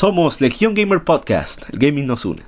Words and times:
Somos 0.00 0.40
Legión 0.40 0.72
Gamer 0.72 1.04
Podcast, 1.04 1.62
el 1.70 1.78
gaming 1.78 2.06
nos 2.06 2.24
une. 2.24 2.42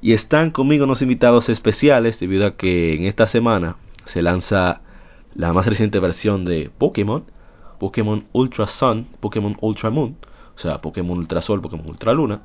Y 0.00 0.14
están 0.14 0.52
conmigo 0.52 0.84
unos 0.84 1.02
invitados 1.02 1.50
especiales 1.50 2.18
debido 2.18 2.46
a 2.46 2.56
que 2.56 2.94
en 2.94 3.04
esta 3.04 3.26
semana 3.26 3.76
se 4.06 4.22
lanza 4.22 4.80
la 5.34 5.52
más 5.52 5.66
reciente 5.66 6.00
versión 6.00 6.46
de 6.46 6.70
Pokémon, 6.78 7.26
Pokémon 7.78 8.24
Ultra 8.32 8.66
Sun, 8.68 9.08
Pokémon 9.20 9.54
Ultra 9.60 9.90
Moon, 9.90 10.16
o 10.56 10.58
sea, 10.58 10.80
Pokémon 10.80 11.18
Ultra 11.18 11.42
Sol, 11.42 11.60
Pokémon 11.60 11.86
Ultra 11.86 12.14
Luna. 12.14 12.40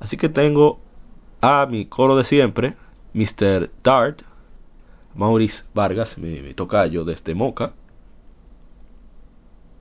Así 0.00 0.16
que 0.16 0.28
tengo 0.28 0.80
a 1.40 1.66
mi 1.66 1.86
coro 1.86 2.16
de 2.16 2.24
siempre, 2.24 2.74
Mr. 3.14 3.70
Dart, 3.84 4.22
Maurice 5.14 5.62
Vargas, 5.72 6.18
mi, 6.18 6.40
mi 6.40 6.52
tocayo 6.52 7.04
desde 7.04 7.36
Moca. 7.36 7.74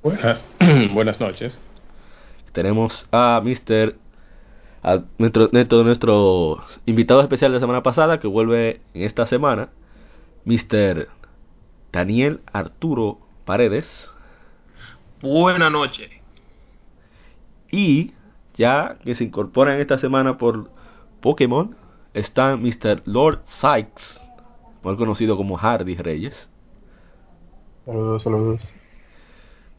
Buenas, 0.04 0.46
buenas 0.94 1.20
noches. 1.20 1.60
Tenemos 2.56 3.06
a 3.12 3.42
Mr. 3.44 3.98
A 4.82 5.04
nuestro, 5.18 5.50
nuestro, 5.52 5.84
nuestro 5.84 6.64
invitado 6.86 7.20
especial 7.20 7.52
de 7.52 7.56
la 7.56 7.60
semana 7.60 7.84
pasada 7.84 8.22
que 8.22 8.28
vuelve 8.28 8.80
en 8.94 9.02
esta 9.04 9.28
semana, 9.28 9.70
Mr. 10.46 11.10
Daniel 11.92 12.40
Arturo 12.54 13.20
Paredes. 13.44 14.10
Buena 15.22 15.70
noche. 15.70 16.22
Y 17.72 18.14
ya 18.54 19.00
que 19.04 19.16
se 19.16 19.26
incorpora 19.26 19.76
en 19.76 19.82
esta 19.82 19.98
semana 19.98 20.38
por 20.38 20.70
Pokémon, 21.20 21.76
está 22.14 22.56
Mr. 22.56 23.02
Lord 23.04 23.42
Sykes, 23.60 24.22
mal 24.82 24.96
conocido 24.96 25.36
como 25.36 25.58
Hardy 25.58 25.96
Reyes. 25.96 26.48
Saludos, 27.86 28.24
saludos. 28.24 28.62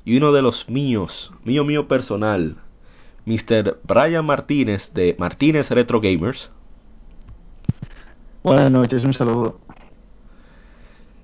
Y 0.05 0.19
uno 0.19 0.33
de 0.33 0.43
los 0.43 0.69
míos, 0.69 1.33
mío 1.43 1.65
mío 1.65 1.89
personal, 1.89 2.59
Mr. 3.27 3.81
Brian 3.83 4.25
Martínez 4.25 4.93
de 4.95 5.17
Martínez 5.19 5.69
Retro 5.69 6.01
Gamers. 6.01 6.51
Buenas 8.45 8.71
noches, 8.71 9.05
un 9.05 9.15
saludo. 9.15 9.59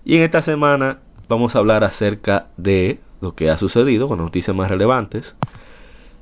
Y 0.04 0.16
en 0.16 0.24
esta 0.24 0.42
semana 0.42 0.98
vamos 1.28 1.54
a 1.54 1.60
hablar 1.60 1.84
acerca 1.84 2.48
de 2.56 2.98
lo 3.20 3.36
que 3.36 3.50
ha 3.50 3.56
sucedido 3.56 4.08
con 4.08 4.18
noticias 4.18 4.54
más 4.54 4.68
relevantes. 4.68 5.36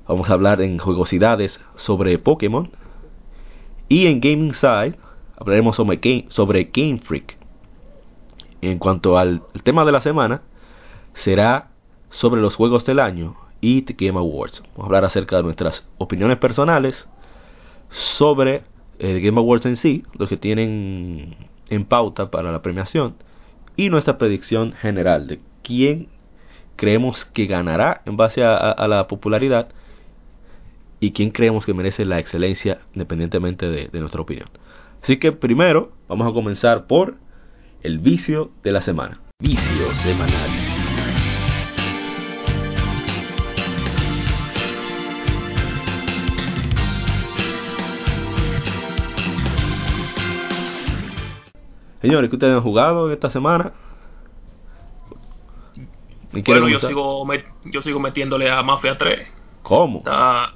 Vamos 0.07 0.29
a 0.29 0.35
hablar 0.35 0.61
en 0.61 0.77
jugosidades 0.77 1.63
sobre 1.77 2.19
Pokémon. 2.19 2.71
Y 3.89 4.07
en 4.07 4.21
Gaming 4.21 4.53
Side 4.53 4.97
hablaremos 5.39 5.77
sobre 5.77 5.97
Game, 5.97 6.27
sobre 6.29 6.65
Game 6.65 6.99
Freak. 6.99 7.39
En 8.61 8.79
cuanto 8.79 9.17
al 9.17 9.41
tema 9.65 9.87
de 9.87 9.93
la 9.93 10.03
semana, 10.03 10.43
será 11.15 11.71
sobre 12.11 12.43
los 12.43 12.55
juegos 12.55 12.85
del 12.85 13.01
año 13.01 13.35
y 13.61 13.83
The 13.83 13.95
Game 13.99 14.19
Awards. 14.19 14.63
Vamos 14.63 14.83
a 14.83 14.87
hablar 14.87 15.05
acerca 15.05 15.37
de 15.37 15.43
nuestras 15.43 15.87
opiniones 15.99 16.39
personales 16.39 17.07
sobre 17.91 18.63
el 18.99 19.21
Game 19.21 19.39
Awards 19.39 19.67
en 19.67 19.77
sí, 19.77 20.05
los 20.19 20.29
que 20.29 20.37
tienen 20.37 21.37
en 21.69 21.85
pauta 21.85 22.31
para 22.31 22.53
la 22.53 22.63
premiación, 22.63 23.15
y 23.77 23.89
nuestra 23.89 24.19
predicción 24.19 24.73
general 24.73 25.27
de 25.27 25.41
quién 25.63 26.09
creemos 26.77 27.25
que 27.25 27.47
ganará 27.47 28.03
en 28.07 28.17
base 28.17 28.43
a 28.43 28.87
la 28.89 29.07
popularidad 29.07 29.69
y 30.99 31.13
quién 31.13 31.31
creemos 31.31 31.67
que 31.67 31.75
merece 31.75 32.05
la 32.05 32.19
excelencia 32.19 32.81
independientemente 32.95 33.69
de, 33.69 33.89
de 33.89 34.01
nuestra 34.01 34.21
opinión. 34.21 34.49
Así 35.03 35.19
que 35.19 35.33
primero 35.33 35.93
vamos 36.09 36.29
a 36.29 36.33
comenzar 36.33 36.87
por 36.87 37.17
el 37.83 37.99
vicio 37.99 38.51
de 38.63 38.73
la 38.73 38.83
semana. 38.83 39.19
Vicio 39.41 39.95
semanal. 39.95 40.60
Señores, 52.01 52.31
¿qué 52.31 52.37
ustedes 52.37 52.55
han 52.55 52.63
jugado 52.63 53.13
esta 53.13 53.31
semana? 53.31 53.73
Bueno, 56.33 56.69
yo 56.69 56.81
sigo, 56.81 57.27
yo 57.65 57.83
sigo 57.83 58.01
metiéndole 58.01 58.51
a 58.51 58.63
Mafia 58.63 58.97
3. 58.97 59.29
¿Cómo? 59.63 59.99
Está... 59.99 60.55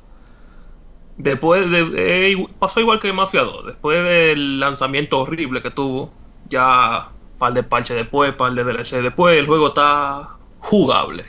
Después 1.17 1.71
de... 1.71 2.33
Eh, 2.33 2.47
pasó 2.59 2.81
igual 2.81 3.01
que 3.01 3.13
Mafia 3.13 3.43
2. 3.43 3.67
Después 3.67 4.03
del 4.05 4.59
lanzamiento 4.61 5.21
horrible 5.21 5.63
que 5.63 5.71
tuvo, 5.71 6.13
ya 6.49 7.09
par 7.39 7.53
de 7.53 7.63
parches 7.63 7.97
después, 7.97 8.35
par 8.35 8.53
de 8.55 8.65
DLC 8.65 9.03
después, 9.03 9.37
el 9.37 9.47
juego 9.47 9.69
está 9.69 10.37
jugable. 10.61 11.25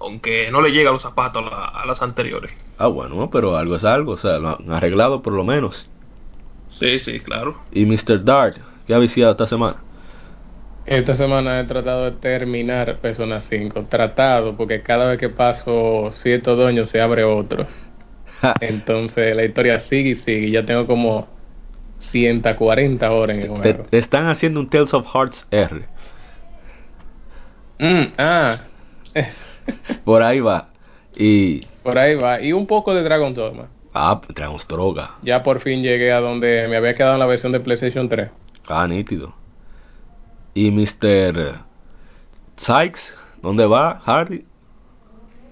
Aunque 0.00 0.50
no 0.50 0.60
le 0.60 0.70
llega 0.70 0.90
a 0.90 0.92
los 0.92 1.02
zapatos 1.02 1.46
a, 1.46 1.50
la, 1.50 1.64
a 1.66 1.86
las 1.86 2.02
anteriores. 2.02 2.52
Ah, 2.78 2.88
bueno, 2.88 3.30
pero 3.30 3.56
algo 3.56 3.76
es 3.76 3.84
algo, 3.84 4.12
o 4.12 4.16
sea, 4.16 4.38
lo 4.38 4.58
han 4.58 4.72
arreglado 4.72 5.22
por 5.22 5.32
lo 5.32 5.44
menos. 5.44 5.88
Sí, 6.70 6.98
sí, 7.00 7.20
claro. 7.20 7.56
Y 7.72 7.86
Mr. 7.86 8.24
Dart, 8.24 8.56
¿qué 8.86 8.94
ha 8.94 8.98
viciado 8.98 9.32
esta 9.32 9.48
semana? 9.48 9.76
Esta 10.86 11.14
semana 11.14 11.60
he 11.60 11.64
tratado 11.64 12.04
de 12.04 12.12
terminar 12.12 12.98
Persona 12.98 13.40
5. 13.40 13.86
Tratado, 13.88 14.56
porque 14.56 14.82
cada 14.82 15.06
vez 15.06 15.18
que 15.18 15.30
paso 15.30 16.10
cierto 16.12 16.56
dueño 16.56 16.84
se 16.84 17.00
abre 17.00 17.24
otro. 17.24 17.66
Entonces 18.60 19.34
la 19.34 19.44
historia 19.44 19.80
sigue 19.80 20.10
y 20.10 20.14
sigue. 20.16 20.50
Ya 20.50 20.66
tengo 20.66 20.86
como 20.86 21.26
140 21.98 23.10
horas 23.10 23.36
en 23.36 23.42
el 23.42 23.48
juego. 23.48 23.84
Te, 23.84 23.98
están 23.98 24.28
haciendo 24.28 24.60
un 24.60 24.68
Tales 24.68 24.92
of 24.92 25.06
Hearts 25.06 25.46
R. 25.50 25.86
Mm, 27.78 28.12
ah. 28.18 28.58
Por 30.04 30.22
ahí 30.22 30.40
va. 30.40 30.68
Y. 31.16 31.60
Por 31.82 31.98
ahí 31.98 32.14
va. 32.14 32.42
Y 32.42 32.52
un 32.52 32.66
poco 32.66 32.94
de 32.94 33.02
Dragon 33.02 33.32
Dogma. 33.32 33.68
Ah, 33.94 34.20
Dragon's 34.28 34.66
Droga. 34.66 35.12
Ya 35.22 35.42
por 35.44 35.60
fin 35.60 35.82
llegué 35.82 36.12
a 36.12 36.20
donde 36.20 36.66
me 36.68 36.76
había 36.76 36.94
quedado 36.94 37.14
en 37.14 37.20
la 37.20 37.26
versión 37.26 37.52
de 37.52 37.60
PlayStation 37.60 38.08
3. 38.08 38.28
Ah, 38.68 38.86
nítido. 38.88 39.34
Y 40.54 40.70
Mr. 40.70 41.60
Sykes, 42.56 43.00
¿dónde 43.42 43.66
va? 43.66 44.00
Hardy. 44.04 44.44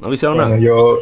¿No 0.01 0.13
hicieron 0.13 0.37
bueno, 0.37 0.51
nada? 0.51 0.61
Yo, 0.61 0.99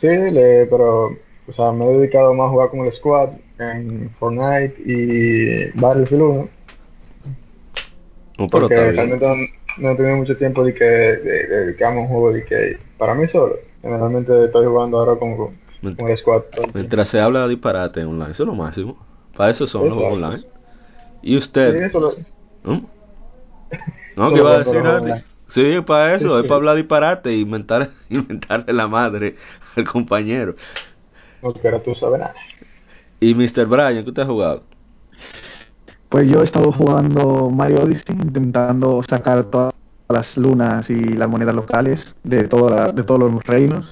sí, 0.00 0.06
le, 0.06 0.66
pero, 0.66 1.08
o 1.46 1.52
sea, 1.52 1.72
me 1.72 1.86
he 1.86 1.94
dedicado 1.94 2.34
más 2.34 2.46
a 2.46 2.50
jugar 2.50 2.70
con 2.70 2.80
el 2.80 2.92
squad 2.92 3.30
en 3.58 4.10
Fortnite 4.18 4.74
y 4.84 5.70
Battlefield 5.78 6.22
1. 6.22 6.48
No, 8.36 8.48
pero 8.48 8.62
porque 8.62 8.92
realmente 8.92 9.26
no, 9.26 9.34
no 9.78 9.90
he 9.90 9.96
tenido 9.96 10.16
mucho 10.16 10.36
tiempo 10.36 10.64
de 10.64 10.74
que 10.74 10.84
de, 10.84 11.74
de 11.74 11.88
un 11.88 12.08
juego 12.08 12.32
de 12.32 12.44
que 12.44 12.78
para 12.98 13.14
mí 13.14 13.26
solo. 13.26 13.56
Generalmente 13.80 14.46
estoy 14.46 14.66
jugando 14.66 14.98
ahora 14.98 15.18
con, 15.18 15.36
con, 15.36 15.94
con 15.94 16.10
el 16.10 16.16
squad. 16.16 16.42
Mientras 16.74 17.10
se 17.10 17.20
habla 17.20 17.42
de 17.42 17.50
disparate 17.50 18.04
online, 18.04 18.32
eso 18.32 18.42
es 18.42 18.46
lo 18.46 18.54
máximo. 18.54 18.96
Para 19.36 19.50
eso 19.50 19.66
son 19.66 19.82
los 19.82 19.98
Exacto. 19.98 20.14
online. 20.14 20.53
¿Y 21.24 21.36
usted? 21.36 21.72
Sí, 21.72 21.78
eso 21.78 22.00
lo, 22.00 22.10
¿Mm? 22.64 22.86
No, 24.16 24.32
¿qué 24.32 24.38
iba 24.38 24.50
a 24.54 24.58
decir 24.58 24.76
online. 24.86 25.24
Sí, 25.48 25.80
para 25.86 26.14
eso, 26.14 26.28
Sí, 26.28 26.40
es 26.40 26.42
sí. 26.42 26.48
para 26.48 26.56
hablar 26.58 26.76
disparate 26.76 27.32
y 27.34 27.40
inventar, 27.42 27.90
inventarle 28.08 28.72
la 28.72 28.88
madre 28.88 29.36
al 29.76 29.84
compañero. 29.86 30.54
no 31.42 31.52
quiero 31.54 31.80
tú 31.82 31.94
sabes 31.94 32.18
nada. 32.20 32.34
Y 33.20 33.34
Mr. 33.34 33.66
Brian, 33.66 34.02
¿qué 34.04 34.10
usted 34.10 34.22
ha 34.22 34.26
jugado? 34.26 34.62
Pues 36.08 36.30
yo 36.30 36.40
he 36.40 36.44
estado 36.44 36.72
jugando 36.72 37.50
Mario 37.50 37.82
Odyssey, 37.82 38.16
intentando 38.16 39.02
sacar 39.08 39.44
todas 39.50 39.72
las 40.08 40.36
lunas 40.36 40.88
y 40.88 40.94
las 40.94 41.28
monedas 41.28 41.54
locales 41.54 42.14
de, 42.22 42.44
toda 42.48 42.70
la- 42.86 42.92
de 42.92 43.02
todos 43.02 43.20
los 43.20 43.42
reinos. 43.44 43.86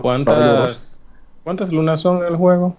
¿Cuántas, 0.00 1.00
¿Cuántas 1.42 1.72
lunas 1.72 2.00
son 2.00 2.18
en 2.18 2.24
el 2.24 2.36
juego? 2.36 2.76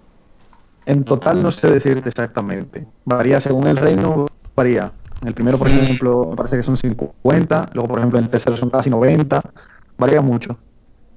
En 0.85 1.03
total 1.03 1.41
no 1.41 1.51
sé 1.51 1.67
decirte 1.69 2.09
exactamente. 2.09 2.85
Varía 3.05 3.39
según 3.39 3.67
el 3.67 3.77
reino, 3.77 4.27
varía. 4.55 4.91
En 5.21 5.27
el 5.29 5.33
primero, 5.33 5.57
por 5.57 5.69
ejemplo, 5.69 6.27
me 6.31 6.35
parece 6.35 6.57
que 6.57 6.63
son 6.63 6.77
50, 6.77 7.69
luego, 7.73 7.87
por 7.87 7.99
ejemplo, 7.99 8.19
en 8.19 8.25
el 8.25 8.29
tercero 8.31 8.57
son 8.57 8.69
casi 8.69 8.89
90. 8.89 9.41
Varía 9.97 10.21
mucho. 10.21 10.57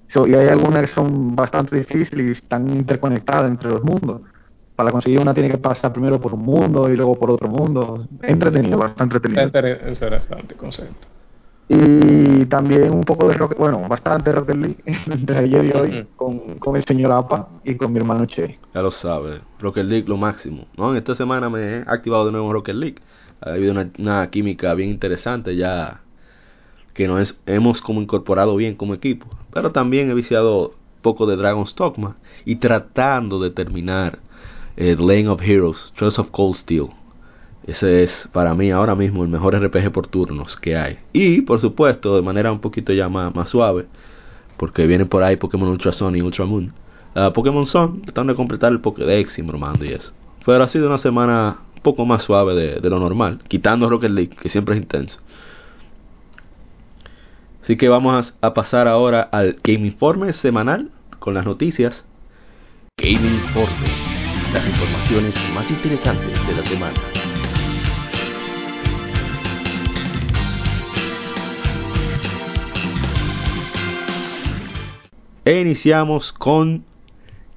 So, 0.08 0.26
y 0.26 0.34
hay 0.34 0.48
algunas 0.48 0.88
que 0.88 0.94
son 0.94 1.34
bastante 1.34 1.76
difíciles 1.76 2.26
y 2.26 2.30
están 2.30 2.68
interconectadas 2.70 3.50
entre 3.50 3.70
los 3.70 3.82
mundos. 3.82 4.22
Para 4.76 4.92
conseguir 4.92 5.18
una 5.18 5.34
tiene 5.34 5.50
que 5.50 5.58
pasar 5.58 5.92
primero 5.92 6.20
por 6.20 6.34
un 6.34 6.42
mundo 6.42 6.88
y 6.88 6.96
luego 6.96 7.18
por 7.18 7.30
otro 7.30 7.48
mundo. 7.48 8.06
Entretenido, 8.22 8.78
bastante 8.78 9.16
entretenido. 9.16 9.42
inter- 9.44 9.82
interesante 9.88 10.54
concepto. 10.54 11.08
Y 11.68 12.44
también 12.46 12.92
un 12.92 13.02
poco 13.02 13.28
de 13.28 13.34
Rocket, 13.34 13.58
bueno, 13.58 13.88
bastante 13.88 14.30
Rocket 14.30 14.56
League 14.56 14.76
entre 15.06 15.38
ayer 15.38 15.64
y 15.64 15.72
hoy 15.72 16.06
con, 16.14 16.58
con 16.58 16.76
el 16.76 16.84
señor 16.84 17.10
Apa 17.10 17.48
y 17.64 17.74
con 17.74 17.92
mi 17.92 17.98
hermano 17.98 18.26
Che. 18.26 18.58
Ya 18.72 18.82
lo 18.82 18.90
sabes, 18.92 19.40
Rocket 19.58 19.84
League 19.84 20.08
lo 20.08 20.16
máximo. 20.16 20.66
¿no? 20.76 20.92
En 20.92 20.98
esta 20.98 21.14
semana 21.16 21.50
me 21.50 21.78
he 21.78 21.84
activado 21.86 22.26
de 22.26 22.32
nuevo 22.32 22.52
Rocket 22.52 22.76
League. 22.76 22.96
Ha 23.40 23.50
habido 23.50 23.72
una, 23.72 23.90
una 23.98 24.30
química 24.30 24.74
bien 24.74 24.90
interesante 24.90 25.56
ya 25.56 26.02
que 26.94 27.06
nos 27.06 27.38
hemos 27.46 27.82
como 27.82 28.00
incorporado 28.00 28.56
bien 28.56 28.76
como 28.76 28.94
equipo. 28.94 29.26
Pero 29.52 29.72
también 29.72 30.10
he 30.10 30.14
viciado 30.14 30.72
poco 31.02 31.26
de 31.26 31.36
Dragon's 31.36 31.74
Dogma 31.74 32.16
y 32.44 32.56
tratando 32.56 33.38
de 33.38 33.50
terminar 33.50 34.18
eh, 34.76 34.96
The 34.96 35.02
Lane 35.02 35.28
of 35.28 35.42
Heroes, 35.42 35.92
Trails 35.96 36.18
of 36.18 36.30
Cold 36.30 36.54
Steel. 36.54 36.88
Ese 37.66 38.04
es 38.04 38.28
para 38.32 38.54
mí 38.54 38.70
ahora 38.70 38.94
mismo 38.94 39.24
el 39.24 39.28
mejor 39.28 39.60
RPG 39.60 39.90
por 39.90 40.06
turnos 40.06 40.56
que 40.56 40.76
hay. 40.76 40.98
Y 41.12 41.40
por 41.42 41.60
supuesto, 41.60 42.14
de 42.14 42.22
manera 42.22 42.52
un 42.52 42.60
poquito 42.60 42.92
ya 42.92 43.08
más, 43.08 43.34
más 43.34 43.50
suave, 43.50 43.86
porque 44.56 44.86
viene 44.86 45.04
por 45.04 45.24
ahí 45.24 45.36
Pokémon 45.36 45.68
Ultra 45.68 45.92
Sun 45.92 46.14
y 46.16 46.22
Ultra 46.22 46.44
Moon. 46.44 46.72
Uh, 47.16 47.32
Pokémon 47.32 47.66
Sun, 47.66 48.02
tratando 48.02 48.32
de 48.32 48.36
completar 48.36 48.70
el 48.72 48.80
Pokédex 48.80 49.38
y 49.38 49.42
bromando 49.42 49.84
y 49.84 49.88
eso. 49.88 50.12
Pero 50.44 50.62
ha 50.62 50.68
sido 50.68 50.86
una 50.86 50.98
semana 50.98 51.58
un 51.74 51.82
poco 51.82 52.06
más 52.06 52.22
suave 52.22 52.54
de, 52.54 52.88
lo 52.88 53.00
normal, 53.00 53.40
quitando 53.48 53.88
Rocket 53.88 54.10
League, 54.10 54.36
que 54.40 54.48
siempre 54.48 54.76
es 54.76 54.82
intenso. 54.82 55.18
Así 57.64 57.76
que 57.76 57.88
vamos 57.88 58.34
a, 58.40 58.46
a 58.46 58.54
pasar 58.54 58.86
ahora 58.86 59.22
al 59.22 59.56
Game 59.64 59.86
Informe 59.88 60.32
semanal 60.34 60.90
con 61.18 61.34
las 61.34 61.44
noticias. 61.44 62.04
Game 62.96 63.26
Informe, 63.26 63.88
las 64.52 64.64
informaciones 64.64 65.34
más 65.52 65.68
interesantes 65.68 66.46
de 66.46 66.54
la 66.54 66.62
semana. 66.62 67.25
E 75.46 75.60
iniciamos 75.60 76.32
con 76.32 76.82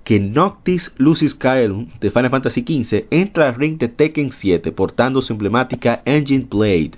que 0.04 0.20
Noctis 0.20 0.92
Lucis 0.98 1.34
Kaelum 1.34 1.88
de 2.00 2.12
Final 2.12 2.30
Fantasy 2.30 2.62
XV 2.62 3.08
entra 3.10 3.48
al 3.48 3.56
ring 3.56 3.80
de 3.80 3.88
Tekken 3.88 4.32
7 4.32 4.72
portando 4.74 5.24
su 5.24 5.34
emblemática 5.34 6.04
Engine 6.06 6.46
Blade. 6.48 6.92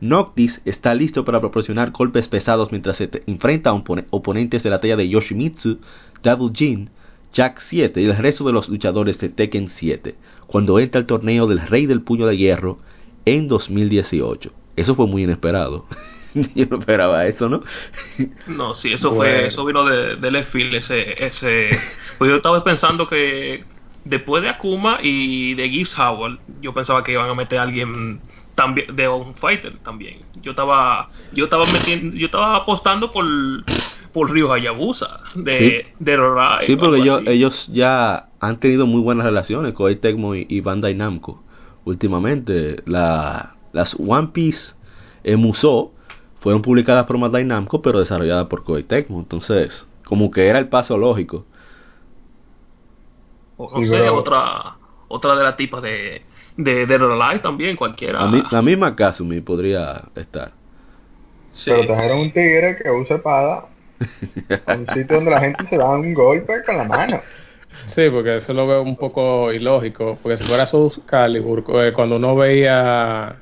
Noctis 0.00 0.60
está 0.64 0.96
listo 0.96 1.24
para 1.24 1.38
proporcionar 1.38 1.92
golpes 1.92 2.26
pesados 2.26 2.72
mientras 2.72 2.96
se 2.96 3.08
enfrenta 3.28 3.70
a 3.70 3.74
opon 3.74 4.04
oponentes 4.10 4.64
de 4.64 4.70
la 4.70 4.80
talla 4.80 4.96
de 4.96 5.08
Yoshimitsu, 5.08 5.78
Double 6.24 6.50
Jin, 6.52 6.90
Jack 7.32 7.60
7 7.60 8.02
y 8.02 8.06
el 8.06 8.16
resto 8.16 8.42
de 8.42 8.52
los 8.52 8.68
luchadores 8.68 9.20
de 9.20 9.28
Tekken 9.28 9.68
7 9.68 10.16
cuando 10.48 10.80
entra 10.80 11.00
al 11.00 11.06
torneo 11.06 11.46
del 11.46 11.60
Rey 11.60 11.86
del 11.86 12.00
Puño 12.00 12.26
de 12.26 12.36
Hierro 12.36 12.80
en 13.26 13.46
2018. 13.46 14.50
Eso 14.74 14.96
fue 14.96 15.06
muy 15.06 15.22
inesperado. 15.22 15.86
Yo 16.54 16.66
no 16.70 16.78
esperaba 16.78 17.26
eso, 17.26 17.48
¿no? 17.48 17.62
No, 18.46 18.74
sí, 18.74 18.92
eso 18.92 19.10
bueno. 19.12 19.32
fue, 19.32 19.46
eso 19.48 19.64
vino 19.64 19.84
de, 19.84 20.16
de 20.16 20.30
left 20.30 20.52
field, 20.52 20.74
ese, 20.74 21.24
ese, 21.24 21.70
pues 22.18 22.30
yo 22.30 22.36
estaba 22.36 22.62
pensando 22.64 23.06
que 23.06 23.64
después 24.04 24.42
de 24.42 24.48
Akuma 24.48 24.98
y 25.02 25.54
de 25.54 25.68
Gibbs 25.68 25.98
Howard, 25.98 26.38
yo 26.60 26.72
pensaba 26.72 27.04
que 27.04 27.12
iban 27.12 27.28
a 27.28 27.34
meter 27.34 27.58
a 27.58 27.62
alguien 27.62 28.20
también 28.54 28.94
de 28.94 29.08
un 29.08 29.34
fighter 29.34 29.78
también. 29.82 30.18
Yo 30.42 30.50
estaba, 30.50 31.08
yo 31.32 31.44
estaba 31.44 31.64
metiendo, 31.66 32.16
yo 32.16 32.26
estaba 32.26 32.56
apostando 32.56 33.10
por 33.10 33.24
por 34.12 34.30
Hayabusa 34.30 35.20
de, 35.34 35.56
Sí. 35.56 35.94
de 35.98 36.16
Rorai. 36.16 36.66
Sí, 36.66 36.76
porque 36.76 37.00
ellos, 37.00 37.22
ellos 37.26 37.66
ya 37.72 38.28
han 38.40 38.60
tenido 38.60 38.86
muy 38.86 39.00
buenas 39.00 39.24
relaciones 39.24 39.72
con 39.72 39.94
Tecmo 39.96 40.34
y, 40.34 40.46
y 40.50 40.60
Bandai 40.60 40.94
Namco 40.94 41.42
últimamente. 41.84 42.82
La, 42.84 43.54
las 43.72 43.96
One 43.98 44.28
Piece 44.34 44.74
eh, 45.24 45.36
Musou 45.36 45.92
fueron 46.42 46.60
publicadas 46.62 47.06
por 47.06 47.18
Bandai 47.18 47.44
Namco, 47.44 47.80
pero 47.82 48.00
desarrolladas 48.00 48.46
por 48.48 48.64
Koei 48.64 48.82
Tecmo. 48.82 49.20
Entonces, 49.20 49.86
como 50.04 50.30
que 50.30 50.46
era 50.48 50.58
el 50.58 50.68
paso 50.68 50.98
lógico. 50.98 51.44
O 53.56 53.70
no 53.70 53.78
Sí, 53.78 53.84
sé, 53.86 53.98
pero- 53.98 54.16
otra 54.16 54.76
otra 55.08 55.36
de 55.36 55.42
las 55.42 55.56
tipas 55.56 55.82
de 55.82 56.22
de, 56.56 56.86
de 56.86 57.38
también, 57.42 57.76
cualquiera. 57.76 58.26
La, 58.26 58.44
la 58.50 58.62
misma 58.62 58.94
Kazumi 58.94 59.40
podría 59.40 60.02
estar. 60.14 60.52
Sí. 61.52 61.70
Pero 61.70 61.86
trajeron 61.86 62.18
un 62.20 62.32
tigre 62.32 62.76
que 62.82 62.90
usa 62.90 63.16
espada 63.16 63.68
a 64.66 64.74
un 64.74 64.86
sitio 64.88 65.16
donde 65.16 65.30
la 65.30 65.40
gente 65.40 65.64
se 65.66 65.76
da 65.78 65.90
un 65.90 66.12
golpe 66.12 66.62
con 66.66 66.76
la 66.76 66.84
mano. 66.84 67.20
Sí, 67.86 68.08
porque 68.10 68.36
eso 68.36 68.52
lo 68.52 68.66
veo 68.66 68.82
un 68.82 68.96
poco 68.96 69.52
ilógico. 69.52 70.18
Porque 70.22 70.38
si 70.38 70.44
fuera 70.44 70.66
Soul 70.66 70.92
Calibur, 71.06 71.64
eh, 71.74 71.92
cuando 71.94 72.16
uno 72.16 72.36
veía 72.36 73.36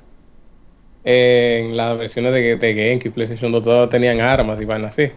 en 1.04 1.76
las 1.76 1.96
versiones 1.98 2.32
de, 2.32 2.56
de 2.56 2.74
GameCube, 2.74 3.12
PlayStation 3.12 3.50
2, 3.52 3.62
todos 3.64 3.90
tenían 3.90 4.20
armas 4.20 4.60
y 4.60 4.64
van 4.64 4.84
así. 4.84 5.10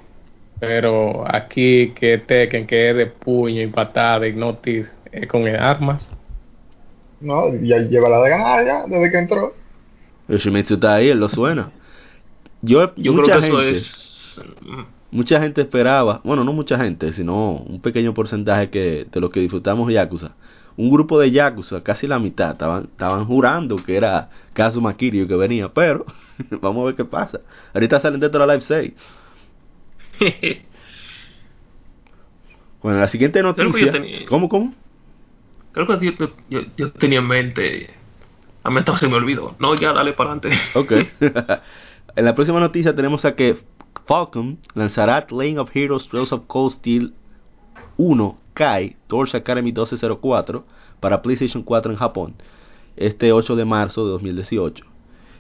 Pero 0.59 1.23
aquí, 1.27 1.91
que 1.95 2.19
Tekken, 2.19 2.65
que 2.67 2.89
es 2.91 2.95
de 2.95 3.05
puño 3.07 3.61
y 3.61 3.67
patada 3.67 4.27
y 4.27 4.33
Notice 4.33 4.89
es 5.11 5.27
con 5.27 5.45
armas. 5.47 6.09
No, 7.19 7.53
ya 7.61 7.77
lleva 7.79 8.09
la 8.09 8.21
de 8.21 8.29
ganar 8.29 8.65
ya, 8.65 8.85
desde 8.87 9.11
que 9.11 9.17
entró. 9.17 9.53
Yoshimitsu 10.27 10.75
está 10.75 10.95
ahí, 10.95 11.09
él 11.09 11.19
lo 11.19 11.29
suena. 11.29 11.71
Yo, 12.61 12.93
Yo 12.95 13.13
mucha 13.13 13.31
creo 13.33 13.41
que 13.41 13.47
eso 13.47 13.57
gente- 13.57 13.71
es 13.71 14.41
mm, 14.61 14.81
Mucha 15.11 15.39
gente 15.39 15.61
esperaba, 15.61 16.21
bueno, 16.23 16.43
no 16.43 16.53
mucha 16.53 16.75
gente, 16.77 17.13
sino 17.13 17.57
un 17.57 17.79
pequeño 17.81 18.13
porcentaje 18.15 18.69
que 18.71 19.05
de 19.11 19.19
lo 19.21 19.29
que 19.29 19.41
disfrutamos 19.41 19.91
Yakuza. 19.93 20.33
Un 20.75 20.89
grupo 20.91 21.19
de 21.19 21.29
Yakuza, 21.31 21.83
casi 21.83 22.07
la 22.07 22.17
mitad, 22.19 22.51
estaban, 22.51 22.83
estaban 22.85 23.25
jurando 23.25 23.75
que 23.77 23.95
era 23.95 24.29
Kazuma 24.53 24.95
Kiryu 24.97 25.27
que 25.27 25.35
venía, 25.35 25.69
pero 25.69 26.05
vamos 26.61 26.81
a 26.81 26.85
ver 26.87 26.95
qué 26.95 27.05
pasa. 27.05 27.41
Ahorita 27.73 27.99
salen 27.99 28.19
dentro 28.19 28.41
de 28.41 28.47
la 28.47 28.53
Live 28.53 28.65
6. 28.67 28.93
Bueno, 32.81 32.99
la 32.99 33.07
siguiente 33.07 33.41
noticia. 33.41 33.91
tenía- 33.91 34.25
¿Cómo, 34.27 34.49
cómo? 34.49 34.73
Creo 35.71 35.87
que 35.87 36.05
yo, 36.05 36.29
yo, 36.49 36.61
yo 36.75 36.91
tenía 36.91 37.19
en 37.19 37.27
mente. 37.27 37.89
A 38.61 38.69
mí 38.69 38.77
hasta 38.79 38.97
se 38.97 39.07
me 39.07 39.15
olvidó. 39.15 39.55
No, 39.59 39.73
ya 39.75 39.93
dale 39.93 40.13
para 40.13 40.31
adelante. 40.33 40.57
Ok. 40.75 40.91
en 42.15 42.25
la 42.25 42.35
próxima 42.35 42.59
noticia 42.59 42.93
tenemos 42.93 43.23
a 43.25 43.35
que 43.35 43.57
Falcon 44.05 44.59
lanzará 44.75 45.25
Lane 45.29 45.59
of 45.59 45.73
Heroes 45.73 46.07
Trails 46.09 46.31
of 46.33 46.43
Cold 46.47 46.73
Steel 46.73 47.13
1 47.97 48.37
Kai 48.53 48.95
Torch 49.07 49.35
Academy 49.35 49.71
1204 49.71 50.63
para 50.99 51.21
PlayStation 51.21 51.63
4 51.63 51.91
en 51.91 51.97
Japón 51.97 52.33
este 52.95 53.31
8 53.33 53.55
de 53.55 53.65
marzo 53.65 54.05
de 54.05 54.11
2018. 54.11 54.85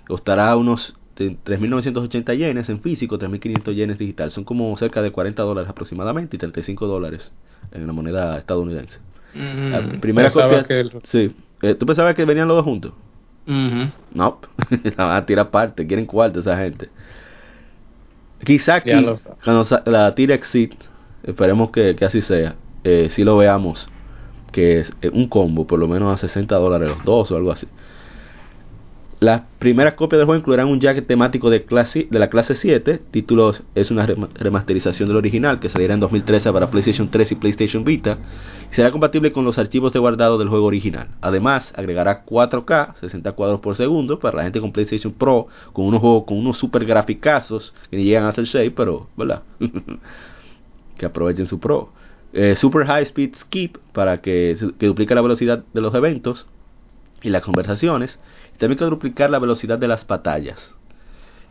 Costará 0.07 0.55
unos 0.57 0.95
de 1.15 1.37
3.980 1.45 2.33
yenes 2.35 2.67
en 2.69 2.81
físico, 2.81 3.17
3.500 3.19 3.75
yenes 3.75 3.97
digital. 3.99 4.31
Son 4.31 4.43
como 4.43 4.75
cerca 4.77 5.01
de 5.03 5.11
40 5.11 5.43
dólares 5.43 5.69
aproximadamente 5.69 6.35
y 6.35 6.39
35 6.39 6.87
dólares 6.87 7.31
en 7.71 7.85
la 7.85 7.93
moneda 7.93 8.37
estadounidense. 8.37 8.97
La 9.71 9.81
Mm, 9.81 9.99
primera 9.99 10.27
pensaba 10.29 10.49
copia... 10.49 10.63
que 10.67 10.79
el- 10.79 10.91
Sí. 11.03 11.35
Eh, 11.61 11.75
¿Tú 11.75 11.85
pensabas 11.85 12.15
que 12.15 12.25
venían 12.25 12.47
los 12.47 12.57
dos 12.57 12.65
juntos? 12.65 12.91
ujú. 13.47 13.91
No, 14.13 14.39
la 14.97 15.05
van 15.05 15.17
a 15.17 15.25
tirar 15.25 15.47
aparte, 15.47 15.85
quieren 15.87 16.05
cuarto 16.05 16.39
esa 16.39 16.57
gente. 16.57 16.89
Quizá 18.43 18.75
aquí, 18.75 18.91
cuando 19.43 19.65
la 19.85 20.13
tire 20.15 20.33
Exit, 20.33 20.73
esperemos 21.23 21.71
que, 21.71 21.95
que 21.95 22.03
así 22.05 22.19
sea, 22.21 22.55
eh, 22.83 23.09
si 23.11 23.23
lo 23.23 23.37
veamos, 23.37 23.89
que 24.51 24.79
es 24.81 24.91
eh, 25.01 25.09
un 25.13 25.27
combo, 25.27 25.65
por 25.67 25.79
lo 25.79 25.87
menos 25.87 26.13
a 26.13 26.17
60 26.17 26.55
dólares 26.55 26.89
los 26.89 27.03
dos 27.03 27.31
o 27.31 27.35
algo 27.37 27.51
así. 27.51 27.67
Las 29.19 29.43
primeras 29.57 29.93
copias 29.93 30.17
del 30.19 30.25
juego 30.25 30.39
incluirán 30.39 30.67
un 30.67 30.81
jacket 30.81 31.07
temático 31.07 31.49
de, 31.49 31.63
clase, 31.63 32.07
de 32.11 32.19
la 32.19 32.29
clase 32.29 32.55
7. 32.55 32.99
Título 33.09 33.53
es 33.73 33.89
una 33.89 34.05
rema- 34.05 34.27
remasterización 34.33 35.07
del 35.07 35.15
original 35.15 35.61
que 35.61 35.69
saliera 35.69 35.93
en 35.93 36.01
2013 36.01 36.51
para 36.51 36.69
PlayStation 36.69 37.09
3 37.09 37.31
y 37.31 37.35
PlayStation 37.35 37.85
Vita. 37.85 38.17
Y 38.69 38.75
será 38.75 38.91
compatible 38.91 39.31
con 39.31 39.45
los 39.45 39.57
archivos 39.57 39.93
de 39.93 39.99
guardado 39.99 40.37
del 40.37 40.49
juego 40.49 40.65
original. 40.65 41.07
Además, 41.21 41.71
agregará 41.77 42.25
4K, 42.25 42.95
60 42.99 43.31
cuadros 43.31 43.61
por 43.61 43.77
segundo, 43.77 44.19
para 44.19 44.35
la 44.37 44.43
gente 44.43 44.59
con 44.59 44.73
PlayStation 44.73 45.13
Pro, 45.13 45.47
con 45.71 45.85
unos 45.85 46.01
juegos 46.01 46.25
con 46.25 46.37
unos 46.37 46.57
super 46.57 46.83
graficazos 46.83 47.73
que 47.89 47.95
ni 47.95 48.03
llegan 48.03 48.25
a 48.25 48.33
ser 48.33 48.43
shade, 48.43 48.71
pero, 48.71 49.07
¿verdad? 49.15 49.43
que 50.97 51.05
aprovechen 51.05 51.45
su 51.45 51.61
Pro. 51.61 51.91
Eh, 52.33 52.55
super 52.55 52.87
High 52.87 53.03
Speed 53.03 53.35
Skip 53.35 53.77
para 53.93 54.21
que, 54.21 54.57
duplique 54.79 55.13
la 55.13 55.21
velocidad 55.21 55.63
de 55.71 55.81
los 55.81 55.93
eventos 55.93 56.47
y 57.21 57.29
las 57.29 57.43
conversaciones. 57.43 58.19
Y 58.55 58.57
también 58.57 58.79
que 58.79 58.85
duplicar 58.85 59.29
la 59.29 59.39
velocidad 59.39 59.77
de 59.77 59.87
las 59.87 60.05
batallas. 60.07 60.73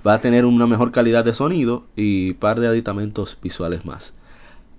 Va 0.06 0.14
a 0.14 0.20
tener 0.20 0.44
una 0.44 0.66
mejor 0.66 0.90
calidad 0.90 1.24
de 1.24 1.34
sonido 1.34 1.84
y 1.94 2.34
par 2.34 2.58
de 2.58 2.66
aditamentos 2.66 3.38
visuales 3.40 3.84
más. 3.84 4.12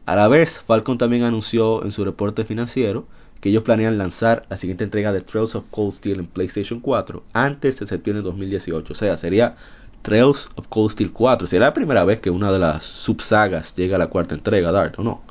A 0.05 0.17
la 0.17 0.27
vez, 0.27 0.59
Falcon 0.67 0.97
también 0.97 1.23
anunció 1.23 1.85
en 1.85 1.93
su 1.93 2.03
reporte 2.03 2.43
financiero 2.43 3.05
que 3.39 3.49
ellos 3.49 3.63
planean 3.63 3.97
lanzar 3.97 4.45
la 4.49 4.57
siguiente 4.57 4.83
entrega 4.83 5.13
de 5.13 5.21
Trails 5.21 5.55
of 5.55 5.65
Cold 5.71 5.93
Steel 5.93 6.19
en 6.19 6.27
PlayStation 6.27 6.81
4 6.81 7.23
antes 7.31 7.79
de 7.79 7.87
septiembre 7.87 8.21
de 8.21 8.29
2018. 8.29 8.91
O 8.91 8.95
sea, 8.95 9.17
sería 9.17 9.55
Trails 10.01 10.49
of 10.55 10.67
Cold 10.67 10.91
Steel 10.91 11.13
4. 11.13 11.47
Sería 11.47 11.67
la 11.67 11.73
primera 11.73 12.03
vez 12.03 12.19
que 12.19 12.29
una 12.29 12.51
de 12.51 12.59
las 12.59 12.83
subsagas 12.83 13.73
llega 13.75 13.95
a 13.95 13.99
la 13.99 14.07
cuarta 14.07 14.35
entrega, 14.35 14.73
Dart, 14.73 14.99
¿o 14.99 15.03
no? 15.03 15.21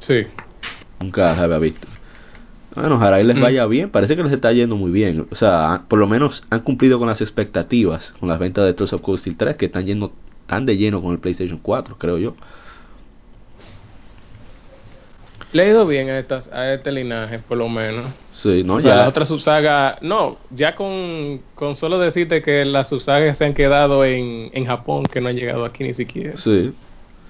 Sí. 0.00 0.26
Nunca 1.00 1.34
se 1.34 1.40
había 1.40 1.58
visto. 1.58 1.86
Bueno, 2.74 2.96
ojalá 2.96 3.20
y 3.20 3.24
les 3.24 3.36
Mm. 3.36 3.40
vaya 3.40 3.66
bien. 3.66 3.90
Parece 3.90 4.16
que 4.16 4.22
les 4.22 4.32
está 4.32 4.52
yendo 4.52 4.76
muy 4.76 4.90
bien. 4.90 5.26
O 5.30 5.34
sea, 5.34 5.82
por 5.88 5.98
lo 5.98 6.06
menos 6.06 6.44
han 6.50 6.60
cumplido 6.60 6.98
con 6.98 7.08
las 7.08 7.20
expectativas 7.20 8.12
con 8.20 8.28
las 8.28 8.38
ventas 8.38 8.64
de 8.66 8.74
Tales 8.74 8.92
of 8.92 9.00
Cold 9.02 9.18
Steel 9.20 9.36
3 9.36 9.56
que 9.56 9.66
están 9.66 9.86
yendo 9.86 10.12
tan 10.46 10.66
de 10.66 10.76
lleno 10.76 11.00
con 11.02 11.12
el 11.12 11.18
PlayStation 11.18 11.58
4, 11.62 11.96
creo 11.98 12.18
yo. 12.18 12.34
Le 15.52 15.64
ha 15.64 15.68
ido 15.68 15.84
bien 15.84 16.08
a, 16.10 16.18
estas, 16.20 16.46
a 16.52 16.72
este 16.74 16.92
linaje, 16.92 17.40
por 17.40 17.58
lo 17.58 17.68
menos. 17.68 18.12
Sí, 18.32 18.62
no, 18.62 18.74
o 18.74 18.80
sea, 18.80 18.90
ya. 18.90 18.96
las 18.98 19.08
otras 19.08 19.26
subsagas, 19.26 20.00
no, 20.00 20.36
ya 20.50 20.76
con, 20.76 21.40
con 21.56 21.74
solo 21.74 21.98
decirte 21.98 22.40
que 22.40 22.64
las 22.64 22.88
subsagas 22.88 23.36
se 23.36 23.46
han 23.46 23.54
quedado 23.54 24.04
en, 24.04 24.50
en 24.52 24.64
Japón, 24.66 25.04
que 25.06 25.20
no 25.20 25.28
han 25.28 25.34
llegado 25.36 25.64
aquí 25.64 25.82
ni 25.82 25.92
siquiera. 25.94 26.36
Sí. 26.36 26.72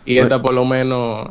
Y 0.04 0.18
esta 0.18 0.42
por 0.42 0.52
lo 0.52 0.66
menos 0.66 1.30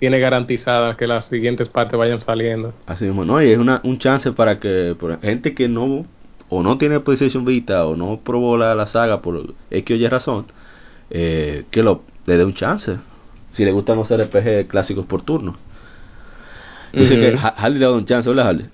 tiene 0.00 0.18
garantizada 0.18 0.96
que 0.96 1.06
las 1.06 1.26
siguientes 1.26 1.68
partes 1.68 1.98
vayan 1.98 2.20
saliendo. 2.20 2.74
Así 2.86 3.04
mismo, 3.04 3.24
no, 3.24 3.40
y 3.42 3.52
es 3.52 3.58
una, 3.58 3.80
un 3.84 3.98
chance 3.98 4.32
para 4.32 4.58
que 4.58 4.96
por 4.98 5.20
gente 5.20 5.54
que 5.54 5.68
no 5.68 6.06
o 6.48 6.62
no 6.62 6.76
tiene 6.78 6.98
PlayStation 7.00 7.44
Vita 7.44 7.86
o 7.86 7.94
no 7.94 8.20
probó 8.24 8.56
la, 8.56 8.74
la 8.74 8.86
saga 8.88 9.22
por 9.22 9.54
X 9.70 9.94
o 9.96 9.98
Y 10.00 10.08
razón, 10.08 10.46
eh, 11.10 11.66
que 11.70 11.82
lo 11.82 12.02
le 12.26 12.36
dé 12.36 12.44
un 12.44 12.54
chance. 12.54 12.98
Si 13.52 13.64
le 13.64 13.72
gustan 13.72 13.98
los 13.98 14.10
RPG 14.10 14.68
clásicos 14.68 15.06
por 15.06 15.22
turno. 15.22 15.56
Dice 16.94 17.14
Ujú. 17.14 17.20
que 17.20 17.36
Ha- 17.36 17.48
Harley 17.56 17.78
le 17.78 17.84
ha 17.84 17.88
dado 17.88 17.98
un 17.98 18.06
chance, 18.06 18.28
¿verdad, 18.28 18.48
Harley? 18.48 18.68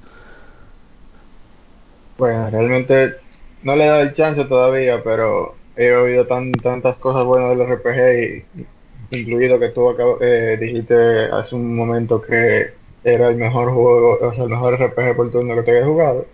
Bueno, 2.18 2.50
realmente 2.50 3.14
no 3.60 3.76
le 3.76 3.84
he 3.84 3.86
dado 3.88 4.02
el 4.02 4.12
chance 4.14 4.44
todavía, 4.46 5.02
pero 5.02 5.62
he 5.74 5.92
oído 5.94 6.26
tan, 6.26 6.60
tantas 6.60 6.98
cosas 6.98 7.24
buenas 7.24 7.50
del 7.50 7.62
RPG, 7.62 8.48
y, 8.54 8.66
incluido 9.10 9.58
que 9.58 9.68
tú 9.70 9.88
acab- 9.90 10.18
eh, 10.20 10.56
dijiste 10.60 10.94
hace 11.32 11.54
un 11.54 11.74
momento 11.76 12.20
que 12.20 12.70
era 13.04 13.28
el 13.28 13.36
mejor 13.36 13.72
juego, 13.72 14.18
o 14.20 14.34
sea, 14.34 14.44
el 14.44 14.50
mejor 14.50 14.74
RPG 14.74 15.16
por 15.16 15.30
turno 15.30 15.54
que 15.54 15.62
te 15.62 15.70
había 15.72 15.86
jugado. 15.86 16.26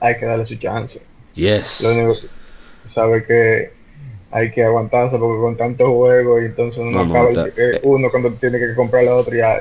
Hay 0.00 0.16
que 0.18 0.26
darle 0.26 0.46
su 0.46 0.56
chance. 0.56 1.00
Yes. 1.34 1.80
Lo 1.80 1.90
único 1.92 2.20
que 2.20 2.90
sabe 2.94 3.24
que 3.24 3.70
hay 4.30 4.50
que 4.52 4.62
aguantarse 4.62 5.18
porque 5.18 5.40
con 5.40 5.56
tantos 5.56 5.88
juegos 5.88 6.42
y 6.42 6.46
entonces 6.46 6.78
uno 6.80 6.90
No, 6.90 7.04
no, 7.04 7.10
acaba 7.12 7.30
el- 7.30 7.52
eh, 7.56 7.80
uno 7.82 8.10
cuando 8.10 8.32
tiene 8.34 8.58
que 8.58 8.74
comprar 8.74 9.04
la 9.04 9.16
otra 9.16 9.36
ya 9.36 9.58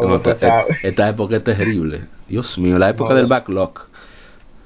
No, 0.00 0.16
esta, 0.16 0.66
esta 0.82 1.08
época 1.08 1.36
es 1.36 1.44
terrible. 1.44 2.02
Dios 2.28 2.56
mío, 2.58 2.78
la 2.78 2.90
época 2.90 3.10
No, 3.10 3.16
del 3.16 3.26
backlog. 3.26 3.72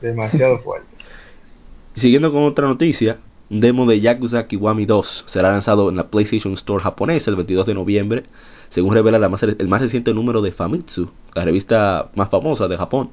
demasiado 0.01 0.59
fuerte. 0.61 0.87
Y 1.97 2.01
siguiendo 2.01 2.31
con 2.31 2.45
otra 2.45 2.67
noticia, 2.69 3.17
un 3.51 3.61
demo 3.61 3.87
de 3.87 4.01
Yakuza 4.01 4.47
Kiwami 4.47 4.87
2 4.87 5.25
será 5.27 5.53
lanzado 5.53 5.89
en 5.89 5.97
la 5.97 6.09
PlayStation 6.09 6.53
Store 6.55 6.83
japonesa 6.83 7.31
el 7.31 7.37
22 7.37 7.67
de 7.67 7.75
noviembre, 7.75 8.23
según 8.71 8.95
revela 8.95 9.19
la 9.19 9.29
más- 9.29 9.43
el 9.43 9.69
más 9.69 9.81
reciente 9.81 10.13
número 10.13 10.43
de 10.43 10.53
Famitsu, 10.53 11.11
la 11.35 11.45
revista 11.45 12.11
más 12.15 12.29
famosa 12.29 12.67
de 12.69 12.77
Japón. 12.77 13.11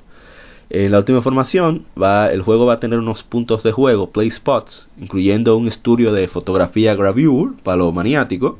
En 0.70 0.92
la 0.92 0.98
última 0.98 1.20
información, 1.20 1.84
va, 2.02 2.32
el 2.32 2.42
juego 2.42 2.66
va 2.66 2.76
a 2.76 2.80
tener 2.80 2.98
unos 2.98 3.22
puntos 3.22 3.62
de 3.64 3.72
juego, 3.72 4.10
play 4.10 4.32
spots, 4.32 4.90
incluyendo 5.00 5.56
un 5.56 5.68
estudio 5.68 6.12
de 6.14 6.28
fotografía 6.28 6.96
gravure 6.96 7.54
para 7.64 7.78
lo 7.78 7.92
maniático. 7.92 8.58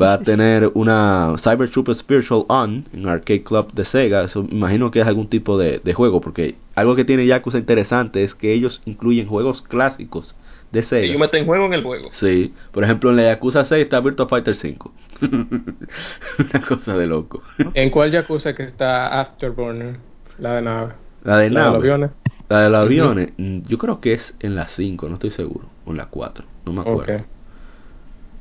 Va 0.00 0.14
a 0.14 0.20
tener 0.20 0.70
una 0.74 1.34
Cyber 1.38 1.70
Trooper 1.70 1.94
Spiritual 1.94 2.44
On 2.48 2.84
en 2.92 3.08
Arcade 3.08 3.42
Club 3.42 3.72
de 3.72 3.84
Sega. 3.84 4.24
Eso 4.24 4.42
me 4.42 4.50
imagino 4.50 4.90
que 4.90 5.00
es 5.00 5.06
algún 5.06 5.28
tipo 5.28 5.58
de, 5.58 5.78
de 5.78 5.94
juego, 5.94 6.20
porque 6.20 6.56
algo 6.74 6.96
que 6.96 7.04
tiene 7.04 7.26
Yakuza 7.26 7.58
interesante 7.58 8.22
es 8.22 8.34
que 8.34 8.52
ellos 8.52 8.82
incluyen 8.84 9.26
juegos 9.26 9.62
clásicos 9.62 10.36
de 10.72 10.82
Sega. 10.82 11.06
Ellos 11.06 11.20
meten 11.20 11.46
juego 11.46 11.66
en 11.66 11.74
el 11.74 11.82
juego. 11.82 12.10
Sí, 12.12 12.52
por 12.72 12.84
ejemplo 12.84 13.10
en 13.10 13.16
la 13.16 13.24
Yakuza 13.24 13.64
6 13.64 13.82
está 13.82 14.00
Virtua 14.00 14.28
Fighter 14.28 14.54
5. 14.54 14.92
Una 15.20 16.60
cosa 16.66 16.96
de 16.96 17.06
loco. 17.06 17.42
¿En 17.74 17.90
cuál 17.90 18.10
Yakuza 18.10 18.54
que 18.54 18.64
está 18.64 19.20
Afterburner? 19.20 19.96
La 20.38 20.54
de 20.54 20.62
nave. 20.62 20.92
La 21.24 21.36
de 21.38 21.50
La 21.50 21.64
de 21.64 21.66
los 21.66 21.74
aviones. 21.76 22.10
La 22.48 22.60
de 22.62 22.70
los 22.70 22.80
aviones, 22.80 23.32
mm, 23.36 23.60
yo 23.66 23.78
creo 23.78 24.00
que 24.00 24.14
es 24.14 24.34
en 24.40 24.54
la 24.54 24.68
5, 24.68 25.08
no 25.08 25.14
estoy 25.14 25.30
seguro. 25.30 25.66
O 25.84 25.90
en 25.90 25.98
la 25.98 26.06
4, 26.06 26.44
no 26.64 26.72
me 26.72 26.80
acuerdo. 26.80 27.16
Ok. 27.16 27.22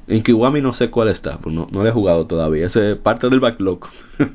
En 0.07 0.23
Kiwami 0.23 0.61
no 0.61 0.73
sé 0.73 0.89
cuál 0.89 1.09
está, 1.09 1.37
pues 1.39 1.53
no, 1.53 1.67
no 1.71 1.83
lo 1.83 1.89
he 1.89 1.91
jugado 1.91 2.25
todavía. 2.27 2.65
Ese 2.67 2.91
es 2.93 2.97
parte 2.97 3.29
del 3.29 3.39
backlog. 3.39 3.87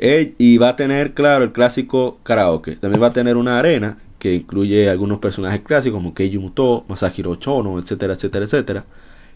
Eh, 0.00 0.34
y 0.38 0.58
va 0.58 0.70
a 0.70 0.76
tener, 0.76 1.12
claro, 1.12 1.42
el 1.44 1.52
clásico 1.52 2.18
karaoke. 2.22 2.76
También 2.76 3.02
va 3.02 3.08
a 3.08 3.12
tener 3.12 3.36
una 3.36 3.58
arena 3.58 3.98
que 4.20 4.32
incluye 4.34 4.88
algunos 4.88 5.18
personajes 5.18 5.62
clásicos 5.62 5.96
como 5.96 6.14
Keiji 6.14 6.38
Muto, 6.38 6.84
Masahiro 6.88 7.34
Chono, 7.36 7.78
etcétera, 7.80 8.14
etcétera, 8.14 8.44
etcétera. 8.44 8.84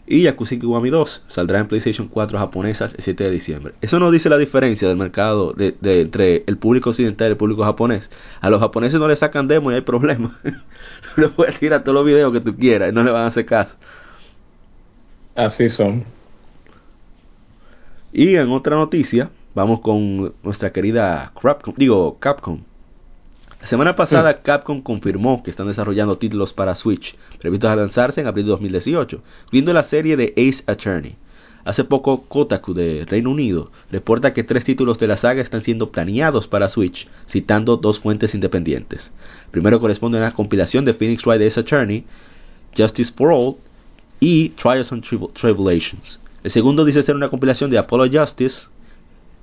Y 0.07 0.21
Yakuza 0.23 0.57
Kiwami 0.57 0.89
2 0.89 1.25
saldrá 1.29 1.59
en 1.59 1.67
PlayStation 1.67 2.07
4 2.09 2.37
japonesas 2.37 2.93
el 2.97 3.03
7 3.03 3.23
de 3.25 3.31
diciembre. 3.31 3.73
Eso 3.81 3.99
nos 3.99 4.11
dice 4.11 4.29
la 4.29 4.37
diferencia 4.37 4.87
del 4.87 4.97
mercado 4.97 5.53
de, 5.53 5.75
de- 5.81 6.01
entre 6.01 6.43
el 6.47 6.57
público 6.57 6.89
occidental 6.91 7.27
y 7.27 7.31
el 7.31 7.37
público 7.37 7.63
japonés. 7.63 8.09
A 8.41 8.49
los 8.49 8.59
japoneses 8.59 8.99
no 8.99 9.07
le 9.07 9.15
sacan 9.15 9.47
demo 9.47 9.71
y 9.71 9.75
hay 9.75 9.81
problema. 9.81 10.39
Tú 11.15 11.21
le 11.21 11.29
puedes 11.29 11.57
tirar 11.59 11.83
todos 11.83 11.95
los 11.95 12.05
videos 12.05 12.33
que 12.33 12.41
tú 12.41 12.55
quieras 12.57 12.91
y 12.91 12.95
no 12.95 13.03
le 13.03 13.11
van 13.11 13.23
a 13.23 13.27
hacer 13.27 13.45
caso. 13.45 13.75
Así 15.35 15.69
son. 15.69 16.03
Y 18.11 18.35
en 18.35 18.51
otra 18.51 18.75
noticia, 18.75 19.31
vamos 19.55 19.81
con 19.81 20.33
nuestra 20.43 20.71
querida 20.71 21.31
Capcom, 21.41 21.73
digo 21.75 22.19
Capcom. 22.19 22.59
La 23.59 23.67
semana 23.67 23.95
pasada 23.95 24.43
Capcom 24.43 24.83
confirmó 24.83 25.41
que 25.41 25.49
están 25.49 25.67
desarrollando 25.67 26.19
títulos 26.19 26.53
para 26.53 26.75
Switch, 26.75 27.15
previstos 27.39 27.71
a 27.71 27.75
lanzarse 27.75 28.21
en 28.21 28.27
abril 28.27 28.45
de 28.45 28.51
2018, 28.51 29.23
incluyendo 29.45 29.73
la 29.73 29.83
serie 29.85 30.17
de 30.17 30.33
Ace 30.37 30.63
Attorney. 30.67 31.15
Hace 31.65 31.85
poco 31.85 32.25
Kotaku 32.27 32.73
de 32.73 33.05
Reino 33.05 33.31
Unido 33.31 33.71
reporta 33.89 34.33
que 34.33 34.43
tres 34.43 34.65
títulos 34.65 34.99
de 34.99 35.07
la 35.07 35.17
saga 35.17 35.41
están 35.41 35.61
siendo 35.61 35.91
planeados 35.91 36.45
para 36.47 36.69
Switch, 36.69 37.07
citando 37.29 37.77
dos 37.77 37.99
fuentes 37.99 38.35
independientes. 38.35 39.11
El 39.45 39.51
primero 39.51 39.79
corresponde 39.79 40.19
a 40.19 40.21
una 40.21 40.33
compilación 40.33 40.85
de 40.85 40.93
Phoenix 40.93 41.25
Wright 41.25 41.41
Ace 41.41 41.59
Attorney, 41.59 42.05
Justice 42.77 43.13
for 43.15 43.31
All 43.31 43.55
y 44.23 44.49
Trials 44.49 44.91
and 44.93 45.03
Tribul- 45.03 45.33
Tribulations. 45.33 46.19
El 46.43 46.51
segundo 46.51 46.85
dice 46.85 47.03
ser 47.03 47.15
una 47.15 47.29
compilación 47.29 47.69
de 47.69 47.77
Apollo 47.77 48.09
Justice, 48.21 48.63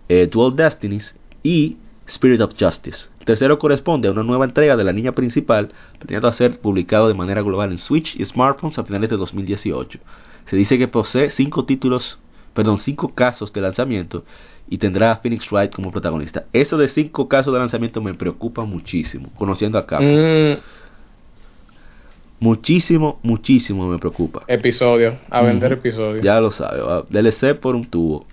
eh, 0.09 0.27
Dual 0.31 0.57
Destinies 0.57 1.15
y 1.43 1.77
Spirit 2.07 2.41
of 2.41 2.55
Justice. 2.59 3.09
El 3.21 3.27
tercero 3.27 3.59
corresponde 3.59 4.09
a 4.09 4.13
una 4.13 4.23
nueva 4.23 4.45
entrega 4.47 4.77
de 4.77 4.85
la 4.85 4.93
niña 4.93 5.13
principal, 5.13 5.69
planeado 5.99 6.29
a 6.29 6.33
ser 6.33 6.59
publicado 6.61 7.09
de 7.09 7.15
manera 7.15 7.43
global 7.43 7.71
en 7.71 7.79
Switch 7.79 8.17
y 8.19 8.25
smartphones 8.25 8.79
a 8.79 8.85
finales 8.85 9.11
de 9.11 9.17
2018. 9.17 9.99
Se 10.49 10.57
dice 10.57 10.79
que 10.79 10.89
posee 10.89 11.31
cinco 11.31 11.65
títulos, 11.67 12.19
perdón, 12.55 12.79
cinco 12.79 13.15
casos 13.15 13.53
de 13.53 13.61
lanzamiento 13.61 14.25
y 14.69 14.79
tendrá 14.79 15.13
a 15.13 15.17
Phoenix 15.17 15.51
Wright 15.51 15.73
como 15.75 15.91
protagonista. 15.93 16.45
Eso 16.53 16.77
de 16.79 16.89
cinco 16.89 17.29
casos 17.29 17.53
de 17.53 17.59
lanzamiento 17.61 18.01
me 18.01 18.15
preocupa 18.15 18.65
muchísimo, 18.65 19.31
conociendo 19.37 19.79
a 19.79 19.87
Capcom. 19.87 20.07
Mm, 20.09 20.57
Muchísimo, 22.41 23.21
muchísimo 23.23 23.87
me 23.87 23.99
preocupa. 23.99 24.43
episodio. 24.49 25.19
A 25.31 25.43
vender 25.43 25.73
Ujú. 25.75 25.81
episodios. 25.81 26.25
Ya 26.25 26.41
lo 26.41 26.51
sabe, 26.51 26.81
va. 26.81 27.05
DLC 27.09 27.55
por 27.55 27.75
un 27.77 27.85
tubo. 27.91 28.27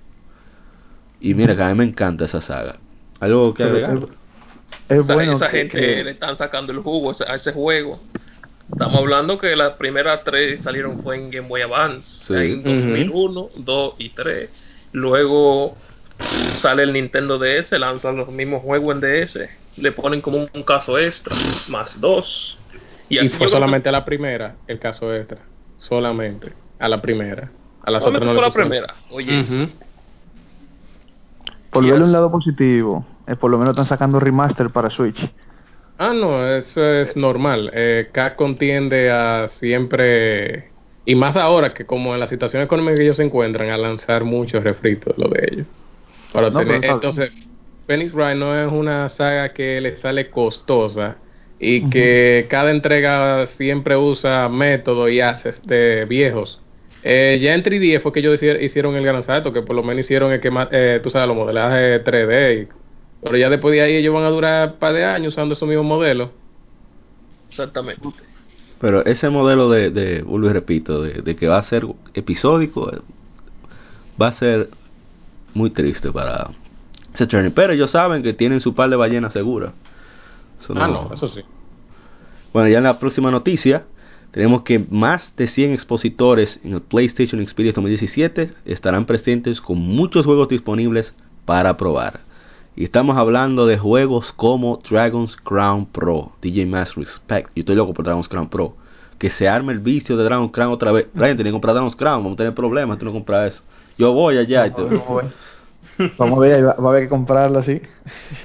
Y 1.19 1.33
mira 1.33 1.55
que 1.55 1.63
a 1.63 1.69
mí 1.69 1.75
me 1.75 1.83
encanta 1.83 2.25
esa 2.25 2.41
saga. 2.41 2.77
¿Algo 3.19 3.53
que 3.53 3.63
agregar? 3.63 3.97
es, 3.97 4.03
es 4.89 4.99
Esa, 5.03 5.13
bueno 5.13 5.33
esa 5.33 5.49
que- 5.49 5.57
gente 5.57 5.79
que- 5.79 6.03
le 6.03 6.11
están 6.11 6.37
sacando 6.37 6.71
el 6.71 6.79
jugo 6.79 7.11
a 7.27 7.35
ese- 7.35 7.51
juego. 7.51 7.99
Estamos 8.71 8.97
hablando 8.99 9.37
que 9.37 9.55
las 9.55 9.71
primeras 9.73 10.23
tres 10.23 10.61
salieron 10.61 11.01
fue 11.01 11.15
en 11.17 11.29
Game 11.31 11.47
Boy 11.47 11.61
Advance, 11.61 12.25
Sí. 12.27 12.33
en 12.53 12.63
2001, 12.63 13.49
2 13.57 13.95
y 13.97 14.09
3. 14.09 14.49
Luego 14.93 15.75
sale 16.59 16.83
el 16.83 16.93
Nintendo 16.93 17.37
DS, 17.39 17.77
lanzan 17.79 18.17
los 18.17 18.29
mismos 18.29 18.61
juegos 18.61 18.95
en 18.95 19.01
DS, 19.01 19.49
le 19.77 19.91
ponen 19.91 20.21
como 20.21 20.37
un, 20.37 20.49
un 20.53 20.63
caso 20.63 20.97
extra, 20.97 21.35
más 21.69 21.99
dos. 21.99 22.57
Y, 23.09 23.17
así 23.19 23.29
fue 23.37 23.47
solamente 23.47 23.89
a 23.89 23.91
la 23.91 24.03
primera 24.05 24.55
el 24.67 24.79
caso 24.79 25.13
extra. 25.13 25.39
Solamente. 25.77 26.51
A 26.79 26.89
la 26.89 27.01
primera. 27.01 27.49
A 27.83 27.91
las 27.91 28.03
otras 28.05 28.23
no 28.23 28.33
le 28.33 28.41
la 28.41 28.51
primera. 28.51 28.95
Oye, 29.11 29.69
por 31.71 31.83
verle 31.83 31.99
Yes. 31.99 32.07
un 32.07 32.11
lado 32.13 32.31
positivo, 32.31 33.05
eh, 33.27 33.35
por 33.35 33.51
lo 33.51 33.57
menos 33.57 33.71
están 33.73 33.85
sacando 33.85 34.19
remaster 34.19 34.69
para 34.69 34.89
Switch. 34.89 35.31
Ah, 35.97 36.13
no, 36.13 36.45
eso 36.47 36.83
es 36.83 37.15
normal. 37.15 37.71
Eh, 37.73 38.09
Capcom 38.11 38.55
tiende 38.57 39.09
a 39.11 39.47
siempre, 39.49 40.69
y 41.05 41.15
más 41.15 41.35
ahora 41.35 41.73
que 41.73 41.85
como 41.85 42.13
en 42.13 42.19
la 42.19 42.27
situación 42.27 42.61
económica 42.63 42.95
que 42.97 43.03
ellos 43.03 43.17
se 43.17 43.23
encuentran, 43.23 43.69
a 43.69 43.77
lanzar 43.77 44.23
muchos 44.23 44.63
refritos 44.63 45.17
lo 45.17 45.27
de 45.29 45.49
ellos. 45.51 45.67
Para 46.33 46.49
No, 46.49 46.59
tener- 46.59 46.81
pero 46.81 46.95
está- 46.95 47.07
entonces, 47.07 47.31
Phoenix 47.87 48.13
Wright 48.13 48.37
no 48.37 48.55
es 48.59 48.71
una 48.71 49.07
saga 49.09 49.53
que 49.53 49.79
le 49.81 49.95
sale 49.95 50.29
costosa 50.29 51.15
y 51.59 51.89
que 51.89 52.45
cada 52.49 52.71
entrega 52.71 53.45
siempre 53.47 53.95
usa 53.97 54.47
métodos 54.49 55.09
y 55.11 55.21
haces 55.21 55.59
de 55.65 56.05
viejos. 56.05 56.59
Eh, 57.03 57.39
ya 57.41 57.53
en 57.55 57.63
3D 57.63 57.99
fue 58.01 58.11
que 58.11 58.19
ellos 58.19 58.41
hici- 58.41 58.61
hicieron 58.63 58.95
el 58.95 59.03
gran 59.03 59.23
salto, 59.23 59.53
que 59.53 59.61
por 59.61 59.75
lo 59.75 59.83
menos 59.83 60.05
hicieron 60.05 60.31
el 60.33 60.39
que 60.39 60.51
más, 60.51 60.67
eh, 60.71 60.99
tú 61.01 61.09
sabes, 61.09 61.27
los 61.27 61.37
modelajes 61.37 62.03
3D. 62.03 62.61
y- 62.63 62.67
pero 63.23 63.37
ya 63.37 63.49
después 63.49 63.73
de 63.73 63.81
ahí 63.81 63.95
ellos 63.95 64.13
van 64.13 64.23
a 64.25 64.29
durar 64.29 64.69
un 64.73 64.79
par 64.79 64.93
de 64.93 65.03
años 65.03 65.33
usando 65.33 65.53
esos 65.53 65.67
mismos 65.67 65.85
modelos. 65.87 66.29
exactamente. 67.49 68.01
Pero 68.79 69.03
ese 69.05 69.29
modelo 69.29 69.69
de, 69.71 69.89
de 69.89 70.21
vuelvo 70.21 70.49
y 70.49 70.53
repito, 70.53 71.01
de, 71.01 71.21
de 71.21 71.35
que 71.35 71.47
va 71.47 71.57
a 71.57 71.63
ser 71.63 71.85
episódico, 72.13 72.93
eh, 72.93 72.99
va 74.21 74.27
a 74.27 74.33
ser 74.33 74.69
muy 75.55 75.71
triste 75.71 76.11
para 76.11 76.51
ese 77.15 77.27
Journey. 77.29 77.51
Pero 77.51 77.73
ellos 77.73 77.89
saben 77.91 78.21
que 78.21 78.33
tienen 78.33 78.59
su 78.59 78.75
par 78.75 78.89
de 78.91 78.95
ballenas 78.95 79.33
seguras. 79.33 79.71
Eso 80.59 80.73
Ah, 80.75 80.87
no, 80.87 81.13
eso 81.13 81.27
sí. 81.27 81.41
Bueno, 82.53 82.69
ya 82.69 82.77
en 82.79 82.83
la 82.85 82.99
próxima 82.99 83.31
noticia 83.31 83.85
tenemos 84.31 84.63
que 84.63 84.79
más 84.89 85.33
de 85.35 85.47
100 85.47 85.71
expositores 85.71 86.59
en 86.63 86.73
el 86.73 86.81
PlayStation 86.81 87.41
Experience 87.41 87.75
2017 87.75 88.51
estarán 88.65 89.05
presentes 89.05 89.61
con 89.61 89.77
muchos 89.79 90.25
juegos 90.25 90.49
disponibles 90.49 91.13
para 91.45 91.77
probar. 91.77 92.21
Y 92.75 92.83
estamos 92.83 93.17
hablando 93.17 93.65
de 93.65 93.77
juegos 93.77 94.31
como 94.33 94.79
Dragon's 94.87 95.35
Crown 95.35 95.87
Pro, 95.87 96.33
DJ 96.41 96.67
Mass 96.67 96.93
Respect. 96.95 97.49
Yo 97.55 97.61
estoy 97.61 97.75
loco 97.75 97.93
por 97.93 98.05
Dragon's 98.05 98.27
Crown 98.27 98.49
Pro. 98.49 98.75
Que 99.17 99.31
se 99.31 99.49
arme 99.49 99.73
el 99.73 99.79
vicio 99.79 100.15
de 100.15 100.23
Dragon's 100.23 100.51
Crown 100.51 100.71
otra 100.71 100.91
vez. 100.91 101.07
Ryan, 101.15 101.37
tenía 101.37 101.49
que 101.49 101.55
comprar 101.55 101.73
Dragon's 101.73 101.95
Crown, 101.95 102.19
vamos 102.19 102.33
a 102.33 102.37
tener 102.37 102.53
problemas, 102.53 102.99
tú 102.99 103.05
no 103.05 103.13
compras 103.13 103.53
eso. 103.53 103.63
Yo 103.97 104.13
voy 104.13 104.37
allá 104.37 104.67
y 104.67 104.71
te... 104.71 104.81
A 104.81 104.83
ver. 104.85 105.01
Vamos 106.17 106.37
a 106.37 106.41
ver, 106.41 106.65
va 106.67 106.73
va 106.75 106.85
a 106.87 106.89
haber 106.91 107.03
que 107.03 107.09
comprarlo 107.09 107.59
así. 107.59 107.81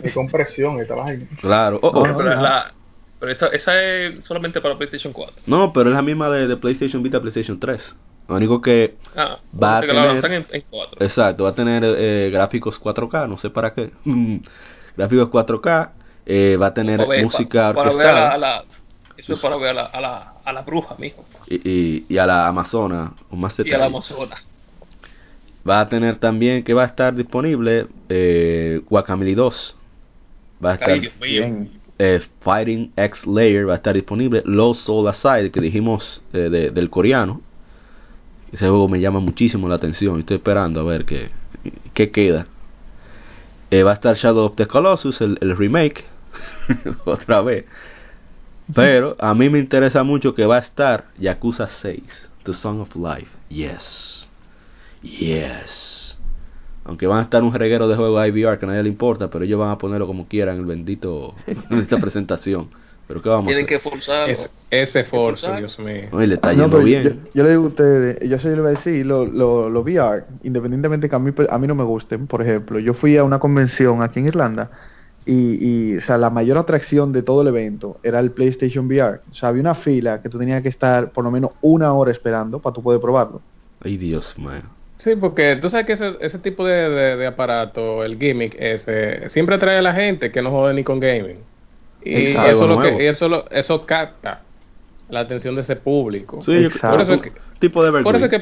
Y 0.02 0.10
con 0.10 0.28
presión, 0.28 0.80
esta 0.80 0.94
vaina. 0.94 1.26
Claro. 1.40 1.78
Oh, 1.82 1.88
oh. 1.88 2.06
No, 2.06 2.16
pero 2.16 2.34
no. 2.34 2.42
la- 2.42 2.72
pero 3.20 3.32
esa, 3.32 3.46
esa 3.48 3.80
es 3.80 4.24
solamente 4.26 4.60
para 4.60 4.76
PlayStation 4.76 5.12
4. 5.12 5.42
No, 5.46 5.72
pero 5.72 5.90
es 5.90 5.94
la 5.94 6.02
misma 6.02 6.28
de, 6.30 6.48
de 6.48 6.56
PlayStation 6.56 7.02
Vita, 7.02 7.20
PlayStation 7.20 7.60
3. 7.60 7.94
Lo 8.28 8.36
único 8.36 8.60
que 8.60 8.96
Ah, 9.16 9.38
Va 9.62 9.78
a 9.78 9.80
que 9.80 9.88
la 9.88 9.92
tener- 9.94 10.08
lanzan 10.12 10.32
en, 10.32 10.46
en 10.50 10.64
4. 10.70 11.04
Exacto, 11.04 11.44
va 11.44 11.50
a 11.50 11.54
tener 11.54 11.84
eh, 11.84 12.30
gráficos 12.32 12.80
4K, 12.80 13.28
no 13.28 13.36
sé 13.38 13.50
para 13.50 13.74
qué. 13.74 13.90
gráficos 14.96 15.28
4K, 15.30 15.90
eh, 16.26 16.56
va 16.56 16.66
a 16.68 16.74
tener 16.74 17.06
ver- 17.06 17.24
música 17.24 17.72
para, 17.74 17.90
para 17.90 17.94
ver 17.96 18.08
a 18.08 18.12
la, 18.14 18.28
a 18.30 18.38
la- 18.38 18.64
eso 19.16 19.34
es 19.34 19.40
para 19.40 19.56
ver 19.56 19.70
a 19.70 19.74
la, 19.74 19.82
a 19.84 20.00
la, 20.00 20.32
a 20.44 20.52
la 20.52 20.62
bruja, 20.62 20.94
mijo. 20.98 21.24
y, 21.46 21.56
y, 21.68 22.06
y 22.08 22.18
a 22.18 22.26
la 22.26 22.48
Amazona, 22.48 23.12
más 23.30 23.56
Y 23.60 23.72
a 23.72 23.78
la. 23.78 23.86
Amazona. 23.86 24.36
Va 25.68 25.80
a 25.80 25.88
tener 25.88 26.16
también 26.16 26.64
que 26.64 26.74
va 26.74 26.82
a 26.82 26.86
estar 26.86 27.14
disponible 27.14 27.86
eh, 28.08 28.80
Guacamole 28.88 29.34
2. 29.34 29.76
Va 30.64 30.70
a 30.70 30.74
estar. 30.74 30.88
Bien. 31.42 31.70
eh, 31.98 32.20
Fighting 32.40 32.92
X 32.96 33.26
Layer, 33.26 33.68
va 33.68 33.74
a 33.74 33.76
estar 33.76 33.94
disponible 33.94 34.42
Lost 34.44 34.86
Soul 34.86 35.06
Aside, 35.08 35.50
que 35.52 35.60
dijimos 35.60 36.20
eh, 36.32 36.48
de- 36.50 36.70
del 36.70 36.90
coreano. 36.90 37.40
Ese 38.52 38.68
juego 38.68 38.88
me 38.88 39.00
llama 39.00 39.20
muchísimo 39.20 39.68
la 39.68 39.76
atención. 39.76 40.18
Estoy 40.18 40.36
esperando 40.38 40.80
a 40.80 40.84
ver 40.84 41.04
qué, 41.04 41.30
qué 41.94 42.10
queda. 42.10 42.46
Eh, 43.70 43.82
va 43.84 43.92
a 43.92 43.94
estar 43.94 44.14
Shadow 44.16 44.44
of 44.46 44.56
the 44.56 44.66
Colossus, 44.66 45.20
el, 45.20 45.38
el 45.40 45.56
remake. 45.56 46.04
Otra 47.04 47.40
vez. 47.40 47.64
Pero 48.74 49.16
a 49.18 49.34
mí 49.34 49.48
me 49.48 49.58
interesa 49.58 50.02
mucho 50.02 50.34
que 50.34 50.44
va 50.46 50.56
a 50.56 50.60
estar 50.60 51.06
Yakuza 51.18 51.68
6, 51.68 52.02
The 52.44 52.52
Song 52.52 52.80
of 52.80 52.94
Life. 52.96 53.28
Yes. 53.48 54.30
Yes. 55.02 56.16
Aunque 56.84 57.06
van 57.06 57.20
a 57.20 57.22
estar 57.22 57.42
un 57.42 57.54
reguero 57.54 57.86
de 57.86 57.96
juegos 57.96 58.26
IVR 58.26 58.58
que 58.58 58.64
a 58.64 58.68
nadie 58.68 58.82
le 58.82 58.88
importa, 58.88 59.30
pero 59.30 59.44
ellos 59.44 59.58
van 59.58 59.70
a 59.70 59.78
ponerlo 59.78 60.06
como 60.06 60.26
quieran 60.26 60.56
en 60.56 60.60
el 60.62 60.66
bendito 60.66 61.34
en 61.46 61.78
esta 61.78 61.98
presentación. 61.98 62.68
Pero 63.06 63.20
qué 63.20 63.28
vamos 63.28 63.44
a 63.44 63.48
Tienen 63.48 63.64
hacer? 63.66 63.78
que 63.82 63.88
forzarlo. 63.90 64.32
Es, 64.32 64.52
ese 64.70 65.00
esfuerzo, 65.00 65.46
Forzar. 65.48 65.58
Dios 65.58 65.78
mío. 65.78 66.08
Oye, 66.12 66.26
le 66.28 66.34
está 66.36 66.52
No, 66.54 66.62
yendo 66.62 66.78
bien. 66.80 67.20
yo 67.34 67.42
le 67.44 67.50
digo 67.50 67.64
a 67.64 67.66
ustedes, 67.66 68.28
yo 68.28 68.38
se 68.38 68.50
lo 68.50 68.56
iba 68.58 68.68
a 68.68 68.72
decir, 68.72 69.04
lo, 69.04 69.26
lo, 69.26 69.68
lo 69.68 69.80
VR, 69.82 70.24
independientemente 70.44 71.08
que 71.08 71.14
a 71.16 71.18
mí, 71.18 71.32
a 71.50 71.58
mí 71.58 71.66
no 71.66 71.74
me 71.74 71.84
gusten, 71.84 72.26
por 72.26 72.42
ejemplo, 72.42 72.78
yo 72.78 72.94
fui 72.94 73.16
a 73.16 73.24
una 73.24 73.38
convención 73.38 74.02
aquí 74.02 74.20
en 74.20 74.28
Irlanda 74.28 74.70
y, 75.26 75.92
y, 75.92 75.96
o 75.98 76.00
sea, 76.00 76.16
la 76.16 76.30
mayor 76.30 76.58
atracción 76.58 77.12
de 77.12 77.22
todo 77.22 77.42
el 77.42 77.48
evento 77.48 77.98
era 78.02 78.18
el 78.18 78.30
PlayStation 78.30 78.86
VR. 78.86 79.20
O 79.30 79.34
sea, 79.34 79.50
había 79.50 79.60
una 79.60 79.74
fila 79.74 80.22
que 80.22 80.28
tú 80.28 80.38
tenías 80.38 80.62
que 80.62 80.68
estar 80.68 81.10
por 81.12 81.22
lo 81.22 81.30
menos 81.30 81.50
una 81.60 81.92
hora 81.92 82.10
esperando 82.12 82.60
para 82.60 82.72
tú 82.74 82.82
poder 82.82 83.00
probarlo. 83.00 83.40
Ay, 83.84 83.98
Dios 83.98 84.34
mío. 84.38 84.62
Sí, 85.02 85.16
porque 85.16 85.56
tú 85.60 85.68
sabes 85.68 85.84
que 85.86 85.94
ese, 85.94 86.12
ese 86.20 86.38
tipo 86.38 86.64
de, 86.64 86.88
de, 86.88 87.16
de 87.16 87.26
aparato, 87.26 88.04
el 88.04 88.18
gimmick 88.18 88.54
ese, 88.58 89.28
siempre 89.30 89.56
atrae 89.56 89.78
a 89.78 89.82
la 89.82 89.94
gente 89.94 90.30
que 90.30 90.42
no 90.42 90.50
jode 90.50 90.74
ni 90.74 90.84
con 90.84 91.00
gaming. 91.00 91.38
Y 92.04 92.26
Exacto. 92.28 92.50
eso, 92.52 92.66
lo 92.68 92.80
que, 92.80 93.02
y 93.02 93.06
eso, 93.06 93.28
lo- 93.28 93.50
eso 93.50 93.84
capta 93.84 94.42
la 95.08 95.20
atención 95.20 95.54
de 95.56 95.62
ese 95.62 95.74
público. 95.76 96.40
Sí, 96.42 96.52
yo- 96.52 96.68
Exacto. 96.68 96.90
Por 96.90 97.00
eso 97.00 97.20
que- 97.20 97.32
tipo 97.58 97.84
de. 97.84 98.02
Por 98.02 98.14
eso 98.16 98.28
que 98.28 98.40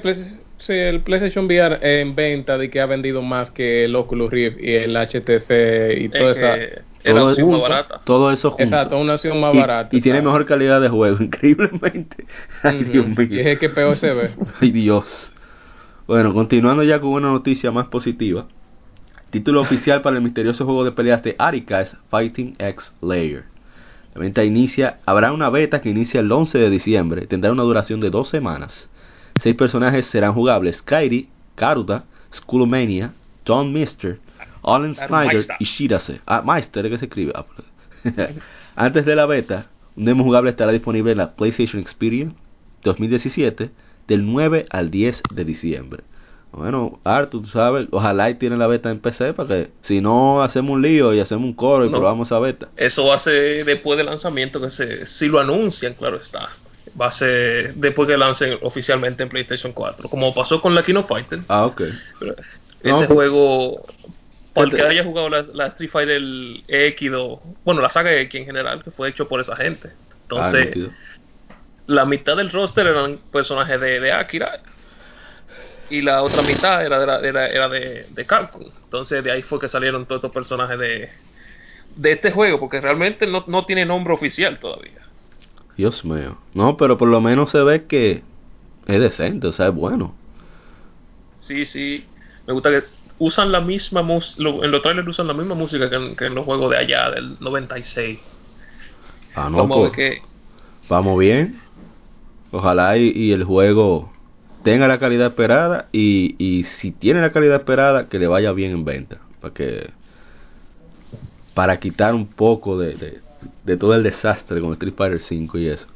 sí, 0.59 0.73
el 0.75 1.01
PlayStation 1.01 1.47
VR 1.47 1.79
en 2.01 2.15
venta 2.15 2.59
de 2.59 2.69
que 2.71 2.81
ha 2.81 2.87
vendido 2.87 3.23
más 3.23 3.51
que 3.51 3.85
el 3.85 3.97
Oculus 3.97 4.31
Rift 4.31 4.59
y 4.61 4.75
el 4.75 4.97
HTC 4.97 5.95
y 5.99 6.09
toda 6.11 6.33
Es 6.33 6.39
esa... 6.39 6.55
que 6.57 6.65
es 7.05 7.15
la 7.15 7.21
Todo 7.21 7.29
opción 7.31 7.47
más 7.49 7.57
junto. 7.61 7.63
barata. 7.71 8.01
Todo 8.05 8.31
eso 8.31 8.51
junto. 8.51 8.65
Exacto, 8.65 8.99
una 8.99 9.15
opción 9.15 9.41
más 9.41 9.55
y, 9.55 9.59
barata. 9.61 9.97
y 9.97 10.01
tiene 10.03 10.21
mejor 10.21 10.45
calidad 10.45 10.81
de 10.83 10.89
juego, 10.91 11.17
increíblemente. 11.23 12.25
Ay. 12.63 12.85
Dios 12.85 13.07
Y 13.07 13.09
mío. 13.19 13.41
es 13.41 13.47
el 13.47 13.59
que 13.59 13.71
peor 13.71 13.97
se 13.97 14.13
ve. 14.13 14.31
Ay, 14.61 14.71
Dios. 14.71 15.30
Bueno, 16.11 16.35
continuando 16.35 16.83
ya 16.83 17.01
con 17.01 17.11
una 17.11 17.29
noticia 17.29 17.71
más 17.71 17.87
positiva. 17.87 18.49
Título 19.31 19.61
oficial 19.61 20.03
para 20.03 20.17
el 20.17 20.25
misterioso 20.25 20.65
juego 20.65 20.83
de 20.83 20.91
peleas 20.91 21.23
de 21.23 21.37
Arika 21.39 21.83
es 21.83 21.97
Fighting 22.09 22.57
X 22.59 22.93
Layer. 23.01 23.45
La 24.13 24.21
venta 24.21 24.43
inicia, 24.43 24.99
habrá 25.07 25.31
una 25.31 25.51
beta 25.51 25.81
que 25.81 25.89
inicia 25.89 26.19
el 26.19 26.33
11 26.33 26.59
de 26.59 26.69
diciembre, 26.69 27.29
tendrá 27.29 27.53
una 27.53 27.63
duración 27.63 28.01
de 28.01 28.11
dos 28.11 28.29
semanas. 28.29 28.91
Seis 29.41 29.55
personajes 29.55 30.05
serán 30.07 30.35
jugables: 30.35 30.83
Kairi, 30.83 31.29
Karuta, 31.55 32.07
Skullomania, 32.35 33.13
John 33.47 33.73
Mister, 33.73 34.19
Allen 34.65 34.97
Snyder 34.97 35.47
y 35.61 35.65
Shirase. 35.65 36.23
Ah, 36.27 36.43
Meister, 36.45 36.87
es 36.87 36.91
que 36.91 36.99
se 36.99 37.05
escribe. 37.05 37.33
Ah, 37.37 37.45
pues. 37.47 38.35
Antes 38.75 39.07
de 39.07 39.15
la 39.15 39.27
beta, 39.27 39.67
un 39.95 40.07
demo 40.07 40.25
jugable 40.25 40.51
estará 40.51 40.73
disponible 40.73 41.13
en 41.13 41.19
la 41.19 41.37
PlayStation 41.37 41.81
Experience 41.81 42.35
2017 42.83 43.71
del 44.09 44.27
9 44.27 44.67
al 44.71 44.91
10 44.91 45.23
de 45.33 45.45
diciembre. 45.45 46.03
Bueno, 46.53 46.99
Arthur, 47.05 47.43
tú 47.43 47.49
sabes, 47.49 47.87
ojalá 47.93 48.29
y 48.29 48.35
tiene 48.35 48.57
la 48.57 48.67
beta 48.67 48.91
en 48.91 48.99
PC 48.99 49.35
para 49.35 49.49
que 49.49 49.71
si 49.83 50.01
no 50.01 50.43
hacemos 50.43 50.73
un 50.73 50.83
lío 50.83 51.15
y 51.15 51.21
hacemos 51.21 51.45
un 51.45 51.53
coro 51.55 51.85
y 51.85 51.91
No. 51.91 51.99
probamos 51.99 52.27
esa 52.29 52.41
beta. 52.41 52.69
Eso 52.77 53.07
va 53.07 53.15
a 53.15 53.19
ser 53.21 53.65
después 53.65 53.97
del 53.97 54.07
lanzamiento, 54.07 54.61
que 54.61 54.71
se, 54.71 55.07
si 55.07 55.29
lo 55.29 55.39
anuncian, 55.39 55.95
claro 55.95 56.17
está. 56.17 56.49
Va 57.01 57.07
a 57.07 57.13
ser 57.13 57.75
después 57.77 58.09
que 58.09 58.17
lancen 58.17 58.59
oficialmente 58.63 59.23
en 59.23 59.29
PlayStation 59.29 59.73
4. 59.73 60.09
Como 60.09 60.35
pasó 60.35 60.61
con 60.61 60.75
la 60.75 60.83
Kino 60.85 61.05
Fighter. 61.05 61.39
Ah, 61.47 61.67
ok. 61.67 61.83
Pero 62.19 62.35
ese 62.83 63.07
pues- 63.07 63.07
juego, 63.07 63.87
para 64.53 64.65
el 64.65 64.71
que 64.73 64.79
Este- 64.79 64.91
haya 64.91 65.05
jugado 65.05 65.29
la, 65.29 65.43
la 65.55 65.67
Street 65.69 65.91
Fighter 65.91 66.21
X2, 66.21 67.39
bueno, 67.65 67.81
la 67.81 67.91
saga 67.91 68.13
X 68.23 68.41
en 68.41 68.47
general, 68.47 68.83
que 68.83 68.91
fue 68.91 69.09
hecho 69.09 69.29
por 69.29 69.41
esa 69.41 69.55
gente. 69.55 69.91
Ah, 70.33 70.51
Entonces. 70.53 70.91
La 71.91 72.05
mitad 72.05 72.37
del 72.37 72.51
roster 72.51 72.87
eran 72.87 73.19
personajes 73.33 73.81
de, 73.81 74.01
de 74.01 74.13
Akira 74.13 74.61
y 75.89 76.03
la 76.03 76.23
otra 76.23 76.43
mitad 76.43 76.85
era 76.85 77.01
de, 77.01 77.07
la- 77.07 77.21
era, 77.21 77.47
era 77.49 77.69
de, 77.69 78.07
de 78.11 78.27
Capcom. 78.27 78.63
Entonces 78.85 79.25
de 79.25 79.33
ahí 79.33 79.43
fue 79.43 79.59
que 79.59 79.69
salieron 79.69 80.07
todos 80.07 80.21
estos 80.21 80.33
personajes 80.33 80.79
de, 80.79 81.11
de 81.97 82.13
este 82.13 82.31
juego, 82.31 82.61
porque 82.61 82.81
realmente 82.81 83.27
no, 83.27 83.45
no 83.49 83.65
tiene 83.67 83.85
nombre 83.85 84.15
oficial 84.15 84.59
todavía. 84.61 85.01
Dios 85.77 86.05
mío. 86.05 86.39
No, 86.55 86.77
pero 86.77 86.97
por 86.97 87.09
lo 87.09 87.21
menos 87.21 87.51
se 87.51 87.59
ve 87.63 87.87
que 87.87 88.23
es 88.87 89.01
decente, 89.01 89.49
o 89.49 89.53
sea, 89.53 89.69
es 89.69 89.75
bueno. 89.75 90.15
Sí, 91.41 91.65
sí, 91.65 92.05
me 92.47 92.53
gusta 92.53 92.71
que 92.71 92.83
usan 93.19 93.51
la 93.51 93.61
misma 93.61 94.03
música, 94.03 94.43
en 94.63 94.71
los 94.71 94.83
trailers 94.83 95.09
usan 95.09 95.27
la 95.27 95.35
misma 95.35 95.55
música 95.55 95.91
que 95.91 95.97
en, 95.97 96.17
que 96.17 96.27
en 96.27 96.35
los 96.35 96.45
juegos 96.45 96.71
de 96.71 96.77
allá, 96.79 97.11
del 97.11 97.37
96. 97.41 98.21
Ah, 99.35 99.49
no, 99.51 99.59
Vamos 99.59 99.79
a 99.79 99.81
ver 99.83 99.91
pues, 99.93 99.97
que... 99.97 100.23
vamos 100.89 101.19
bien. 101.19 101.61
Ojalá 102.53 102.97
y, 102.97 103.13
y 103.15 103.33
el 103.33 103.45
juego 103.45 104.13
tenga 104.63 104.89
la 104.89 104.99
calidad 104.99 105.29
esperada 105.29 105.89
y, 105.93 106.35
y 106.39 106.65
si 106.65 106.91
tiene 106.91 107.21
la 107.21 107.31
calidad 107.31 107.57
esperada, 107.57 108.09
que 108.09 108.19
le 108.19 108.27
vaya 108.27 108.53
bien 108.53 108.73
en 108.73 108.85
venta. 108.85 109.19
Para 109.41 109.55
que 109.55 109.91
para 111.55 111.81
quitar 111.81 112.15
un 112.15 112.27
poco 112.27 112.79
de, 112.79 112.95
de, 112.95 113.21
de 113.65 113.77
todo 113.77 113.95
el 113.95 114.03
desastre 114.03 114.61
con 114.61 114.73
Street 114.73 114.95
Fighter 114.97 115.21
5 115.21 115.59
y 115.59 115.69
eso. 115.69 115.87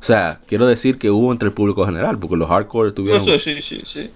O 0.00 0.04
sea, 0.04 0.40
quiero 0.46 0.66
decir 0.66 0.98
que 0.98 1.10
hubo 1.10 1.30
entre 1.30 1.48
el 1.48 1.54
público 1.54 1.86
general, 1.86 2.18
porque 2.18 2.36
los 2.36 2.48
hardcore 2.48 2.90
tuvieron... 2.92 3.22
Eso, 3.22 3.38
sí, 3.38 3.62
sí, 3.62 3.82
sí. 3.84 4.10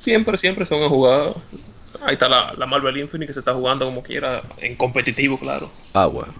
Siempre, 0.00 0.38
siempre 0.38 0.64
son 0.66 0.88
jugadas. 0.88 1.34
Ahí 2.02 2.14
está 2.14 2.28
la, 2.28 2.54
la 2.56 2.66
Marvel 2.66 2.98
Infinite 2.98 3.28
que 3.28 3.32
se 3.32 3.40
está 3.40 3.54
jugando 3.54 3.84
como 3.84 4.02
quiera, 4.02 4.42
en 4.58 4.76
competitivo, 4.76 5.38
claro. 5.38 5.70
Ah, 5.92 6.06
bueno. 6.06 6.34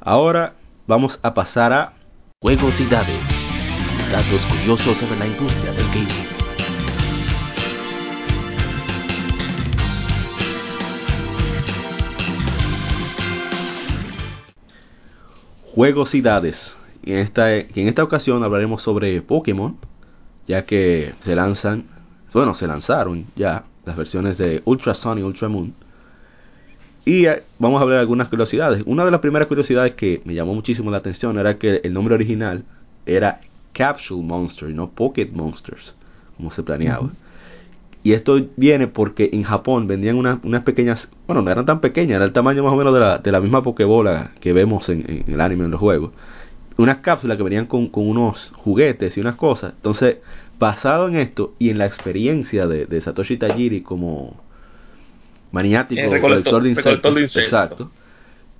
Ahora 0.00 0.54
vamos 0.86 1.18
a 1.22 1.32
pasar 1.32 1.72
a 1.72 1.94
juegos 2.42 2.78
y 2.80 2.84
datos. 4.12 4.44
Curiosos 4.44 4.98
sobre 4.98 5.18
la 5.18 5.26
industria 5.26 5.72
del 5.72 5.86
gaming. 5.88 6.26
Juegosidades. 15.74 16.76
Y 17.02 17.14
en 17.14 17.20
esta, 17.20 17.56
en 17.56 17.88
esta 17.88 18.04
ocasión 18.04 18.44
hablaremos 18.44 18.82
sobre 18.82 19.22
Pokémon, 19.22 19.78
ya 20.46 20.66
que 20.66 21.14
se 21.24 21.34
lanzan, 21.34 21.86
bueno, 22.34 22.52
se 22.52 22.66
lanzaron 22.66 23.24
ya 23.34 23.64
las 23.86 23.96
versiones 23.96 24.36
de 24.36 24.60
Ultra 24.66 24.92
Sun 24.92 25.20
y 25.20 25.22
Ultra 25.22 25.48
Moon. 25.48 25.74
Y 27.06 27.24
eh, 27.26 27.42
vamos 27.58 27.80
a 27.80 27.84
hablar 27.84 28.00
algunas 28.00 28.28
curiosidades. 28.28 28.82
Una 28.84 29.06
de 29.06 29.10
las 29.10 29.20
primeras 29.20 29.48
curiosidades 29.48 29.94
que 29.94 30.20
me 30.26 30.34
llamó 30.34 30.54
muchísimo 30.54 30.90
la 30.90 30.98
atención 30.98 31.38
era 31.38 31.58
que 31.58 31.80
el 31.82 31.94
nombre 31.94 32.14
original 32.14 32.64
era 33.06 33.40
Capsule 33.72 34.22
Monster 34.22 34.70
y 34.70 34.74
no 34.74 34.90
Pocket 34.90 35.30
Monsters, 35.32 35.94
como 36.36 36.50
se 36.50 36.62
planeaba. 36.62 37.10
Y 38.04 38.14
esto 38.14 38.40
viene 38.56 38.88
porque 38.88 39.30
en 39.32 39.44
Japón 39.44 39.86
vendían 39.86 40.16
unas, 40.16 40.38
unas 40.42 40.62
pequeñas, 40.64 41.08
bueno, 41.26 41.40
no 41.42 41.50
eran 41.50 41.64
tan 41.64 41.80
pequeñas, 41.80 42.16
era 42.16 42.24
el 42.24 42.32
tamaño 42.32 42.64
más 42.64 42.72
o 42.72 42.76
menos 42.76 42.92
de 42.92 42.98
la, 43.00 43.18
de 43.18 43.30
la 43.32 43.40
misma 43.40 43.62
Pokébola 43.62 44.32
que 44.40 44.52
vemos 44.52 44.88
en, 44.88 45.04
en 45.08 45.32
el 45.34 45.40
anime, 45.40 45.66
en 45.66 45.70
los 45.70 45.78
juegos. 45.80 46.10
Unas 46.78 46.98
cápsulas 46.98 47.36
que 47.36 47.44
venían 47.44 47.66
con, 47.66 47.88
con 47.88 48.08
unos 48.08 48.50
juguetes 48.56 49.16
y 49.16 49.20
unas 49.20 49.36
cosas. 49.36 49.74
Entonces, 49.76 50.16
basado 50.58 51.06
en 51.08 51.16
esto 51.16 51.54
y 51.60 51.70
en 51.70 51.78
la 51.78 51.86
experiencia 51.86 52.66
de, 52.66 52.86
de 52.86 53.00
Satoshi 53.00 53.36
Tajiri 53.36 53.82
como 53.82 54.36
maniático 55.52 56.00
Eh, 56.00 56.08
recolector- 56.08 56.62
de 56.62 56.68
insectos, 56.70 57.36
exacto, 57.46 57.90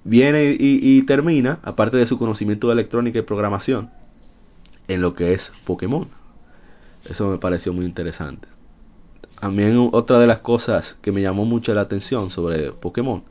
viene 0.04 0.56
y, 0.58 0.78
y 0.98 1.02
termina, 1.02 1.58
aparte 1.62 1.96
de 1.96 2.06
su 2.06 2.18
conocimiento 2.18 2.68
de 2.68 2.74
electrónica 2.74 3.18
y 3.18 3.22
programación, 3.22 3.90
en 4.88 5.00
lo 5.00 5.14
que 5.14 5.32
es 5.32 5.52
Pokémon. 5.64 6.08
Eso 7.04 7.28
me 7.28 7.38
pareció 7.38 7.72
muy 7.72 7.84
interesante. 7.84 8.48
También 9.40 9.90
otra 9.92 10.18
de 10.20 10.26
las 10.26 10.38
cosas 10.38 10.96
que 11.02 11.10
me 11.10 11.20
llamó 11.20 11.44
mucho 11.44 11.74
la 11.74 11.80
atención 11.80 12.30
sobre 12.30 12.70
Pokémon 12.72 13.24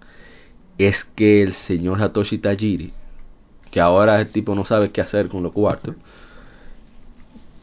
es 0.78 1.06
que 1.16 1.42
el 1.42 1.54
señor 1.54 2.00
Satoshi 2.00 2.38
Tajiri, 2.38 2.92
que 3.72 3.80
ahora 3.80 4.20
el 4.20 4.30
tipo 4.32 4.56
no 4.56 4.66
sabe 4.66 4.92
qué 4.92 5.02
hacer 5.02 5.30
con 5.30 5.44
los 5.44 5.54
cuartos, 5.54 5.96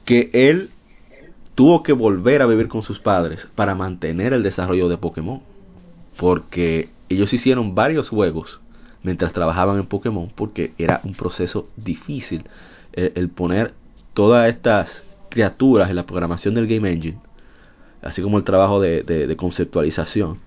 que 0.05 0.31
él 0.33 0.71
tuvo 1.55 1.83
que 1.83 1.93
volver 1.93 2.41
a 2.41 2.47
vivir 2.47 2.69
con 2.69 2.83
sus 2.83 3.01
padres 3.01 3.49
para 3.55 3.75
mantener 3.75 4.33
el 4.33 4.43
desarrollo 4.43 4.89
de 4.89 4.97
Pokémon. 4.97 5.43
Porque 6.17 6.89
ellos 7.09 7.33
hicieron 7.33 7.75
varios 7.75 8.09
juegos 8.09 8.61
mientras 9.03 9.33
trabajaban 9.33 9.79
en 9.79 9.87
Pokémon 9.87 10.31
porque 10.35 10.73
era 10.79 11.01
un 11.05 11.15
proceso 11.15 11.69
difícil 11.77 12.45
eh, 12.93 13.13
el 13.15 13.29
poner 13.29 13.75
todas 14.19 14.49
estas 14.49 15.01
criaturas 15.29 15.89
en 15.91 15.95
la 15.95 16.03
programación 16.05 16.53
del 16.55 16.67
Game 16.67 16.91
Engine, 16.91 17.19
así 18.03 18.21
como 18.21 18.37
el 18.37 18.43
trabajo 18.43 18.81
de, 18.81 19.05
de- 19.05 19.29
de 19.29 19.37
conceptualización, 19.37 20.39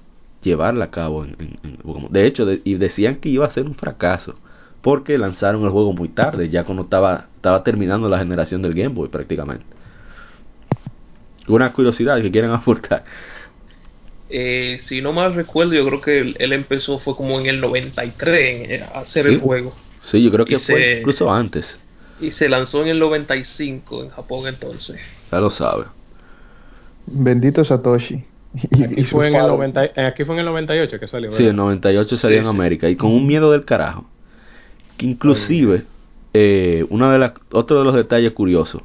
llevarla 0.43 0.85
a 0.85 0.91
cabo 0.91 1.23
en, 1.23 1.37
en- 1.39 1.57
en 1.63 1.77
Pokémon. 1.77 2.11
De 2.11 2.27
hecho, 2.27 2.45
de- 2.45 2.59
y 2.65 2.73
decían 2.73 3.21
que 3.21 3.29
iba 3.29 3.45
a 3.45 3.51
ser 3.51 3.63
un 3.65 3.75
fracaso 3.75 4.35
porque 4.81 5.17
lanzaron 5.17 5.63
el 5.63 5.69
juego 5.69 5.93
muy 5.93 6.09
tarde, 6.09 6.49
ya 6.49 6.65
cuando 6.65 6.83
estaba, 6.83 7.27
estaba 7.37 7.63
terminando 7.63 8.09
la 8.09 8.17
generación 8.19 8.61
del 8.61 8.73
Game 8.73 8.89
Boy 8.93 9.07
prácticamente. 9.07 9.63
Una 11.47 11.71
curiosidad 11.71 12.21
que 12.21 12.29
quieran 12.29 12.51
aportar. 12.51 13.05
Eh, 14.29 14.79
si 14.81 15.01
no 15.01 15.13
mal 15.13 15.33
recuerdo, 15.33 15.73
yo 15.75 15.85
creo 15.85 16.01
que 16.01 16.19
él, 16.19 16.35
él 16.39 16.51
empezó 16.51 16.99
fue 16.99 17.15
como 17.15 17.39
en 17.39 17.45
el 17.45 17.61
93 17.61 18.69
en- 18.69 18.83
a 18.83 18.99
hacer 18.99 19.23
Sí. 19.25 19.29
el 19.31 19.39
juego. 19.39 19.73
Sí, 20.01 20.21
yo 20.21 20.29
creo 20.29 20.45
que 20.45 20.55
Y 20.55 20.57
fue 20.59 20.81
se- 20.83 20.99
incluso 20.99 21.31
antes, 21.31 21.79
Y 22.21 22.31
se 22.31 22.47
lanzó 22.49 22.81
en 22.83 22.89
el 22.89 22.99
95 22.99 24.03
en 24.03 24.09
Japón 24.09 24.47
entonces. 24.47 24.99
ya 25.31 25.39
lo 25.39 25.49
sabe. 25.49 25.85
Bendito 27.07 27.63
Satoshi. 27.65 28.23
Y- 28.71 28.83
Aquí 28.83 28.93
y 29.01 29.03
su 29.05 29.15
fue, 29.15 29.27
en 29.29 29.35
el 29.35 29.41
padre. 29.41 29.53
90, 29.55 29.85
eh, 29.85 30.05
aquí 30.05 30.23
fue 30.25 30.35
en 30.35 30.39
el 30.39 30.45
98 30.45 30.99
que 30.99 31.07
salió. 31.07 31.31
Sí, 31.31 31.37
¿verdad? 31.37 31.49
en 31.51 31.55
98 31.55 32.09
Sí, 32.09 32.15
salió 32.17 32.37
en 32.39 32.45
sí. 32.45 32.51
América 32.51 32.89
y 32.89 32.95
con 32.97 33.11
un 33.11 33.25
miedo 33.25 33.51
del 33.51 33.63
carajo. 33.65 34.05
Que 34.97 35.05
inclusive, 35.05 35.85
eh, 36.33 36.85
una 36.89 37.11
de 37.13 37.19
las, 37.19 37.31
otro 37.51 37.79
de 37.79 37.85
los 37.85 37.95
detalles 37.95 38.33
curiosos 38.33 38.81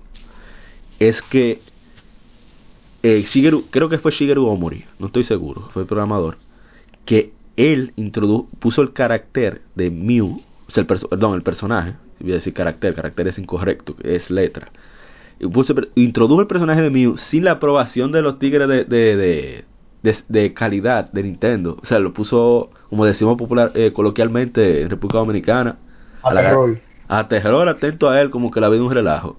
es 1.00 1.20
que 1.20 1.60
eh, 3.02 3.22
Shigeru, 3.28 3.66
creo 3.70 3.88
que 3.88 3.98
fue 3.98 4.12
Shigeru 4.12 4.46
Omori, 4.46 4.84
no 4.98 5.06
estoy 5.08 5.24
seguro, 5.24 5.68
fue 5.72 5.82
el 5.82 5.88
programador, 5.88 6.38
que 7.04 7.32
él 7.56 7.92
introdu 7.96 8.48
puso 8.58 8.82
el 8.82 8.92
carácter 8.92 9.62
de 9.74 9.90
Mew, 9.90 10.42
o 10.66 10.70
sea, 10.70 10.80
el 10.82 10.86
perso- 10.86 11.08
perdón, 11.08 11.34
el 11.34 11.42
personaje, 11.42 11.94
voy 12.20 12.32
a 12.32 12.36
decir 12.36 12.52
carácter, 12.54 12.94
carácter 12.94 13.28
es 13.28 13.38
incorrecto, 13.38 13.94
es 14.02 14.30
letra. 14.30 14.68
Y 15.38 15.46
puso- 15.48 15.74
introdujo 15.94 16.40
el 16.40 16.46
personaje 16.46 16.80
de 16.82 16.90
Mew 16.90 17.16
sin 17.16 17.44
la 17.44 17.52
aprobación 17.52 18.10
de 18.12 18.22
los 18.22 18.38
tigres 18.38 18.68
de, 18.68 18.84
de, 18.84 19.64
de, 20.02 20.16
de- 20.28 20.54
calidad 20.54 21.10
de 21.12 21.22
Nintendo. 21.22 21.76
O 21.82 21.84
sea, 21.86 21.98
lo 21.98 22.12
puso, 22.14 22.70
como 22.88 23.04
decimos 23.04 23.36
popular, 23.36 23.72
eh, 23.74 23.92
coloquialmente 23.92 24.80
en 24.82 24.88
República 24.90 25.18
Dominicana, 25.18 25.76
A 26.22 26.32
la- 26.32 26.42
terror. 26.42 26.78
a 27.08 27.28
terror 27.28 27.68
atento 27.68 28.08
a 28.08 28.20
él 28.20 28.30
como 28.30 28.50
que 28.50 28.60
la 28.60 28.68
vida 28.68 28.82
un 28.82 28.92
relajo. 28.94 29.36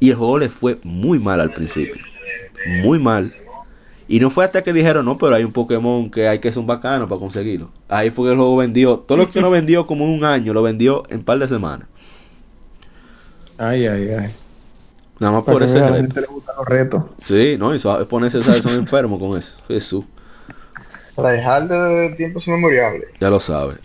Y 0.00 0.10
el 0.10 0.16
juego 0.16 0.38
le 0.38 0.48
fue 0.50 0.78
muy 0.82 1.18
mal 1.18 1.40
al 1.40 1.52
principio. 1.52 2.02
Muy 2.82 2.98
mal. 2.98 3.32
Y 4.08 4.20
no 4.20 4.30
fue 4.30 4.44
hasta 4.44 4.62
que 4.62 4.72
dijeron, 4.72 5.04
no, 5.04 5.18
pero 5.18 5.34
hay 5.34 5.42
un 5.44 5.52
Pokémon 5.52 6.10
que 6.10 6.28
hay 6.28 6.38
que 6.38 6.50
ser 6.52 6.60
un 6.60 6.66
bacano 6.66 7.08
para 7.08 7.18
conseguirlo. 7.18 7.70
Ahí 7.88 8.10
fue 8.10 8.26
que 8.26 8.32
el 8.32 8.36
juego 8.38 8.56
vendió. 8.56 8.98
Todo 9.00 9.18
lo 9.18 9.30
que 9.30 9.40
no 9.40 9.50
vendió 9.50 9.86
como 9.86 10.04
en 10.04 10.10
un 10.12 10.24
año, 10.24 10.52
lo 10.52 10.62
vendió 10.62 11.02
en 11.08 11.18
un 11.18 11.24
par 11.24 11.38
de 11.38 11.48
semanas. 11.48 11.88
Ay, 13.58 13.86
ay, 13.86 14.08
ay. 14.10 14.34
Nada 15.18 15.32
más 15.32 15.44
por 15.44 15.62
ese 15.62 15.74
vea, 15.74 15.86
a 15.88 15.90
la 15.90 15.96
reto. 15.96 16.02
gente 16.06 16.20
le 16.20 16.26
gustan 16.26 16.56
los 16.56 16.66
retos. 16.66 17.02
Sí, 17.24 17.56
no, 17.58 17.74
y 17.74 17.78
¿sabes? 17.78 18.06
son 18.08 18.74
enfermos 18.74 19.18
con 19.18 19.38
eso. 19.38 19.56
Jesús, 19.66 20.04
Para 21.14 21.30
dejar 21.30 21.66
de 21.66 22.14
tiempos 22.16 22.46
inmemoriales. 22.46 23.04
ya 23.18 23.30
lo 23.30 23.40
sabes. 23.40 23.78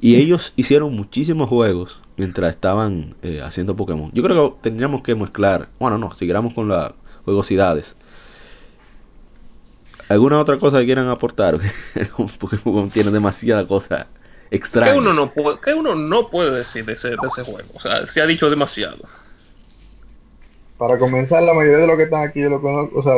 Y 0.00 0.16
ellos 0.16 0.54
hicieron 0.56 0.96
muchísimos 0.96 1.48
juegos 1.50 2.00
mientras 2.16 2.54
estaban 2.54 3.14
eh, 3.22 3.42
haciendo 3.44 3.76
Pokémon. 3.76 4.10
Yo 4.14 4.22
creo 4.22 4.54
que 4.54 4.62
tendríamos 4.62 5.02
que 5.02 5.14
mezclar. 5.14 5.68
Bueno, 5.78 5.98
no, 5.98 6.12
sigamos 6.12 6.54
con 6.54 6.68
las 6.68 6.92
juegosidades. 7.26 7.94
¿Alguna 10.10 10.40
otra 10.40 10.58
cosa 10.58 10.80
que 10.80 10.86
quieran 10.86 11.08
aportar? 11.08 11.58
Porque 12.40 12.56
Pokémon 12.58 12.90
tiene 12.90 13.10
demasiada 13.10 13.66
cosa 13.66 14.08
extraña. 14.50 14.92
¿Qué 14.92 14.98
uno, 14.98 15.12
no 15.14 15.32
puede, 15.32 15.58
qué 15.60 15.74
uno 15.74 15.94
no 15.94 16.28
puede 16.30 16.50
decir 16.50 16.84
de 16.84 16.94
ese, 16.94 17.10
de 17.10 17.28
ese 17.28 17.42
juego? 17.44 17.68
O 17.74 17.80
sea, 17.80 18.06
se 18.08 18.20
ha 18.20 18.26
dicho 18.26 18.50
demasiado. 18.50 19.08
Para 20.78 20.98
comenzar, 20.98 21.42
la 21.42 21.54
mayoría 21.54 21.78
de 21.78 21.86
los 21.86 21.96
que 21.96 22.04
están 22.04 22.26
aquí 22.26 22.40
yo 22.40 22.48
lo 22.48 22.60
conozco, 22.62 22.98
o 22.98 23.02
sea, 23.02 23.14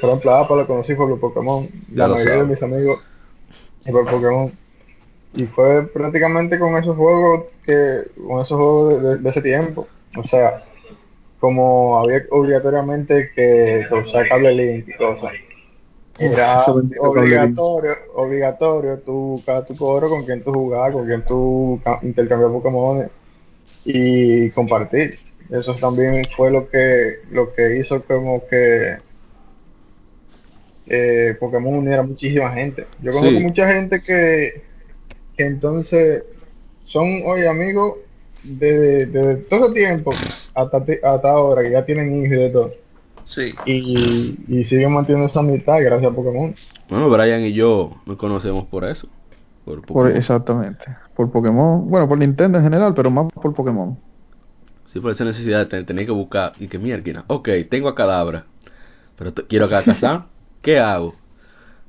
por 0.00 0.10
ejemplo, 0.10 0.30
a 0.32 0.40
APA 0.40 0.56
lo 0.56 0.66
conocí 0.66 0.94
por 0.94 1.08
los 1.08 1.18
Pokémon, 1.18 1.68
la 1.94 2.06
lo 2.08 2.14
mayoría 2.14 2.34
de 2.42 2.44
mis 2.44 2.62
amigos 2.62 3.00
por 3.90 4.08
Pokémon. 4.10 4.52
Y 5.34 5.46
fue 5.46 5.86
prácticamente 5.88 6.58
con 6.58 6.76
esos 6.76 6.96
juegos 6.96 7.46
que, 7.64 8.04
con 8.16 8.40
esos 8.40 8.58
juegos 8.58 9.02
de, 9.02 9.08
de- 9.10 9.18
de 9.18 9.30
ese 9.30 9.42
tiempo. 9.42 9.88
O 10.18 10.24
sea, 10.24 10.64
como 11.40 11.98
había 12.00 12.22
obligatoriamente 12.30 13.30
que, 13.34 13.86
que 13.88 13.94
usar 13.94 14.28
cable 14.28 14.54
link 14.54 14.88
y 14.88 14.94
cosas. 14.96 15.32
Era 16.18 16.66
obligatorio, 17.00 17.92
obligatorio 18.14 19.00
tú 19.00 19.12
buscar 19.36 19.66
tu 19.66 19.76
coro 19.76 20.08
con 20.08 20.24
quien 20.24 20.42
tú 20.44 20.52
jugabas, 20.52 20.92
con 20.92 21.06
quien 21.06 21.24
tú 21.26 21.80
ca- 21.84 21.98
intercambiar 22.02 22.50
Pokémon 22.52 23.10
y 23.84 24.50
compartir. 24.52 25.18
Eso 25.50 25.76
también 25.76 26.28
fue 26.36 26.50
lo 26.50 26.68
que 26.68 27.16
lo 27.30 27.54
que 27.54 27.78
hizo 27.78 28.04
como 28.04 28.46
que 28.48 28.98
eh, 30.86 31.36
Pokémon 31.38 31.74
uniera 31.74 32.02
muchísima 32.02 32.50
gente. 32.52 32.88
Yo 32.98 33.12
conozco 33.12 33.38
Sí. 33.38 33.44
mucha 33.44 33.66
gente 33.72 34.02
que, 34.02 34.64
que 35.36 35.44
entonces 35.46 36.24
son 36.82 37.06
hoy 37.26 37.46
amigos 37.46 37.96
desde 38.42 39.06
de, 39.06 39.36
todo 39.44 39.66
ese 39.66 39.74
tiempo 39.74 40.12
hasta, 40.54 40.78
hasta 41.04 41.30
ahora, 41.30 41.62
que 41.62 41.72
ya 41.72 41.86
tienen 41.86 42.14
hijos 42.14 42.38
y 42.38 42.40
de 42.42 42.50
todo. 42.50 42.72
Sí. 43.34 43.54
Y, 43.66 44.36
y 44.48 44.64
siguen 44.64 44.92
manteniendo 44.92 45.26
esa 45.28 45.40
amistad 45.40 45.78
gracias 45.82 46.12
a 46.12 46.14
Pokémon. 46.14 46.54
Bueno, 46.88 47.08
Brian 47.10 47.40
y 47.42 47.52
yo 47.52 47.92
nos 48.06 48.16
conocemos 48.16 48.66
por 48.66 48.84
eso. 48.84 49.08
Por 49.64 49.80
Por, 49.80 49.86
Pokémon. 49.86 50.16
exactamente. 50.16 50.84
Por 51.16 51.30
Pokémon. 51.30 51.88
Bueno, 51.88 52.08
por 52.08 52.18
Nintendo 52.18 52.58
en 52.58 52.64
general, 52.64 52.92
pero 52.94 53.10
más 53.10 53.32
por 53.32 53.54
Pokémon. 53.54 53.96
Sí, 54.84 55.00
por 55.00 55.10
esa 55.12 55.24
necesidad 55.24 55.60
de 55.60 55.66
tener, 55.66 55.86
tener 55.86 56.04
que 56.06 56.12
buscar. 56.12 56.52
Y 56.60 56.68
que 56.68 56.78
mierda. 56.78 57.24
Ok, 57.28 57.48
tengo 57.70 57.88
a 57.88 57.94
Cadabra. 57.94 58.44
Pero 59.16 59.32
quiero 59.48 59.64
a 59.66 59.70
Katakazan. 59.70 60.26
¿Qué 60.62 60.78
hago? 60.78 61.14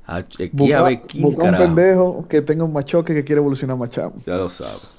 Aquí 0.06 0.50
a 0.72 0.82
ver 0.82 1.00
quién 1.08 1.22
busca 1.24 1.44
un 1.44 1.50
carajo. 1.50 1.64
pendejo 1.64 2.26
que 2.28 2.42
tenga 2.42 2.64
un 2.64 2.72
machoque 2.72 3.14
que 3.14 3.24
quiere 3.24 3.40
evolucionar 3.40 3.76
Machamo. 3.76 4.16
Ya 4.26 4.36
lo 4.36 4.50
sabes. 4.50 4.90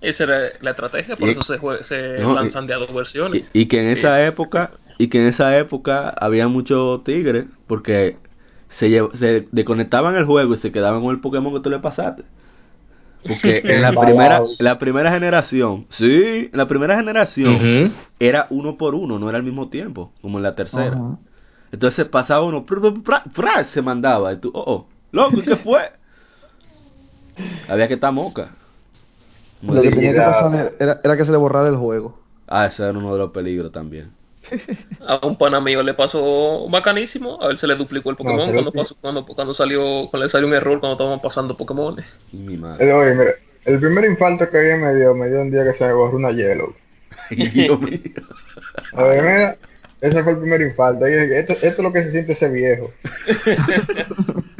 Esa 0.00 0.24
era 0.24 0.38
la 0.60 0.70
estrategia, 0.70 1.16
por 1.16 1.28
Y- 1.28 1.32
eso 1.32 1.42
se, 1.42 1.58
jue- 1.58 1.82
se 1.82 2.18
No, 2.22 2.32
y- 2.32 2.34
lanzan 2.36 2.66
de 2.68 2.74
a 2.74 2.76
dos 2.78 2.94
versiones. 2.94 3.44
Y, 3.52 3.62
y 3.62 3.66
que 3.68 3.80
en 3.82 3.88
esa 3.98 4.24
época 4.24 4.70
y 4.98 5.08
que 5.08 5.20
en 5.20 5.28
esa 5.28 5.56
época 5.58 6.10
había 6.10 6.48
muchos 6.48 7.04
tigres 7.04 7.46
porque 7.66 8.18
se, 8.70 8.88
llev- 8.90 9.14
se 9.16 9.48
desconectaban 9.52 10.16
el 10.16 10.24
juego 10.26 10.54
y 10.54 10.58
se 10.58 10.72
quedaban 10.72 11.02
con 11.02 11.10
el 11.14 11.20
Pokémon 11.20 11.54
que 11.54 11.60
tú 11.60 11.70
le 11.70 11.78
pasaste. 11.80 12.24
Porque 13.26 13.64
en 13.68 13.82
la 13.82 13.96
primera 13.98 14.36
en 14.58 14.64
la 14.64 14.78
primera 14.78 15.12
generación, 15.12 15.86
sí, 15.90 16.50
en 16.52 16.58
la 16.58 16.66
primera 16.68 16.96
generación 16.96 17.70
era 18.20 18.46
uno 18.50 18.76
por 18.76 18.94
uno, 18.94 19.18
no 19.18 19.28
era 19.28 19.38
al 19.38 19.44
mismo 19.44 19.68
tiempo, 19.68 20.12
como 20.22 20.38
en 20.38 20.42
la 20.44 20.54
tercera. 20.54 21.04
Entonces 21.72 22.06
pasaba 22.06 22.44
uno, 22.44 22.66
pr- 22.66 22.80
pr- 22.80 23.02
pra- 23.04 23.24
pra, 23.32 23.64
se 23.66 23.82
mandaba, 23.82 24.32
y 24.32 24.38
tú, 24.38 24.50
oh, 24.54 24.64
oh, 24.72 24.86
loco, 25.12 25.40
¿y 25.40 25.44
¿qué 25.44 25.56
fue? 25.56 25.92
Había 27.68 27.88
que 27.88 27.94
estar 27.94 28.12
moca. 28.12 28.50
Lo 29.68 29.82
que 29.82 29.90
tenía 29.92 30.14
que 30.14 30.22
pasar 30.22 30.74
era, 30.78 31.00
era 31.04 31.16
que 31.16 31.24
se 31.24 31.30
le 31.30 31.36
borrara 31.36 31.68
el 31.68 31.76
juego. 31.76 32.18
Ah, 32.46 32.66
ese 32.66 32.82
era 32.82 32.98
uno 32.98 33.12
de 33.12 33.18
los 33.18 33.30
peligros 33.30 33.72
también. 33.72 34.12
A 35.06 35.26
un 35.26 35.36
pana 35.36 35.60
mío 35.60 35.82
le 35.82 35.94
pasó 35.94 36.68
bacanísimo, 36.68 37.42
a 37.42 37.50
él 37.50 37.58
se 37.58 37.66
le 37.66 37.76
duplicó 37.76 38.10
el 38.10 38.16
Pokémon 38.16 38.50
pero 38.50 38.62
cuando, 38.62 38.72
pasó, 38.72 38.96
cuando, 39.00 39.26
cuando 39.26 39.54
salió, 39.54 40.08
cuando 40.10 40.26
le 40.26 40.30
salió 40.30 40.46
un 40.46 40.54
error 40.54 40.80
cuando 40.80 40.94
estaban 40.94 41.20
pasando 41.20 41.56
Pokémon. 41.56 41.96
Mi 42.32 42.56
madre. 42.56 42.88
Eh, 42.88 42.92
Oye, 42.92 43.14
mira, 43.14 43.34
el 43.64 43.78
primer 43.78 44.04
infarto 44.04 44.48
que 44.50 44.76
me 44.76 44.94
dio, 44.94 45.14
me 45.14 45.28
dio 45.28 45.40
un 45.40 45.50
día 45.50 45.64
que 45.64 45.72
se 45.72 45.86
me 45.86 45.92
borró 45.92 46.16
una 46.16 46.30
Yellow. 46.30 46.74
Dios 47.30 47.80
mío. 47.80 48.00
Oye, 48.94 49.22
mira, 49.22 49.56
ese 50.00 50.22
fue 50.22 50.32
el 50.32 50.38
primer 50.38 50.60
infarto. 50.62 51.06
Esto, 51.06 51.52
esto 51.54 51.66
es 51.66 51.78
lo 51.78 51.92
que 51.92 52.04
se 52.04 52.12
siente 52.12 52.32
ese 52.32 52.48
viejo. 52.48 52.92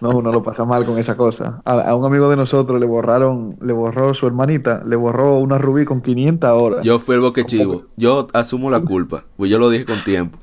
No, 0.00 0.10
uno 0.10 0.30
lo 0.32 0.42
pasa 0.42 0.64
mal 0.64 0.84
con 0.84 0.98
esa 0.98 1.16
cosa. 1.16 1.60
A, 1.64 1.72
a 1.90 1.94
un 1.96 2.04
amigo 2.04 2.28
de 2.30 2.36
nosotros 2.36 2.78
le 2.78 2.86
borraron, 2.86 3.56
le 3.60 3.72
borró 3.72 4.14
su 4.14 4.26
hermanita, 4.26 4.82
le 4.86 4.96
borró 4.96 5.38
una 5.38 5.58
rubí 5.58 5.84
con 5.84 6.02
500 6.02 6.50
horas. 6.50 6.84
Yo 6.84 7.00
fui 7.00 7.14
el 7.14 7.20
boque 7.20 7.44
chivo. 7.46 7.84
Yo 7.96 8.28
asumo 8.32 8.70
la 8.70 8.80
culpa. 8.80 9.24
Pues 9.36 9.50
yo 9.50 9.58
lo 9.58 9.70
dije 9.70 9.84
con 9.86 10.02
tiempo. 10.04 10.38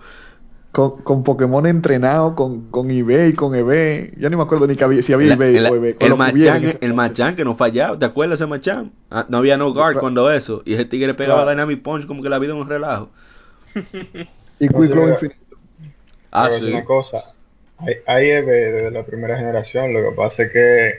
Con, 0.71 1.04
con 1.04 1.24
Pokémon 1.24 1.65
entrenado, 1.67 2.36
con, 2.36 2.69
con 2.69 2.91
eBay, 2.91 3.32
con 3.34 3.56
eBay. 3.56 4.12
Ya 4.17 4.30
ni 4.30 4.36
me 4.36 4.41
acuerdo 4.41 4.67
ni 4.67 4.76
que 4.76 4.84
había, 4.84 5.02
si 5.04 5.13
había 5.13 5.30
La- 5.30 5.34
eBay 5.36 5.54
la- 5.60 5.71
o 5.71 5.76
eBay. 5.76 5.93
con 5.93 6.04
el, 6.21 6.38
en 6.38 6.63
ese 6.65 6.78
el. 6.82 6.93
Machan 6.93 7.36
que 7.38 7.45
no 7.45 7.56
fallaba. 7.56 7.98
¿Te 7.98 8.04
acuerdas 8.06 8.39
ese 8.41 8.48
Machan? 8.48 8.91
Ah, 9.10 9.26
no 9.30 9.38
había 9.38 9.56
no 9.56 9.71
guard 9.74 10.00
cuando 10.00 10.30
eso. 10.30 10.63
Y 10.65 10.74
ese 10.74 10.84
tigre 10.86 11.13
pegaba 11.13 11.43
Claro. 11.43 11.52
Dynamic 11.52 11.82
Punch 11.82 12.06
como 12.08 12.21
que 12.21 12.28
la 12.30 12.39
vida 12.39 12.52
era 12.54 12.62
un 12.62 12.67
relajo. 12.67 13.10
Y 14.60 14.67
Quick. 14.67 14.71
Infinito. 14.74 15.36
Ah, 16.32 16.50
sí. 16.60 16.65
una 16.65 16.84
cosa, 16.84 17.24
hay, 17.77 17.95
hay 18.05 18.29
EV 18.29 18.45
desde 18.45 18.91
la 18.91 19.03
primera 19.05 19.38
generación, 19.38 19.93
lo 19.93 20.09
que 20.09 20.15
pasa 20.15 20.43
es 20.43 20.51
que 20.51 20.91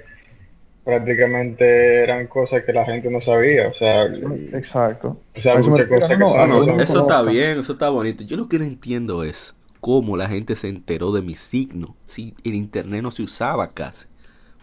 prácticamente 0.85 2.03
eran 2.03 2.27
cosas 2.29 2.63
que 2.63 2.73
la 2.73 2.85
gente 2.85 3.11
no 3.11 3.21
sabía, 3.21 3.69
o 3.69 3.75
sea, 3.75 4.05
Exacto. 4.53 5.17
o 5.37 5.41
sea 5.41 5.55
eso 5.55 5.69
muchas 5.71 5.89
cosas 5.89 6.09
que 6.11 6.17
No, 6.17 6.29
son, 6.29 6.49
No, 6.49 6.65
no, 6.65 6.81
eso 6.83 7.01
está 7.03 7.23
bien, 7.23 7.59
eso 7.59 7.73
está 7.73 7.89
bonito. 7.89 8.23
Yo 8.23 8.37
lo 8.37 8.49
que 8.49 8.59
no 8.59 8.65
entiendo 8.65 9.25
es 9.25 9.55
cómo 9.81 10.17
la 10.17 10.29
gente 10.29 10.55
se 10.55 10.69
enteró 10.69 11.11
de 11.13 11.23
mi 11.23 11.35
signo 11.35 11.97
si 12.07 12.35
el 12.45 12.55
internet 12.55 13.03
no 13.03 13.11
se 13.11 13.23
usaba 13.23 13.73
casi. 13.73 14.07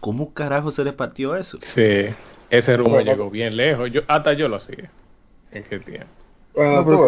¿Cómo 0.00 0.32
carajo 0.32 0.70
se 0.70 0.82
les 0.84 0.94
partió 0.94 1.36
eso? 1.36 1.58
Sí, 1.60 2.06
ese 2.50 2.76
rumor 2.76 2.92
Bueno. 3.02 3.10
llegó 3.12 3.30
bien 3.30 3.56
lejos. 3.56 3.90
Yo, 3.90 4.02
hasta 4.08 4.32
yo 4.34 4.48
lo 4.48 4.56
hacía. 4.56 4.90
En 5.52 5.62
qué 5.64 5.78
tiempo. 5.78 6.06
Bueno, 6.54 6.72
No, 6.72 6.84
pero- 6.84 6.98
tú 6.98 7.04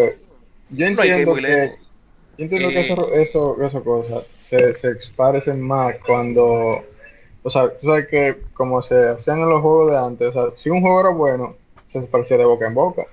yo 0.71 0.87
entiendo 0.87 1.35
que, 1.35 1.73
yo 2.39 2.45
entiendo 2.45 2.69
que 2.71 2.81
Eh. 2.81 2.91
eso, 2.91 3.13
eso, 3.13 3.63
eso 3.63 3.85
cosas 3.85 4.25
se, 4.49 4.75
se 4.77 4.91
esparcen 4.93 5.61
más 5.63 5.97
cuando, 6.07 6.83
o 7.43 7.51
sea, 7.51 7.69
tú 7.79 7.89
sabes 7.89 8.09
que 8.09 8.37
como 8.55 8.83
se 8.83 9.09
hacían 9.11 9.41
en 9.41 9.51
los 9.51 9.61
juegos 9.63 9.91
de 9.93 9.99
antes, 9.99 10.29
o 10.29 10.33
sea, 10.33 10.59
si 10.59 10.71
un 10.71 10.81
juego 10.81 11.01
era 11.01 11.11
bueno, 11.11 11.57
se 11.93 11.99
esparcía 12.01 12.39
de 12.39 12.45
boca 12.45 12.67
en 12.67 12.75
boca. 12.75 13.05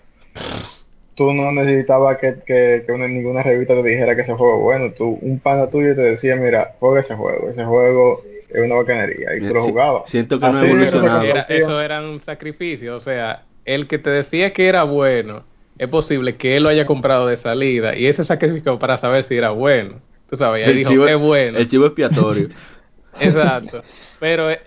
Tú 1.15 1.31
no 1.31 1.51
necesitabas 1.51 2.17
que, 2.17 2.37
que, 2.45 2.83
que 2.85 2.91
una- 2.91 3.07
ninguna 3.07 3.43
revista 3.43 3.75
te 3.75 3.83
dijera 3.87 4.15
que 4.15 4.23
ese 4.23 4.33
juego 4.33 4.57
es 4.57 4.63
bueno. 4.63 4.93
Tú, 4.97 5.19
un 5.21 5.39
pana 5.39 5.69
tuyo 5.69 5.95
te 5.95 6.01
decía, 6.01 6.35
mira, 6.35 6.73
juega 6.79 7.01
ese 7.01 7.15
juego, 7.15 7.49
ese 7.49 7.63
juego 7.65 8.19
es 8.49 8.59
una 8.65 8.75
bacanería, 8.75 9.35
y 9.35 9.39
tú 9.41 9.53
lo 9.53 9.63
jugabas. 9.63 10.09
Siento 10.09 10.39
que 10.39 10.45
Así 10.47 10.69
convirtió. 10.69 11.01
Era, 11.23 11.41
eso 11.41 11.81
eran 11.81 12.19
sacrificios. 12.21 12.95
O 12.95 12.99
sea, 12.99 13.43
el 13.65 13.87
que 13.87 13.99
te 13.99 14.09
decía 14.09 14.53
que 14.53 14.67
era 14.67 14.83
bueno, 14.85 15.43
es 15.77 15.87
posible 15.87 16.35
que 16.35 16.57
él 16.57 16.63
lo 16.63 16.69
haya 16.69 16.87
comprado 16.87 17.27
de 17.27 17.37
salida 17.37 17.95
y 17.95 18.07
ese 18.07 18.23
sacrificio 18.23 18.79
para 18.79 18.97
saber 18.97 19.23
si 19.23 19.35
era 19.37 19.51
bueno. 19.51 20.01
Tú 20.29 20.35
sabes, 20.37 20.67
El 20.67 20.77
dijo, 20.77 20.89
chivo, 20.91 21.07
es 21.07 21.17
bueno. 21.19 21.57
el 21.57 21.67
chivo 21.69 21.85
expiatorio. 21.85 22.49
Exacto. 23.19 23.83
Pero 24.19 24.49
eh, 24.49 24.59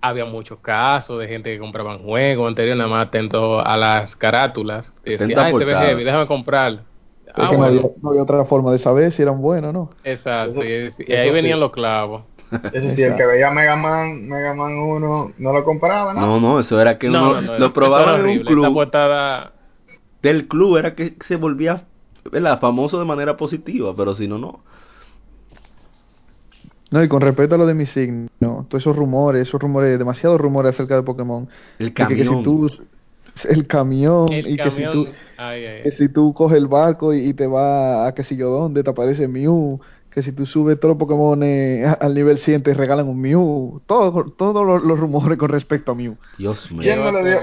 había 0.00 0.24
muchos 0.26 0.58
casos 0.60 1.18
de 1.20 1.28
gente 1.28 1.52
que 1.52 1.58
compraban 1.58 2.00
juegos 2.00 2.48
anterior 2.48 2.76
nada 2.76 2.90
más 2.90 3.06
atento 3.08 3.60
a 3.60 3.76
las 3.76 4.14
carátulas. 4.16 4.92
Y 5.04 5.12
decía, 5.16 5.44
ay, 5.44 5.54
se 5.54 5.64
ve 5.64 5.74
heavy, 5.74 6.04
déjame 6.04 6.26
comprarlo. 6.26 6.80
Ah, 7.34 7.48
que 7.50 7.56
no, 7.58 7.64
había, 7.64 7.80
bueno. 7.80 7.96
no 8.02 8.08
había 8.10 8.22
otra 8.22 8.44
forma 8.46 8.72
de 8.72 8.78
saber 8.78 9.12
si 9.12 9.20
eran 9.22 9.40
buenos 9.42 9.70
o 9.70 9.72
no. 9.72 9.90
Exacto. 10.04 10.64
Y, 10.64 10.70
Eso- 10.72 11.02
y 11.06 11.12
ahí 11.12 11.30
venían 11.30 11.56
sí. 11.58 11.60
los 11.60 11.70
clavos. 11.70 12.22
Eso 12.72 12.90
sí, 12.94 13.02
el 13.02 13.16
que 13.16 13.26
veía 13.26 13.50
Mega 13.50 13.76
Man, 13.76 14.26
Mega 14.28 14.54
Man 14.54 14.78
1, 14.78 15.32
no 15.38 15.52
lo 15.52 15.64
compraba, 15.64 16.14
¿no? 16.14 16.20
No, 16.20 16.40
no, 16.40 16.60
eso 16.60 16.80
era 16.80 16.96
que 16.96 17.08
No, 17.08 17.30
uno 17.30 17.40
no, 17.40 17.52
no, 17.52 17.58
lo 17.58 17.72
probaban 17.72 18.20
en 18.20 18.38
un 18.38 18.44
club. 18.44 18.72
portada 18.72 19.52
Del 20.22 20.46
club 20.46 20.76
era 20.76 20.94
que 20.94 21.14
se 21.26 21.36
volvía 21.36 21.82
¿verdad? 22.30 22.60
famoso 22.60 22.98
de 23.00 23.04
manera 23.04 23.36
positiva, 23.36 23.94
pero 23.96 24.14
si 24.14 24.28
no, 24.28 24.38
no. 24.38 24.60
No, 26.90 27.02
y 27.02 27.08
con 27.08 27.20
respecto 27.20 27.56
a 27.56 27.58
lo 27.58 27.66
de 27.66 27.74
mi 27.74 27.86
signo, 27.86 28.28
todos 28.40 28.82
esos 28.82 28.94
rumores, 28.96 29.48
esos 29.48 29.60
rumores, 29.60 29.98
demasiados 29.98 30.40
rumores 30.40 30.74
acerca 30.74 30.94
de 30.96 31.02
Pokémon. 31.02 31.48
El 31.78 31.92
De 31.94 31.94
que, 31.94 32.06
que 32.06 32.24
camión. 32.24 32.38
si 32.38 32.42
tú, 32.44 32.70
el 33.48 33.66
camión, 33.66 34.32
El 34.32 34.46
y 34.48 34.56
que 34.56 34.70
si 34.70 34.82
camión. 34.82 34.92
tú, 34.92 35.08
Ay, 35.36 35.64
ay, 35.66 35.82
que 35.82 35.90
si 35.90 36.08
tú 36.08 36.32
coges 36.32 36.56
el 36.58 36.66
barco 36.68 37.12
y, 37.12 37.28
y 37.28 37.34
te 37.34 37.46
vas 37.46 38.08
a 38.08 38.14
que 38.14 38.22
si 38.24 38.36
yo 38.36 38.50
dónde, 38.50 38.82
te 38.84 38.90
aparece 38.90 39.26
Mew, 39.28 39.80
que 40.10 40.22
si 40.22 40.32
tú 40.32 40.46
subes 40.46 40.78
todos 40.80 40.92
los 40.92 40.98
Pokémon 40.98 41.42
eh, 41.42 41.84
al 42.00 42.14
nivel 42.14 42.38
100 42.38 42.62
te 42.62 42.72
regalan 42.72 43.08
un 43.08 43.20
Mew, 43.20 43.82
todos 43.86 44.36
todos 44.36 44.64
los, 44.66 44.82
los 44.82 44.98
rumores 44.98 45.36
con 45.38 45.50
respecto 45.50 45.92
a 45.92 45.94
Mew. 45.94 46.16
Dios 46.38 46.70
mío. 46.72 46.82
¿Quién 46.82 47.00
no 47.04 47.12
le 47.12 47.28
dio, 47.28 47.38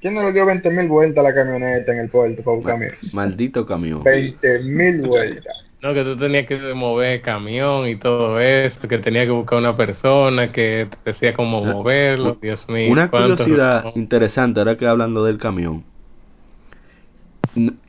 quién 0.00 0.14
no 0.14 0.22
le 0.22 0.32
dio 0.32 0.46
20 0.46 0.70
mil 0.70 0.88
vueltas 0.88 1.24
a 1.24 1.28
la 1.28 1.34
camioneta 1.34 1.92
en 1.92 1.98
el 2.00 2.08
puerto 2.10 2.42
para 2.44 2.56
buscar 2.56 2.78
Mew? 2.78 2.90
Maldito 3.14 3.66
camión. 3.66 4.04
20 4.04 4.58
mil 4.60 5.02
vueltas. 5.02 5.64
No, 5.80 5.94
que 5.94 6.02
tú 6.02 6.16
tenías 6.16 6.46
que 6.46 6.56
mover 6.74 7.12
el 7.14 7.22
camión 7.22 7.86
y 7.88 7.96
todo 7.96 8.40
esto, 8.40 8.88
que 8.88 8.98
tenía 8.98 9.24
que 9.24 9.30
buscar 9.30 9.58
una 9.58 9.76
persona 9.76 10.50
que 10.50 10.88
te 10.90 10.98
decía 11.12 11.34
cómo 11.34 11.60
moverlo, 11.62 12.36
Dios 12.42 12.68
mío. 12.68 12.90
Una 12.90 13.12
curiosidad 13.12 13.86
interesante, 13.94 14.58
ahora 14.60 14.76
que 14.76 14.86
hablando 14.86 15.24
del 15.24 15.38
camión. 15.38 15.84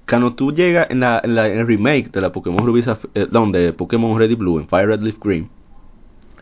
Cuando 0.08 0.34
tú 0.34 0.52
llegas 0.54 0.88
en, 0.89 1.02
la, 1.02 1.21
en, 1.23 1.36
la- 1.36 1.47
en 1.47 1.60
el 1.60 1.67
remake 1.67 2.12
de 2.12 2.21
la 2.21 2.32
Pokémon 2.32 2.65
Rubí, 2.65 2.82
Zaf- 2.82 3.10
eh, 3.13 3.28
donde 3.30 3.73
Pokémon 3.73 4.17
Red 4.17 4.32
y 4.32 4.36
Blue, 4.36 4.60
en 4.60 4.67
Fire 4.67 4.88
Red 4.88 5.02
Leaf 5.02 5.17
Green, 5.23 5.49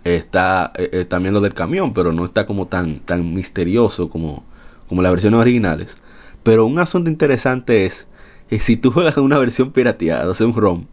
está 0.04 0.72
eh, 0.78 0.90
eh, 0.94 1.06
también 1.06 1.34
lo 1.34 1.42
del 1.42 1.54
camión, 1.54 1.94
pero 1.94 2.12
no 2.14 2.26
está 2.26 2.46
como 2.48 2.68
tan, 2.68 3.00
tan 3.02 3.34
misterioso 3.34 4.10
como, 4.10 4.46
como 4.90 5.02
las 5.02 5.12
versiones 5.12 5.40
originales. 5.40 5.96
Pero 6.44 6.66
un 6.66 6.80
asunto 6.80 7.10
interesante 7.10 7.86
es 7.86 8.08
que 8.50 8.60
si 8.60 8.78
tú 8.78 8.92
juegas 8.92 9.18
en 9.18 9.24
una 9.24 9.40
versión 9.40 9.72
pirateada, 9.72 10.30
o 10.30 10.36
sea, 10.36 10.48
un 10.48 10.56
ROM, 10.56 10.86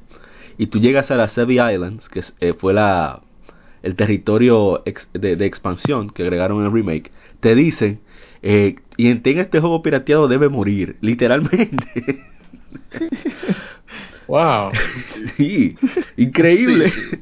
y 0.58 0.66
tú 0.68 0.78
llegas 0.80 1.10
a 1.10 1.16
las 1.16 1.32
Seven 1.32 1.72
Islands, 1.74 2.08
que 2.08 2.20
es- 2.20 2.34
eh, 2.40 2.54
fue 2.54 2.74
la 2.74 3.20
el 3.82 3.96
territorio 3.96 4.82
ex- 4.86 5.08
de, 5.12 5.36
de 5.36 5.46
expansión 5.46 6.10
que 6.10 6.22
agregaron 6.22 6.60
en 6.60 6.66
el 6.66 6.72
remake, 6.72 7.10
te 7.40 7.54
dicen, 7.54 8.00
eh, 8.42 8.76
quien 8.96 9.22
tenga 9.22 9.42
este 9.42 9.60
juego 9.60 9.82
pirateado 9.82 10.26
debe 10.28 10.48
morir, 10.48 10.96
literalmente. 11.02 12.20
Wow. 14.26 14.72
sí, 15.36 15.76
increíble. 16.16 16.88
Sí, 16.88 17.00
sí. 17.10 17.16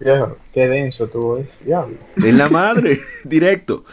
Viejo, 0.00 0.36
qué 0.52 0.68
denso 0.68 1.08
tuvo 1.08 1.38
ese 1.38 1.64
diablo. 1.64 1.96
En 2.16 2.38
la 2.38 2.48
madre, 2.48 3.00
directo. 3.24 3.84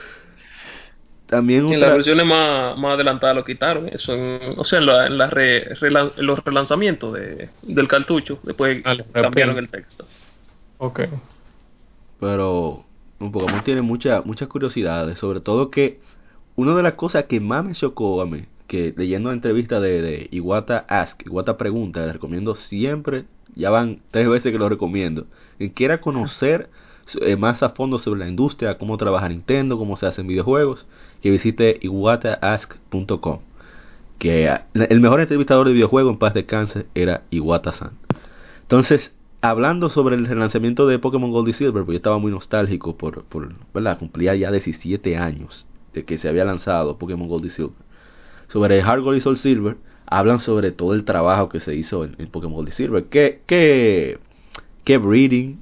También 1.28 1.72
en 1.74 1.80
las 1.80 1.92
versiones 1.92 2.26
más, 2.26 2.78
más 2.78 2.94
adelantadas 2.94 3.36
lo 3.36 3.44
quitaron. 3.44 3.88
Eso 3.88 4.14
en- 4.14 4.54
o 4.58 4.64
sea, 4.64 4.80
en, 4.80 4.86
la- 4.86 5.08
en 5.08 5.18
las 5.18 5.32
re- 5.34 5.74
relan- 5.76 6.12
en 6.18 6.26
los 6.26 6.44
relanzamientos 6.46 7.14
de, 7.14 7.50
del 7.64 7.88
cartucho. 7.88 8.40
Después 8.44 8.82
Ah, 8.86 8.96
cambiaron 9.14 9.58
el 9.58 9.70
texto. 9.70 10.06
Ok. 10.78 11.02
pero 12.20 12.84
un 13.20 13.32
Pokémon 13.32 13.64
tiene 13.64 13.82
muchas 13.82 14.26
muchas 14.26 14.48
curiosidades, 14.48 15.20
sobre 15.20 15.40
todo 15.40 15.70
que 15.72 16.00
una 16.56 16.76
de 16.76 16.84
las 16.84 16.94
cosas 16.94 17.26
que 17.26 17.40
más 17.40 17.66
me 17.66 17.74
chocó 17.74 18.22
a 18.22 18.26
mí, 18.26 18.46
que 18.68 18.94
leyendo 18.96 19.30
la 19.30 19.36
entrevista 19.36 19.80
de, 19.80 20.02
de 20.02 20.28
Iwata 20.32 20.86
Ask, 20.88 21.26
Iwata 21.26 21.58
Pregunta, 21.58 22.06
les 22.06 22.14
recomiendo 22.14 22.56
siempre, 22.56 23.26
ya 23.56 23.70
van 23.70 24.00
tres 24.12 24.28
veces 24.30 24.52
que 24.52 24.58
lo 24.58 24.70
recomiendo, 24.70 25.26
quien 25.58 25.70
quiera 25.72 26.02
conocer 26.02 26.70
eh, 27.22 27.36
más 27.36 27.62
a 27.62 27.70
fondo 27.70 28.00
sobre 28.00 28.22
la 28.22 28.28
industria, 28.28 28.78
cómo 28.78 28.98
trabaja 28.98 29.30
Nintendo, 29.30 29.78
cómo 29.78 29.96
se 29.98 30.08
hacen 30.08 30.28
videojuegos, 30.28 30.88
que 31.26 31.32
visite 31.32 31.80
iwataask.com. 31.82 33.40
Que 34.20 34.60
el 34.76 35.02
mejor 35.02 35.22
entrevistador 35.22 35.66
de 35.66 35.74
videojuegos 35.74 36.14
en 36.14 36.20
paz 36.20 36.36
de 36.36 36.46
cáncer 36.46 36.86
era 36.94 37.24
Iwata-san. 37.32 37.94
Entonces, 38.62 39.12
hablando 39.42 39.90
sobre 39.90 40.18
el 40.18 40.28
relanzamiento 40.28 40.86
de 40.86 41.00
Pokémon 41.00 41.32
Gold 41.32 41.48
y 41.48 41.54
Silver, 41.54 41.84
pues 41.84 41.96
yo 41.96 41.98
estaba 41.98 42.20
muy 42.20 42.32
nostálgico 42.32 42.96
por, 42.96 43.24
por 43.24 43.56
¿verdad? 43.74 43.98
Cumplía 43.98 44.36
ya 44.36 44.52
17 44.52 45.18
años 45.18 45.66
de 45.96 46.06
que 46.06 46.20
se 46.20 46.30
había 46.30 46.46
lanzado 46.46 47.00
Pokémon 47.00 47.28
Gold 47.28 47.46
y 47.46 47.50
Silver. 47.50 47.74
Sobre 48.48 48.84
Hard 48.84 49.02
Gold 49.02 49.18
y 49.18 49.22
Soul 49.22 49.38
Silver, 49.38 49.78
hablan 50.06 50.38
sobre 50.38 50.70
todo 50.70 50.94
el 50.94 51.06
trabajo 51.06 51.50
que 51.50 51.60
se 51.60 51.74
hizo 51.74 52.06
en, 52.06 52.14
en 52.20 52.28
Pokémon 52.28 52.58
Gold 52.58 52.70
y 52.70 52.72
Silver. 52.74 53.06
Que, 53.06 53.42
que, 53.48 54.20
que 54.84 54.98
breeding, 55.00 55.60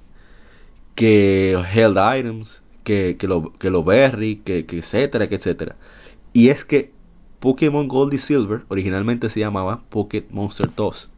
que 0.93 1.53
held 1.73 1.97
items, 1.97 2.62
que, 2.83 3.17
que 3.17 3.27
lo, 3.27 3.53
que 3.53 3.69
lo 3.69 3.83
berry, 3.83 4.37
que, 4.37 4.65
que 4.65 4.79
etcétera, 4.79 5.27
que 5.29 5.35
etcétera. 5.35 5.75
Y 6.33 6.49
es 6.49 6.65
que 6.65 6.91
Pokémon 7.39 7.87
Gold 7.87 8.13
y 8.13 8.17
Silver 8.17 8.61
originalmente 8.69 9.29
se 9.29 9.39
llamaba 9.39 9.81
Pocket 9.89 10.25
Monster 10.29 10.69
2. 10.75 11.09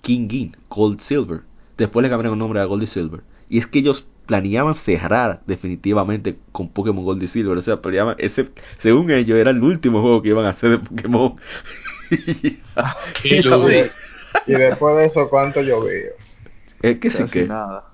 King 0.00 0.28
Gin, 0.28 0.56
Gold 0.68 1.00
Silver. 1.00 1.42
Después 1.78 2.02
le 2.02 2.10
cambiaron 2.10 2.34
el 2.34 2.38
nombre 2.38 2.60
a 2.60 2.64
Gold 2.64 2.82
y 2.82 2.86
Silver. 2.86 3.20
Y 3.48 3.58
es 3.58 3.66
que 3.66 3.78
ellos 3.78 4.06
planeaban 4.26 4.74
cerrar 4.74 5.40
definitivamente 5.46 6.36
con 6.52 6.68
Pokémon 6.68 7.04
Gold 7.04 7.22
y 7.22 7.28
Silver. 7.28 7.56
O 7.56 7.60
sea, 7.60 7.80
planeaban 7.80 8.16
ese, 8.18 8.48
según 8.78 9.10
ellos, 9.10 9.38
era 9.38 9.50
el 9.50 9.62
último 9.62 10.02
juego 10.02 10.22
que 10.22 10.30
iban 10.30 10.46
a 10.46 10.50
hacer 10.50 10.70
de 10.70 10.78
Pokémon. 10.78 11.36
Y, 12.10 12.58
después 14.46 14.96
de 14.96 15.04
eso, 15.06 15.30
¿cuánto 15.30 15.62
llovió? 15.62 16.10
es 16.82 16.98
que 16.98 17.10
sí 17.10 17.24
que. 17.30 17.46
nada. 17.46 17.84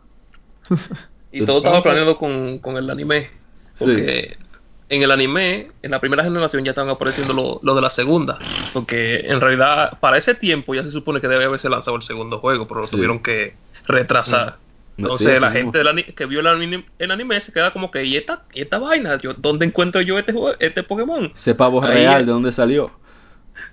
Y 1.32 1.44
todo 1.44 1.58
estaba 1.58 1.82
planeado 1.82 2.16
con, 2.16 2.58
con 2.58 2.76
el 2.76 2.88
anime. 2.90 3.30
Porque 3.78 4.36
en 4.88 5.02
el 5.02 5.10
anime, 5.10 5.68
en 5.82 5.90
la 5.90 6.00
primera 6.00 6.24
generación 6.24 6.64
ya 6.64 6.70
estaban 6.70 6.90
apareciendo 6.90 7.34
lo, 7.34 7.60
lo 7.62 7.74
de 7.74 7.80
la 7.82 7.90
segunda. 7.90 8.38
Porque 8.72 9.20
en 9.20 9.40
realidad, 9.40 9.98
para 10.00 10.16
ese 10.18 10.34
tiempo 10.34 10.74
ya 10.74 10.82
se 10.82 10.90
supone 10.90 11.20
que 11.20 11.28
debe 11.28 11.44
haberse 11.44 11.68
lanzado 11.68 11.96
el 11.96 12.02
segundo 12.02 12.38
juego, 12.38 12.66
pero 12.66 12.80
lo 12.80 12.86
Sí. 12.86 12.92
tuvieron 12.96 13.20
que 13.22 13.54
retrasar. 13.86 14.56
Mm. 14.96 15.02
Entonces 15.02 15.32
Sí, 15.34 15.40
la 15.40 15.52
gente 15.52 15.78
del 15.78 16.04
que 16.14 16.26
vio 16.26 16.40
el 16.40 16.46
anime, 16.48 16.84
el 16.98 17.10
anime 17.12 17.40
se 17.40 17.52
queda 17.52 17.70
como 17.72 17.90
que, 17.90 18.04
¿y 18.04 18.16
esta, 18.16 18.42
y 18.52 18.62
esta 18.62 18.78
vaina? 18.80 19.16
Yo, 19.18 19.32
¿Dónde 19.34 19.64
encuentro 19.66 20.00
yo 20.00 20.18
este, 20.18 20.34
este 20.58 20.82
Pokémon? 20.82 21.32
Ese 21.36 21.54
pavo 21.54 21.84
Ahí 21.84 21.92
real. 21.98 22.26
¿de 22.26 22.32
dónde 22.32 22.50
salió? 22.52 22.90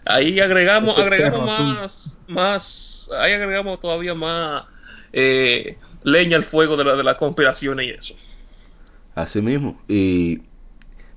Ahí 0.05 0.39
agregamos, 0.39 0.97
agregamos 0.99 1.45
más, 1.47 2.19
más, 2.27 3.09
ahí 3.19 3.33
agregamos 3.33 3.79
todavía 3.79 4.13
más 4.13 4.65
eh, 5.13 5.77
leña 6.05 6.37
al 6.37 6.45
fuego 6.45 6.77
de 6.77 6.85
la, 6.85 6.95
de 6.95 7.03
las 7.03 7.17
conspiraciones 7.17 7.87
y 7.87 7.89
eso. 7.89 8.13
Así 9.15 9.41
mismo. 9.41 9.81
Y, 9.87 10.41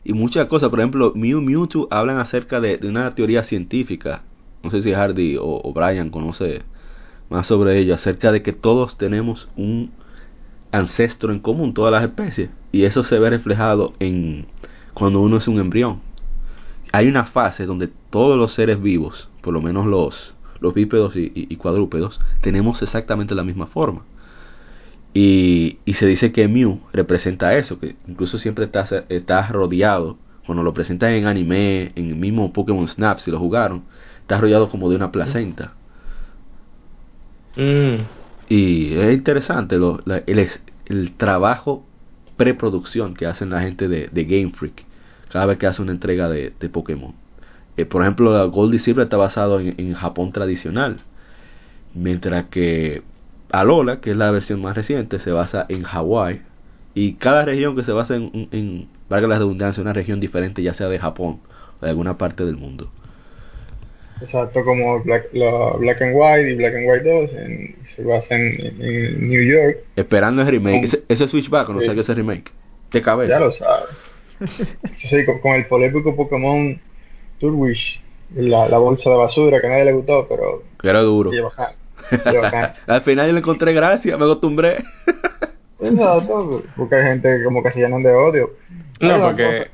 y 0.02 0.12
muchas 0.14 0.48
cosas. 0.48 0.70
Por 0.70 0.80
ejemplo, 0.80 1.12
Mew 1.14 1.40
Mewtwo 1.40 1.86
hablan 1.90 2.18
acerca 2.18 2.60
de, 2.60 2.78
de 2.78 2.88
una 2.88 3.14
teoría 3.14 3.44
científica. 3.44 4.22
No 4.62 4.70
sé 4.70 4.82
si 4.82 4.92
Hardy 4.92 5.36
o, 5.38 5.72
Brian 5.72 6.10
conoce 6.10 6.62
más 7.28 7.46
sobre 7.46 7.78
ello. 7.78 7.94
Acerca 7.94 8.32
de 8.32 8.42
que 8.42 8.52
todos 8.52 8.96
tenemos 8.96 9.48
un 9.56 9.92
ancestro 10.72 11.32
en 11.32 11.40
común, 11.40 11.74
todas 11.74 11.92
las 11.92 12.04
especies. 12.04 12.50
Y 12.72 12.84
eso 12.84 13.02
se 13.02 13.18
ve 13.18 13.30
reflejado 13.30 13.92
en 14.00 14.46
cuando 14.94 15.20
uno 15.20 15.36
es 15.36 15.48
un 15.48 15.60
embrión. 15.60 16.00
Hay 16.92 17.06
una 17.08 17.26
fase 17.26 17.66
donde 17.66 17.90
todos 18.10 18.38
los 18.38 18.54
seres 18.54 18.80
vivos, 18.80 19.28
por 19.42 19.52
lo 19.52 19.60
menos 19.60 19.86
los, 19.86 20.34
los 20.60 20.72
bípedos 20.72 21.12
y 21.14 21.54
cuadrúpedos, 21.56 22.18
tenemos 22.40 22.80
exactamente 22.80 23.34
la 23.34 23.44
misma 23.44 23.66
forma. 23.66 24.04
Y, 25.14 25.78
y 25.84 25.94
se 25.94 26.06
dice 26.06 26.32
que 26.32 26.48
Mew 26.48 26.80
representa 26.92 27.56
eso, 27.56 27.80
que 27.80 27.96
incluso 28.06 28.38
siempre 28.38 28.66
está, 28.66 28.86
está 29.08 29.46
rodeado, 29.48 30.16
cuando 30.46 30.62
lo 30.62 30.74
presentan 30.74 31.12
en 31.12 31.26
anime, 31.26 31.92
en 31.94 32.08
el 32.08 32.14
mismo 32.16 32.52
Pokémon 32.52 32.86
Snap, 32.86 33.18
si 33.18 33.30
lo 33.30 33.38
jugaron, 33.38 33.82
está 34.20 34.38
rodeado 34.40 34.68
como 34.70 34.88
de 34.88 34.96
una 34.96 35.10
placenta. 35.12 35.74
Mm. 37.56 38.02
Y 38.48 38.94
es 38.94 39.12
interesante 39.14 39.76
lo- 39.76 40.00
la- 40.04 40.22
el, 40.26 40.48
el 40.86 41.12
trabajo 41.12 41.84
preproducción 42.36 43.14
que 43.14 43.26
hacen 43.26 43.50
la 43.50 43.60
gente 43.60 43.88
de, 43.88 44.08
de 44.08 44.24
Game 44.24 44.52
Freak 44.52 44.84
cada 45.30 45.46
vez 45.46 45.58
que 45.58 45.66
hace 45.66 45.82
una 45.82 45.92
entrega 45.92 46.28
de, 46.28 46.52
de 46.58 46.68
Pokémon. 46.68 47.12
Eh, 47.76 47.84
por 47.84 48.02
ejemplo, 48.02 48.50
Gold 48.50 48.74
y 48.74 48.78
Silver 48.78 49.04
está 49.04 49.16
basado 49.16 49.60
en, 49.60 49.74
en 49.76 49.92
Japón 49.94 50.32
tradicional, 50.32 50.98
mientras 51.94 52.44
que 52.46 53.02
Alola, 53.50 54.00
que 54.00 54.10
es 54.10 54.16
la 54.16 54.30
versión 54.30 54.60
más 54.62 54.76
reciente, 54.76 55.18
se 55.20 55.30
basa 55.30 55.66
en 55.68 55.82
Hawái. 55.82 56.42
Y 56.94 57.14
cada 57.14 57.44
región 57.44 57.76
que 57.76 57.84
se 57.84 57.92
basa 57.92 58.16
en, 58.16 58.48
en, 58.52 58.88
valga 59.08 59.28
la 59.28 59.38
redundancia, 59.38 59.82
una 59.82 59.92
región 59.92 60.20
diferente, 60.20 60.62
ya 60.62 60.74
sea 60.74 60.88
de 60.88 60.98
Japón 60.98 61.40
o 61.80 61.84
de 61.84 61.90
alguna 61.90 62.18
parte 62.18 62.44
del 62.44 62.56
mundo. 62.56 62.90
Exacto, 64.20 64.64
como 64.64 65.00
Black, 65.04 65.26
la 65.32 65.70
Black 65.78 66.02
and 66.02 66.12
White 66.16 66.50
y 66.50 66.54
Black 66.56 66.74
and 66.74 66.90
White 66.90 67.08
2 67.08 67.30
en- 67.34 67.76
se 67.94 68.02
basan 68.02 68.40
en, 68.40 68.82
en 68.82 69.28
New 69.30 69.42
York, 69.44 69.78
Esperando 69.94 70.42
el 70.42 70.48
remake. 70.48 70.74
Con- 70.80 70.84
Ese, 70.86 71.02
ese 71.08 71.28
Switchback, 71.28 71.68
no 71.68 71.78
Sí. 71.80 71.86
sé 71.86 71.94
qué 71.94 72.00
ese 72.00 72.14
remake. 72.14 72.50
De 72.90 73.00
cabeza. 73.02 73.32
ya 73.34 73.40
lo 73.40 73.50
sabes. 73.52 73.86
Sí, 74.96 75.24
con, 75.24 75.38
con 75.40 75.52
el 75.52 75.66
polémico 75.66 76.14
Pokémon 76.16 76.80
Turwish, 77.38 78.00
la, 78.34 78.68
la 78.68 78.78
bolsa 78.78 79.08
de 79.10 79.16
basura 79.16 79.60
que 79.60 79.66
a 79.68 79.70
nadie 79.70 79.84
le 79.84 79.92
gustó, 79.92 80.26
pero 80.28 80.64
Que 80.80 80.88
era 80.88 81.00
duro. 81.00 81.30
Al 82.86 83.02
final 83.02 83.26
yo 83.26 83.32
le 83.32 83.38
encontré 83.40 83.72
gracia, 83.72 84.16
me 84.16 84.24
acostumbré. 84.24 84.84
Exacto, 85.80 86.62
porque 86.76 86.96
hay 86.96 87.04
gente 87.04 87.44
como 87.44 87.62
que 87.62 87.70
se 87.70 87.80
llenan 87.80 88.02
de 88.02 88.12
odio. 88.12 88.50
No, 89.00 89.20
porque 89.20 89.68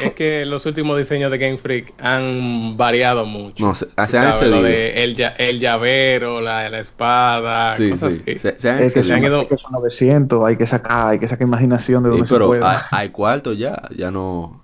es 0.00 0.14
que 0.14 0.44
los 0.44 0.66
últimos 0.66 0.98
diseños 0.98 1.30
de 1.30 1.38
Game 1.38 1.58
Freak 1.58 1.94
han 1.98 2.76
variado 2.76 3.24
mucho. 3.24 3.64
No, 3.64 3.74
se, 3.74 3.86
se 4.10 4.18
han. 4.18 4.50
Lo 4.50 4.62
de 4.62 5.02
el, 5.04 5.16
el 5.38 5.60
llavero, 5.60 6.40
la, 6.40 6.68
la 6.68 6.80
espada, 6.80 7.76
Sí, 7.76 7.90
cosas 7.90 8.12
sí. 8.14 8.22
así. 8.26 8.38
Se, 8.40 8.56
se 8.58 8.70
han 8.70 8.82
Es 8.82 8.92
que, 8.92 9.04
se 9.04 9.12
han 9.12 9.22
ido- 9.24 9.36
son, 9.36 9.42
es 9.42 9.48
que 9.48 9.56
son 9.56 9.72
900, 9.72 10.46
hay 10.46 10.56
que 10.56 10.66
sacar, 10.66 11.08
hay 11.08 11.18
que 11.18 11.28
sacar 11.28 11.46
imaginación 11.46 12.02
de 12.02 12.08
Sí, 12.10 12.16
donde 12.16 12.26
se 12.26 12.34
pero 12.34 12.46
pueda. 12.48 12.70
hay, 12.70 12.78
hay 12.90 13.08
cuarto 13.10 13.52
ya, 13.52 13.88
ya 13.96 14.10
no. 14.10 14.62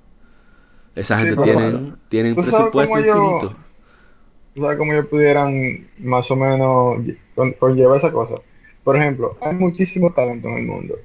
Esa 0.95 1.19
gente 1.19 1.37
tiene, 1.43 1.95
tienen 2.09 2.35
¿Tú 2.35 2.43
sabes 2.43 2.55
presupuesto 2.57 2.99
infinito. 2.99 3.49
¿Tú 3.51 3.57
sabes 4.63 4.79
cómo 4.79 4.93
ellos 4.93 5.07
pudieran 5.07 5.87
más 5.99 6.31
o 6.31 6.37
menos 6.37 6.99
lle- 6.99 7.19
con- 7.35 7.53
conllevar 7.55 7.99
esa 7.99 8.13
cosa? 8.13 8.37
Por 8.85 8.97
ejemplo, 8.97 9.37
hay 9.41 9.55
muchísimo 9.55 10.13
talento 10.13 10.49
en 10.49 10.59
el 10.59 10.65
mundo 10.67 10.99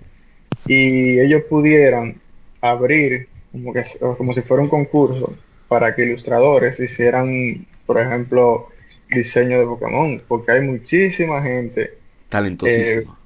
y 0.68 1.20
ellos 1.20 1.44
pudieran 1.50 2.22
abrir 2.62 3.28
como 3.52 3.74
que 3.74 3.84
como 4.18 4.34
si 4.34 4.42
fuera 4.42 4.64
un 4.64 4.70
concurso 4.70 5.34
para 5.68 5.96
que 5.96 6.04
ilustradores 6.06 6.80
hicieran, 6.80 7.66
por 7.86 8.00
ejemplo, 8.00 8.68
diseño 9.10 9.60
de 9.60 9.66
Pokémon, 9.66 10.22
porque 10.28 10.52
hay 10.52 10.62
muchísima 10.62 11.42
gente 11.42 11.92
Talentosísimo. 12.30 13.18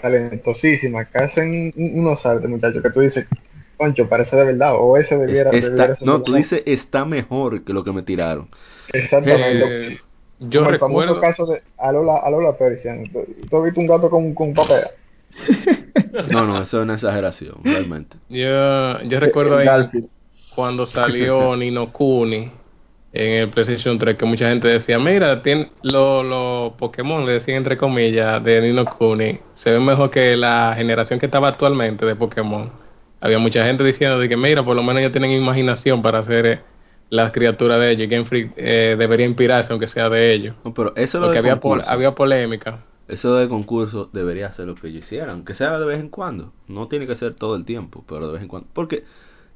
talentosísima 0.00 1.04
que 1.06 1.18
hacen 1.18 1.72
un- 1.76 2.00
unos 2.00 2.24
artes, 2.26 2.48
muchachos, 2.48 2.82
que 2.82 2.90
tú 2.90 3.00
dices, 3.00 3.26
concho, 3.80 4.08
parece 4.08 4.36
de 4.36 4.44
verdad, 4.44 4.74
o 4.78 4.96
ese 4.96 5.16
debiera, 5.16 5.50
Está- 5.50 5.68
debiera 5.68 5.96
ser 5.96 6.06
no, 6.06 6.18
de 6.18 6.24
tú 6.24 6.32
verdad". 6.32 6.44
dices 6.48 6.62
está 6.66 7.04
mejor 7.04 7.64
que 7.64 7.72
lo 7.72 7.82
que 7.82 7.92
me 7.92 8.02
tiraron. 8.02 8.48
Exactamente. 8.92 9.86
Eh, 9.94 9.98
yo 10.40 10.60
Como 10.60 10.70
el 10.72 10.78
famoso 10.78 11.00
recuerdo. 11.14 11.20
caso 11.20 11.46
de 11.46 11.62
Alola, 11.78 12.18
Alola 12.18 12.56
Persian. 12.56 13.04
¿Tú, 13.12 13.20
tú 13.48 13.56
has 13.58 13.64
visto 13.64 13.80
un 13.80 13.86
gato 13.86 14.08
con, 14.10 14.34
con 14.34 14.52
papel? 14.54 14.84
No, 16.30 16.44
no, 16.44 16.60
eso 16.62 16.78
es 16.78 16.84
una 16.84 16.94
exageración, 16.94 17.54
realmente. 17.62 18.16
Yo, 18.28 19.00
yo 19.02 19.20
recuerdo 19.20 19.58
ahí 19.58 19.68
cuando 20.54 20.84
salió 20.84 21.56
Nino 21.56 21.92
Kuni 21.92 22.50
en 23.12 23.32
el 23.42 23.50
PlayStation 23.50 23.96
3 23.98 24.16
que 24.16 24.24
mucha 24.24 24.48
gente 24.48 24.66
decía, 24.68 24.98
mira, 24.98 25.42
tiene 25.42 25.70
los 25.82 26.24
los 26.24 26.72
Pokémon, 26.74 27.24
le 27.26 27.32
decían 27.34 27.58
entre 27.58 27.76
comillas, 27.76 28.42
de 28.42 28.60
Nino 28.60 28.84
Kuni, 28.84 29.38
se 29.54 29.70
ven 29.70 29.84
mejor 29.84 30.10
que 30.10 30.36
la 30.36 30.74
generación 30.76 31.18
que 31.20 31.26
estaba 31.26 31.48
actualmente 31.48 32.04
de 32.04 32.16
Pokémon. 32.16 32.70
Había 33.20 33.38
mucha 33.38 33.64
gente 33.64 33.84
diciendo 33.84 34.18
de 34.18 34.28
que, 34.28 34.36
mira, 34.36 34.64
por 34.64 34.74
lo 34.76 34.82
menos 34.82 35.00
ellos 35.00 35.12
tienen 35.12 35.30
imaginación 35.32 36.02
para 36.02 36.20
hacer 36.20 36.46
eh, 36.46 36.60
las 37.10 37.32
criaturas 37.32 37.78
de 37.80 37.90
ellos. 37.90 38.04
y 38.04 38.06
Game 38.08 38.24
Freak 38.24 38.52
eh, 38.56 38.96
debería 38.98 39.26
inspirarse, 39.26 39.72
aunque 39.72 39.86
sea 39.86 40.08
de 40.08 40.32
ellos. 40.32 40.56
No, 40.64 40.72
pero 40.74 40.94
eso 40.96 41.18
lo 41.18 41.26
Porque 41.26 41.34
de 41.42 41.50
había, 41.50 41.60
pol- 41.60 41.82
había 41.86 42.14
polémica. 42.14 42.84
eso 43.08 43.34
de 43.36 43.48
concurso 43.48 44.08
debería 44.12 44.52
ser 44.52 44.66
lo 44.68 44.74
que 44.74 44.88
ellos 44.88 45.04
hicieran, 45.04 45.30
aunque 45.30 45.54
sea 45.54 45.78
de 45.78 45.84
vez 45.86 46.00
en 46.00 46.08
cuando. 46.08 46.52
No 46.68 46.88
tiene 46.88 47.06
que 47.06 47.14
ser 47.16 47.34
todo 47.34 47.56
el 47.56 47.64
tiempo, 47.64 48.04
pero 48.08 48.26
de 48.28 48.32
vez 48.34 48.42
en 48.42 48.48
cuando. 48.48 48.68
Porque 48.72 49.04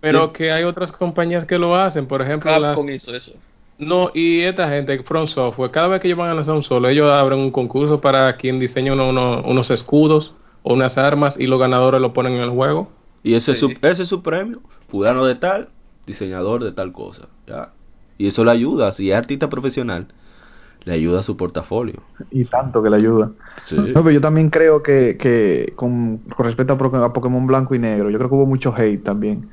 Pero 0.00 0.26
Sí. 0.26 0.32
que 0.34 0.52
hay 0.52 0.64
otras 0.64 0.92
compañías 0.92 1.46
que 1.46 1.56
lo 1.58 1.74
hacen, 1.76 2.06
por 2.06 2.20
ejemplo, 2.20 2.50
las- 2.50 2.60
Capcom 2.72 2.90
hizo 2.90 3.14
eso. 3.14 3.32
No, 3.78 4.10
y 4.12 4.42
esta 4.42 4.68
gente, 4.68 5.02
From 5.02 5.26
Software, 5.26 5.70
cada 5.70 5.88
vez 5.88 6.00
que 6.00 6.08
ellos 6.08 6.18
van 6.18 6.28
a 6.30 6.34
lanzar 6.34 6.54
un 6.54 6.62
solo, 6.62 6.88
ellos 6.90 7.10
abren 7.10 7.38
un 7.40 7.50
concurso 7.50 8.00
para 8.02 8.36
quien 8.36 8.58
diseñe 8.60 8.90
uno- 8.92 9.08
uno- 9.08 9.42
unos 9.46 9.70
escudos 9.70 10.34
o 10.62 10.74
unas 10.74 10.98
armas 10.98 11.36
y 11.40 11.46
los 11.46 11.58
ganadores 11.58 12.00
lo 12.02 12.12
ponen 12.12 12.34
en 12.34 12.42
el 12.42 12.50
juego. 12.50 12.92
Y 13.24 13.34
ese, 13.34 13.52
es 13.52 13.58
su, 13.58 13.70
ese 13.82 14.04
es 14.04 14.08
su 14.08 14.22
premio. 14.22 14.60
Fulano 14.88 15.24
de 15.26 15.34
tal, 15.34 15.70
diseñador 16.06 16.62
de 16.62 16.72
tal 16.72 16.92
cosa. 16.92 17.28
¿ya? 17.46 17.72
Y 18.18 18.28
eso 18.28 18.44
le 18.44 18.52
ayuda. 18.52 18.92
Si 18.92 19.10
es 19.10 19.16
artista 19.16 19.48
profesional, 19.50 20.08
le 20.84 20.92
ayuda 20.94 21.20
a 21.20 21.22
su 21.24 21.36
portafolio. 21.36 22.02
Y 22.30 22.44
tanto 22.46 22.82
que 22.82 22.90
le 22.90 22.96
ayuda. 22.96 23.32
Sí. 23.66 23.76
No, 23.76 24.02
pero 24.04 24.10
yo 24.12 24.20
también 24.20 24.50
creo 24.50 24.82
que, 24.82 25.16
que 25.18 25.72
con, 25.76 26.18
con 26.36 26.46
respecto 26.46 26.74
a, 26.74 26.78
Poké- 26.78 27.04
a 27.04 27.12
Pokémon 27.12 27.46
Blanco 27.46 27.74
y 27.74 27.80
Negro, 27.80 28.10
yo 28.10 28.18
creo 28.18 28.30
que 28.30 28.36
hubo 28.36 28.46
mucho 28.46 28.74
hate 28.76 29.02
también. 29.02 29.50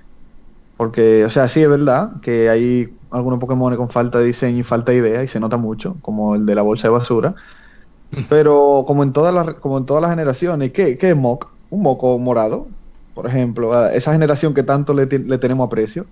Porque, 0.77 1.25
o 1.25 1.29
sea, 1.29 1.47
sí 1.49 1.61
es 1.61 1.69
verdad 1.69 2.21
que 2.21 2.49
hay 2.49 2.97
algunos 3.11 3.39
Pokémon 3.39 3.75
con 3.77 3.89
falta 3.89 4.19
de 4.19 4.25
diseño 4.25 4.59
y 4.59 4.63
falta 4.63 4.91
de 4.91 4.99
idea, 4.99 5.23
y 5.23 5.27
se 5.27 5.39
nota 5.39 5.57
mucho, 5.57 5.97
como 6.01 6.35
el 6.35 6.45
de 6.45 6.55
la 6.55 6.63
bolsa 6.63 6.87
de 6.87 6.93
basura. 6.93 7.35
Pero 8.29 8.83
como 8.87 9.03
en 9.03 9.13
todas 9.13 9.33
las, 9.33 9.55
como 9.55 9.77
en 9.77 9.85
todas 9.85 10.01
las 10.01 10.11
generaciones, 10.11 10.71
¿qué, 10.73 10.97
qué 10.97 11.11
es 11.11 11.15
Moc? 11.17 11.49
Un 11.69 11.81
moco 11.83 12.17
morado, 12.19 12.67
por 13.13 13.27
ejemplo, 13.27 13.73
a 13.73 13.93
esa 13.93 14.13
generación 14.13 14.53
que 14.53 14.63
tanto 14.63 14.93
le, 14.93 15.05
le 15.07 15.37
tenemos 15.39 15.67
aprecio. 15.67 16.09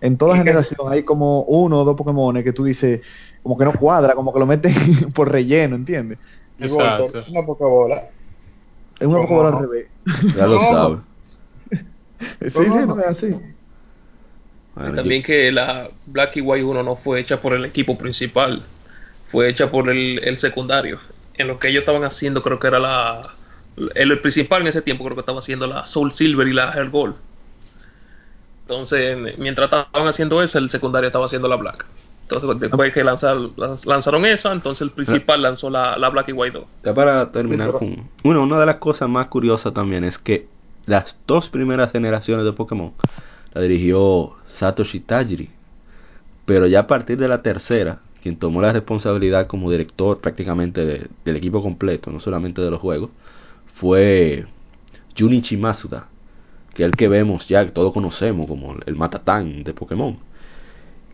En 0.00 0.18
toda 0.18 0.36
generación 0.36 0.92
hay 0.92 1.04
como 1.04 1.42
uno 1.44 1.80
o 1.80 1.84
dos 1.84 1.96
Pokémon 1.96 2.42
que 2.42 2.52
tú 2.52 2.64
dices, 2.64 3.02
como 3.42 3.56
que 3.58 3.64
no 3.64 3.72
cuadra, 3.78 4.14
como 4.14 4.32
que 4.32 4.40
lo 4.40 4.46
meten 4.46 4.74
por 5.14 5.30
relleno, 5.30 5.76
¿entiendes? 5.76 6.18
Exacto. 6.58 7.12
una 7.28 7.44
Pokébola. 7.44 8.10
Es 8.98 9.06
una 9.06 9.20
¿Cómo 9.20 9.28
Pokébola 9.28 9.50
no? 9.50 9.58
al 9.58 9.58
revés. 9.58 9.92
Ya 10.32 10.46
lo 10.46 10.58
No. 10.58 10.62
sabe. 10.62 11.02
Sí, 12.48 12.72
sí, 12.72 12.84
¿Cómo 12.84 12.86
no 12.86 13.00
es 13.00 13.06
así. 13.06 13.42
Bueno, 14.74 14.94
también 14.94 15.22
que 15.22 15.52
la 15.52 15.90
Black 16.06 16.36
y 16.36 16.40
White 16.40 16.64
1 16.64 16.82
no 16.82 16.96
fue 16.96 17.20
hecha 17.20 17.40
por 17.40 17.52
el 17.54 17.64
equipo 17.64 17.98
principal, 17.98 18.70
fue 19.26 19.48
hecha 19.50 19.70
por 19.70 19.90
el, 19.90 20.20
el 20.24 20.38
secundario. 20.38 21.00
En 21.34 21.48
lo 21.48 21.58
que 21.58 21.68
ellos 21.68 21.80
estaban 21.82 22.04
haciendo, 22.04 22.42
creo 22.42 22.58
que 22.58 22.68
era 22.68 22.78
la. 22.78 23.38
El, 23.76 23.90
el 23.94 24.18
principal 24.20 24.62
en 24.62 24.68
ese 24.68 24.82
tiempo, 24.82 25.04
creo 25.04 25.14
que 25.16 25.20
estaba 25.20 25.38
haciendo 25.38 25.66
la 25.66 25.84
Soul 25.86 26.12
Silver 26.12 26.46
y 26.48 26.52
la 26.52 26.72
Heart 26.72 26.90
Gold. 26.90 27.14
Entonces, 28.62 29.16
en- 29.16 29.40
mientras 29.42 29.72
estaban 29.72 30.08
haciendo 30.08 30.42
esa, 30.42 30.58
el 30.58 30.70
secundario 30.70 31.08
estaba 31.08 31.26
haciendo 31.26 31.48
la 31.48 31.56
Black. 31.56 31.84
Entonces, 32.28 32.60
después 32.60 32.92
que 32.94 33.04
lanzar, 33.04 33.36
lanz- 33.36 33.84
lanzaron 33.84 34.24
esa, 34.24 34.52
entonces 34.52 34.82
el 34.82 34.90
principal 34.90 35.42
lanzó 35.42 35.68
la, 35.68 35.98
la 35.98 36.08
Black 36.08 36.28
y 36.28 36.32
White 36.32 36.58
2. 36.58 36.66
Ya 36.84 36.94
para 36.94 37.30
terminar 37.30 37.72
con... 37.72 38.08
Bueno, 38.22 38.42
una 38.42 38.58
de 38.60 38.66
las 38.66 38.76
cosas 38.76 39.08
más 39.08 39.26
curiosas 39.26 39.74
también 39.74 40.04
es 40.04 40.16
que 40.18 40.46
las 40.86 41.18
dos 41.26 41.48
primeras 41.48 41.92
generaciones 41.92 42.44
de 42.44 42.52
Pokémon 42.52 42.92
la 43.52 43.60
dirigió 43.60 44.32
Satoshi 44.58 45.00
Tajiri. 45.00 45.50
Pero 46.46 46.66
ya 46.66 46.80
a 46.80 46.86
partir 46.86 47.18
de 47.18 47.28
la 47.28 47.42
tercera, 47.42 48.00
quien 48.22 48.36
tomó 48.38 48.62
la 48.62 48.72
responsabilidad 48.72 49.46
como 49.46 49.70
director 49.70 50.18
prácticamente 50.20 51.08
del 51.24 51.36
equipo 51.36 51.62
completo, 51.62 52.10
no 52.10 52.20
solamente 52.20 52.62
de 52.62 52.70
los 52.70 52.80
juegos, 52.80 53.10
fue 53.74 54.46
Junichi 55.18 55.56
Masuda, 55.56 56.08
que 56.74 56.82
es 56.84 56.88
el 56.88 56.96
que 56.96 57.08
vemos 57.08 57.48
ya, 57.48 57.64
que 57.64 57.72
todos 57.72 57.92
conocemos 57.92 58.46
como 58.46 58.76
el 58.86 58.96
Matatán 58.96 59.64
de 59.64 59.74
Pokémon. 59.74 60.18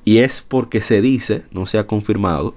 Y 0.05 0.19
es 0.19 0.45
porque 0.49 0.81
se 0.81 1.01
dice, 1.01 1.45
no 1.51 1.67
se 1.67 1.79
ha 1.79 1.87
confirmado, 1.87 2.55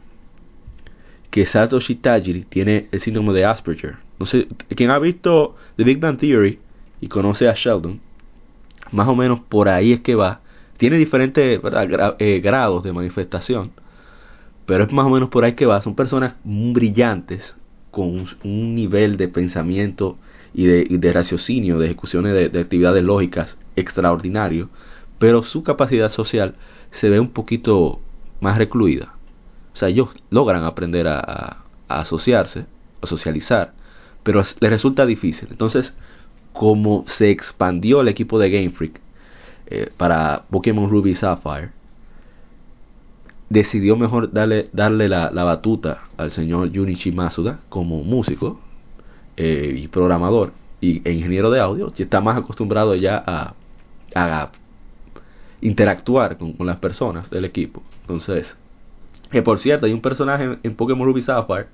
que 1.31 1.45
Satoshi 1.45 1.95
Tajiri 1.95 2.43
tiene 2.43 2.87
el 2.91 3.01
síndrome 3.01 3.33
de 3.33 3.45
Asperger. 3.45 3.95
No 4.19 4.25
sé, 4.25 4.47
quien 4.75 4.91
ha 4.91 4.99
visto 4.99 5.55
The 5.77 5.83
Big 5.83 5.99
Bang 5.99 6.17
Theory 6.17 6.59
y 6.99 7.07
conoce 7.07 7.47
a 7.47 7.53
Sheldon, 7.53 7.99
más 8.91 9.07
o 9.07 9.15
menos 9.15 9.39
por 9.39 9.69
ahí 9.69 9.93
es 9.93 10.01
que 10.01 10.15
va. 10.15 10.41
Tiene 10.77 10.97
diferentes 10.97 11.61
eh, 12.19 12.39
grados 12.43 12.83
de 12.83 12.93
manifestación, 12.93 13.71
pero 14.65 14.83
es 14.83 14.91
más 14.91 15.05
o 15.05 15.09
menos 15.09 15.29
por 15.29 15.43
ahí 15.43 15.53
que 15.53 15.65
va. 15.65 15.81
Son 15.81 15.95
personas 15.95 16.35
brillantes, 16.43 17.55
con 17.91 18.25
un, 18.43 18.75
nivel 18.75 19.17
de 19.17 19.27
pensamiento 19.27 20.17
y 20.53 20.65
de, 20.65 21.13
raciocinio, 21.13 21.77
de 21.77 21.87
ejecuciones 21.87 22.51
de, 22.51 22.59
actividades 22.59 23.03
lógicas 23.03 23.57
extraordinario, 23.75 24.69
pero 25.19 25.43
su 25.43 25.63
capacidad 25.63 26.09
social 26.09 26.55
se 26.91 27.09
ve 27.09 27.19
un 27.19 27.29
poquito 27.29 27.99
más 28.39 28.57
recluida. 28.57 29.13
O 29.73 29.77
sea, 29.77 29.89
ellos 29.89 30.09
logran 30.29 30.63
aprender 30.63 31.07
a, 31.07 31.63
asociarse, 31.87 32.65
a 33.01 33.07
socializar, 33.07 33.73
pero 34.23 34.43
les 34.59 34.69
resulta 34.69 35.05
difícil. 35.05 35.49
Entonces, 35.51 35.93
como 36.53 37.05
se 37.07 37.29
expandió 37.29 38.01
el 38.01 38.07
equipo 38.07 38.39
de 38.39 38.49
Game 38.49 38.71
Freak 38.71 38.99
eh, 39.67 39.89
para 39.97 40.43
Pokémon 40.49 40.89
Ruby 40.89 41.15
Sapphire, 41.15 41.71
decidió 43.51 43.97
mejor 43.97 44.31
darle, 44.31 44.69
darle 44.71 45.09
la, 45.09 45.29
batuta 45.43 46.03
al 46.17 46.31
señor 46.31 46.71
Junichi 46.73 47.11
Masuda 47.11 47.59
como 47.67 48.01
músico 48.03 48.61
eh, 49.35 49.75
y 49.77 49.87
programador 49.89 50.53
y, 50.79 51.01
e 51.07 51.11
ingeniero 51.11 51.51
de 51.51 51.59
audio, 51.59 51.91
que 51.91 52.03
está 52.03 52.21
más 52.21 52.37
acostumbrado 52.37 52.95
ya 52.95 53.21
a, 53.25 53.53
a 54.15 54.51
interactuar 55.59 56.37
con, 56.37 56.55
las 56.59 56.77
personas 56.77 57.29
del 57.29 57.43
equipo. 57.43 57.83
Entonces, 58.01 58.55
que 59.29 59.41
por 59.41 59.59
cierto, 59.59 59.85
hay 59.85 59.91
un 59.93 60.01
personaje 60.01 60.57
en, 60.63 60.75
Pokémon 60.75 61.05
Ruby 61.05 61.21
Sapphire 61.21 61.67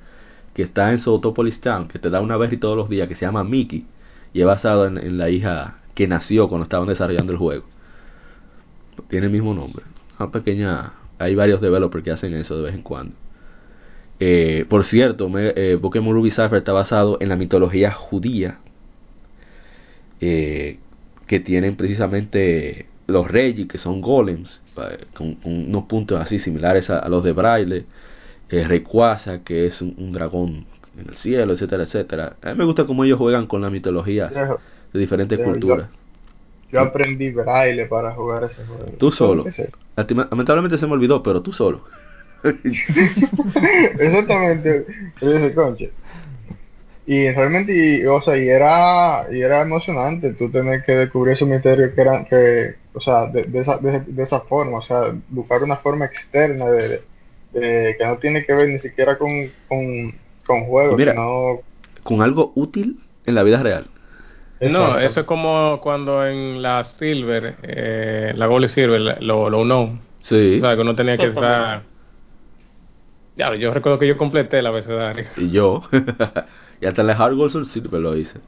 que 0.56 0.64
está 0.64 0.92
en 0.92 1.00
Sotopolis 1.00 1.62
Town, 1.62 1.88
que 1.88 2.00
te 2.00 2.10
da 2.10 2.22
una 2.22 2.38
vez 2.38 2.52
y 2.52 2.58
todos 2.58 2.76
los 2.76 2.90
días, 2.90 3.08
que 3.08 3.14
se 3.14 3.26
llama 3.26 3.44
Mickey, 3.44 3.86
y 4.34 4.42
es 4.42 4.48
basado 4.48 4.88
en 4.88 5.18
la 5.20 5.30
hija 5.30 5.78
que 5.94 6.08
nació 6.08 6.50
cuando 6.50 6.64
estaban 6.64 6.88
desarrollando 6.88 7.34
el 7.34 7.38
juego. 7.38 7.66
Tiene 9.10 9.28
el 9.28 9.32
mismo 9.32 9.54
nombre. 9.54 9.86
Una 10.20 10.32
pequeña 10.32 10.94
hay 11.20 11.36
varios 11.36 11.62
developers 11.62 12.04
que 12.04 12.12
hacen 12.12 12.34
eso 12.34 12.58
de 12.58 12.64
vez 12.64 12.76
en 12.76 12.82
cuando. 12.82 13.16
Eh, 14.20 14.66
por 14.68 14.84
cierto, 14.84 15.30
eh, 15.38 15.78
Pokémon 15.80 16.14
Ruby 16.14 16.32
Sapphire 16.32 16.60
está 16.60 16.74
basado 16.74 17.18
en 17.20 17.30
la 17.30 17.36
mitología 17.36 17.92
judía, 17.92 18.60
eh, 20.20 20.80
que 21.28 21.40
tienen 21.40 21.76
precisamente 21.76 22.88
los 23.06 23.28
reyes, 23.28 23.68
que 23.68 23.78
son 23.78 24.02
golems, 24.02 24.62
con, 25.14 25.38
unos 25.44 25.86
puntos 25.86 26.20
así 26.20 26.40
similares 26.40 26.90
a, 26.90 27.08
los 27.10 27.24
de 27.24 27.32
Braille, 27.32 27.86
Rayquaza, 28.50 29.44
que 29.44 29.66
es 29.68 29.82
un, 29.82 30.12
dragón 30.12 30.66
en 31.00 31.10
el 31.10 31.16
cielo, 31.16 31.54
etcétera, 31.54 31.84
etcétera. 31.84 32.36
A 32.42 32.52
mí 32.52 32.58
me 32.58 32.66
gusta 32.66 32.86
cómo 32.86 33.04
ellos 33.04 33.20
juegan 33.20 33.46
con 33.46 33.62
la 33.62 33.70
mitología 33.70 34.30
de 34.94 35.00
diferentes 35.00 35.40
culturas. 35.40 35.90
Yo 35.90 36.07
aprendí 36.76 37.30
braille 37.30 37.86
para 37.86 38.12
jugar 38.12 38.44
ese 38.46 38.66
juego. 38.66 38.86
Tú 38.98 39.12
solo. 39.12 39.46
Lamentablemente 39.96 40.78
se 40.78 40.88
me 40.88 40.94
olvidó, 40.94 41.24
pero 41.24 41.42
tú 41.42 41.54
solo. 41.54 41.84
Exactamente. 44.00 44.86
Y 47.06 47.32
realmente, 47.32 48.08
o 48.10 48.22
sea, 48.22 48.38
y 48.38 48.50
era, 48.50 49.28
y 49.32 49.42
era 49.42 49.62
emocionante 49.62 50.34
tú 50.34 50.50
tener 50.50 50.84
que 50.84 50.92
descubrir 50.92 51.36
ese 51.36 51.46
misterio 51.46 51.96
que 51.96 52.02
era, 52.02 52.26
que, 52.26 52.76
o 52.94 53.00
sea, 53.00 53.28
de, 53.28 53.48
esa, 53.60 53.78
de, 53.78 54.24
esa 54.24 54.42
forma, 54.42 54.80
o 54.80 54.82
sea, 54.82 55.16
buscar 55.30 55.64
una 55.64 55.78
forma 55.78 56.04
externa 56.04 56.66
de, 56.66 57.02
que 57.54 58.06
no 58.06 58.18
tiene 58.18 58.46
que 58.46 58.54
ver 58.54 58.68
ni 58.68 58.80
siquiera 58.80 59.18
con, 59.18 59.30
con, 59.70 60.12
con 60.46 60.66
juegos, 60.66 61.00
sino... 61.00 61.62
con 62.04 62.22
algo 62.22 62.52
útil 62.56 63.00
en 63.26 63.36
la 63.36 63.44
vida 63.44 63.64
real. 63.64 63.88
No, 64.62 64.98
eso 64.98 65.20
es 65.22 65.26
como 65.26 65.80
cuando 65.82 66.26
en 66.26 66.62
la 66.62 66.84
Silver, 66.84 67.58
eh, 67.64 68.34
la 68.36 68.48
Gold 68.48 68.70
Silver, 68.70 69.22
lo, 69.22 69.50
lo 69.50 69.60
uno. 69.60 70.00
Sí. 70.22 70.58
O 70.58 70.62
sea, 70.62 70.76
que 70.76 70.82
uno 70.82 70.96
tenía 70.96 71.18
que 71.18 71.28
estar. 71.28 71.84
Ya, 73.36 73.54
yo 73.56 73.72
recuerdo 73.72 74.00
que 74.00 74.08
yo 74.08 74.18
completé 74.18 74.62
la 74.62 74.70
abecedario. 74.70 75.26
Y 75.38 75.52
yo. 75.52 75.84
y 76.82 76.86
hasta 76.88 77.04
la 77.04 77.14
Hard 77.14 77.36
Gold 77.36 77.66
Silver 77.66 78.02
lo 78.02 78.18
hice. 78.18 78.40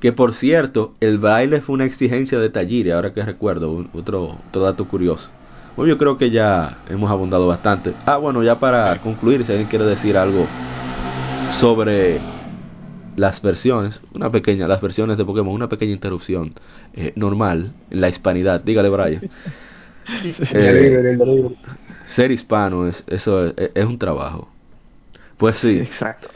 Que 0.00 0.12
por 0.12 0.32
cierto, 0.34 0.94
el 1.00 1.18
baile 1.18 1.60
fue 1.60 1.74
una 1.74 1.84
exigencia 1.84 2.38
de 2.38 2.50
Tajiri, 2.50 2.90
ahora 2.90 3.12
que 3.12 3.22
recuerdo, 3.22 3.86
otro, 3.94 4.38
otro 4.48 4.62
dato 4.62 4.86
curioso. 4.86 5.30
Bueno, 5.76 5.92
yo 5.92 5.98
creo 5.98 6.16
que 6.16 6.30
ya 6.30 6.78
hemos 6.88 7.10
abundado 7.10 7.46
bastante. 7.46 7.92
Ah, 8.06 8.16
bueno, 8.16 8.42
ya 8.42 8.58
para 8.58 8.98
concluir, 9.00 9.44
si 9.44 9.52
alguien 9.52 9.68
quiere 9.68 9.84
decir 9.84 10.16
algo 10.16 10.46
sobre 11.60 12.18
las 13.16 13.40
versiones, 13.42 13.98
una 14.14 14.30
pequeña, 14.30 14.68
las 14.68 14.80
versiones 14.80 15.18
de 15.18 15.24
Pokémon, 15.24 15.52
una 15.52 15.68
pequeña 15.68 15.92
interrupción 15.92 16.52
eh, 16.94 17.12
normal 17.16 17.72
en 17.90 18.00
la 18.00 18.08
hispanidad. 18.08 18.60
Dígale, 18.62 18.88
Brian. 18.88 19.30
Eh, 20.52 21.56
ser 22.14 22.30
hispano 22.30 22.86
es 22.86 23.02
eso 23.08 23.46
es, 23.46 23.84
un 23.84 23.98
trabajo. 23.98 24.48
Pues 25.36 25.56
sí. 25.56 25.80
Exacto. 25.80 26.28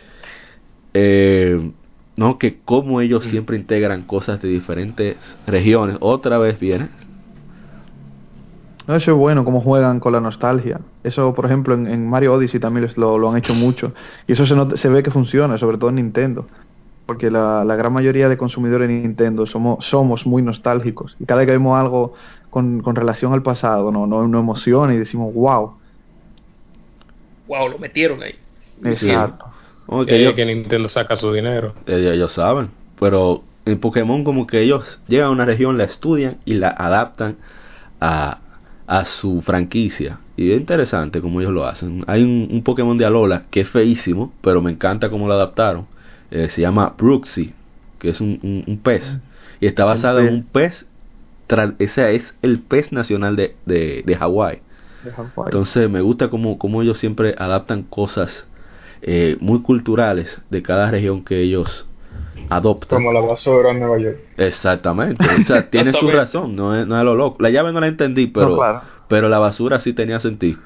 Eh, 0.92 1.70
no 2.16 2.36
que 2.36 2.58
como 2.64 3.00
ellos 3.00 3.24
mm. 3.24 3.30
siempre 3.30 3.56
integran 3.56 4.02
cosas 4.02 4.42
de 4.42 4.48
diferentes 4.48 5.16
regiones. 5.46 5.98
Otra 6.00 6.38
vez 6.38 6.58
viene. 6.58 6.88
No, 8.88 8.96
eso 8.96 9.12
es 9.12 9.16
bueno, 9.16 9.44
cómo 9.44 9.60
juegan 9.60 10.00
con 10.00 10.14
la 10.14 10.20
nostalgia. 10.20 10.80
Eso, 11.04 11.32
por 11.32 11.46
ejemplo, 11.46 11.74
en, 11.74 12.10
Mario 12.10 12.34
Odyssey 12.34 12.58
también 12.58 12.90
lo, 12.96 13.18
lo, 13.18 13.30
han 13.30 13.36
hecho 13.36 13.54
mucho. 13.54 13.94
Y 14.26 14.32
eso 14.32 14.46
se, 14.46 14.76
se 14.78 14.88
ve 14.88 15.04
que 15.04 15.12
funciona, 15.12 15.58
sobre 15.58 15.78
todo 15.78 15.90
en 15.90 15.96
Nintendo 15.96 16.48
porque 17.10 17.28
la, 17.28 17.64
la, 17.64 17.74
gran 17.74 17.92
mayoría 17.92 18.28
de 18.28 18.36
consumidores 18.36 18.86
de 18.86 18.94
Nintendo 18.94 19.44
somos, 19.44 19.84
somos 19.84 20.26
muy 20.26 20.42
nostálgicos 20.42 21.16
y 21.18 21.24
cada 21.24 21.40
vez 21.40 21.48
que 21.48 21.52
vemos 21.54 21.76
algo 21.76 22.14
con, 22.50 22.82
con 22.82 22.94
relación 22.94 23.32
al 23.32 23.42
pasado 23.42 23.90
no, 23.90 24.06
no, 24.06 24.28
nos 24.28 24.40
emociona 24.40 24.94
y 24.94 24.96
decimos 24.96 25.34
wow. 25.34 25.72
Wow, 27.48 27.68
lo 27.68 27.78
metieron 27.78 28.22
ahí. 28.22 28.36
Exacto. 28.84 29.46
que, 30.06 30.34
que 30.36 30.46
Nintendo 30.46 30.88
saca 30.88 31.16
su 31.16 31.32
dinero. 31.32 31.74
Ellos, 31.88 32.30
saben, 32.32 32.70
pero 33.00 33.42
en 33.64 33.80
Pokémon 33.80 34.22
como 34.22 34.46
que 34.46 34.62
ellos 34.62 35.02
llegan 35.08 35.26
a 35.26 35.30
una 35.30 35.44
región, 35.44 35.78
la 35.78 35.84
estudian 35.86 36.36
y 36.44 36.54
la 36.54 36.68
adaptan 36.68 37.38
a, 38.00 38.38
a 38.86 39.04
su 39.04 39.42
franquicia. 39.42 40.20
Y 40.36 40.52
es 40.52 40.60
interesante 40.60 41.20
como 41.20 41.40
ellos 41.40 41.52
lo 41.52 41.66
hacen. 41.66 42.04
Hay 42.06 42.22
un, 42.22 42.46
un 42.52 42.62
Pokémon 42.62 42.96
de 42.96 43.04
Alola 43.04 43.46
que 43.50 43.62
es 43.62 43.68
feísimo, 43.68 44.32
pero 44.42 44.62
me 44.62 44.70
encanta 44.70 45.10
cómo 45.10 45.26
lo 45.26 45.34
adaptaron 45.34 45.86
eh, 46.30 46.48
se 46.48 46.60
llama 46.60 46.94
Brooksy, 46.96 47.54
que 47.98 48.10
es 48.10 48.20
un, 48.20 48.64
un, 48.66 48.78
pez. 48.78 49.18
Y 49.60 49.66
está 49.66 49.84
basado 49.84 50.20
en 50.20 50.34
un 50.34 50.42
pez, 50.44 50.86
ese 51.78 52.14
es 52.14 52.34
el 52.42 52.60
pez 52.60 52.92
nacional 52.92 53.36
de, 53.36 53.56
de, 53.66 54.02
de 54.06 54.16
Hawái. 54.16 54.60
Entonces 55.46 55.88
me 55.88 56.00
gusta 56.00 56.28
como, 56.28 56.58
como 56.58 56.82
ellos 56.82 56.98
siempre 56.98 57.34
adaptan 57.38 57.82
cosas 57.82 58.46
eh, 59.02 59.36
muy 59.40 59.62
culturales 59.62 60.40
de 60.50 60.62
cada 60.62 60.90
región 60.90 61.24
que 61.24 61.40
ellos 61.40 61.86
adoptan. 62.50 62.98
Como 62.98 63.12
la 63.12 63.20
basura 63.20 63.70
en 63.70 63.80
Nueva 63.80 63.98
York. 63.98 64.18
Exactamente. 64.36 65.24
O 65.40 65.44
sea, 65.44 65.70
tiene 65.70 65.92
su 65.92 66.08
razón, 66.10 66.54
no 66.54 66.78
es, 66.78 66.86
no 66.86 66.98
es 66.98 67.04
lo 67.04 67.14
loco. 67.14 67.42
La 67.42 67.50
llave 67.50 67.72
no 67.72 67.80
la 67.80 67.86
entendí, 67.86 68.26
pero, 68.26 68.60
pero 69.08 69.28
la 69.28 69.38
basura 69.38 69.80
sí 69.80 69.92
tenía 69.94 70.20
sentido. 70.20 70.58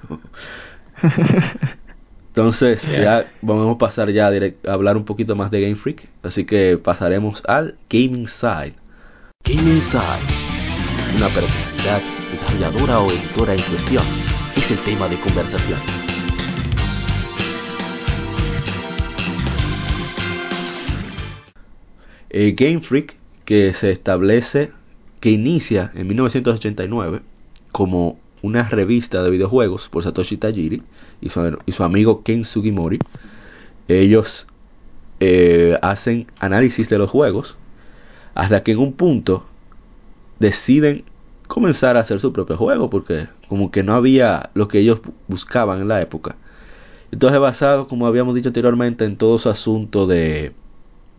Entonces 2.37 2.83
ya 2.83 3.31
vamos 3.43 3.77
a 3.77 3.79
pasar 3.79 4.11
ya 4.11 4.27
a, 4.27 4.73
hablar 4.73 4.97
un 4.97 5.05
poquito 5.05 5.37
más 5.37 5.53
de 5.53 5.61
Game 5.61 5.77
Freak, 5.77 6.09
así 6.25 6.45
que 6.45 6.77
pasaremos 6.79 7.41
al 7.47 7.77
Gaming 7.89 8.27
Side. 8.27 8.75
Gaming 9.45 9.83
Side, 9.83 11.17
una 11.17 11.29
personalidad 11.29 12.03
desarrolladora 12.33 12.99
o 13.03 13.13
editora 13.13 13.55
en 13.55 13.63
cuestión, 13.63 14.05
es 14.57 14.69
el 14.69 14.79
tema 14.81 15.09
de 15.09 15.21
conversación. 15.21 15.79
Eh, 22.31 22.57
Game 22.59 22.81
Freak, 22.81 23.15
que 23.45 23.75
se 23.75 23.93
establece, 23.93 24.73
que 25.21 25.31
inicia 25.31 25.93
en 25.95 26.09
1989 26.09 27.21
como 27.71 28.19
una 28.45 28.69
revista 28.69 29.23
de 29.23 29.31
videojuegos 29.31 29.89
por 29.89 30.03
Satoshi 30.03 30.37
Tajiri 30.37 30.83
y 31.23 31.31
su, 31.31 31.83
amigo 31.83 32.23
Ken 32.23 32.45
Sugimori. 32.45 32.99
Ellos 33.89 34.47
eh, 35.19 35.79
hacen 35.81 36.27
análisis 36.39 36.91
de 36.91 36.99
los 36.99 37.09
juegos 37.09 37.57
hasta 38.35 38.63
que 38.63 38.73
en 38.73 38.79
un 38.81 38.93
punto 38.93 39.47
deciden 40.41 41.05
comenzar 41.49 41.97
a 41.97 42.01
hacer 42.01 42.21
su 42.21 42.35
propio 42.35 42.59
juego 42.59 42.91
porque 42.91 43.29
como 43.49 43.71
que 43.71 43.83
no 43.83 43.95
había 43.95 44.51
lo 44.53 44.69
que 44.69 44.81
ellos 44.81 45.01
buscaban 45.27 45.81
en 45.81 45.89
la 45.89 46.03
época. 46.03 46.37
Entonces 47.13 47.41
basado, 47.41 47.89
como 47.89 48.07
habíamos 48.07 48.35
dicho 48.35 48.49
anteriormente, 48.49 49.07
en 49.07 49.17
todo 49.17 49.39
su 49.39 49.49
asunto 49.49 50.07
de, 50.07 50.53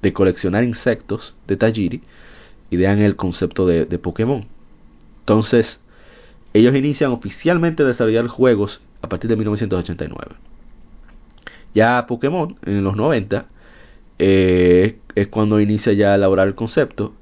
de 0.04 0.14
coleccionar 0.14 0.64
insectos 0.64 1.36
de 1.48 1.58
Tajiri, 1.58 2.04
idean 2.70 3.00
el 3.00 3.16
concepto 3.16 3.66
de, 3.66 3.86
de 3.86 3.98
Pokémon. 3.98 4.46
Entonces, 5.22 5.80
ellos 6.56 6.74
inician 6.74 7.12
oficialmente 7.12 7.84
desarrollar 7.84 8.28
juegos 8.28 8.82
a 9.02 9.10
partir 9.10 9.30
de 9.30 9.36
1989. 9.36 10.36
Ya 11.74 12.06
Pokémon, 12.08 12.56
en 12.66 12.82
los 12.82 12.96
90, 12.96 13.48
eh, 14.18 15.00
es 15.16 15.28
cuando 15.28 15.60
inicia 15.60 15.92
ya 15.92 16.14
a 16.14 16.16
elaborar 16.16 16.48
el 16.48 16.56
concepto 16.56 17.14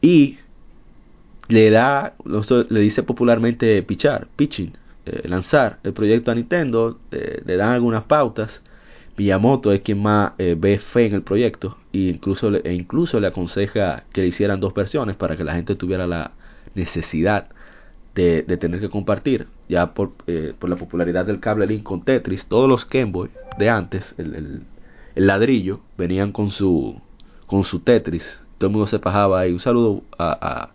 y 0.00 0.38
le 1.48 1.70
da, 1.70 2.14
le 2.68 2.80
dice 2.80 3.02
popularmente 3.02 3.82
pichar, 3.82 4.28
pitching, 4.36 4.74
eh, 5.06 5.28
lanzar 5.28 5.80
el 5.82 5.92
proyecto 5.92 6.30
a 6.30 6.36
Nintendo, 6.36 7.00
eh, 7.10 7.42
le 7.44 7.56
dan 7.56 7.70
algunas 7.70 8.04
pautas. 8.04 8.62
Miyamoto 9.16 9.72
es 9.72 9.80
quien 9.80 10.02
más 10.02 10.34
ve 10.36 10.78
fe 10.78 11.06
en 11.06 11.14
el 11.14 11.22
proyecto 11.22 11.78
e 11.92 12.10
incluso, 12.10 12.54
e 12.54 12.74
incluso 12.74 13.18
le 13.18 13.26
aconseja 13.26 14.04
que 14.12 14.20
le 14.20 14.26
hicieran 14.28 14.60
dos 14.60 14.74
versiones 14.74 15.16
para 15.16 15.36
que 15.36 15.42
la 15.42 15.54
gente 15.54 15.74
tuviera 15.74 16.06
la 16.06 16.32
necesidad 16.74 17.48
de, 18.16 18.56
tener 18.56 18.80
que 18.80 18.88
compartir. 18.88 19.46
Ya 19.68 19.94
por, 19.94 20.12
por, 20.58 20.70
la 20.70 20.76
popularidad 20.76 21.26
del 21.26 21.40
cable 21.40 21.66
link 21.66 21.82
con 21.82 22.02
Tetris, 22.02 22.46
todos 22.46 22.68
los 22.68 22.88
Game 22.88 23.12
Boy 23.12 23.30
de 23.58 23.68
antes, 23.68 24.14
el, 24.18 24.62
el 25.14 25.26
ladrillo, 25.26 25.80
venían 25.96 26.32
con 26.32 26.50
su, 26.50 27.00
con 27.46 27.64
su 27.64 27.80
Tetris. 27.80 28.38
Todo 28.58 28.68
el 28.68 28.72
mundo 28.72 28.86
se 28.86 28.98
pajaba 28.98 29.40
ahí. 29.40 29.52
Un 29.52 29.60
saludo 29.60 30.02
a, 30.18 30.70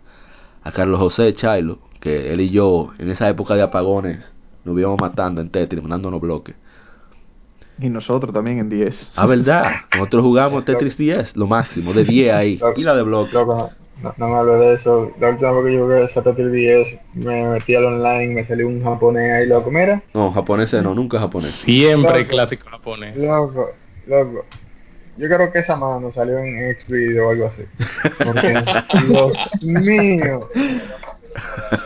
a, 0.62 0.72
Carlos 0.72 1.00
José 1.00 1.34
Chailo, 1.34 1.78
que 2.00 2.32
él 2.32 2.40
y 2.40 2.50
yo 2.50 2.92
en 2.98 3.10
esa 3.10 3.28
época 3.28 3.54
de 3.54 3.62
apagones 3.62 4.30
nos 4.64 4.78
íbamos 4.78 5.00
matando 5.00 5.40
en 5.40 5.50
Tetris, 5.50 5.82
mandándonos 5.82 6.20
bloques. 6.20 6.54
Y 7.80 7.88
nosotros 7.88 8.32
también 8.32 8.58
en 8.58 8.68
10. 8.68 9.12
Ah, 9.16 9.26
verdad. 9.26 9.64
Nosotros 9.96 10.22
jugamos 10.22 10.64
Tetris 10.64 10.96
10, 10.96 11.36
lo 11.36 11.48
máximo, 11.48 11.92
de 11.92 12.04
10 12.04 12.32
ahí. 12.32 12.60
y 12.76 12.82
la 12.82 12.94
de 12.94 13.02
bloque. 13.02 13.36
No, 14.00 14.14
no, 14.16 14.28
me 14.28 14.34
hables 14.34 14.60
de 14.60 14.74
eso. 14.74 15.12
La 15.20 15.30
última 15.30 15.52
vez 15.52 15.64
que 15.66 15.74
yo 15.74 15.84
jugué 15.84 16.04
esa 16.04 16.22
Tetris 16.22 16.52
10, 16.52 17.00
me 17.14 17.48
metí 17.50 17.74
al 17.74 17.84
online, 17.84 18.34
me 18.34 18.44
salió 18.44 18.66
un 18.66 18.82
japonés 18.82 19.32
ahí, 19.32 19.46
loco. 19.46 19.70
Mira. 19.70 20.02
No, 20.14 20.32
japonés 20.32 20.72
no, 20.72 20.94
nunca 20.94 21.18
japonés. 21.18 21.54
Siempre 21.54 22.26
clásico 22.26 22.68
japonés. 22.68 23.16
Loco, 23.16 23.70
Loco, 24.06 24.44
yo 25.18 25.28
creo 25.28 25.52
que 25.52 25.58
esa 25.58 25.76
mano 25.76 26.10
salió 26.12 26.38
en 26.38 26.74
Xvideo 26.76 27.28
o 27.28 27.30
algo 27.30 27.46
así. 27.46 27.62
Porque, 28.18 28.64
Dios 29.06 29.62
mío. 29.62 30.48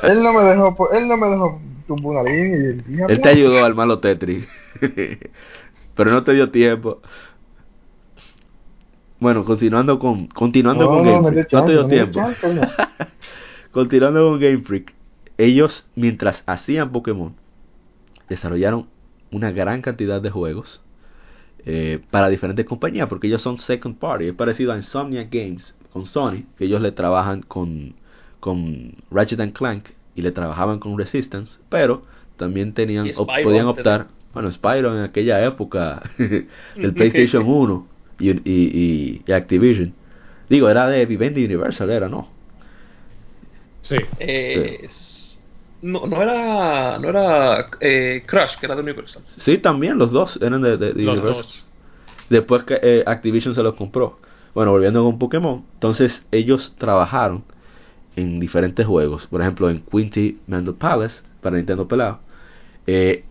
Él 0.02 0.22
no 0.22 0.32
me 0.32 0.44
dejó, 0.44 0.90
él 0.92 1.09
no 1.09 1.16
me 1.16 1.28
dejó 1.28 1.61
tumbar 1.86 2.22
una 2.22 2.22
línea. 2.22 2.82
Y 2.88 3.12
él 3.12 3.20
te 3.20 3.28
ayudó 3.28 3.64
al 3.64 3.74
malo 3.74 3.98
Tetris. 3.98 4.46
Pero 5.96 6.11
no 6.11 6.22
te 6.22 6.32
dio 6.32 6.50
tiempo. 6.50 7.00
Bueno, 9.19 9.45
continuando 9.45 9.99
con 9.99 10.27
continuando 10.27 10.85
no, 10.85 10.91
con 10.91 11.05
no, 11.05 11.23
Game 11.23 11.29
Freak. 11.31 11.53
no 11.53 11.64
te 11.64 11.73
dio 11.73 11.83
no 11.83 11.89
tiempo. 11.89 12.12
chance, 12.12 12.61
continuando 13.73 14.29
con 14.29 14.41
Game 14.41 14.62
Freak. 14.62 14.95
Ellos, 15.39 15.87
mientras 15.95 16.43
hacían 16.47 16.93
Pokémon, 16.93 17.35
desarrollaron 18.29 18.87
una 19.31 19.51
gran 19.51 19.83
cantidad 19.83 20.21
de 20.21 20.31
juegos 20.31 20.81
eh, 21.64 22.01
para 22.11 22.29
diferentes 22.29 22.64
compañías, 22.67 23.09
porque 23.09 23.27
ellos 23.27 23.43
son 23.43 23.59
second 23.59 23.97
party. 23.99 24.27
Es 24.29 24.35
parecido 24.35 24.73
a 24.73 24.77
Insomnia 24.77 25.25
Games 25.31 25.75
con 25.93 26.07
Sony, 26.07 26.45
que 26.57 26.64
ellos 26.67 26.81
le 26.81 26.93
trabajan 26.93 27.43
con, 27.43 27.95
con 28.41 28.95
Ratchet 29.11 29.41
and 29.41 29.53
Clank 29.53 29.89
y 30.14 30.23
le 30.23 30.33
trabajaban 30.33 30.79
con 30.79 30.97
Resistance, 30.99 31.59
pero 31.69 32.03
también 32.37 32.73
tenían 32.75 33.07
op- 33.17 33.29
podían 33.45 33.67
optar, 33.67 34.07
bueno, 34.33 34.51
Spyro 34.53 34.97
en 34.97 35.05
aquella 35.05 35.45
época 35.45 36.03
del 36.19 36.47
PlayStation 36.95 37.45
1 37.47 37.87
y, 38.19 38.31
y, 38.31 39.23
y- 39.27 39.33
Activision. 39.33 39.95
Digo, 40.49 40.69
era 40.69 40.87
de 40.89 41.07
Vivendi 41.07 41.45
Universal, 41.45 41.91
era, 41.91 42.09
¿no? 42.09 42.29
Sí. 43.83 43.97
Eh, 44.19 44.81
s- 44.85 45.41
no, 45.83 46.07
no 46.07 46.23
era, 46.23 46.99
no 46.99 47.09
era 47.09 47.69
eh, 47.81 48.25
Crash, 48.27 48.57
que 48.59 48.67
era 48.67 48.75
de 48.75 48.83
Universal. 48.83 49.23
Sí, 49.37 49.59
también 49.59 49.99
los 49.99 50.11
dos 50.12 50.39
eran 50.43 50.62
de, 50.62 50.77
de- 50.77 50.93
de 50.93 51.03
Los 51.03 51.14
Universal. 51.19 51.43
dos. 51.43 51.64
Después 52.31 52.64
que 52.64 52.79
eh, 52.83 53.05
Activision 53.07 53.55
se 53.55 53.62
los 53.62 53.75
compró. 53.75 54.19
Bueno, 54.55 54.71
volviendo 54.73 55.05
con 55.05 55.19
Pokémon. 55.19 55.64
Entonces 55.75 56.25
ellos 56.33 56.75
trabajaron 56.79 57.45
en 58.17 58.41
diferentes 58.41 58.87
juegos. 58.87 59.27
Por 59.27 59.43
ejemplo, 59.43 59.69
en 59.71 59.81
Quinty 59.83 60.39
Mandel 60.47 60.75
Palace 60.75 61.21
para 61.43 61.57
Nintendo 61.57 61.87
Pelado. 61.87 62.21
Eh, 62.87 63.25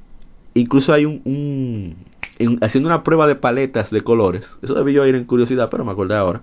incluso 0.54 0.94
hay 0.94 1.06
un... 1.06 1.22
un- 1.26 1.96
en- 2.40 2.64
haciendo 2.64 2.90
una 2.90 3.04
prueba 3.04 3.28
de 3.28 3.36
paletas 3.36 3.90
de 3.92 4.02
colores. 4.02 4.50
Eso 4.62 4.74
debí 4.74 4.94
yo 4.94 5.06
ir 5.06 5.16
en 5.16 5.26
curiosidad, 5.26 5.70
pero 5.70 5.86
me 5.86 5.92
acordé 5.92 6.16
ahora. 6.16 6.42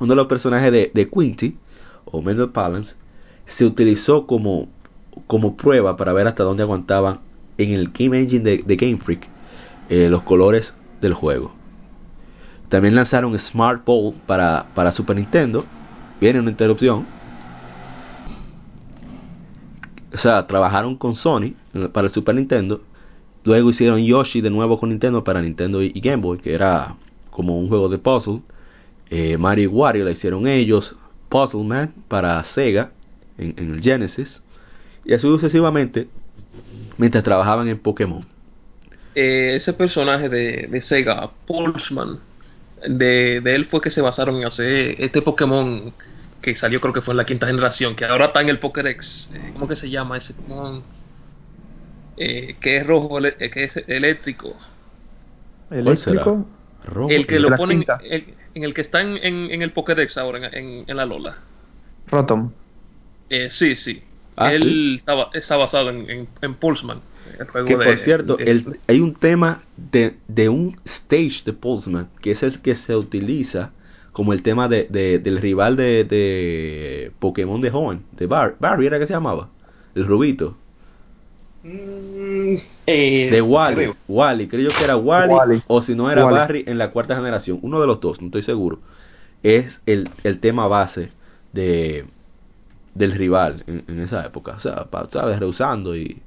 Uno 0.00 0.10
de 0.10 0.16
los 0.16 0.26
personajes 0.26 0.72
de, 0.72 0.90
de 0.94 1.08
Quinty 1.08 1.56
o 2.04 2.22
Mandel 2.22 2.50
Palace 2.50 2.94
se 3.46 3.64
utilizó 3.64 4.26
como, 4.26 4.68
como 5.26 5.56
prueba 5.56 5.96
para 5.96 6.12
ver 6.12 6.26
hasta 6.28 6.44
dónde 6.44 6.62
aguantaban 6.62 7.20
en 7.56 7.72
el 7.72 7.90
Game 7.90 8.18
Engine 8.18 8.62
de, 8.64 8.76
Game 8.76 8.98
Freak 8.98 9.28
eh, 9.88 10.08
los 10.08 10.22
colores 10.22 10.74
del 11.00 11.14
juego. 11.14 11.52
También 12.68 12.94
lanzaron 12.94 13.36
Smart 13.38 13.84
Ball 13.84 14.14
para, 14.26 14.66
para 14.74 14.92
Super 14.92 15.16
Nintendo. 15.16 15.64
Viene 16.20 16.40
una 16.40 16.50
interrupción. 16.50 17.06
O 20.12 20.18
sea, 20.18 20.46
trabajaron 20.46 20.96
con 20.96 21.14
Sony 21.16 21.54
para 21.92 22.08
el 22.08 22.12
Super 22.12 22.34
Nintendo. 22.34 22.80
Luego 23.48 23.70
hicieron 23.70 24.04
Yoshi 24.04 24.42
de 24.42 24.50
nuevo 24.50 24.78
con 24.78 24.90
Nintendo 24.90 25.24
para 25.24 25.40
Nintendo 25.40 25.82
y 25.82 25.98
Game 26.00 26.18
Boy, 26.18 26.36
que 26.36 26.52
era 26.52 26.96
como 27.30 27.58
un 27.58 27.68
juego 27.70 27.88
de 27.88 27.96
puzzle. 27.96 28.42
Eh, 29.08 29.38
Mario 29.38 29.64
y 29.64 29.66
Wario 29.68 30.04
la 30.04 30.10
hicieron 30.10 30.46
ellos. 30.46 30.94
Puzzle 31.30 31.64
Man 31.64 31.94
para 32.08 32.44
Sega 32.44 32.92
en, 33.38 33.54
en 33.56 33.72
el 33.72 33.80
Genesis. 33.80 34.42
Y 35.06 35.14
así 35.14 35.22
sucesivamente 35.22 36.08
mientras 36.98 37.24
trabajaban 37.24 37.68
en 37.68 37.78
Pokémon. 37.78 38.22
Eh, 39.14 39.54
ese 39.56 39.72
personaje 39.72 40.28
de, 40.28 40.80
Sega, 40.82 41.30
Pulsman, 41.46 42.18
de, 42.86 43.40
de 43.40 43.54
él 43.54 43.64
fue 43.64 43.80
que 43.80 43.90
se 43.90 44.02
basaron 44.02 44.36
en 44.36 44.44
hacer 44.44 44.94
este 44.98 45.22
Pokémon 45.22 45.94
que 46.42 46.54
salió 46.54 46.82
creo 46.82 46.92
que 46.92 47.00
fue 47.00 47.14
en 47.14 47.16
la 47.16 47.24
quinta 47.24 47.46
generación, 47.46 47.96
que 47.96 48.04
ahora 48.04 48.26
está 48.26 48.42
en 48.42 48.50
el 48.50 48.58
Pokédex. 48.58 49.30
Eh, 49.32 49.52
¿Cómo 49.54 49.66
que 49.66 49.74
se 49.74 49.88
llama 49.88 50.18
ese 50.18 50.34
Pokémon? 50.34 50.82
Eh, 52.18 52.56
que 52.60 52.78
es 52.78 52.86
rojo, 52.86 53.18
eh, 53.24 53.50
que 53.50 53.64
es 53.64 53.76
eléctrico. 53.88 54.56
Eléctrico. 55.70 56.46
Rojo. 56.84 57.10
El 57.10 57.26
que 57.26 57.38
lo 57.38 57.54
ponen, 57.56 57.84
el- 58.02 58.24
en 58.54 58.64
el 58.64 58.72
que 58.74 58.80
está 58.80 59.02
en, 59.02 59.18
en, 59.18 59.50
en 59.50 59.62
el 59.62 59.72
Pokédex 59.72 60.16
ahora, 60.16 60.48
en, 60.52 60.84
en, 60.86 60.96
la 60.96 61.04
Lola. 61.04 61.36
Rotom. 62.08 62.50
Eh, 63.28 63.50
sí, 63.50 63.76
sí. 63.76 64.02
Ah, 64.36 64.52
Él 64.54 64.62
¿sí? 64.62 64.94
Está, 64.98 65.14
ba- 65.14 65.30
está 65.34 65.56
basado 65.56 65.90
en, 65.90 66.08
en, 66.10 66.28
en 66.40 66.54
Pulsman. 66.54 67.00
El 67.38 67.46
juego 67.48 67.66
Que 67.68 67.76
de- 67.76 67.84
por 67.84 67.98
cierto, 67.98 68.36
de- 68.36 68.44
el- 68.50 68.78
hay 68.86 69.00
un 69.00 69.14
tema 69.14 69.62
de, 69.76 70.14
de 70.28 70.48
un 70.48 70.80
stage 70.86 71.42
de 71.44 71.52
Pulseman, 71.52 72.08
que 72.22 72.30
es 72.30 72.42
el 72.42 72.60
que 72.60 72.76
se 72.76 72.96
utiliza 72.96 73.72
como 74.12 74.32
el 74.32 74.42
tema 74.42 74.66
de, 74.68 74.86
de- 74.88 75.18
del 75.18 75.38
rival 75.38 75.76
de, 75.76 76.04
de 76.04 77.12
Pokémon 77.18 77.60
de 77.60 77.70
Hoenn, 77.70 78.02
de 78.12 78.26
Bar 78.26 78.56
Barry 78.58 78.86
era 78.86 78.98
que 78.98 79.06
se 79.06 79.12
llamaba, 79.12 79.50
el 79.94 80.06
rubito, 80.06 80.56
Mm, 81.62 82.56
eh, 82.86 83.28
de 83.30 83.42
Wally, 83.42 83.74
creo. 83.76 83.96
Wally, 84.06 84.48
creo 84.48 84.70
yo 84.70 84.76
que 84.78 84.84
era 84.84 84.96
Wally, 84.96 85.34
Wally. 85.34 85.62
o 85.66 85.82
si 85.82 85.94
no 85.94 86.10
era 86.10 86.24
Wally. 86.24 86.36
Barry 86.38 86.64
en 86.66 86.78
la 86.78 86.90
cuarta 86.92 87.16
generación, 87.16 87.58
uno 87.62 87.80
de 87.80 87.86
los 87.86 88.00
dos, 88.00 88.20
no 88.20 88.26
estoy 88.26 88.42
seguro, 88.42 88.78
es 89.42 89.80
el, 89.86 90.08
el 90.24 90.40
tema 90.40 90.66
base 90.68 91.10
de 91.52 92.04
del 92.94 93.12
rival 93.12 93.62
en, 93.66 93.84
en 93.86 94.00
esa 94.00 94.24
época, 94.26 94.54
o 94.56 94.60
sea, 94.60 94.84
pa- 94.86 95.08
sabes, 95.10 95.38
rehusando 95.38 95.94
y 95.96 96.20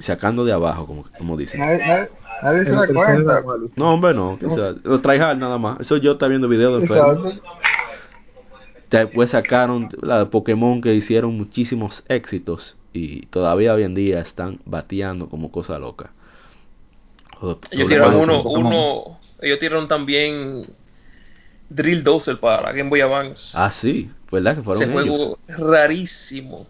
sacando 0.00 0.44
de 0.44 0.52
abajo, 0.52 0.86
como, 0.86 1.04
como 1.16 1.36
dicen. 1.36 1.60
Nadie, 1.60 1.78
nadie, 1.86 2.08
nadie 2.42 2.64
se 2.64 2.70
da 2.72 2.86
cuenta. 2.86 3.42
No, 3.76 3.94
hombre, 3.94 4.12
no. 4.12 4.36
Que 4.38 4.46
sea, 4.50 4.74
lo 4.82 5.00
tryhard 5.00 5.38
nada 5.38 5.56
más. 5.56 5.80
Eso 5.80 5.96
yo 5.98 6.12
está 6.12 6.26
viendo 6.28 6.48
videos 6.48 6.82
del. 6.82 6.88
Después 8.98 9.30
sacaron 9.30 9.88
la 10.02 10.20
de 10.20 10.26
Pokémon 10.26 10.80
que 10.80 10.94
hicieron 10.94 11.36
muchísimos 11.36 12.04
éxitos 12.08 12.76
y 12.92 13.26
todavía 13.26 13.74
hoy 13.74 13.82
en 13.82 13.94
día 13.94 14.20
están 14.20 14.60
bateando 14.64 15.28
como 15.28 15.50
cosa 15.50 15.78
loca. 15.78 16.12
Ellos 17.42 17.58
lo 17.72 17.86
tiraron 17.86 18.14
uno, 18.16 18.42
uno, 18.42 19.18
ellos 19.40 19.58
tiraron 19.58 19.88
también 19.88 20.66
Drill 21.68 22.02
Dozer 22.04 22.38
para 22.38 22.72
Game 22.72 22.88
Boy 22.88 23.00
Advance. 23.00 23.50
Ah, 23.54 23.72
sí, 23.80 24.10
¿verdad? 24.30 24.56
Que 24.56 24.62
fueron 24.62 24.82
Ese 24.82 24.92
juego 24.92 25.38
rarísimo 25.48 26.66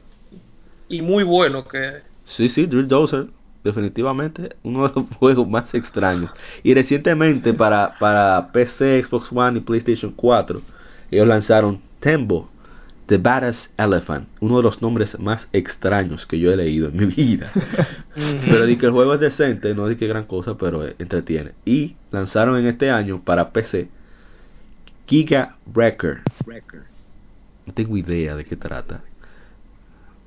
y 0.88 1.02
muy 1.02 1.24
bueno 1.24 1.66
que 1.66 2.02
Sí, 2.24 2.48
sí, 2.48 2.66
Drill 2.66 2.88
Dozer, 2.88 3.26
definitivamente 3.62 4.56
uno 4.62 4.88
de 4.88 4.94
los 4.94 5.06
juegos 5.18 5.48
más 5.48 5.72
extraños. 5.74 6.30
Y 6.62 6.74
recientemente 6.74 7.52
para, 7.52 7.98
para 7.98 8.50
PC, 8.52 9.02
Xbox 9.04 9.30
One 9.32 9.58
y 9.58 9.60
PlayStation 9.60 10.12
4, 10.12 10.62
ellos 11.10 11.26
lanzaron 11.26 11.80
Tembo, 12.04 12.50
The 13.06 13.16
Badass 13.16 13.70
Elephant, 13.78 14.28
uno 14.40 14.58
de 14.58 14.62
los 14.62 14.82
nombres 14.82 15.18
más 15.18 15.48
extraños 15.54 16.26
que 16.26 16.38
yo 16.38 16.52
he 16.52 16.56
leído 16.56 16.88
en 16.88 16.96
mi 16.98 17.06
vida. 17.06 17.50
pero 18.14 18.66
di 18.66 18.76
que 18.76 18.84
el 18.84 18.92
juego 18.92 19.14
es 19.14 19.20
decente, 19.20 19.74
no 19.74 19.88
di 19.88 19.96
que 19.96 20.06
gran 20.06 20.26
cosa, 20.26 20.58
pero 20.58 20.84
entretiene. 20.98 21.52
Y 21.64 21.96
lanzaron 22.10 22.58
en 22.58 22.66
este 22.66 22.90
año 22.90 23.22
para 23.24 23.52
PC 23.54 23.88
Giga 25.06 25.56
Breaker. 25.64 26.20
No 27.64 27.72
tengo 27.72 27.96
idea 27.96 28.36
de 28.36 28.44
qué 28.44 28.56
trata. 28.56 29.00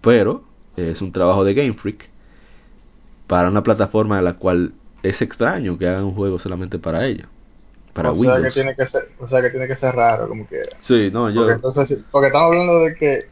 Pero 0.02 0.46
es 0.78 1.00
un 1.04 1.12
trabajo 1.12 1.44
de 1.44 1.54
Game 1.54 1.76
Freak 1.76 2.10
para 3.28 3.50
una 3.50 3.62
plataforma 3.62 4.18
en 4.18 4.26
la 4.26 4.34
cual 4.34 4.74
es 5.04 5.22
extraño 5.22 5.78
que 5.78 5.88
hagan 5.88 6.06
un 6.06 6.16
juego 6.16 6.40
solamente 6.40 6.80
para 6.80 7.06
ella. 7.06 7.28
Para 7.98 8.12
o 8.12 8.14
Windows. 8.14 8.40
Sea 8.40 8.50
que 8.50 8.54
tiene 8.54 8.76
que 8.76 8.86
ser, 8.86 9.02
o 9.20 9.28
sea 9.28 9.42
que 9.42 9.50
tiene 9.50 9.68
que 9.68 9.76
ser 9.76 9.96
raro, 9.96 10.28
como 10.28 10.46
quiera. 10.46 10.78
Sí, 10.82 11.10
no, 11.12 11.32
yo. 11.32 11.42
Porque, 11.42 11.54
entonces, 11.54 12.06
porque 12.12 12.28
estamos 12.28 12.48
hablando 12.48 12.80
de 12.82 12.94
que 12.96 13.26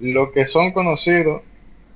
lo 0.00 0.30
que 0.30 0.44
son 0.44 0.72
conocidos 0.72 1.40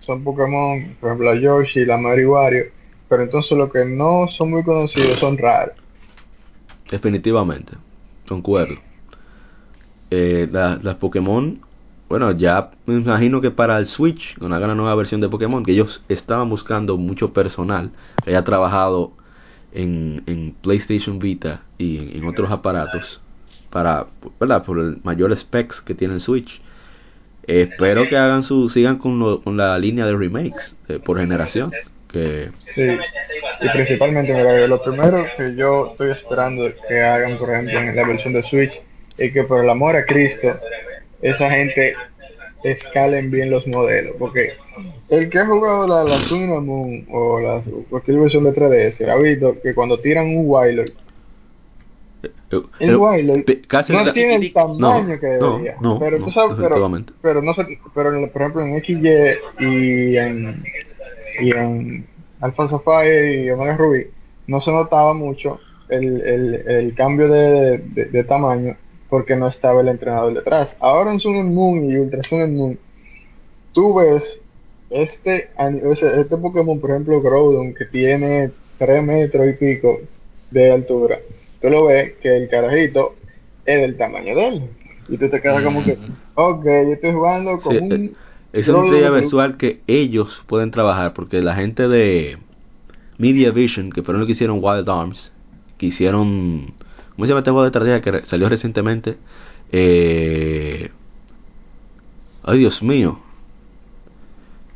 son 0.00 0.24
Pokémon, 0.24 0.96
por 0.98 1.10
ejemplo, 1.10 1.34
la 1.34 1.38
Yoshi, 1.38 1.84
la 1.84 1.98
Mario 1.98 2.32
Wario, 2.32 2.64
pero 3.08 3.22
entonces 3.22 3.56
lo 3.58 3.70
que 3.70 3.84
no 3.84 4.26
son 4.26 4.50
muy 4.50 4.64
conocidos 4.64 5.18
son 5.18 5.36
raros. 5.36 5.76
Definitivamente, 6.90 7.72
concuerdo. 8.26 8.76
Eh, 10.10 10.48
las 10.50 10.82
la 10.82 10.98
Pokémon, 10.98 11.60
bueno, 12.08 12.32
ya 12.32 12.70
me 12.86 12.94
imagino 12.94 13.42
que 13.42 13.50
para 13.50 13.78
el 13.78 13.86
Switch, 13.86 14.38
con 14.38 14.52
una 14.52 14.74
nueva 14.74 14.94
versión 14.94 15.20
de 15.20 15.28
Pokémon, 15.28 15.62
que 15.62 15.72
ellos 15.72 16.02
estaban 16.08 16.48
buscando 16.48 16.96
mucho 16.96 17.34
personal 17.34 17.90
que 18.24 18.30
haya 18.30 18.44
trabajado 18.44 19.12
en, 19.74 20.22
en 20.26 20.54
PlayStation 20.62 21.18
Vita 21.18 21.62
y 21.78 22.16
en, 22.16 22.24
otros 22.24 22.50
aparatos 22.50 23.20
para, 23.70 24.06
¿verdad? 24.38 24.64
Por 24.64 24.78
el 24.78 24.98
mayor 25.02 25.36
specs 25.36 25.80
que 25.80 25.94
tiene 25.94 26.14
el 26.14 26.20
Switch. 26.20 26.60
Espero 27.46 28.08
que 28.08 28.16
hagan 28.16 28.42
su, 28.42 28.68
sigan 28.68 28.98
con, 28.98 29.18
lo, 29.18 29.42
con 29.42 29.56
la 29.56 29.78
línea 29.78 30.06
de 30.06 30.16
remakes 30.16 30.76
eh, 30.88 30.98
por 30.98 31.18
generación. 31.18 31.72
Que... 32.10 32.50
Sí, 32.74 32.82
y 32.82 33.68
principalmente, 33.70 34.68
lo 34.68 34.82
primero 34.82 35.26
que 35.36 35.56
yo 35.56 35.92
estoy 35.92 36.10
esperando 36.10 36.70
que 36.88 37.00
hagan, 37.00 37.38
por 37.38 37.50
ejemplo, 37.50 37.78
en 37.78 37.96
la 37.96 38.06
versión 38.06 38.34
de 38.34 38.42
Switch, 38.42 38.80
es 39.16 39.32
que 39.32 39.44
por 39.44 39.64
el 39.64 39.70
amor 39.70 39.96
a 39.96 40.04
Cristo, 40.04 40.58
esa 41.22 41.50
gente 41.50 41.94
escalen 42.64 43.30
bien 43.30 43.50
los 43.50 43.66
modelos, 43.66 44.14
porque 44.18 44.52
el 45.08 45.28
que 45.28 45.38
ha 45.38 45.46
jugado 45.46 45.86
la, 45.88 46.04
la 46.04 46.20
Sun 46.28 46.50
and 46.50 46.66
Moon 46.66 47.06
o 47.10 47.40
la, 47.40 47.62
cualquier 47.90 48.18
versión 48.18 48.44
de 48.44 48.52
3DS 48.52 49.08
ha 49.10 49.16
visto 49.16 49.60
que 49.62 49.74
cuando 49.74 49.98
tiran 49.98 50.26
un 50.26 50.44
Wyler, 50.46 50.92
el 52.80 52.96
Wyler 52.96 53.44
casi 53.66 53.92
no 53.92 54.04
la- 54.04 54.12
tiene 54.12 54.34
el 54.36 54.52
tamaño 54.52 55.14
no, 55.14 55.20
que 55.20 55.26
debería, 55.26 55.76
no, 55.80 55.98
pero 55.98 56.18
no, 56.18 56.24
tú 56.26 56.30
sabes, 56.30 56.56
pero, 56.60 56.76
pero 57.20 57.42
no 57.42 57.54
sé, 57.54 57.78
pero 57.94 58.14
en- 58.14 58.30
por 58.30 58.42
ejemplo 58.42 58.62
en 58.62 58.76
XY 58.76 59.38
y 59.60 60.16
en 60.16 60.62
y 61.40 61.50
en 61.50 62.06
Alpha 62.40 62.68
Sapphire 62.68 63.42
y 63.44 63.50
Omega 63.50 63.76
Ruby 63.76 64.06
no 64.46 64.60
se 64.60 64.70
notaba 64.72 65.14
mucho 65.14 65.60
el, 65.88 66.20
el, 66.22 66.54
el 66.66 66.94
cambio 66.94 67.28
de, 67.28 67.78
de, 67.78 68.04
de 68.06 68.24
tamaño 68.24 68.76
porque 69.12 69.36
no 69.36 69.46
estaba 69.46 69.82
el 69.82 69.88
entrenador 69.88 70.32
detrás. 70.32 70.74
Ahora 70.80 71.12
en 71.12 71.20
Sun 71.20 71.36
and 71.36 71.52
Moon 71.52 71.84
y 71.84 71.96
Ultra 71.98 72.22
Sun 72.22 72.40
and 72.40 72.56
Moon, 72.56 72.78
tú 73.74 73.94
ves 73.96 74.40
este, 74.88 75.50
este 75.58 76.36
Pokémon, 76.38 76.80
por 76.80 76.92
ejemplo, 76.92 77.20
Groudon, 77.20 77.74
que 77.74 77.84
tiene 77.84 78.50
3 78.78 79.02
metros 79.04 79.46
y 79.50 79.52
pico 79.52 80.00
de 80.50 80.72
altura, 80.72 81.18
tú 81.60 81.68
lo 81.68 81.84
ves 81.84 82.14
que 82.22 82.34
el 82.38 82.48
carajito 82.48 83.14
es 83.66 83.82
del 83.82 83.98
tamaño 83.98 84.34
de 84.34 84.48
él. 84.48 84.62
Y 85.10 85.18
tú 85.18 85.28
te 85.28 85.42
quedas 85.42 85.62
como 85.62 85.84
que, 85.84 85.98
ok, 86.34 86.64
yo 86.64 86.92
estoy 86.94 87.12
jugando 87.12 87.60
con 87.60 87.76
Sí, 87.76 87.84
un... 87.84 87.92
eh, 87.92 88.12
es 88.54 88.66
una 88.68 89.10
de- 89.10 89.20
visual 89.20 89.58
que 89.58 89.80
ellos 89.88 90.42
pueden 90.46 90.70
trabajar 90.70 91.12
porque 91.12 91.42
la 91.42 91.54
gente 91.54 91.86
de 91.86 92.38
Media 93.18 93.50
Vision, 93.50 93.92
que 93.92 94.02
fueron 94.02 94.20
los 94.20 94.26
que 94.26 94.32
hicieron 94.32 94.58
Wild 94.62 94.88
Arms, 94.88 95.32
que 95.76 95.84
hicieron... 95.84 96.72
¿Cómo 97.22 97.28
se 97.28 97.44
llama 97.44 97.62
de 97.62 97.66
estrategia 97.68 98.00
que 98.00 98.26
salió 98.26 98.48
recientemente? 98.48 99.16
Eh... 99.70 100.90
Ay, 102.42 102.58
Dios 102.58 102.82
mío. 102.82 103.20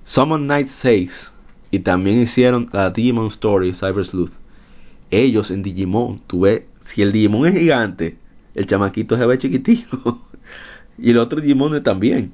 Summon 0.05 0.47
Night 0.47 0.68
6. 0.80 1.32
Y 1.72 1.80
también 1.80 2.20
hicieron 2.20 2.70
la 2.72 2.90
Digimon 2.90 3.26
Story, 3.26 3.72
Cyber 3.72 4.05
Sleuth. 4.05 4.30
Ellos 5.11 5.51
en 5.51 5.64
Digimon, 5.64 6.20
tú 6.28 6.47
si 6.82 7.03
el 7.03 7.11
Digimon 7.11 7.49
es 7.49 7.59
gigante, 7.59 8.16
el 8.55 8.68
chamaquito 8.68 9.16
se 9.16 9.26
ve 9.26 9.38
chiquitito. 9.38 10.22
y 10.99 11.11
el 11.11 11.18
otro 11.18 11.40
Digimon 11.40 11.82
también. 11.82 12.32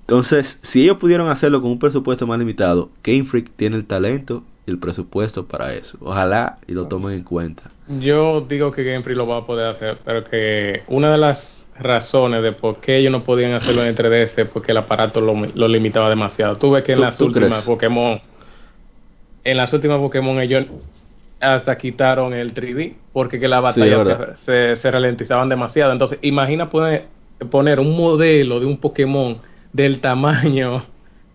Entonces, 0.00 0.58
si 0.62 0.84
ellos 0.84 0.96
pudieron 0.96 1.28
hacerlo 1.28 1.60
con 1.60 1.72
un 1.72 1.78
presupuesto 1.78 2.26
más 2.26 2.38
limitado, 2.38 2.90
Game 3.04 3.24
Freak 3.24 3.50
tiene 3.56 3.76
el 3.76 3.84
talento 3.84 4.44
el 4.66 4.78
presupuesto 4.78 5.46
para 5.46 5.74
eso. 5.74 5.98
Ojalá 6.00 6.58
y 6.66 6.72
lo 6.72 6.86
tomen 6.88 7.14
en 7.14 7.24
cuenta. 7.24 7.70
Yo 7.86 8.42
digo 8.42 8.70
que 8.72 8.84
Game 8.84 9.02
Freak 9.02 9.16
lo 9.18 9.26
va 9.26 9.38
a 9.38 9.46
poder 9.46 9.66
hacer, 9.66 9.98
pero 10.04 10.24
que 10.24 10.82
una 10.88 11.10
de 11.12 11.18
las 11.18 11.66
razones 11.78 12.42
de 12.42 12.52
por 12.52 12.80
qué 12.80 12.96
ellos 12.98 13.10
no 13.10 13.24
podían 13.24 13.52
hacerlo 13.54 13.84
en 13.84 13.94
3DS 13.94 14.42
es 14.42 14.48
porque 14.48 14.72
el 14.72 14.78
aparato 14.78 15.20
lo, 15.20 15.34
lo 15.34 15.68
limitaba 15.68 16.08
demasiado. 16.08 16.56
Tú 16.56 16.70
ves 16.70 16.84
que 16.84 16.92
en 16.92 16.98
¿Tú- 16.98 17.02
las 17.02 17.18
tú 17.18 17.24
últimas 17.26 17.48
crees? 17.50 17.64
Pokémon, 17.64 18.20
en 19.44 19.56
las 19.56 19.72
últimas 19.72 19.98
Pokémon 19.98 20.40
ellos 20.40 20.66
hasta 21.40 21.76
quitaron 21.76 22.32
el 22.34 22.54
3D 22.54 22.94
porque 23.12 23.40
que 23.40 23.48
las 23.48 23.62
batallas 23.62 24.06
se, 24.44 24.74
se, 24.76 24.76
se 24.80 24.90
ralentizaban 24.90 25.48
demasiado. 25.48 25.92
Entonces, 25.92 26.18
imagina 26.22 26.70
poner, 26.70 27.06
poner 27.50 27.80
un 27.80 27.96
modelo 27.96 28.60
de 28.60 28.66
un 28.66 28.78
Pokémon 28.78 29.38
del 29.72 30.00
tamaño 30.00 30.84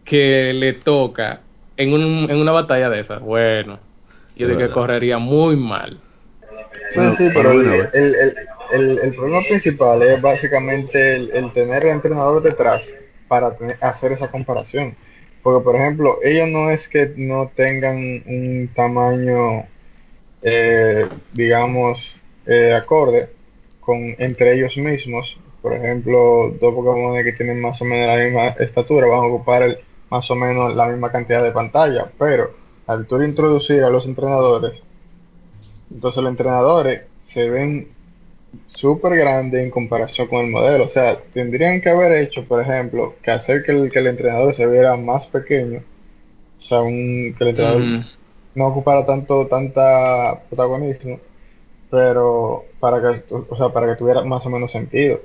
que 0.05 0.53
le 0.53 0.73
toca 0.73 1.41
en, 1.77 1.93
un, 1.93 2.29
en 2.29 2.37
una 2.37 2.51
batalla 2.51 2.89
de 2.89 2.99
esas. 3.01 3.21
Bueno, 3.21 3.79
yo 4.35 4.47
digo 4.47 4.59
que 4.59 4.69
correría 4.69 5.17
muy 5.17 5.55
mal. 5.55 5.99
Sí, 6.91 6.95
Bueno, 6.95 7.15
sí, 7.17 7.29
pero 7.33 7.51
el, 7.51 7.89
el, 7.93 8.15
el, 8.15 8.37
el, 8.71 8.99
el 8.99 9.15
problema 9.15 9.41
principal 9.47 10.01
es 10.03 10.21
básicamente 10.21 11.15
el, 11.15 11.31
el 11.31 11.53
tener 11.53 11.83
el 11.83 11.89
entrenador 11.91 12.41
detrás 12.41 12.83
para 13.27 13.55
tener- 13.57 13.77
hacer 13.81 14.13
esa 14.13 14.31
comparación. 14.31 14.95
Porque, 15.43 15.63
por 15.63 15.75
ejemplo, 15.75 16.17
ellos 16.23 16.47
no 16.49 16.69
es 16.71 16.87
que 16.89 17.13
no 17.15 17.51
tengan 17.55 17.97
un 18.25 18.69
tamaño, 18.75 19.65
eh, 20.41 21.07
digamos, 21.33 21.99
eh, 22.45 22.73
acorde 22.73 23.29
con 23.79 24.15
entre 24.19 24.53
ellos 24.55 24.77
mismos. 24.77 25.37
Por 25.61 25.73
ejemplo, 25.73 26.53
dos 26.59 26.73
Pokémon 26.73 27.23
que 27.23 27.33
tienen 27.33 27.61
más 27.61 27.81
o 27.81 27.85
menos 27.85 28.07
la 28.15 28.23
misma 28.23 28.47
estatura 28.63 29.07
van 29.07 29.19
a 29.19 29.27
ocupar 29.27 29.63
el- 29.63 29.79
más 30.09 30.29
o 30.31 30.35
menos 30.35 30.75
la 30.75 30.87
misma 30.87 31.11
cantidad 31.11 31.43
de 31.43 31.51
pantalla. 31.51 32.11
Pero 32.17 32.51
al 32.87 33.07
tú 33.07 33.21
introducir 33.21 33.83
a 33.83 33.89
los 33.89 34.05
entrenadores, 34.05 34.81
entonces 35.91 36.21
los 36.23 36.31
entrenadores 36.31 37.01
se 37.33 37.49
ven 37.49 37.89
súper 38.75 39.17
grandes 39.17 39.63
en 39.63 39.71
comparación 39.71 40.27
con 40.27 40.45
el 40.45 40.51
modelo. 40.51 40.85
O 40.85 40.89
sea, 40.89 41.17
tendrían 41.33 41.81
que 41.81 41.89
haber 41.89 42.13
hecho, 42.13 42.45
por 42.47 42.61
ejemplo, 42.61 43.15
que 43.21 43.31
hacer 43.31 43.63
que 43.63 43.71
el, 43.71 43.91
que 43.91 43.99
el 43.99 44.07
entrenador 44.07 44.53
se 44.53 44.67
viera 44.67 44.95
más 44.97 45.27
pequeño. 45.27 45.83
O 46.59 46.61
sea, 46.63 46.81
un, 46.81 47.35
que 47.37 47.43
el 47.43 47.49
entrenador 47.49 47.81
Ujú. 47.81 48.03
no 48.55 48.67
ocupara 48.67 49.05
tanto 49.05 49.47
tanta 49.47 50.43
protagonismo, 50.49 51.19
pero 51.89 52.65
para 52.79 53.01
que, 53.01 53.23
o 53.33 53.57
sea, 53.57 53.69
para 53.69 53.87
que 53.87 53.97
tuviera 53.97 54.23
más 54.23 54.45
o 54.45 54.49
menos 54.49 54.71
sentido. 54.71 55.19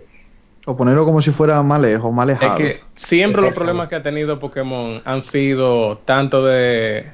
O 0.65 0.77
ponerlo 0.77 1.05
como 1.05 1.21
si 1.21 1.31
fuera 1.33 1.61
más 1.63 1.81
lejos, 1.81 2.13
más 2.13 2.29
Es 2.29 2.39
que 2.57 2.81
siempre 2.95 3.43
los 3.43 3.53
problemas 3.55 3.89
que 3.89 3.97
ha 3.97 4.03
tenido 4.03 4.39
Pokémon 4.39 5.03
han 5.05 5.23
sido 5.23 5.99
tanto 6.05 6.45
de 6.45 7.07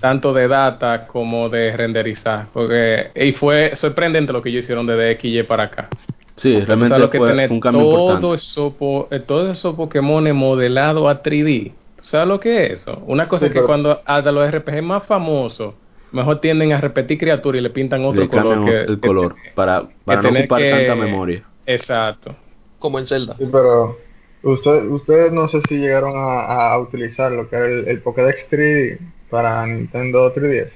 tanto 0.00 0.32
de 0.32 0.48
data 0.48 1.06
como 1.06 1.50
de 1.50 1.76
renderizar, 1.76 2.46
porque 2.54 3.10
y 3.14 3.32
fue 3.32 3.76
sorprendente 3.76 4.32
lo 4.32 4.40
que 4.42 4.48
ellos 4.48 4.64
hicieron 4.64 4.86
desde 4.86 5.14
XY 5.20 5.42
para 5.42 5.64
acá. 5.64 5.88
Sí, 6.36 6.54
O 6.54 6.56
sea, 6.58 6.66
realmente 6.66 6.98
lo 6.98 7.10
que 7.10 7.18
fue 7.18 7.28
tener 7.28 7.52
un 7.52 7.60
cambio 7.60 7.82
todo 7.82 8.14
importante. 8.14 8.34
eso, 8.36 9.06
eh, 9.10 9.20
todos 9.20 9.50
esos 9.58 9.74
Pokémon 9.76 10.34
modelados 10.34 11.06
a 11.06 11.22
3D. 11.22 11.72
¿Tú 11.96 12.04
sabes 12.04 12.26
lo 12.28 12.40
que 12.40 12.64
es 12.66 12.80
eso? 12.80 13.02
Una 13.06 13.28
cosa 13.28 13.40
Sí, 13.40 13.46
es 13.48 13.52
que 13.52 13.58
pero- 13.58 13.66
cuando 13.66 14.00
hasta 14.06 14.32
los 14.32 14.50
RPG 14.50 14.82
más 14.82 15.04
famosos 15.06 15.74
mejor 16.12 16.40
tienden 16.40 16.72
a 16.72 16.80
repetir 16.80 17.18
criaturas 17.18 17.60
y 17.60 17.62
le 17.62 17.68
pintan 17.70 18.02
otro 18.04 18.22
Le 18.22 18.28
color 18.30 18.64
que, 18.64 18.80
el 18.80 18.98
que- 19.00 19.06
color 19.06 19.34
para, 19.54 19.82
para 20.06 20.22
no 20.22 20.28
tener 20.28 20.42
ocupar 20.44 20.62
que- 20.62 20.70
tanta 20.70 20.94
memoria. 20.94 21.42
Exacto. 21.66 22.34
Como 22.80 22.98
en 22.98 23.06
Zelda. 23.06 23.36
Sí, 23.38 23.46
pero 23.52 23.96
usted, 24.42 24.88
ustedes 24.88 25.32
no 25.32 25.48
sé 25.48 25.60
si 25.68 25.78
llegaron 25.78 26.14
a, 26.16 26.72
a 26.72 26.78
utilizar 26.80 27.30
lo 27.32 27.48
que 27.48 27.56
era 27.56 27.66
el, 27.66 27.88
el 27.88 28.02
Pokédex 28.02 28.48
3D 28.50 28.98
para 29.30 29.66
Nintendo 29.66 30.32
3DS. 30.34 30.72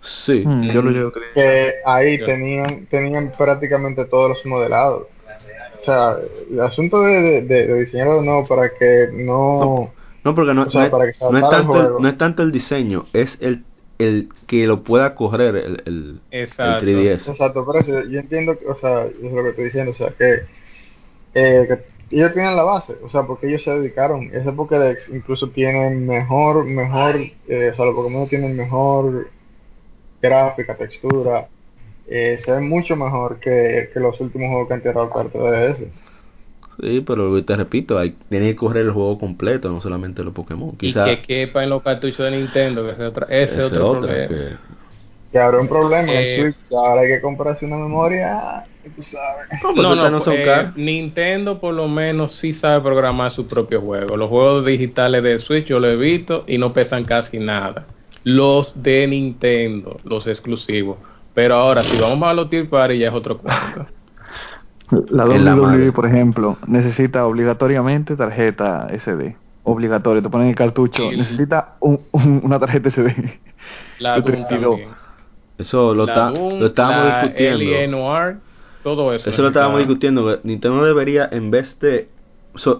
Sí, 0.00 0.44
Hmm. 0.46 0.70
yo 0.70 0.80
lo 0.82 0.90
llevo 0.90 1.12
creyendo. 1.12 1.34
que 1.34 1.72
ahí 1.84 2.18
tenían 2.18 2.86
tenían 2.86 3.32
prácticamente 3.36 4.06
todos 4.06 4.30
los 4.30 4.46
modelados. 4.46 5.08
O 5.80 5.84
sea, 5.84 6.16
el 6.50 6.60
asunto 6.60 7.02
de, 7.02 7.20
de, 7.20 7.42
de- 7.42 7.66
de 7.66 7.80
diseñarlo 7.80 8.20
de 8.20 8.26
nuevo 8.26 8.46
para 8.48 8.70
que 8.74 9.08
no... 9.12 9.92
No, 10.24 10.34
porque 10.34 10.54
no, 10.54 10.64
O 10.64 10.70
sea, 10.70 10.80
no 10.80 10.86
es, 10.86 10.90
para 10.92 11.06
que 11.06 11.12
se 11.14 11.24
no 11.30 11.38
es 11.38 11.50
tanto 11.50 11.80
el, 11.80 12.02
no 12.02 12.08
es 12.08 12.18
tanto 12.18 12.42
el 12.42 12.52
diseño, 12.52 13.06
es 13.12 13.36
el, 13.40 13.64
el 13.98 14.28
que 14.46 14.66
lo 14.66 14.82
pueda 14.82 15.14
correr 15.14 15.56
el, 15.56 15.82
el, 15.86 16.20
el 16.30 16.42
Exacto. 16.42 16.84
3DS. 16.86 17.28
Exacto, 17.28 17.64
pero 17.66 18.04
yo 18.08 18.18
entiendo, 18.18 18.58
que, 18.58 18.66
o 18.66 18.76
sea, 18.80 19.04
es 19.04 19.32
lo 19.32 19.42
que 19.44 19.48
estoy 19.50 19.64
diciendo, 19.66 19.92
o 19.92 19.94
sea, 19.94 20.10
que, 20.10 20.42
eh, 21.34 21.66
que 21.68 22.16
ellos 22.16 22.32
tienen 22.32 22.56
la 22.56 22.62
base, 22.62 22.96
o 23.02 23.10
sea, 23.10 23.24
porque 23.24 23.48
ellos 23.48 23.62
se 23.62 23.70
dedicaron. 23.70 24.30
Ese 24.32 24.52
Pokédex 24.52 25.08
incluso 25.10 25.50
tiene 25.50 25.90
mejor, 25.90 26.66
mejor, 26.66 27.16
eh, 27.48 27.70
o 27.72 27.74
sea, 27.74 27.84
los 27.84 27.94
Pokémon 27.94 28.28
tienen 28.28 28.56
mejor 28.56 29.30
gráfica, 30.20 30.76
textura, 30.76 31.48
eh, 32.06 32.40
se 32.42 32.52
ve 32.52 32.60
mucho 32.60 32.96
mejor 32.96 33.38
que, 33.38 33.90
que 33.92 34.00
los 34.00 34.18
últimos 34.20 34.48
juegos 34.48 34.68
que 34.68 34.74
han 34.74 34.82
tirado 34.82 35.10
cartas 35.10 35.42
de 35.42 35.70
ese. 35.70 35.92
Sí, 36.80 37.00
pero 37.06 37.44
te 37.44 37.56
repito, 37.56 37.98
hay, 37.98 38.16
tiene 38.28 38.50
que 38.50 38.56
correr 38.56 38.84
el 38.86 38.92
juego 38.92 39.18
completo, 39.18 39.68
no 39.68 39.80
solamente 39.80 40.22
los 40.22 40.32
Pokémon. 40.32 40.76
Quizá, 40.76 41.12
y 41.12 41.16
que 41.16 41.22
quepa 41.22 41.64
en 41.64 41.70
los 41.70 41.82
cartuchos 41.82 42.30
de 42.30 42.36
Nintendo, 42.38 42.86
que 42.86 42.92
ese, 42.92 43.04
otra, 43.04 43.26
ese, 43.26 43.54
ese 43.54 43.62
otro 43.62 44.00
problema. 44.00 44.28
Que... 44.28 44.56
que 45.32 45.38
habrá 45.38 45.60
un 45.60 45.68
problema 45.68 46.12
eh, 46.12 46.36
en 46.36 46.40
Switch, 46.52 46.68
que 46.68 46.76
ahora 46.76 47.00
hay 47.00 47.08
que 47.08 47.20
comprarse 47.20 47.66
una 47.66 47.78
memoria, 47.78 48.64
tú 48.88 49.02
sabes. 49.02 49.48
No, 49.62 49.94
no, 49.94 50.10
no, 50.10 50.18
eh, 50.32 50.72
Nintendo 50.76 51.60
por 51.60 51.74
lo 51.74 51.88
menos 51.88 52.32
sí 52.32 52.52
sabe 52.52 52.80
programar 52.80 53.30
su 53.30 53.46
propio 53.46 53.80
juego. 53.80 54.16
Los 54.16 54.28
juegos 54.28 54.66
digitales 54.66 55.22
de 55.22 55.38
Switch 55.38 55.66
yo 55.66 55.80
lo 55.80 55.88
he 55.88 55.96
visto 55.96 56.44
y 56.46 56.58
no 56.58 56.72
pesan 56.72 57.04
casi 57.04 57.38
nada. 57.38 57.86
Los 58.24 58.82
de 58.82 59.06
Nintendo, 59.06 59.98
los 60.04 60.26
exclusivos. 60.26 60.98
Pero 61.34 61.54
ahora, 61.54 61.82
si 61.84 61.96
vamos 61.96 62.28
a 62.28 62.34
los 62.34 62.50
tier 62.50 62.68
party, 62.68 62.98
ya 62.98 63.08
es 63.08 63.14
otro 63.14 63.38
cuento. 63.38 63.86
La 65.10 65.26
WWE, 65.26 65.92
por 65.92 66.06
ejemplo, 66.06 66.56
necesita 66.66 67.26
obligatoriamente 67.26 68.16
tarjeta 68.16 68.88
SD. 68.98 69.36
Obligatorio, 69.64 70.22
te 70.22 70.30
ponen 70.30 70.48
el 70.48 70.54
cartucho. 70.54 71.12
Necesita 71.12 71.76
un, 71.80 72.00
un, 72.10 72.40
una 72.42 72.58
tarjeta 72.58 72.90
SD. 72.90 73.38
La 73.98 74.18
Doom 74.20 74.78
Eso 75.58 75.94
lo, 75.94 76.08
está, 76.08 76.30
lo 76.30 76.66
estábamos 76.66 77.22
discutiendo. 77.22 78.38
Todo 78.96 79.12
eso. 79.12 79.28
Eso 79.28 79.42
lo 79.42 79.48
estábamos 79.48 79.78
discutiendo. 79.80 80.40
Nintendo 80.42 80.84
debería, 80.84 81.28
en 81.30 81.50
vez 81.50 81.78
de 81.80 82.08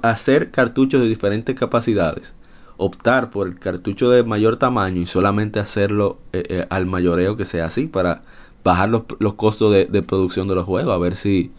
hacer 0.02 0.50
cartuchos 0.50 1.00
de 1.00 1.08
diferentes 1.08 1.54
capacidades, 1.56 2.32
optar 2.76 3.30
por 3.30 3.48
el 3.48 3.58
cartucho 3.58 4.10
de 4.10 4.22
mayor 4.22 4.56
tamaño 4.56 5.02
y 5.02 5.06
solamente 5.06 5.60
hacerlo 5.60 6.18
eh, 6.32 6.44
eh, 6.48 6.66
al 6.70 6.86
mayoreo 6.86 7.36
que 7.36 7.44
sea 7.44 7.66
así 7.66 7.86
para 7.86 8.22
bajar 8.64 8.88
los, 8.88 9.02
los 9.18 9.34
costos 9.34 9.72
de, 9.72 9.86
de, 9.86 10.02
producción 10.02 10.48
de 10.48 10.54
los 10.54 10.64
juegos, 10.64 10.94
a 10.94 10.98
ver 10.98 11.16
si 11.16 11.52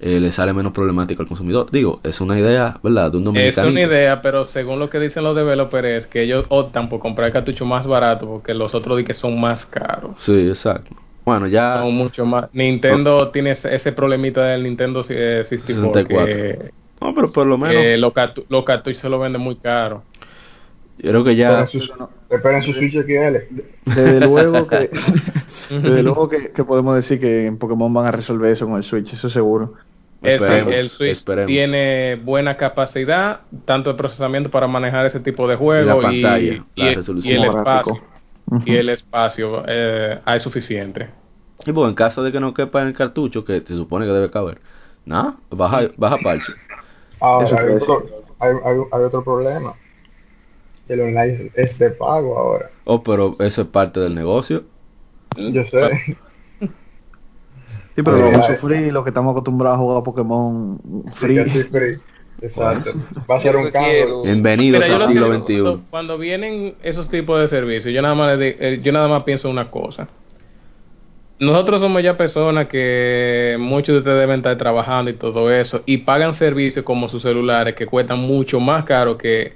eh, 0.00 0.20
le 0.20 0.32
sale 0.32 0.52
menos 0.52 0.72
problemático 0.72 1.22
al 1.22 1.28
consumidor. 1.28 1.70
Digo, 1.70 2.00
es 2.02 2.20
una 2.20 2.38
idea, 2.38 2.78
¿verdad? 2.82 3.12
De 3.12 3.18
un 3.18 3.36
es 3.36 3.56
una 3.58 3.80
idea, 3.80 4.20
pero 4.22 4.44
según 4.44 4.78
lo 4.78 4.90
que 4.90 4.98
dicen 4.98 5.22
los 5.22 5.36
developers 5.36 5.88
es 5.88 6.06
que 6.06 6.22
ellos 6.22 6.44
optan 6.48 6.88
por 6.88 7.00
comprar 7.00 7.28
el 7.28 7.32
cartucho 7.32 7.64
más 7.64 7.86
barato 7.86 8.26
porque 8.26 8.54
los 8.54 8.74
otros 8.74 9.02
que 9.04 9.14
son 9.14 9.40
más 9.40 9.66
caros. 9.66 10.12
Sí, 10.18 10.48
exacto. 10.48 10.94
Bueno, 11.24 11.46
ya... 11.46 11.78
Son 11.80 11.94
mucho 11.94 12.26
más. 12.26 12.48
Nintendo 12.52 13.30
tiene 13.30 13.50
ese, 13.50 13.92
problemita 13.92 14.44
del 14.44 14.62
Nintendo 14.62 15.02
64. 15.02 16.06
Que, 16.06 16.70
no, 17.00 17.14
pero 17.14 17.32
por 17.32 17.46
lo 17.46 17.56
menos... 17.56 17.76
Eh, 17.76 17.96
los, 17.96 18.12
los 18.48 18.64
cartuchos 18.64 18.98
se 18.98 19.08
lo 19.08 19.18
venden 19.18 19.40
muy 19.40 19.56
caro. 19.56 20.02
Yo 20.98 21.10
creo 21.10 21.24
que 21.24 21.36
ya. 21.36 21.62
Esperen 22.30 22.62
su, 22.62 22.72
Switch 22.72 22.94
XL. 22.94 23.60
Desde 23.84 24.20
luego 24.20 24.66
que. 24.68 24.90
desde 25.70 26.02
luego 26.02 26.28
que, 26.28 26.52
que, 26.52 26.64
podemos 26.64 26.94
decir 26.94 27.18
que 27.18 27.46
en 27.46 27.58
Pokémon 27.58 27.92
van 27.92 28.06
a 28.06 28.12
resolver 28.12 28.52
eso 28.52 28.66
con 28.66 28.76
el 28.76 28.84
Switch, 28.84 29.12
eso 29.12 29.28
seguro. 29.28 29.74
Ese, 30.22 30.78
el 30.78 30.88
Switch 30.88 31.22
tiene 31.46 32.14
buena 32.16 32.56
capacidad, 32.56 33.40
tanto 33.66 33.90
de 33.90 33.96
procesamiento 33.96 34.50
para 34.50 34.66
manejar 34.66 35.04
ese 35.04 35.20
tipo 35.20 35.46
de 35.46 35.56
juegos 35.56 36.04
y, 36.12 36.22
la 36.22 36.40
y, 36.40 36.62
y, 36.76 37.32
el 37.32 37.44
espacio. 37.44 38.00
Y 38.64 38.76
el 38.76 38.88
espacio 38.88 39.64
eh, 39.66 40.20
hay 40.24 40.40
suficiente. 40.40 41.10
Y 41.64 41.70
bueno, 41.72 41.90
en 41.90 41.94
caso 41.94 42.22
de 42.22 42.30
que 42.30 42.40
no 42.40 42.54
quepa 42.54 42.82
en 42.82 42.88
el 42.88 42.94
cartucho, 42.94 43.44
que 43.44 43.60
se 43.60 43.74
supone 43.74 44.06
que 44.06 44.12
debe 44.12 44.30
caber, 44.30 44.60
nada, 45.06 45.36
baja, 45.50 45.88
baja 45.96 46.18
parche. 46.22 46.52
Ahora, 47.20 47.60
hay 47.60 47.74
otro, 47.74 48.04
hay, 48.38 48.52
hay, 48.64 48.78
hay 48.92 49.02
otro 49.02 49.24
problema 49.24 49.74
el 50.88 51.00
online 51.00 51.50
es 51.54 51.78
de 51.78 51.90
pago 51.90 52.36
ahora. 52.36 52.70
Oh, 52.84 53.02
pero 53.02 53.36
eso 53.40 53.62
es 53.62 53.68
parte 53.68 54.00
del 54.00 54.14
negocio. 54.14 54.64
Yo 55.36 55.64
sé. 55.64 56.16
Sí, 57.96 58.02
pero 58.02 58.30
lo 58.30 58.42
free, 58.58 58.90
lo 58.90 59.04
que 59.04 59.10
estamos 59.10 59.30
acostumbrados 59.30 59.78
a 59.78 59.80
jugar 59.80 60.02
Pokémon 60.02 60.80
free. 61.20 61.44
free. 61.64 62.00
Exacto. 62.40 62.92
Va 63.30 63.36
a 63.36 63.40
ser 63.40 63.56
un 63.56 63.70
cambio. 63.70 64.22
Bienvenido 64.22 64.82
al 64.82 65.08
siglo 65.08 65.40
XXI. 65.40 65.82
Cuando, 65.90 66.18
vienen 66.18 66.74
esos 66.82 67.08
tipos 67.08 67.40
de 67.40 67.48
servicios, 67.48 67.94
yo 67.94 68.02
nada 68.02 68.14
más 68.14 68.38
eh, 68.40 68.80
yo 68.82 68.92
nada 68.92 69.08
más 69.08 69.22
pienso 69.24 69.48
una 69.48 69.70
cosa. 69.70 70.08
Nosotros 71.38 71.80
somos 71.80 72.02
ya 72.02 72.16
personas 72.16 72.68
que 72.68 73.56
muchos 73.58 73.94
de 73.94 73.98
ustedes 73.98 74.18
deben 74.18 74.36
estar 74.36 74.56
trabajando 74.56 75.10
y 75.10 75.14
todo 75.14 75.50
eso 75.52 75.82
y 75.84 75.98
pagan 75.98 76.34
servicios 76.34 76.84
como 76.84 77.08
sus 77.08 77.22
celulares 77.22 77.74
que 77.74 77.86
cuestan 77.86 78.20
mucho 78.20 78.60
más 78.60 78.84
caro 78.84 79.18
que 79.18 79.52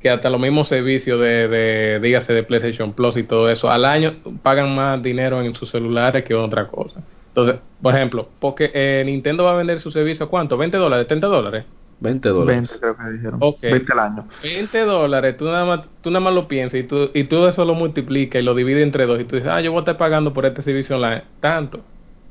que 0.00 0.10
hasta 0.10 0.30
los 0.30 0.40
mismos 0.40 0.68
servicios 0.68 1.20
de, 1.20 1.48
de, 1.48 2.00
dígase, 2.00 2.32
de 2.32 2.42
PlayStation 2.44 2.92
Plus 2.92 3.16
y 3.16 3.24
todo 3.24 3.50
eso, 3.50 3.68
al 3.70 3.84
año 3.84 4.14
pagan 4.42 4.74
más 4.74 5.02
dinero 5.02 5.42
en 5.42 5.54
sus 5.54 5.70
celulares 5.70 6.24
que 6.24 6.34
otra 6.34 6.68
cosa. 6.68 7.02
Entonces, 7.28 7.56
por 7.82 7.94
ejemplo, 7.94 8.28
porque 8.38 8.70
eh, 8.74 9.02
Nintendo 9.04 9.44
va 9.44 9.52
a 9.52 9.56
vender 9.56 9.80
su 9.80 9.90
servicio 9.90 10.26
a 10.26 10.28
cuánto? 10.28 10.56
¿20 10.56 10.70
dólares? 10.70 11.06
¿30 11.08 11.20
dólares? 11.20 11.64
20 12.00 12.28
dólares. 12.28 12.70
20 12.70 12.78
creo 12.78 12.96
que 12.96 13.12
dijeron. 13.12 13.40
20 13.60 13.92
al 13.92 13.98
año. 13.98 14.28
20 14.42 14.78
dólares, 14.80 15.36
tú 15.36 15.44
nada 15.46 15.64
más, 15.64 15.80
tú 16.00 16.10
nada 16.10 16.20
más 16.20 16.34
lo 16.34 16.46
piensas 16.46 16.80
y 16.80 16.84
tú, 16.84 17.10
y 17.12 17.24
tú 17.24 17.46
eso 17.46 17.64
lo 17.64 17.74
multiplicas 17.74 18.40
y 18.40 18.44
lo 18.44 18.54
divides 18.54 18.82
entre 18.82 19.06
dos 19.06 19.20
y 19.20 19.24
tú 19.24 19.36
dices, 19.36 19.50
ah, 19.50 19.60
yo 19.60 19.72
voy 19.72 19.78
a 19.78 19.80
estar 19.80 19.98
pagando 19.98 20.32
por 20.32 20.46
este 20.46 20.62
servicio 20.62 20.96
online. 20.96 21.24
Tanto. 21.40 21.80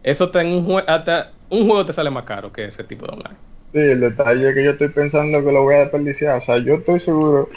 Eso 0.04 0.26
está 0.26 0.42
en 0.42 0.48
un 0.50 0.82
hasta 0.88 1.32
un 1.50 1.66
juego 1.66 1.86
te 1.86 1.94
sale 1.94 2.10
más 2.10 2.24
caro 2.24 2.52
que 2.52 2.66
ese 2.66 2.84
tipo 2.84 3.06
de 3.06 3.14
online. 3.14 3.38
Sí, 3.74 3.80
el 3.80 4.00
detalle 4.00 4.54
que 4.54 4.64
yo 4.64 4.72
estoy 4.72 4.90
pensando 4.90 5.44
que 5.44 5.52
lo 5.52 5.64
voy 5.64 5.76
a 5.76 5.80
desperdiciar. 5.80 6.42
O 6.42 6.46
sea, 6.46 6.58
yo 6.60 6.76
estoy 6.76 7.00
seguro 7.00 7.50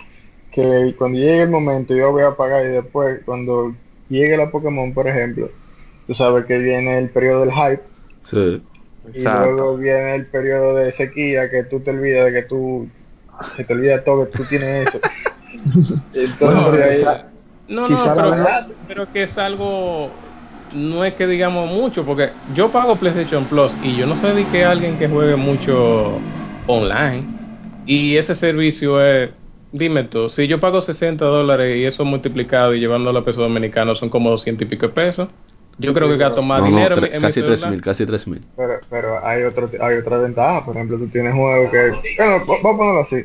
que 0.52 0.94
cuando 0.98 1.18
llegue 1.18 1.42
el 1.42 1.50
momento 1.50 1.94
yo 1.94 2.10
voy 2.10 2.24
a 2.24 2.36
pagar 2.36 2.66
y 2.66 2.70
después 2.70 3.20
cuando 3.24 3.74
llegue 4.08 4.36
la 4.36 4.50
Pokémon, 4.50 4.92
por 4.92 5.06
ejemplo, 5.06 5.48
tú 6.06 6.14
sabes 6.14 6.44
que 6.46 6.58
viene 6.58 6.98
el 6.98 7.10
periodo 7.10 7.40
del 7.44 7.52
hype. 7.52 7.82
Sí. 8.24 8.62
Y 9.14 9.22
luego 9.22 9.76
viene 9.76 10.16
el 10.16 10.26
periodo 10.26 10.76
de 10.76 10.92
sequía 10.92 11.50
que 11.50 11.64
tú 11.64 11.80
te 11.80 11.90
olvidas 11.90 12.26
de 12.26 12.32
que 12.32 12.42
tú 12.48 12.88
se 13.56 13.64
te 13.64 13.72
olvida 13.72 14.04
todo 14.04 14.30
que 14.30 14.38
tú 14.38 14.44
tienes 14.48 14.88
eso. 14.88 15.00
Entonces, 16.12 17.06
no, 17.68 17.88
no, 17.88 18.14
pero, 18.14 18.46
pero 18.86 19.12
que 19.12 19.22
es 19.22 19.38
algo 19.38 20.12
no 20.74 21.04
es 21.04 21.14
que 21.14 21.26
digamos 21.26 21.68
mucho, 21.68 22.04
porque 22.04 22.30
yo 22.54 22.70
pago 22.70 22.96
PlayStation 22.96 23.44
Plus 23.46 23.72
y 23.82 23.96
yo 23.96 24.06
no 24.06 24.16
sé 24.16 24.28
de 24.28 24.46
que 24.50 24.64
alguien 24.64 24.98
que 24.98 25.08
juegue 25.08 25.36
mucho 25.36 26.18
online 26.66 27.26
y 27.86 28.16
ese 28.16 28.34
servicio 28.34 29.02
es, 29.04 29.30
dime 29.72 30.04
tú, 30.04 30.28
si 30.28 30.46
yo 30.46 30.60
pago 30.60 30.80
60 30.80 31.24
dólares 31.24 31.76
y 31.76 31.84
eso 31.84 32.04
multiplicado 32.04 32.74
y 32.74 32.80
llevándolo 32.80 33.18
a 33.18 33.24
pesos 33.24 33.42
dominicanos 33.42 33.98
son 33.98 34.10
como 34.10 34.30
200 34.30 34.66
y 34.66 34.70
pico 34.70 34.88
de 34.88 34.92
pesos, 34.92 35.28
yo 35.80 35.94
creo 35.94 36.08
que 36.08 36.16
gasto 36.16 36.42
más 36.42 36.64
dinero 36.64 36.96
en 37.04 37.20
casi 37.22 37.42
3 37.42 37.66
mil, 37.66 37.82
casi 37.82 38.06
3 38.06 38.28
mil. 38.28 38.42
Pero, 38.56 38.80
pero 38.88 39.26
hay, 39.26 39.42
otro, 39.42 39.70
hay 39.80 39.96
otra 39.96 40.18
ventaja, 40.18 40.64
por 40.64 40.76
ejemplo, 40.76 40.98
tú 40.98 41.08
tienes 41.08 41.34
juegos 41.34 41.70
que, 41.70 42.14
bueno, 42.16 42.44
vamos 42.46 42.74
a 42.74 42.76
ponerlo 42.76 43.00
así, 43.00 43.24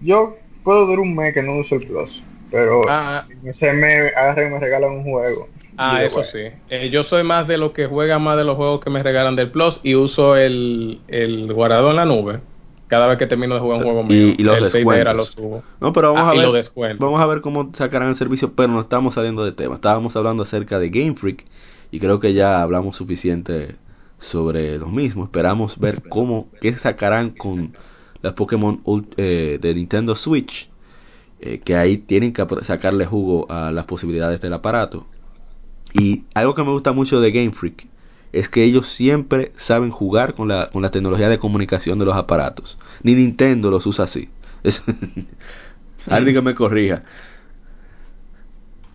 yo 0.00 0.36
puedo 0.64 0.86
durar 0.86 1.00
un 1.00 1.14
mes 1.14 1.34
que 1.34 1.42
no 1.42 1.56
uso 1.56 1.76
el 1.76 1.86
Plus, 1.86 2.22
pero 2.50 2.82
ah, 2.88 3.26
ese 3.44 3.72
mes 3.72 4.12
agarran 4.16 4.48
y 4.48 4.50
me 4.54 4.60
regalan 4.60 4.92
un 4.92 5.04
juego 5.04 5.48
Ah, 5.78 6.02
eso 6.02 6.24
sí. 6.24 6.40
Eh, 6.68 6.90
yo 6.90 7.04
soy 7.04 7.22
más 7.22 7.46
de 7.46 7.56
los 7.56 7.70
que 7.70 7.86
juega 7.86 8.18
más 8.18 8.36
de 8.36 8.42
los 8.42 8.56
juegos 8.56 8.80
que 8.80 8.90
me 8.90 9.00
regalan 9.00 9.36
del 9.36 9.52
Plus 9.52 9.78
y 9.84 9.94
uso 9.94 10.36
el, 10.36 11.00
el 11.06 11.52
guardado 11.54 11.90
en 11.90 11.96
la 11.96 12.04
nube. 12.04 12.40
Cada 12.88 13.06
vez 13.06 13.18
que 13.18 13.26
termino 13.26 13.54
de 13.54 13.60
jugar 13.60 13.78
un 13.78 13.84
juego 13.84 14.02
mío, 14.02 14.34
y, 14.36 14.42
los 14.42 14.56
el 14.56 14.64
descuentos. 14.64 15.14
lo 15.14 15.26
subo. 15.26 15.62
No, 15.80 15.92
pero 15.92 16.14
vamos 16.14 16.36
ah, 16.36 16.40
a 16.40 16.50
ver. 16.50 16.98
Vamos 16.98 17.20
a 17.20 17.26
ver 17.26 17.42
cómo 17.42 17.70
sacarán 17.76 18.08
el 18.08 18.16
servicio, 18.16 18.52
pero 18.56 18.68
no 18.68 18.80
estamos 18.80 19.14
saliendo 19.14 19.44
de 19.44 19.52
tema. 19.52 19.76
Estábamos 19.76 20.16
hablando 20.16 20.42
acerca 20.42 20.80
de 20.80 20.88
Game 20.88 21.14
Freak 21.14 21.44
y 21.90 22.00
creo 22.00 22.20
que 22.20 22.34
ya 22.34 22.62
hablamos 22.62 22.96
suficiente 22.96 23.76
sobre 24.18 24.78
lo 24.78 24.88
mismo. 24.88 25.24
Esperamos 25.24 25.78
ver 25.78 26.02
cómo 26.08 26.48
qué 26.60 26.74
sacarán 26.74 27.30
con 27.30 27.76
las 28.22 28.34
Pokémon 28.34 28.82
eh, 29.16 29.58
de 29.60 29.74
Nintendo 29.74 30.14
Switch, 30.14 30.68
eh, 31.40 31.60
que 31.64 31.76
ahí 31.76 31.98
tienen 31.98 32.32
que 32.32 32.44
sacarle 32.62 33.06
jugo 33.06 33.50
a 33.50 33.70
las 33.70 33.86
posibilidades 33.86 34.40
del 34.40 34.52
aparato. 34.52 35.06
Y 35.94 36.24
algo 36.34 36.54
que 36.54 36.62
me 36.62 36.70
gusta 36.70 36.92
mucho 36.92 37.20
de 37.20 37.30
Game 37.30 37.52
Freak 37.52 37.86
es 38.32 38.48
que 38.48 38.64
ellos 38.64 38.88
siempre 38.90 39.52
saben 39.56 39.90
jugar 39.90 40.34
con 40.34 40.48
la, 40.48 40.68
con 40.70 40.82
la 40.82 40.90
tecnología 40.90 41.28
de 41.28 41.38
comunicación 41.38 41.98
de 41.98 42.04
los 42.04 42.16
aparatos. 42.16 42.78
Ni 43.02 43.14
Nintendo 43.14 43.70
los 43.70 43.86
usa 43.86 44.04
así. 44.04 44.28
Alguien 46.06 46.36
que 46.36 46.42
me 46.42 46.54
corrija. 46.54 47.04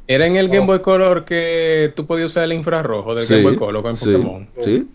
Era 0.08 0.26
en 0.26 0.36
el 0.36 0.49
Game 0.49 0.66
Boy 0.66 0.82
Color 0.82 1.26
que 1.26 1.93
tú 1.95 2.06
podías 2.06 2.32
usar 2.32 2.43
el 2.43 2.54
infrarrojo 2.54 3.16
del 3.16 3.28
Game 3.28 3.43
Boy 3.43 3.56
Color 3.56 3.84
con 3.84 3.95
Pokémon. 3.95 4.47
Sí. 4.64 4.88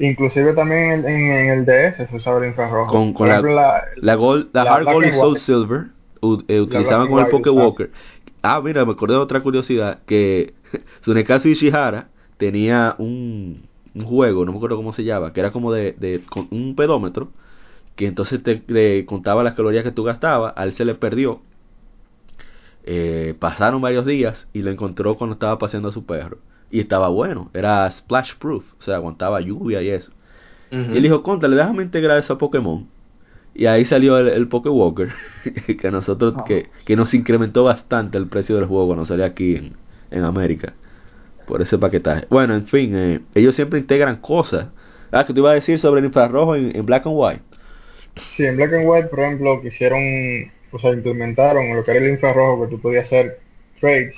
Inclusive 0.00 0.54
también 0.54 1.04
en, 1.06 1.50
el 1.50 1.64
DS 1.64 2.08
se 2.08 2.16
usaba 2.16 2.38
el 2.38 2.50
infrarrojo. 2.50 3.12
Con, 3.14 3.28
la, 3.28 3.40
la, 3.96 4.14
Gold, 4.14 4.50
la, 4.52 4.62
Hard 4.62 4.84
Gold 4.84 5.06
y 5.08 5.12
Soul 5.12 5.38
Silver 5.38 5.86
eh, 6.48 6.60
utilizaban 6.60 7.08
con 7.08 7.18
el 7.18 7.26
Pokewalker. 7.28 7.90
Ah, 8.42 8.60
mira, 8.62 8.84
me 8.84 8.92
acordé 8.92 9.14
de 9.14 9.20
otra 9.20 9.40
curiosidad, 9.40 9.98
que 10.06 10.54
Tsunekazu 11.00 11.48
Ishihara 11.48 12.08
tenía 12.36 12.94
un, 12.98 13.64
un 13.94 14.04
juego, 14.04 14.44
no 14.44 14.52
me 14.52 14.58
acuerdo 14.58 14.76
cómo 14.76 14.92
se 14.92 15.02
llama, 15.02 15.32
que 15.32 15.40
era 15.40 15.50
como 15.50 15.72
de, 15.72 15.92
de 15.98 16.20
con 16.28 16.46
un 16.52 16.76
pedómetro 16.76 17.28
que 17.96 18.06
entonces 18.06 18.40
te, 18.44 18.62
le 18.68 19.04
contaba 19.06 19.42
las 19.42 19.54
calorías 19.54 19.82
que 19.82 19.90
tú 19.90 20.04
gastabas, 20.04 20.52
a 20.56 20.62
él 20.62 20.72
se 20.74 20.84
le 20.84 20.94
perdió. 20.94 21.40
Eh, 22.90 23.34
pasaron 23.38 23.82
varios 23.82 24.06
días 24.06 24.46
y 24.54 24.62
lo 24.62 24.70
encontró 24.70 25.18
cuando 25.18 25.34
estaba 25.34 25.58
paseando 25.58 25.90
a 25.90 25.92
su 25.92 26.06
perro. 26.06 26.38
Y 26.70 26.80
estaba 26.80 27.08
bueno, 27.08 27.50
era 27.52 27.90
splash 27.90 28.36
proof, 28.38 28.64
o 28.78 28.82
sea, 28.82 28.96
aguantaba 28.96 29.42
lluvia 29.42 29.82
y 29.82 29.90
eso. 29.90 30.10
Y 30.70 30.96
él 30.96 31.02
dijo, 31.02 31.22
conta, 31.22 31.48
le 31.48 31.56
déjame 31.56 31.82
integrar 31.82 32.16
eso 32.18 32.32
a 32.32 32.38
Pokémon. 32.38 32.86
Y 33.54 33.66
ahí 33.66 33.84
salió 33.84 34.16
el, 34.16 34.28
el 34.28 34.48
Walker 34.50 35.10
que 35.78 35.86
a 35.86 35.90
nosotros, 35.90 36.34
que, 36.46 36.68
que 36.86 36.96
nos 36.96 37.12
incrementó 37.12 37.62
bastante 37.62 38.16
el 38.16 38.26
precio 38.26 38.56
del 38.56 38.64
juego 38.64 38.86
cuando 38.86 39.04
salió 39.04 39.26
aquí 39.26 39.56
en, 39.56 39.74
en 40.10 40.24
América. 40.24 40.72
Por 41.46 41.60
ese 41.60 41.76
paquetaje. 41.76 42.26
Bueno, 42.30 42.54
en 42.54 42.66
fin, 42.68 42.96
eh, 42.96 43.20
ellos 43.34 43.54
siempre 43.54 43.80
integran 43.80 44.16
cosas. 44.16 44.68
Ah, 45.12 45.26
que 45.26 45.34
te 45.34 45.40
iba 45.40 45.50
a 45.50 45.54
decir 45.54 45.78
sobre 45.78 46.00
el 46.00 46.06
infrarrojo 46.06 46.56
en, 46.56 46.74
en 46.74 46.86
Black 46.86 47.06
and 47.06 47.16
White. 47.18 47.42
Sí, 48.34 48.46
en 48.46 48.56
Black 48.56 48.72
and 48.72 48.88
White, 48.88 49.08
por 49.08 49.20
ejemplo, 49.20 49.60
quisieron, 49.60 50.00
o 50.70 50.78
sea, 50.78 50.92
implementaron 50.92 51.74
lo 51.76 51.84
que 51.84 51.92
era 51.92 52.00
el 52.00 52.10
infrarrojo, 52.10 52.62
que 52.64 52.68
tú 52.76 52.80
podías 52.80 53.04
hacer 53.06 53.40
trades 53.80 54.16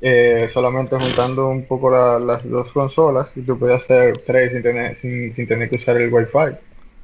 eh, 0.00 0.48
solamente 0.52 0.96
juntando 0.98 1.48
un 1.48 1.66
poco 1.66 1.90
la- 1.90 2.18
las 2.18 2.48
dos 2.48 2.72
consolas 2.72 3.36
y 3.36 3.42
tú 3.42 3.58
podías 3.58 3.82
hacer 3.82 4.18
trades 4.24 4.52
sin 4.52 4.62
tener, 4.62 4.96
sin, 4.96 5.34
sin 5.34 5.48
tener 5.48 5.70
que 5.70 5.76
usar 5.76 5.96
el 5.98 6.12
Wi-Fi, 6.12 6.56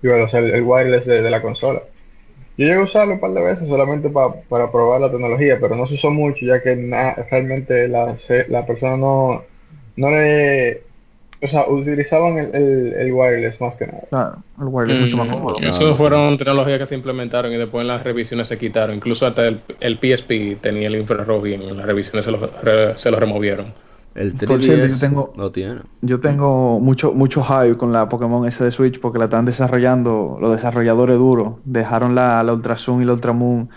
digo, 0.02 0.22
o 0.24 0.28
sea, 0.28 0.40
el, 0.40 0.52
el 0.54 0.62
wireless 0.62 1.06
de, 1.06 1.22
la 1.30 1.42
consola. 1.42 1.82
Yo 2.56 2.66
llegué 2.66 2.74
a 2.80 2.84
usarlo 2.84 3.14
un 3.14 3.20
par 3.20 3.32
de 3.32 3.42
veces 3.42 3.68
solamente 3.68 4.10
pa- 4.10 4.42
para 4.48 4.70
probar 4.70 5.00
la 5.00 5.10
tecnología, 5.10 5.58
pero 5.60 5.76
no 5.76 5.86
se 5.86 5.94
usó 5.94 6.10
mucho 6.10 6.44
ya 6.46 6.62
que 6.62 6.74
realmente 7.30 7.88
la, 7.88 8.16
la 8.48 8.66
persona 8.66 8.96
no, 8.96 9.44
no 9.96 10.10
le... 10.10 10.82
O 11.44 11.46
sea, 11.46 11.68
utilizaban 11.68 12.38
el, 12.38 12.54
el, 12.54 12.92
el 12.94 13.12
wireless 13.12 13.60
más 13.60 13.76
que 13.76 13.86
nada. 13.86 14.00
Claro, 14.08 14.36
el 14.60 14.66
wireless 14.68 14.96
es 14.96 15.02
mucho 15.04 15.16
más 15.18 15.28
Mm, 15.28 15.32
cómodo. 15.32 15.54
Claro. 15.56 15.74
Eso 15.74 15.96
fueron 15.96 16.38
tecnologías 16.38 16.78
que 16.78 16.86
se 16.86 16.94
implementaron 16.94 17.52
y 17.52 17.56
después 17.56 17.82
en 17.82 17.88
las 17.88 18.02
revisiones 18.02 18.48
se 18.48 18.56
quitaron. 18.56 18.96
Incluso 18.96 19.26
hasta 19.26 19.46
el, 19.46 19.60
el 19.80 19.98
PSP 19.98 20.60
tenía 20.62 20.88
el 20.88 20.96
infrarrojo 20.96 21.46
y 21.46 21.54
en 21.54 21.76
las 21.76 21.84
revisiones 21.86 22.24
se 22.24 22.30
lo, 22.30 22.38
re- 22.62 22.96
se 22.96 23.10
lo 23.10 23.20
removieron. 23.20 23.74
El 24.14 24.32
Por 24.34 24.62
cierto, 24.62 24.86
3DS 24.86 24.88
yo 24.88 24.98
tengo- 25.00 25.32
no 25.36 25.50
tiene. 25.50 25.80
Yo 26.00 26.20
tengo 26.20 26.80
mucho 26.80 27.12
mucho 27.12 27.42
hype 27.42 27.76
con 27.76 27.92
la 27.92 28.08
Pokémon 28.08 28.46
S 28.46 28.62
de 28.62 28.70
Switch 28.70 29.00
porque 29.00 29.18
la 29.18 29.24
están 29.26 29.44
desarrollando 29.44 30.38
los 30.40 30.54
desarrolladores 30.56 31.18
duros. 31.18 31.54
Dejaron 31.64 32.14
la, 32.14 32.42
la 32.42 32.52
Ultra 32.54 32.76
Sun 32.76 33.02
y 33.02 33.04
la 33.04 33.12
Ultra 33.14 33.32
Moon, 33.32 33.68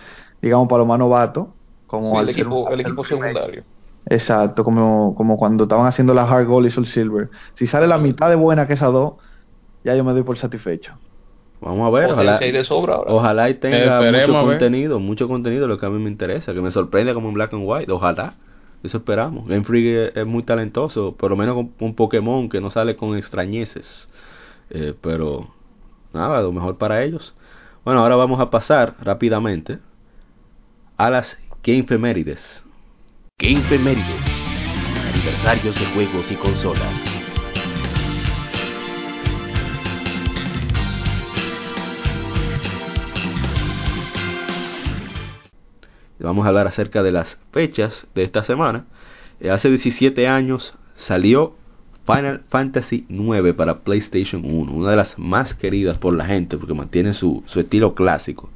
digamos, 0.42 0.68
para 0.68 0.80
los 0.80 0.88
más 0.88 1.00
novatos. 1.00 1.48
Como 1.88 2.12
Sí, 2.12 2.18
al 2.18 2.24
el 2.24 2.30
equipo, 2.30 2.70
el 2.70 2.80
equipo 2.82 3.04
secundario. 3.04 3.64
Exacto, 4.10 4.64
como, 4.64 5.16
como 5.16 5.38
cuando 5.38 5.64
estaban 5.64 5.86
haciendo 5.86 6.14
la 6.14 6.24
Hard 6.24 6.46
Gold 6.48 6.68
y 6.68 6.72
Soul 6.72 6.88
Silver. 6.88 7.30
Si 7.56 7.68
sale 7.68 7.88
la 7.88 7.98
mitad 7.98 8.30
de 8.30 8.36
buena 8.36 8.68
que 8.68 8.74
esas 8.74 8.92
dos, 8.92 9.14
ya 9.84 9.96
yo 9.96 10.04
me 10.04 10.14
doy 10.14 10.24
por 10.24 10.38
satisfecho. 10.38 10.94
Vamos 11.60 11.88
a 11.88 11.90
ver, 11.90 12.06
ojalá, 12.06 12.34
Potencia 12.34 12.46
hay 12.46 12.52
de 12.52 12.64
sobra 12.64 12.96
ahora. 12.96 13.12
ojalá 13.12 13.50
y 13.50 13.56
tenga 13.56 14.00
Esperemos, 14.00 14.36
mucho 14.36 14.48
contenido, 14.48 15.00
mucho 15.00 15.28
contenido, 15.28 15.68
lo 15.68 15.80
que 15.80 15.86
a 15.88 15.90
mí 15.90 16.02
me 16.02 16.10
interesa, 16.10 16.54
que 16.54 16.62
me 16.62 16.72
sorprenda 16.72 17.14
como 17.14 17.30
en 17.30 17.34
Black 17.34 17.54
and 17.54 17.64
White, 17.66 17.92
ojalá. 17.92 18.36
Eso 18.84 18.98
esperamos. 18.98 19.48
Game 19.48 19.64
Freak 19.64 19.86
es, 19.86 20.18
es 20.18 20.26
muy 20.28 20.44
talentoso, 20.44 21.16
por 21.16 21.32
lo 21.32 21.36
menos 21.36 21.56
con 21.56 21.72
un 21.80 21.96
Pokémon 21.96 22.48
que 22.48 22.62
no 22.62 22.70
sale 22.70 22.96
con 22.96 23.18
extrañeces. 23.18 24.08
Eh, 24.70 24.94
pero 25.02 25.48
nada, 26.14 26.42
lo 26.42 26.52
mejor 26.52 26.78
para 26.78 27.04
ellos. 27.04 27.34
Bueno, 27.84 28.02
ahora 28.02 28.16
vamos 28.16 28.40
a 28.40 28.50
rápidamente 29.02 29.80
a 30.98 31.10
las 31.10 31.38
Gamefemérides. 31.64 32.67
Gamefemérides. 33.40 34.04
Aniversarios 35.14 35.80
de 35.80 35.86
juegos 35.94 36.26
y 36.32 36.36
consolas. 36.38 36.92
Vamos 46.18 46.46
a 46.46 46.50
hablar 46.50 46.66
acerca 46.66 47.04
de 47.04 47.12
las 47.12 47.38
fechas 47.52 48.08
de 48.16 48.24
esta 48.24 48.44
semana. 48.44 48.88
Eh, 49.40 49.52
hace 49.52 49.70
17 49.70 50.28
años 50.28 50.74
salió 50.96 51.54
Final 52.08 52.42
Fantasy 52.50 53.06
IX 53.08 53.54
para 53.54 53.82
PlayStation 53.82 54.44
1, 54.46 54.74
una 54.74 54.90
de 54.90 54.98
las 54.98 55.16
más 55.20 55.54
queridas 55.54 56.00
por 56.00 56.16
la 56.16 56.26
gente 56.26 56.58
porque 56.58 56.74
mantiene 56.74 57.14
su, 57.14 57.44
su 57.46 57.60
estilo 57.60 57.94
clásico. 57.94 58.50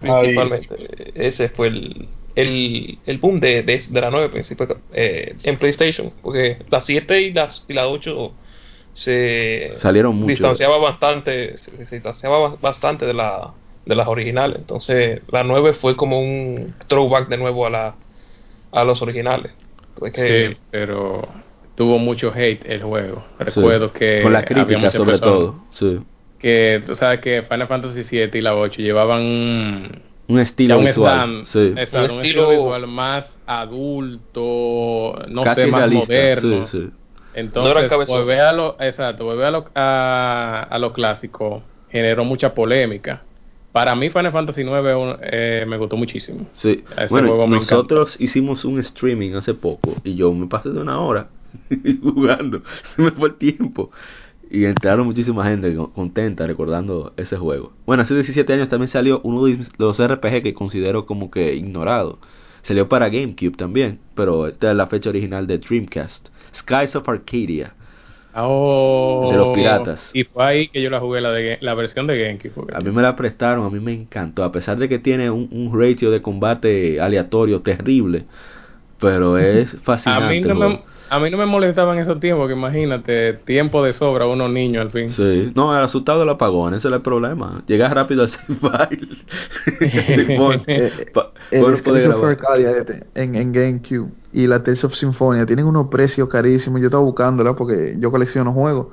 Principalmente. 0.00 1.12
Ese 1.14 1.50
fue 1.50 1.68
el, 1.68 2.08
el, 2.34 2.98
el 3.06 3.18
boom 3.18 3.38
de, 3.40 3.62
de, 3.62 3.82
de 3.88 4.00
la 4.00 4.10
9 4.10 4.28
principio, 4.28 4.66
eh, 4.92 5.36
en 5.42 5.56
PlayStation. 5.58 6.12
Porque 6.22 6.58
la 6.70 6.80
7 6.80 7.20
y 7.22 7.32
la, 7.32 7.48
y 7.68 7.72
la 7.72 7.88
8 7.88 8.32
se 8.92 9.72
Salieron 9.78 10.16
mucho. 10.16 10.28
distanciaba 10.30 10.78
bastante, 10.78 11.58
se, 11.58 11.86
se 11.86 11.94
distanciaba 11.96 12.38
ba- 12.38 12.56
bastante 12.60 13.06
de 13.06 13.14
la 13.14 13.52
de 13.86 13.94
las 13.94 14.08
originales. 14.08 14.56
Entonces, 14.60 15.20
la 15.30 15.42
9 15.44 15.74
fue 15.74 15.94
como 15.94 16.18
un 16.18 16.74
throwback 16.88 17.28
de 17.28 17.36
nuevo 17.36 17.66
a 17.66 17.70
la 17.70 17.94
a 18.72 18.82
los 18.84 19.02
originales. 19.02 19.52
Entonces, 19.94 20.24
que- 20.24 20.48
Sí, 20.50 20.56
pero 20.70 21.28
tuvo 21.76 21.98
mucho 21.98 22.32
hate 22.34 22.64
el 22.66 22.82
juego. 22.82 23.24
Recuerdo 23.38 23.88
Sí, 23.92 23.98
que 23.98 24.22
Con 24.22 24.32
la 24.32 24.38
había 24.40 24.64
crítica 24.64 24.90
sobre 24.90 25.18
todo. 25.18 25.64
Sí. 25.72 26.00
Que 26.38 26.82
tú 26.86 26.94
sabes 26.96 27.20
que 27.20 27.42
Final 27.42 27.68
Fantasy 27.68 28.04
7 28.04 28.38
y 28.38 28.40
la 28.42 28.54
8 28.56 28.80
llevaban 28.80 30.02
Un 30.28 30.38
estilo 30.38 30.78
un 30.78 30.84
visual. 30.86 31.14
slam, 31.18 31.46
sí. 31.46 31.72
exacto, 31.80 32.12
Un 32.14 32.18
un 32.20 32.24
estilo 32.26 32.42
estilo- 32.44 32.50
visual 32.50 32.86
más 32.86 33.36
adulto, 33.46 35.18
no 35.28 35.42
Casi 35.42 35.60
sé, 35.62 35.66
más 35.66 35.80
realista. 35.80 36.12
moderno. 36.14 36.66
Sí, 36.66 36.78
sí. 36.78 36.90
Entonces, 37.34 37.82
No 37.82 37.88
cabezón. 37.88 38.18
volver 38.20 38.40
a 38.40 38.52
lo, 38.52 38.76
exacto, 38.80 39.24
volver 39.24 39.46
a 39.46 39.50
lo, 39.50 39.66
a, 39.74 40.66
a 40.70 40.78
lo 40.78 40.92
clásico 40.92 41.62
generó 41.90 42.24
mucha 42.24 42.54
polémica. 42.54 43.22
Para 43.72 43.96
mí 43.96 44.08
Final 44.08 44.30
Fantasy 44.30 44.62
9 44.62 45.18
eh, 45.22 45.64
me 45.66 45.76
gustó 45.76 45.96
muchísimo. 45.96 46.46
Sí. 46.52 46.84
Ese 46.96 47.08
Bueno, 47.12 47.28
juego 47.28 47.46
me 47.48 47.56
nosotros 47.56 48.16
hicimos 48.20 48.64
un 48.64 48.78
streaming 48.78 49.32
hace 49.34 49.52
poco 49.54 49.94
y 50.04 50.14
yo 50.14 50.32
me 50.32 50.46
pasé 50.46 50.70
de 50.70 50.80
una 50.80 51.00
hora 51.00 51.26
jugando. 52.02 52.62
Se 52.96 53.02
me 53.02 53.10
fue 53.10 53.30
el 53.30 53.34
tiempo. 53.34 53.90
Y 54.54 54.64
entraron 54.66 55.06
muchísima 55.06 55.44
gente 55.44 55.74
co- 55.74 55.92
contenta 55.92 56.46
recordando 56.46 57.12
ese 57.16 57.36
juego. 57.36 57.72
Bueno, 57.86 58.02
hace 58.04 58.14
17 58.14 58.52
años 58.52 58.68
también 58.68 58.90
salió 58.90 59.20
uno 59.24 59.44
de 59.44 59.58
los 59.78 59.98
RPG 60.00 60.42
que 60.42 60.54
considero 60.54 61.06
como 61.06 61.30
que 61.30 61.54
ignorado. 61.56 62.18
Salió 62.62 62.88
para 62.88 63.08
GameCube 63.08 63.56
también, 63.56 63.98
pero 64.14 64.46
esta 64.46 64.70
es 64.70 64.76
la 64.76 64.86
fecha 64.86 65.10
original 65.10 65.46
de 65.46 65.58
Dreamcast. 65.58 66.28
Skies 66.54 66.94
of 66.96 67.08
Arcadia. 67.08 67.74
Oh, 68.36 69.30
De 69.30 69.36
los 69.36 69.48
piratas. 69.48 70.00
Y 70.12 70.24
fue 70.24 70.44
ahí 70.44 70.68
que 70.68 70.82
yo 70.82 70.90
la 70.90 71.00
jugué, 71.00 71.20
la, 71.20 71.30
de, 71.32 71.58
la 71.60 71.74
versión 71.74 72.06
de 72.06 72.18
GameCube. 72.18 72.74
A 72.74 72.80
mí 72.80 72.90
me 72.90 73.02
la 73.02 73.16
prestaron, 73.16 73.64
a 73.66 73.70
mí 73.70 73.80
me 73.80 73.92
encantó, 73.92 74.44
a 74.44 74.52
pesar 74.52 74.78
de 74.78 74.88
que 74.88 74.98
tiene 74.98 75.30
un, 75.30 75.48
un 75.52 75.78
ratio 75.80 76.10
de 76.10 76.22
combate 76.22 77.00
aleatorio 77.00 77.62
terrible, 77.62 78.24
pero 79.00 79.38
es 79.38 79.70
A 79.76 79.84
fascinante. 79.84 80.40
mí, 80.40 80.40
no 80.40 80.54
me, 80.54 80.66
juego. 80.66 80.84
A 81.14 81.20
mí 81.20 81.30
no 81.30 81.36
me 81.38 81.46
molestaba 81.46 81.92
en 81.94 82.00
esos 82.00 82.18
tiempos, 82.20 82.48
que 82.48 82.54
imagínate, 82.54 83.34
tiempo 83.34 83.82
de 83.84 83.92
sobra, 83.92 84.26
unos 84.26 84.50
niños 84.50 84.82
al 84.82 84.90
fin. 84.90 85.10
Sí, 85.10 85.52
no, 85.54 85.76
el 85.76 85.84
asustado 85.84 86.20
del 86.20 86.28
apagón, 86.30 86.74
ese 86.74 86.88
es 86.88 86.94
el 86.94 87.00
problema. 87.02 87.62
Llegar 87.66 87.94
rápido 87.94 88.24
al. 88.24 88.30
Pon- 90.36 90.62
Eh, 90.66 90.90
El. 91.50 92.12
Arcadia 92.12 92.70
este, 92.78 93.04
en, 93.14 93.34
en 93.34 93.52
GameCube 93.52 94.10
y 94.32 94.46
la 94.46 94.62
Tales 94.62 94.82
of 94.84 94.94
Symphonia 94.94 95.46
tienen 95.46 95.66
unos 95.66 95.88
precios 95.88 96.28
carísimos. 96.28 96.80
Yo 96.80 96.86
estaba 96.86 97.02
buscándola 97.04 97.54
porque 97.54 97.96
yo 97.98 98.10
colecciono 98.10 98.52
juegos. 98.52 98.88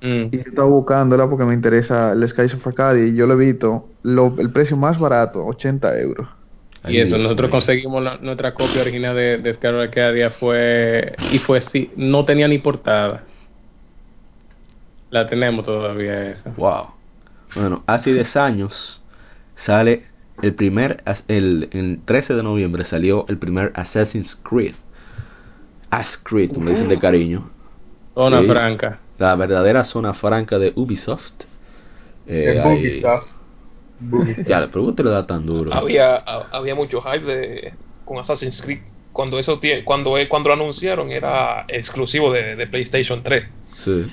Mm. 0.00 0.26
Y 0.30 0.36
yo 0.36 0.42
estaba 0.46 0.68
buscándola 0.68 1.28
porque 1.28 1.44
me 1.44 1.54
interesa 1.54 2.12
el 2.12 2.26
Skies 2.28 2.54
of 2.54 2.66
Arcadia 2.66 3.04
y 3.04 3.14
yo 3.14 3.26
le 3.26 3.34
he 3.34 3.36
visto 3.36 3.88
lo, 4.02 4.34
el 4.38 4.50
precio 4.52 4.76
más 4.76 4.98
barato, 4.98 5.44
80 5.44 5.98
euros. 5.98 6.28
Y 6.86 6.98
eso, 6.98 7.14
Dios 7.16 7.22
nosotros 7.24 7.50
conseguimos 7.50 8.02
la- 8.02 8.18
nuestra 8.18 8.54
copia 8.54 8.80
original 8.82 9.14
de, 9.16 9.38
de 9.38 9.54
Scarlet 9.54 9.88
Arcadia 9.88 10.30
fue 10.30 11.14
y 11.32 11.38
fue 11.38 11.60
sí, 11.60 11.90
no 11.96 12.24
tenía 12.24 12.46
ni 12.48 12.58
portada. 12.58 13.24
La 15.10 15.26
tenemos 15.26 15.64
todavía 15.64 16.30
esa. 16.30 16.50
Wow. 16.56 16.88
Bueno, 17.54 17.82
hace 17.86 18.12
10 18.12 18.36
años 18.36 19.02
sale 19.56 20.04
el 20.42 20.54
primer, 20.54 21.02
el, 21.28 21.68
el 21.72 22.00
13 22.04 22.34
de 22.34 22.42
noviembre 22.42 22.84
salió 22.84 23.24
el 23.28 23.38
primer 23.38 23.72
Assassin's 23.74 24.36
Creed. 24.36 24.74
As 25.90 26.18
Creed, 26.18 26.52
como 26.52 26.68
dicen 26.70 26.88
de 26.88 26.98
cariño. 26.98 27.50
Zona 28.14 28.40
Sí. 28.40 28.46
franca. 28.46 29.00
La 29.18 29.34
verdadera 29.34 29.84
zona 29.84 30.12
franca 30.14 30.58
de 30.58 30.72
Ubisoft. 30.76 31.44
Eh. 32.26 32.60
Bugisoft. 32.62 33.26
Ya, 34.46 34.68
pero 34.70 34.84
¿por 34.84 34.86
qué 34.92 34.96
te 34.96 35.04
le 35.04 35.10
da 35.10 35.26
tan 35.26 35.44
duro? 35.46 35.72
había, 35.74 36.16
ha- 36.16 36.46
había 36.52 36.74
mucho 36.74 37.02
hype 37.02 37.24
de, 37.24 37.72
con 38.04 38.18
Assassin's 38.18 38.62
Creed. 38.62 38.80
Cuando 39.12 39.38
eso 39.38 39.60
cuando, 39.84 40.16
eh, 40.16 40.28
cuando 40.28 40.48
lo 40.50 40.54
anunciaron 40.54 41.10
era 41.10 41.64
exclusivo 41.68 42.32
de, 42.32 42.54
de 42.54 42.66
PlayStation 42.68 43.22
3. 43.22 43.44
Sí. 43.74 44.04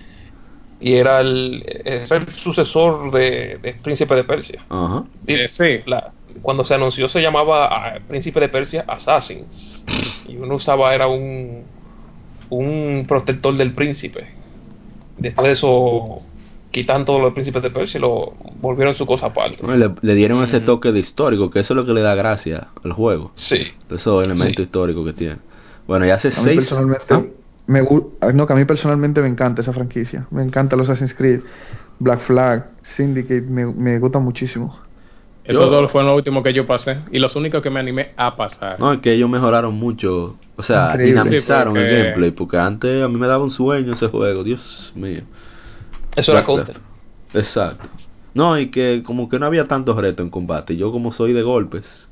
Y 0.80 0.94
era 0.96 1.22
el, 1.22 1.64
era 1.86 2.18
el 2.18 2.28
sucesor 2.34 3.12
de, 3.12 3.58
de 3.62 3.74
Príncipe 3.74 4.16
de 4.16 4.24
Persia. 4.24 4.64
Ajá. 4.70 5.04
Y 5.28 5.48
sí. 5.48 5.82
la- 5.86 6.12
cuando 6.42 6.66
se 6.66 6.74
anunció 6.74 7.08
se 7.08 7.22
llamaba 7.22 7.68
ah, 7.72 8.00
Príncipe 8.08 8.40
de 8.40 8.50
Persia 8.50 8.84
Assassins. 8.88 9.84
Y 10.28 10.38
uno 10.38 10.56
usaba 10.56 10.94
era 10.94 11.08
un, 11.08 11.64
un 12.50 13.06
protector 13.08 13.56
del 13.56 13.74
príncipe. 13.74 14.28
Después 15.18 15.46
de 15.48 15.54
eso 15.54 16.22
quitan 16.76 17.06
todos 17.06 17.22
los 17.22 17.32
príncipes 17.34 17.64
de 17.64 17.70
Persia 17.72 17.98
y 17.98 18.02
lo 18.02 18.34
volvieron 18.60 18.94
su 18.94 19.06
cosa 19.06 19.28
aparte. 19.28 19.66
No, 19.66 19.74
y 19.74 19.78
le, 19.78 19.92
le 20.02 20.14
dieron 20.14 20.44
ese 20.44 20.60
toque 20.60 20.92
de 20.92 21.00
histórico, 21.00 21.50
que 21.50 21.62
eso 21.62 21.74
es 21.74 21.78
lo 21.78 21.86
que 21.86 21.94
le 21.94 22.02
da 22.02 22.16
gracia 22.16 22.68
al 22.84 22.92
juego. 22.92 23.32
Sí. 23.36 23.62
Esos 23.90 24.22
elementos 24.24 24.56
Sí. 24.58 24.62
históricos 24.64 25.06
que 25.06 25.14
tiene. 25.14 25.38
Bueno, 25.88 26.06
ya 26.06 26.16
hace 26.16 26.28
A 26.28 26.32
mí 26.32 26.38
seis. 26.44 26.58
personalmente 26.58 27.06
¿Ah? 27.14 27.24
me 27.68 27.80
ah, 27.80 28.32
no, 28.34 28.46
que 28.46 28.54
a 28.54 28.56
mí 28.58 28.66
personalmente 28.66 29.22
me 29.22 29.28
encanta 29.30 29.62
esa 29.62 29.72
franquicia. 29.72 30.28
Me 30.32 30.44
encanta 30.44 30.76
los 30.76 30.90
Assassin's 30.90 31.14
Creed, 31.16 31.40
Black 32.00 32.20
Flag, 32.28 32.66
Syndicate, 32.98 33.42
me, 33.42 33.66
me 33.66 33.98
gusta 34.00 34.20
muchísimo. 34.20 34.78
Esos 35.46 35.70
dos 35.72 35.92
fueron 35.92 36.10
los 36.10 36.18
últimos 36.18 36.44
que 36.44 36.52
yo 36.54 36.66
pasé 36.66 36.98
y 37.12 37.20
los 37.20 37.36
únicos 37.36 37.62
que 37.62 37.70
me 37.70 37.80
animé 37.80 38.10
a 38.18 38.36
pasar. 38.36 38.80
No, 38.80 38.92
es 38.94 39.00
que 39.00 39.14
ellos 39.14 39.30
mejoraron 39.30 39.76
mucho, 39.76 40.36
o 40.58 40.62
sea, 40.64 40.88
Increíble. 40.90 41.22
dinamizaron 41.22 41.76
Sí, 41.76 41.80
el 41.82 41.98
gameplay, 41.98 42.32
porque 42.32 42.58
antes 42.58 43.04
a 43.04 43.08
mí 43.08 43.18
me 43.18 43.28
daba 43.28 43.44
un 43.44 43.52
sueño 43.52 43.94
ese 43.94 44.08
juego, 44.08 44.44
Dios 44.44 44.92
mío. 44.96 45.22
Eso 46.16 46.32
era 46.32 46.44
counter. 46.46 46.78
Exacto. 47.34 47.88
No, 48.34 48.58
y 48.60 48.70
que 48.70 49.02
como 49.06 49.30
que 49.30 49.40
no 49.40 49.46
había 49.46 49.66
tantos 49.66 49.96
retos 49.96 50.24
en 50.26 50.30
combate. 50.30 50.76
Yo 50.76 50.92
como 50.92 51.12
soy 51.12 51.34
de 51.34 51.42
golpes. 51.42 52.08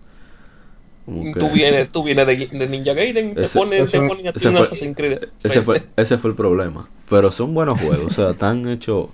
como 1.05 1.33
que- 1.33 1.39
Tú 1.39 1.49
vienes, 1.51 1.89
tú 1.91 2.03
vienes 2.03 2.25
de, 2.25 2.47
de 2.47 2.67
Ninja 2.69 2.93
Gaiden, 2.93 3.35
te 3.35 3.43
Ese- 3.43 3.59
te 3.59 3.79
ese- 3.79 4.07
ponen 4.07 4.27
a 4.27 4.31
ti 4.31 4.39
ese 4.39 4.47
un 4.49 4.55
fue- 4.55 4.63
Assassin's 4.65 4.95
Creed. 4.95 5.19
Ese 5.43 5.61
fue, 5.61 5.83
ese 5.97 6.17
fue 6.17 6.29
el 6.29 6.35
problema. 6.37 6.87
Pero 7.09 7.29
son 7.31 7.53
buenos 7.53 7.79
juegos, 7.81 8.07
o 8.07 8.09
sea, 8.15 8.29
están 8.31 8.67
hechos 8.69 9.09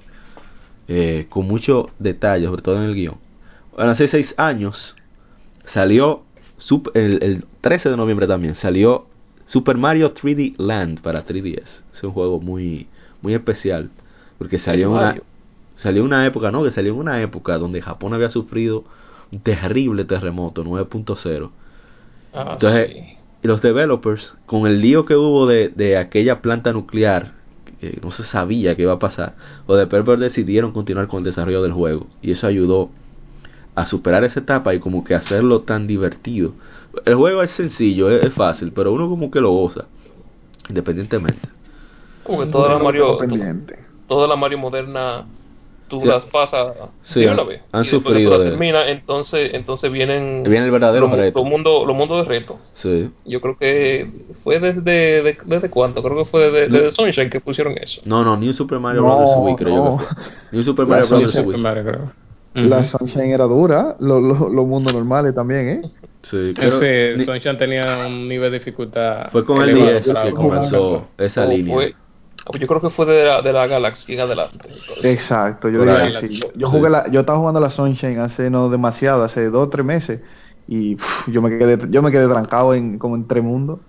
eh, 0.87 1.25
con 1.29 1.47
mucho 1.47 1.89
detalle, 1.97 2.45
sobre 2.45 2.61
todo 2.61 2.75
en 2.77 2.83
el 2.89 2.93
guion. 2.95 3.15
Bueno, 3.75 3.91
hace 3.91 4.07
seis 4.07 4.33
años 4.37 4.95
salió, 5.65 6.23
el, 6.93 7.23
el 7.23 7.45
13 7.61 7.89
de 7.89 7.97
noviembre 7.97 8.27
también, 8.27 8.53
salió 8.55 9.05
Super 9.47 9.77
Mario 9.77 10.13
3D 10.13 10.55
Land 10.57 11.01
para 11.01 11.25
3DS. 11.25 11.83
Es 11.93 12.03
un 12.03 12.11
juego 12.11 12.39
muy, 12.39 12.87
muy 13.21 13.33
especial, 13.33 13.89
porque 14.39 14.57
salió 14.57 14.91
una, 14.91 15.21
salió 15.75 16.01
en 16.01 16.07
una 16.07 16.25
época, 16.25 16.51
¿no? 16.51 16.63
Que 16.63 16.71
salió 16.71 16.93
en 16.93 16.99
una 16.99 17.21
época 17.21 17.59
donde 17.59 17.81
Japón 17.81 18.15
había 18.15 18.29
sufrido 18.29 18.85
un 19.31 19.41
terrible 19.41 20.05
terremoto, 20.05 20.63
9.0. 20.63 21.51
Ah, 22.33 22.49
Entonces, 22.53 22.89
sí. 22.91 23.17
y 23.43 23.47
los 23.47 23.61
developers, 23.61 24.35
con 24.47 24.65
el 24.67 24.81
lío 24.81 25.05
que 25.05 25.15
hubo 25.15 25.47
de, 25.47 25.69
de 25.69 25.97
aquella 25.97 26.41
planta 26.41 26.73
nuclear, 26.73 27.33
que 27.79 27.99
no 28.01 28.11
se 28.11 28.23
sabía 28.23 28.75
que 28.75 28.83
iba 28.83 28.93
a 28.93 28.99
pasar, 28.99 29.35
los 29.67 29.77
developers 29.77 30.19
decidieron 30.21 30.71
continuar 30.73 31.07
con 31.07 31.19
el 31.19 31.25
desarrollo 31.25 31.61
del 31.61 31.73
juego. 31.73 32.07
Y 32.21 32.31
eso 32.31 32.47
ayudó 32.47 32.91
a 33.75 33.85
superar 33.87 34.23
esa 34.23 34.41
etapa 34.41 34.73
y 34.75 34.79
como 34.79 35.03
que 35.03 35.15
hacerlo 35.15 35.61
tan 35.61 35.87
divertido. 35.87 36.55
El 37.05 37.15
juego 37.15 37.43
es 37.43 37.51
sencillo, 37.51 38.11
es, 38.11 38.25
es 38.25 38.33
fácil, 38.33 38.71
pero 38.73 38.93
uno 38.93 39.09
como 39.09 39.31
que 39.31 39.41
lo 39.41 39.51
goza, 39.51 39.87
independientemente. 40.69 41.49
Como 42.23 42.41
que 42.41 42.47
toda 42.47 42.69
la 42.69 42.79
Mario. 42.79 43.17
Toda 44.09 44.27
la 44.27 44.35
Mario 44.35 44.57
moderna, 44.57 45.25
tú 45.87 46.01
Sí. 46.01 46.07
las 46.07 46.23
pasas 46.25 46.75
Sí, 47.01 47.25
una 47.25 47.43
vez. 47.43 47.61
han 47.71 47.81
y 47.81 47.85
sufrido 47.85 48.37
de- 48.37 48.49
terminas, 48.51 48.89
entonces, 48.89 49.51
entonces 49.53 49.91
vienen 49.91 50.43
Viene 50.43 50.65
el 50.65 50.71
verdadero 50.71 51.07
los, 51.07 51.17
reto. 51.17 51.39
los 51.39 51.49
mundos 51.49 51.87
los 51.87 51.95
mundos 51.95 52.17
de 52.19 52.23
reto. 52.25 52.57
Sí. 52.75 53.09
Yo 53.25 53.41
creo 53.41 53.57
que 53.57 54.07
fue 54.43 54.59
desde 54.59 54.81
de- 54.81 55.37
desde 55.45 55.69
cuánto, 55.69 56.03
creo 56.03 56.17
que 56.17 56.25
fue 56.25 56.51
desde, 56.51 56.67
desde 56.67 56.91
Sunshine 56.91 57.29
que 57.29 57.39
pusieron 57.39 57.75
eso. 57.77 58.01
No, 58.05 58.23
no, 58.23 58.35
New 58.37 58.53
Super 58.53 58.77
Mario 58.79 59.01
No, 59.01 59.17
Bros. 59.17 59.31
Wii, 59.37 59.55
creo 59.55 59.75
yo 59.75 59.83
no. 59.83 59.97
que 59.97 60.05
fue. 60.05 60.15
New 60.51 60.63
Super 60.63 60.85
Mario 60.85 61.07
Bros. 61.07 61.31
Super 61.31 61.45
Wii. 61.45 61.57
La. 62.55 62.83
Sunshine 62.83 63.31
era 63.31 63.45
dura, 63.45 63.95
lo- 63.99 64.19
lo- 64.19 64.49
los 64.49 64.67
mundos 64.67 64.91
normales 64.93 65.33
también, 65.33 65.69
¿eh? 65.69 65.81
Sí, 66.23 66.51
creo- 66.55 66.77
Ese 66.81 67.13
ni- 67.17 67.25
Sunshine 67.25 67.57
tenía 67.57 68.05
un 68.07 68.27
nivel 68.27 68.51
de 68.51 68.59
dificultad. 68.59 69.29
fue 69.31 69.45
con 69.45 69.61
el 69.61 69.69
elevado 69.69 69.91
10 69.93 70.07
para 70.13 70.25
que 70.25 70.33
comenzó 70.33 71.07
esa 71.17 71.45
línea. 71.45 71.73
fue- 71.73 71.95
yo 72.57 72.67
creo 72.67 72.81
que 72.81 72.89
fue 72.89 73.05
de 73.05 73.25
la, 73.25 73.41
de 73.41 73.53
la 73.53 73.67
Galaxy 73.67 74.13
en 74.13 74.21
adelante. 74.21 74.69
entonces. 74.69 75.05
Exacto, 75.05 75.69
yo 75.69 75.81
diría 75.81 75.99
ahí. 75.99 76.11
que 76.19 76.27
sí. 76.27 76.39
Yo, 76.41 76.51
yo 76.55 76.67
Sí. 76.67 76.73
jugué 76.77 76.89
la, 76.89 77.07
yo 77.11 77.21
estaba 77.21 77.37
jugando 77.39 77.59
la 77.59 77.69
Sunshine 77.71 78.19
hace 78.19 78.49
no 78.49 78.69
demasiado, 78.69 79.23
hace 79.23 79.49
dos 79.49 79.67
o 79.67 79.69
tres 79.69 79.85
meses, 79.85 80.21
y 80.67 80.95
pff, 80.95 81.27
yo 81.27 81.41
me 81.41 81.49
quedé, 81.57 81.77
yo 81.89 82.01
me 82.01 82.11
quedé 82.11 82.27
trancado 82.27 82.73
en 82.73 82.97
como 82.99 83.15
en 83.15 83.27
tres 83.27 83.43
mundos. 83.43 83.81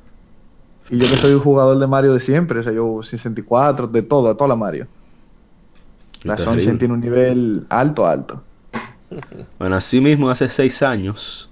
Y 0.91 0.99
yo 0.99 1.09
que 1.09 1.17
soy 1.19 1.33
un 1.35 1.41
jugador 1.41 1.79
de 1.79 1.87
Mario 1.87 2.15
de 2.15 2.21
siempre, 2.21 2.61
o 2.61 2.63
sea, 2.65 2.73
yo 2.73 3.03
64, 3.03 3.87
de 3.89 4.03
todo, 4.03 4.29
de 4.29 4.35
toda 4.35 4.49
la 4.49 4.57
Mario. 4.57 4.89
La. 6.23 6.37
Sunshine 6.37 6.79
tiene 6.79 6.95
un 6.95 7.01
nivel 7.01 7.67
alto, 7.71 8.07
alto. 8.07 8.45
Bueno, 9.59 9.77
así 9.77 10.01
mismo 10.01 10.31
hace 10.31 10.49
6 10.49 10.83
años, 10.83 11.51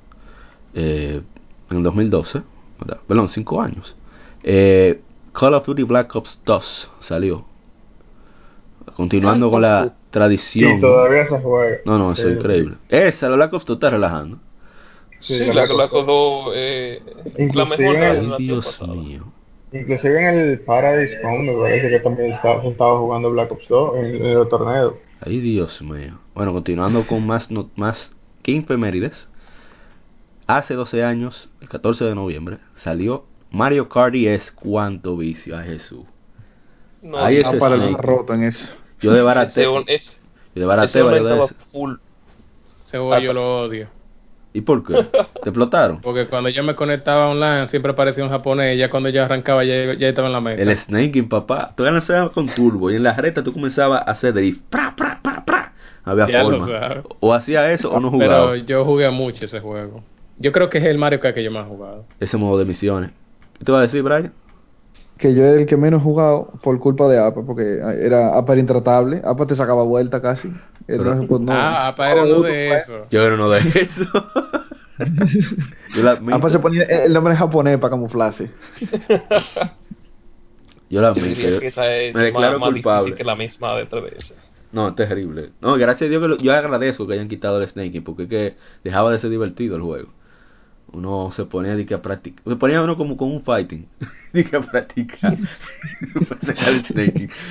eh, 0.75 1.23
en 1.71 1.77
el 1.77 1.83
2012, 1.83 2.43
¿verdad? 2.81 2.99
perdón, 3.07 3.29
5 3.29 3.61
años, 3.61 3.97
eh, 4.45 5.03
Call 5.33 5.55
of 5.55 5.66
Duty 5.66 5.83
Black 5.85 6.14
Ops 6.16 6.41
2 6.45 6.91
salió. 7.01 7.45
Continuando 8.97 9.51
con 9.51 9.62
la 9.62 9.95
tradición. 10.11 10.79
Y 10.79 10.81
todavía 10.81 11.26
se 11.26 11.41
juega. 11.41 11.79
No, 11.85 11.99
no, 11.99 12.12
eso 12.12 12.29
es 12.29 12.37
increíble. 12.37 12.76
Esa, 12.89 13.29
la 13.29 13.37
Black 13.37 13.53
Ops 13.53 13.64
2 13.66 13.76
está 13.76 13.91
relajando. 13.91 14.39
Sí, 15.20 15.35
Sí, 15.39 15.47
la, 15.47 15.55
la 15.55 15.62
la 15.66 15.68
cosa- 15.68 15.89
quedó 15.91 16.53
eh, 16.55 17.03
la 17.37 17.45
Inclusive 17.45 17.89
mejor 17.91 18.05
el- 18.05 18.37
Dios 18.39 18.66
pasada. 18.66 18.95
mío. 18.95 19.24
Inclusive 19.72 20.29
en 20.29 20.39
el 20.41 20.61
Paradise 20.61 21.18
Home 21.24 21.53
me 21.53 21.61
parece 21.61 21.91
que 21.91 22.01
también 22.01 22.33
estaba, 22.33 22.62
se 22.62 22.68
estaba 22.68 22.99
jugando 22.99 23.31
Black 23.31 23.53
Ops 23.53 23.68
2 23.68 23.97
en, 23.97 24.05
en 24.24 24.35
los 24.35 24.49
torneos. 24.49 24.95
Ay, 25.20 25.41
Dios 25.41 25.83
mío. 25.83 26.18
Bueno, 26.35 26.53
continuando 26.53 27.07
con 27.07 27.26
más, 27.26 27.51
no- 27.51 27.68
más 27.76 28.11
que 28.43 28.53
infemérides. 28.53 29.29
Hace 30.47 30.74
12 30.74 31.05
años, 31.05 31.51
el 31.61 31.68
14 31.68 32.05
de 32.07 32.14
noviembre, 32.14 32.59
salió 32.83 33.24
Mario 33.51 33.89
Kart 33.89 34.15
es 34.15 34.53
cuánto 34.53 35.17
vicio 35.17 35.57
a 35.57 35.63
Jesús. 35.63 36.05
No, 37.03 37.19
Ahí 37.19 37.37
Ah, 37.37 37.49
ese 37.49 37.57
para 37.59 37.77
el 37.77 37.95
roto 37.95 38.35
en 38.35 38.45
eso. 38.45 38.67
Yo 39.01 39.13
de 39.13 39.23
baraté, 39.23 39.63
ese, 39.87 40.17
yo 40.55 40.61
de 40.61 40.67
baraté 40.67 41.03
varios 41.03 41.55
full. 41.71 41.95
Yo 42.93 43.33
lo 43.33 43.61
odio. 43.61 43.89
¿Y 44.53 44.63
por 44.63 44.83
qué? 44.83 44.95
¿Te 45.43 45.51
explotaron? 45.51 46.01
Porque 46.01 46.27
cuando 46.27 46.49
yo 46.49 46.63
me 46.63 46.75
conectaba 46.75 47.29
online 47.29 47.69
siempre 47.69 47.93
aparecía 47.93 48.25
un 48.25 48.31
japonés 48.31 48.75
y 48.75 48.79
ya 48.79 48.91
cuando 48.91 49.09
yo 49.11 49.23
arrancaba 49.23 49.63
ya, 49.63 49.95
ya 49.95 50.09
estaba 50.09 50.27
en 50.29 50.33
la 50.33 50.41
meta. 50.41 50.63
El 50.63 50.77
Snaking, 50.77 51.29
papá. 51.29 51.75
Tú 51.77 51.85
lanzabas 51.85 52.33
con 52.33 52.47
turbo 52.49 52.91
y 52.91 52.97
en 52.97 53.03
la 53.03 53.13
reta 53.15 53.43
tú 53.43 53.53
comenzabas 53.53 54.03
a 54.07 54.11
hacer 54.11 54.33
drift. 54.33 54.63
¡Pra, 54.71 54.95
pra, 54.97 55.21
pra, 55.23 55.45
pra! 55.45 55.73
Había 56.05 56.27
Ya 56.29 56.43
forma. 56.43 56.67
O 57.21 57.35
hacía 57.35 57.71
eso 57.73 57.91
o 57.91 58.01
no 58.01 58.11
jugaba. 58.11 58.53
Pero 58.53 58.57
yo 58.57 58.85
jugué 58.85 59.11
mucho 59.11 59.45
ese 59.45 59.61
juego. 59.61 60.03
Yo 60.39 60.51
creo 60.53 60.71
que 60.71 60.79
es 60.79 60.85
el 60.85 60.99
Mario 60.99 61.21
Kart 61.21 61.35
que 61.35 61.45
yo 61.45 61.51
más 61.51 61.67
he 61.67 61.69
jugado. 61.69 62.07
Ese 62.19 62.37
modo 62.37 62.59
de 62.59 62.65
misiones. 62.65 63.11
¿Qué 63.59 63.65
te 63.65 63.73
vas 63.73 63.79
a 63.81 63.83
decir, 63.83 64.03
Brian? 64.03 64.33
Que 65.19 65.35
yo 65.35 65.43
era 65.45 65.61
el 65.61 65.67
que 65.67 65.77
menos 65.77 66.03
jugado 66.03 66.53
por 66.63 66.79
culpa 66.79 67.09
de 67.09 67.19
APA, 67.19 67.43
porque 67.45 67.79
era 68.01 68.37
APA 68.39 68.53
era 68.53 68.61
intratable. 68.61 69.21
APA 69.25 69.47
te 69.47 69.57
sacaba 69.57 69.83
vuelta 69.83 70.23
casi. 70.23 70.49
Entonces, 70.87 71.27
pues, 71.29 71.41
no. 71.41 71.53
ah, 71.53 71.89
apa, 71.89 72.11
era 72.11 72.23
uno 72.23 72.43
de 72.43 72.77
esos. 72.77 73.09
Yo 73.11 73.23
era 73.23 73.35
uno 73.35 73.51
de 73.51 73.59
eso. 73.59 74.05
yo 75.95 76.03
la. 76.03 76.13
APA 76.13 76.51
se 76.51 76.59
ponía 76.61 76.85
el 76.85 77.13
nombre 77.13 77.33
en 77.35 77.39
japonés 77.39 77.79
para 77.79 77.91
camuflarse. 77.91 78.51
Yo 80.91 81.03
la 81.03 81.09
admito. 81.09 81.39
yo- 81.41 81.61
que 81.61 81.67
esa 81.67 81.95
es 81.95 82.15
me 82.15 82.23
declaro 82.23 82.59
más, 82.59 82.61
más 82.61 82.71
culpable. 82.71 83.05
difícil 83.05 83.17
que 83.19 83.25
la 83.25 83.37
misma 83.37 83.77
de 83.77 83.87
3DS. 83.91 84.35
No, 84.73 84.95
terrible. 84.95 85.51
No, 85.61 85.75
gracias 85.77 86.07
a 86.09 86.11
Dios 86.11 86.23
que 86.23 86.29
lo- 86.29 86.39
yo 86.39 86.53
agradezco 86.55 87.07
que 87.07 87.13
hayan 87.15 87.29
quitado 87.29 87.61
el 87.61 87.69
snaking 87.69 88.05
porque 88.05 88.23
es 88.23 88.29
que 88.31 88.57
dejaba 88.85 89.13
de 89.13 89.19
ser 89.19 89.29
divertido 89.31 89.77
el 89.77 89.83
juego. 89.83 90.09
Uno 90.93 91.30
se 91.32 91.45
ponía 91.45 91.76
de 91.76 91.84
que 91.86 91.95
a 91.95 92.01
practicar. 92.03 92.43
Se 92.47 92.57
ponía 92.57 92.82
uno 92.82 92.97
como 92.97 93.16
con 93.16 93.30
un 93.30 93.43
fighting. 93.43 93.86
de 94.32 94.45
que 94.45 94.57
a 94.57 94.61
practicar. 94.61 95.36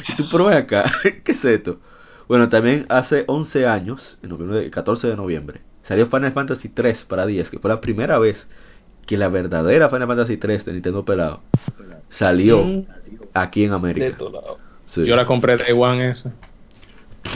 Y 0.09 0.15
tú, 0.15 0.25
pero 0.31 0.49
acá, 0.49 0.91
¿qué 1.23 1.31
es 1.31 1.45
esto? 1.45 1.79
Bueno, 2.27 2.49
también 2.49 2.85
hace 2.89 3.23
11 3.27 3.65
años, 3.67 4.17
el 4.21 4.69
14 4.71 5.07
de 5.07 5.15
noviembre, 5.15 5.61
salió 5.83 6.07
Final 6.07 6.33
Fantasy 6.33 6.69
3 6.69 7.05
para 7.05 7.25
10, 7.25 7.49
que 7.49 7.59
fue 7.59 7.69
la 7.69 7.79
primera 7.79 8.19
vez 8.19 8.47
que 9.05 9.15
la 9.17 9.29
verdadera 9.29 9.89
Final 9.89 10.07
Fantasy 10.07 10.37
3 10.37 10.65
de 10.65 10.73
Nintendo 10.73 11.05
Pelado 11.05 11.41
salió 12.09 12.63
Mm. 12.63 12.81
aquí 13.33 13.63
en 13.63 13.71
América. 13.73 14.17
Sí. 14.87 15.05
Yo 15.05 15.15
la 15.15 15.25
compré 15.25 15.55
Day 15.57 15.71
One 15.73 16.09
esa. 16.09 16.33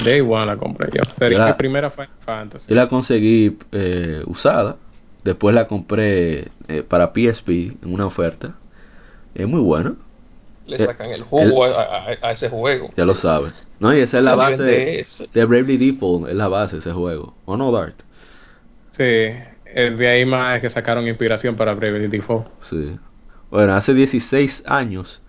Day 0.03 0.19
One 0.21 0.45
la 0.45 0.57
compré 0.57 0.89
yo. 0.93 1.03
La- 1.29 1.55
primera 1.57 1.89
Final 1.89 2.09
Fantasy. 2.25 2.65
Yo 2.67 2.75
la 2.75 2.87
conseguí 2.89 3.57
eh, 3.71 4.23
usada. 4.25 4.77
Después 5.23 5.53
la 5.53 5.67
compré 5.67 6.49
eh, 6.67 6.83
para 6.87 7.11
PSP 7.13 7.49
en 7.83 7.93
una 7.93 8.05
oferta. 8.07 8.55
Es 9.35 9.47
muy 9.47 9.61
buena, 9.61 9.93
Le 10.65 10.75
Eh, 10.81 10.85
sacan 10.85 11.09
el 11.11 11.23
jugo 11.23 11.63
a, 11.65 11.81
a- 11.83 12.17
a 12.21 12.31
ese 12.31 12.49
juego. 12.49 12.89
ya 12.95 13.05
lo 13.05 13.13
sabes. 13.15 13.53
No, 13.79 13.95
y 13.95 13.99
esa 14.01 14.17
es 14.19 14.23
la 14.23 14.35
base 14.35 14.61
de, 14.61 15.05
de 15.33 15.45
Bravely 15.45 15.77
Default, 15.77 16.29
es 16.29 16.35
la 16.35 16.47
base 16.47 16.75
de 16.75 16.79
ese 16.81 16.91
juego. 16.91 17.35
¿O 17.45 17.57
no, 17.57 17.71
Dart? 17.71 17.95
Sí, 18.91 19.03
es 19.73 19.97
de 19.97 20.07
ahí 20.07 20.25
más 20.25 20.55
es 20.57 20.61
que 20.61 20.69
sacaron 20.69 21.07
inspiración 21.07 21.55
para 21.55 21.73
Bravely 21.73 22.07
Default. 22.07 22.47
Sí. 22.69 22.97
Bueno, 23.49 23.73
hace 23.73 23.93
16 23.93 24.63
años 24.65 25.21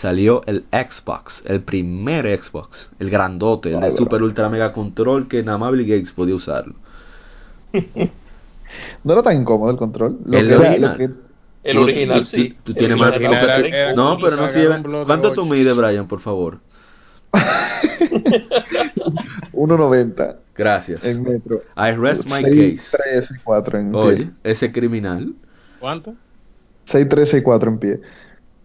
salió 0.00 0.42
el 0.46 0.64
Xbox, 0.72 1.42
el 1.46 1.62
primer 1.62 2.26
Xbox, 2.40 2.90
el 2.98 3.10
grandote, 3.10 3.72
el 3.72 3.80
de 3.80 3.92
Super 3.92 4.22
Ultra 4.22 4.48
Mega 4.48 4.72
Control 4.72 5.26
que 5.28 5.42
nada 5.42 5.58
más 5.58 5.72
Bill 5.72 5.86
Gates 5.86 6.12
podía 6.12 6.34
usarlo. 6.34 6.74
No 9.04 9.12
era 9.12 9.22
tan 9.22 9.36
incómodo 9.40 9.70
el 9.70 9.76
control. 9.76 10.18
Lo 10.24 10.38
El 10.38 10.48
que 10.48 10.54
era- 10.54 10.60
original. 10.68 10.90
lo 10.92 10.96
que- 10.98 11.26
El 11.64 11.76
Tú- 11.76 11.82
original, 11.82 12.18
tú- 12.20 12.24
sí. 12.26 12.56
tú 12.62 12.72
El 12.72 12.78
tienes 12.78 12.98
más- 12.98 13.14
era- 13.16 13.42
era- 13.42 13.56
era- 13.66 13.92
No, 13.94 14.16
pero 14.22 14.36
no 14.36 14.82
blog 14.82 15.00
de 15.00 15.04
¿Cuánto 15.06 15.32
tú 15.32 15.44
mides, 15.44 15.76
Brian, 15.76 16.06
por 16.06 16.20
favor? 16.20 16.58
1.90 19.52 20.36
Gracias. 20.54 21.04
en 21.04 21.22
metro. 21.22 21.62
I 21.76 21.90
rest 21.92 22.24
my 22.30 22.42
6, 22.44 22.82
case. 22.90 22.96
3 23.04 23.30
y 23.30 23.42
4 23.42 23.78
en 23.78 23.94
Oye, 23.94 24.16
pie. 24.16 24.30
ese 24.44 24.72
criminal. 24.72 25.34
¿Cuánto? 25.80 26.14
6, 26.86 27.06
3 27.08 27.34
y 27.34 27.42
4 27.42 27.68
en 27.70 27.78
pie. 27.78 28.00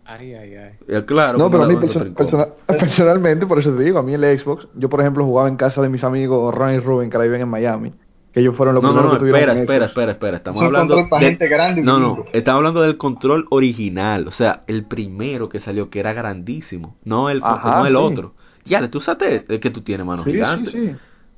Ay, 0.06 0.34
ay, 0.34 0.56
ay. 0.56 0.72
eh, 0.88 1.04
claro. 1.06 1.38
No, 1.38 1.50
pero 1.50 1.64
a 1.64 1.68
mí 1.68 1.76
perso- 1.76 2.14
persona- 2.14 2.48
personalmente, 2.68 3.46
por 3.48 3.60
eso 3.60 3.72
te 3.76 3.84
digo, 3.84 4.00
a 4.00 4.04
mí 4.04 4.14
el 4.14 4.40
Xbox, 4.40 4.68
yo 4.76 4.90
por 4.90 5.00
ejemplo 5.02 5.24
jugaba 5.26 5.48
en 5.48 5.56
casa 5.56 5.82
de 5.82 5.90
mis 5.90 6.04
amigos 6.04 6.54
Ron 6.54 6.74
y 6.74 6.80
Ruben 6.80 7.10
que 7.10 7.18
la 7.18 7.24
viven 7.24 7.42
en 7.42 7.50
Miami, 7.50 7.94
que 8.34 8.40
ellos 8.40 8.56
fueron 8.56 8.76
los 8.76 8.84
No, 8.84 8.90
no, 8.90 8.94
primeros 8.96 9.14
no, 9.14 9.14
que 9.14 9.20
tuvieron 9.32 9.58
espera, 9.58 9.62
espera, 9.62 9.86
espera, 9.86 10.12
espera. 10.14 10.38
Estamos 10.38 10.64
hablando. 10.64 10.96
de- 10.96 11.08
gente 11.20 11.48
grande 11.48 11.82
No, 11.82 12.00
no, 12.00 12.26
estamos 12.34 12.58
hablando 12.60 12.82
del 12.82 12.98
control 12.98 13.46
original. 13.50 14.28
O 14.28 14.32
sea, 14.32 14.64
el 14.68 14.86
primero 14.86 15.50
que 15.50 15.60
salió 15.60 15.90
que 15.90 16.00
era 16.00 16.14
grandísimo. 16.14 16.96
No 17.04 17.30
el, 17.30 17.42
Ajá, 17.44 17.80
no 17.80 17.86
el 17.86 17.94
sí. 17.94 17.98
otro. 18.00 18.34
Ya, 18.66 18.88
tú 18.90 19.00
usaste 19.00 19.46
el 19.48 19.60
que 19.60 19.70
tú 19.70 19.82
tienes, 19.82 20.06
mano 20.06 20.24
Sí, 20.24 20.32
gigante. 20.32 20.72
sí, 20.72 20.88
sí. 20.90 20.96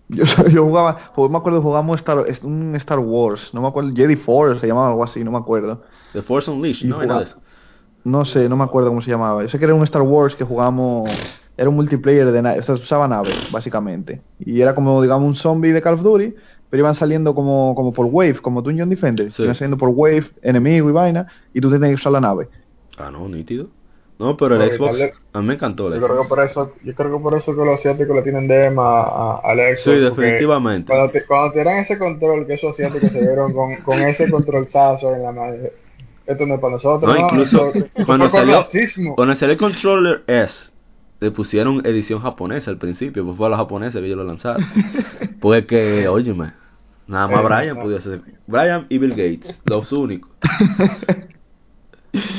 Yo, 0.09 0.23
yo 0.49 0.63
jugaba, 0.65 0.97
jugué- 1.15 1.29
me 1.31 1.37
acuerdo, 1.37 1.61
jugamos 1.61 1.97
Star, 1.99 2.25
es- 2.27 2.43
un 2.43 2.75
Star 2.75 2.99
Wars, 2.99 3.51
no 3.53 3.61
me 3.61 3.67
acuerdo, 3.69 3.91
Jedi 3.95 4.17
Force 4.17 4.59
se 4.59 4.67
llamaba 4.67 4.89
algo 4.89 5.03
así, 5.03 5.23
no 5.23 5.31
me 5.31 5.37
acuerdo. 5.37 5.81
The 6.11 6.21
Force 6.21 6.51
Unleashed, 6.51 6.85
Y 6.85 6.89
¿no? 6.89 7.01
Era 7.01 7.21
eso. 7.21 7.37
No 8.03 8.25
sé, 8.25 8.49
no 8.49 8.57
me 8.57 8.65
acuerdo 8.65 8.89
cómo 8.89 9.01
se 9.01 9.09
llamaba. 9.09 9.41
Yo 9.41 9.47
sé 9.47 9.57
que 9.57 9.65
era 9.65 9.73
un 9.73 9.83
Star 9.83 10.01
Wars 10.01 10.35
que 10.35 10.43
jugábamos, 10.43 11.09
era 11.55 11.69
un 11.69 11.75
multiplayer 11.75 12.29
de 12.31 12.41
nave, 12.41 12.59
o 12.59 12.63
sea, 12.63 12.75
usaba 12.75 13.07
naves, 13.07 13.49
básicamente. 13.51 14.21
Y 14.39 14.59
era 14.59 14.75
como, 14.75 15.01
digamos, 15.01 15.25
un 15.25 15.35
zombie 15.35 15.71
de 15.71 15.81
Call 15.81 15.93
of 15.93 16.01
Duty, 16.01 16.35
pero 16.73 16.81
iban 16.81 16.95
saliendo 16.95 17.35
como, 17.35 17.75
como 17.75 17.93
por 17.93 18.07
wave, 18.07 18.39
como 18.41 18.63
Dungeon 18.63 18.89
Defender. 18.89 19.31
Sí. 19.31 19.43
Iban 19.43 19.53
saliendo 19.53 19.77
por 19.77 19.89
wave, 19.89 20.25
enemigo 20.41 20.89
y 20.89 20.91
vaina, 20.91 21.27
y 21.53 21.61
tú 21.61 21.69
tenías 21.69 21.89
que 21.89 21.93
usar 21.95 22.13
la 22.13 22.19
nave. 22.19 22.49
Ah, 22.97 23.11
no, 23.11 23.29
nítido. 23.29 23.67
No, 24.17 24.35
pero 24.35 24.59
el 24.59 24.71
Xbox. 24.71 24.97
vez- 24.97 25.13
A 25.33 25.41
mí 25.41 25.45
me 25.49 25.53
encantó 25.53 25.93
el 25.93 25.99
Yo 26.01 26.07
creo 26.07 26.23
que 26.23 26.27
por 26.27 26.39
eso, 26.39 26.73
yo 26.83 26.95
creo 26.95 27.15
que 27.15 27.21
por 27.21 27.35
eso 27.37 27.55
que 27.55 27.63
los 27.63 27.75
asiáticos 27.75 28.15
le 28.15 28.23
tienen 28.23 28.47
DM 28.47 28.79
a, 28.81 29.01
a- 29.01 29.41
al 29.43 29.57
Xbox. 29.59 29.81
Sí, 29.81 29.91
porque 29.91 29.99
definitivamente. 30.21 30.91
Cuando 30.91 31.11
te, 31.11 31.25
cuando 31.27 31.53
te 31.53 31.63
dan 31.63 31.77
ese 31.77 31.99
control, 31.99 32.47
que 32.47 32.53
esos 32.55 32.71
asiáticos 32.71 33.11
se 33.11 33.19
vieron 33.21 33.53
con, 33.53 33.75
con 33.83 33.99
ese 34.01 34.31
controlzazo 34.31 35.13
en 35.13 35.21
la 35.21 35.31
mano. 35.31 35.53
Esto 36.25 36.45
no 36.47 36.55
es 36.55 36.59
para 36.59 36.73
nosotros. 36.73 37.03
No, 37.13 37.19
No, 37.21 37.27
incluso 37.27 37.67
esto- 37.67 37.77
esto 37.85 38.05
cuando 38.07 38.31
salió-. 38.31 38.65
Cuando 39.15 39.35
salió 39.35 39.53
el 39.53 39.59
controller 39.59 40.23
S, 40.25 40.71
le 41.19 41.29
pusieron 41.29 41.85
edición 41.85 42.19
japonesa 42.19 42.71
al 42.71 42.79
principio, 42.79 43.23
pues 43.23 43.37
fue 43.37 43.45
a 43.45 43.49
los 43.51 43.59
japoneses 43.59 43.99
que 44.01 44.07
ellos 44.07 44.17
lo 44.17 44.23
lanzaron. 44.23 44.63
Pues 45.39 45.65
que, 45.65 46.07
óyeme, 46.07 46.53
nada 47.07 47.27
más 47.27 47.43
Eh, 47.43 47.47
Brian 47.47 47.75
no. 47.77 47.83
podía 47.83 47.97
hacer. 47.99 48.21
Brian 48.47 48.85
y 48.89 48.97
Bill 48.97 49.11
Gates, 49.11 49.61
los 49.65 49.91
únicos. 49.91 50.29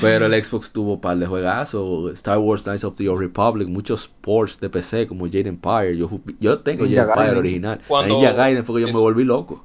Pero 0.00 0.26
el 0.26 0.44
Xbox 0.44 0.70
tuvo 0.72 0.94
un 0.94 1.00
par 1.00 1.16
de 1.16 1.26
juegazos, 1.26 2.12
Star 2.14 2.38
Wars 2.38 2.62
Knights 2.62 2.84
of 2.84 2.96
the 2.96 3.08
Old 3.08 3.20
Republic, 3.20 3.66
muchos 3.66 4.08
ports 4.20 4.60
de 4.60 4.70
PC 4.70 5.08
como 5.08 5.26
Jade 5.26 5.48
Empire. 5.48 5.96
Yo, 5.96 6.08
yo 6.38 6.60
tengo 6.60 6.84
Jade 6.84 6.98
Empire 7.00 7.16
Gaiden. 7.26 7.38
original. 7.38 7.80
Cuando- 7.88 8.14
Ninja 8.14 8.32
Gaiden 8.34 8.64
fue 8.64 8.80
que 8.80 8.86
yo 8.86 8.92
me 8.94 9.00
volví 9.00 9.24
loco. 9.24 9.64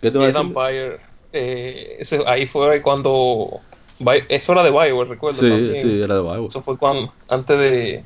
¿Qué 0.00 0.10
te 0.10 0.18
voy 0.18 0.26
a 0.28 0.32
Jedi 0.32 0.38
decir? 0.48 0.56
Empire, 0.58 1.00
eh, 1.32 1.96
ese- 2.00 2.24
ahí 2.26 2.46
fue 2.46 2.82
cuando. 2.82 3.60
Eso 4.28 4.52
era 4.52 4.62
de 4.64 4.70
Bioware, 4.70 5.08
recuerdo. 5.08 5.38
Sí, 5.40 5.48
también. 5.48 5.82
sí, 5.82 6.00
era 6.02 6.14
de 6.16 6.20
Bioware. 6.22 6.46
Eso 6.46 6.62
fue 6.62 6.76
cuando. 6.76 7.12
Antes 7.28 7.58
de. 7.58 8.04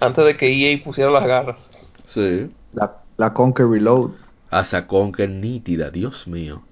Antes 0.00 0.24
de 0.24 0.36
que 0.38 0.48
EA 0.72 0.82
pusiera 0.82 1.10
las 1.10 1.26
garras. 1.26 1.70
Sí. 2.06 2.50
La, 2.72 2.96
la 3.18 3.34
Conquer 3.34 3.66
Reload. 3.68 4.12
Hasta 4.50 4.86
con 4.86 5.12
que 5.12 5.26
nítida, 5.28 5.90
Dios 5.90 6.26
mío. 6.26 6.62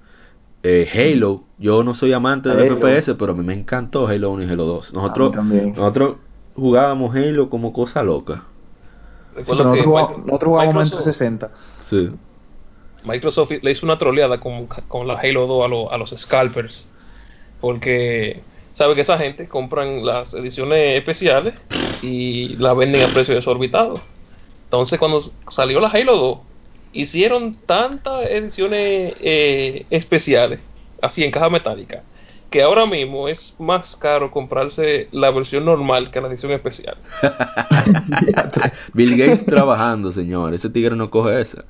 Eh, 0.65 0.89
Halo, 0.93 1.45
yo 1.59 1.85
no 1.85 1.95
soy 1.95 2.13
amante 2.13 2.49
del 2.49 2.61
Halo. 2.61 2.77
FPS, 2.79 3.15
pero 3.15 3.33
a 3.33 3.35
mí 3.37 3.45
me 3.45 3.55
encantó 3.55 4.09
Halo 4.09 4.31
1 4.33 4.43
y 4.45 4.49
Halo 4.51 4.65
2. 4.65 4.93
Nosotros, 4.93 5.37
nosotros 5.77 6.17
jugábamos 6.57 7.15
Halo 7.15 7.49
como 7.49 7.73
cosa 7.73 8.03
loca. 8.03 8.43
Sí, 9.37 9.43
pero 9.47 9.65
nosotros, 9.65 9.85
jugábamos 9.85 10.93
en 10.93 10.99
Microsoft, 10.99 11.05
360. 11.05 11.51
Sí. 11.89 12.11
Microsoft 13.05 13.53
le 13.63 13.71
hizo 13.71 13.87
una 13.87 13.97
troleada 13.99 14.41
con, 14.41 14.67
con 14.67 15.07
la 15.07 15.15
Halo 15.21 15.47
2 15.47 15.65
a, 15.65 15.69
lo- 15.69 15.93
a 15.93 15.99
los 15.99 16.11
scalpers. 16.11 16.91
Porque 17.61 18.41
sabe 18.73 18.95
que 18.97 19.03
esa 19.03 19.19
gente 19.19 19.49
compran 19.49 20.05
las 20.05 20.35
ediciones 20.35 20.99
especiales 20.99 21.55
y 22.03 22.57
las 22.57 22.77
venden 22.77 23.09
a 23.09 23.13
precio 23.15 23.35
desorbitado. 23.35 24.01
Entonces, 24.65 24.99
cuando 24.99 25.23
salió 25.49 25.79
la 25.81 25.89
Halo 25.89 26.17
2, 26.17 26.39
hicieron 26.93 27.57
tantas 27.67 28.29
ediciones 28.31 29.15
eh, 29.21 29.87
especiales, 29.91 30.61
así 31.03 31.23
en 31.25 31.31
caja 31.31 31.51
metálica, 31.51 32.03
que 32.51 32.63
ahora 32.63 32.87
mismo 32.87 33.29
es 33.29 33.55
más 33.59 33.95
caro 33.97 34.31
comprarse 34.31 35.09
la 35.13 35.31
versión 35.31 35.65
normal 35.65 36.11
que 36.11 36.21
la 36.21 36.29
edición 36.29 36.53
especial. 36.53 36.97
Bill 38.95 39.17
Gates 39.17 39.45
trabajando, 39.47 40.13
señor. 40.13 40.55
Ese 40.55 40.71
tigre 40.71 40.97
no 40.97 41.11
coge 41.11 41.43
esa. 41.43 41.65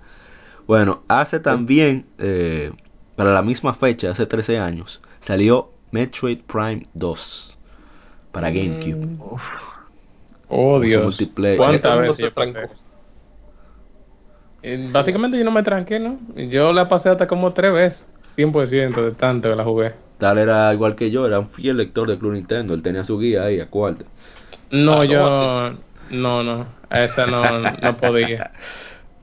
Bueno, 0.66 1.03
hace 1.09 1.41
también, 1.41 2.07
eh, 2.19 2.73
para 3.16 3.33
la 3.33 3.43
misma 3.43 3.75
fecha, 3.75 4.11
hace 4.11 4.27
13 4.27 4.59
años, 4.59 5.01
salió 5.27 5.71
Metroid 5.91 6.41
Prime 6.43 6.87
2 6.95 7.57
para 8.33 8.51
GameCube. 8.51 8.95
Mm, 9.07 9.19
Oh, 10.51 10.81
Dios. 10.81 11.03
multiplayer. 11.05 11.59
¿Cuántas 11.59 11.99
veces 12.01 12.16
se 12.16 12.23
yo 12.23 12.33
pasé 12.33 12.53
trancó. 12.53 12.73
eso? 12.73 12.83
Eh, 14.62 14.88
Básicamente 14.92 15.38
yo 15.38 15.44
no 15.44 15.50
me 15.50 15.62
tranqué, 15.62 15.98
¿no? 15.98 16.18
Yo 16.36 16.72
la 16.72 16.88
pasé 16.88 17.09
hasta 17.09 17.26
como 17.26 17.52
tres 17.52 17.72
veces. 17.72 18.06
100% 18.36 19.04
de 19.04 19.12
tanto 19.12 19.48
que 19.50 19.56
la 19.56 19.64
jugué. 19.64 19.92
Tal 20.18 20.38
era 20.38 20.72
igual 20.72 20.96
que 20.96 21.11
yo, 21.11 21.26
era 21.26 21.38
un 21.38 21.50
fiel 21.50 21.76
lector 21.76 22.09
de 22.09 22.18
Club 22.18 22.32
Nintendo. 22.32 22.74
Él 22.74 22.82
tenía 22.82 23.04
su 23.04 23.18
guía 23.18 23.44
ahí 23.44 23.61
a 23.61 23.66
cuarta. 23.66 24.04
No, 24.70 25.00
Ah, 25.00 25.04
yo... 25.04 25.30
¿cómo 25.30 25.78
No, 26.11 26.42
no. 26.42 26.66
A 26.90 27.04
esa 27.04 27.26
no, 27.26 27.42
no 27.82 27.96
podía. 27.96 28.50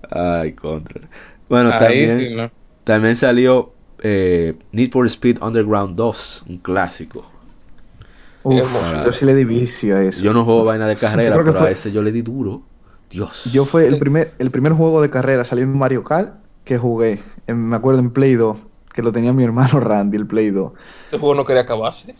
Ay, 0.09 0.53
contra. 0.53 1.01
Bueno, 1.49 1.71
Ahí 1.73 1.79
también, 1.79 2.19
sí, 2.19 2.35
no. 2.35 2.51
también 2.83 3.17
salió 3.17 3.71
eh, 4.01 4.55
Need 4.71 4.91
for 4.91 5.05
Speed 5.07 5.41
Underground 5.41 5.95
2, 5.95 6.45
un 6.47 6.57
clásico. 6.59 7.25
Uf, 8.43 8.61
yo 9.05 9.11
sí 9.13 9.25
le 9.25 9.33
di 9.33 9.43
vicio 9.43 9.97
a 9.97 10.03
eso. 10.03 10.21
Yo 10.21 10.31
no 10.33 10.45
juego 10.45 10.65
vaina 10.65 10.87
de 10.87 10.97
carrera, 10.97 11.35
pero 11.43 11.59
a 11.61 11.71
ese 11.71 11.91
yo 11.91 12.01
le 12.03 12.11
di 12.11 12.21
duro. 12.21 12.61
Dios. 13.09 13.43
Yo 13.51 13.65
fue 13.65 13.87
el 13.87 13.97
primer, 13.99 14.33
el 14.39 14.51
primer 14.51 14.73
juego 14.73 15.01
de 15.01 15.09
carrera 15.09 15.45
saliendo 15.45 15.73
en 15.73 15.79
Mario 15.79 16.03
Kart 16.03 16.33
que 16.63 16.77
jugué. 16.77 17.21
En- 17.47 17.67
me 17.69 17.75
acuerdo 17.75 17.99
en 17.99 18.11
Play 18.11 18.33
2, 18.35 18.57
que 18.93 19.01
lo 19.01 19.11
tenía 19.11 19.31
mi 19.33 19.43
hermano 19.43 19.79
Randy, 19.79 20.17
el 20.17 20.25
Play 20.27 20.49
2. 20.49 20.71
Ese 21.07 21.17
juego 21.19 21.35
no 21.35 21.45
quería 21.45 21.61
acabarse. 21.63 22.15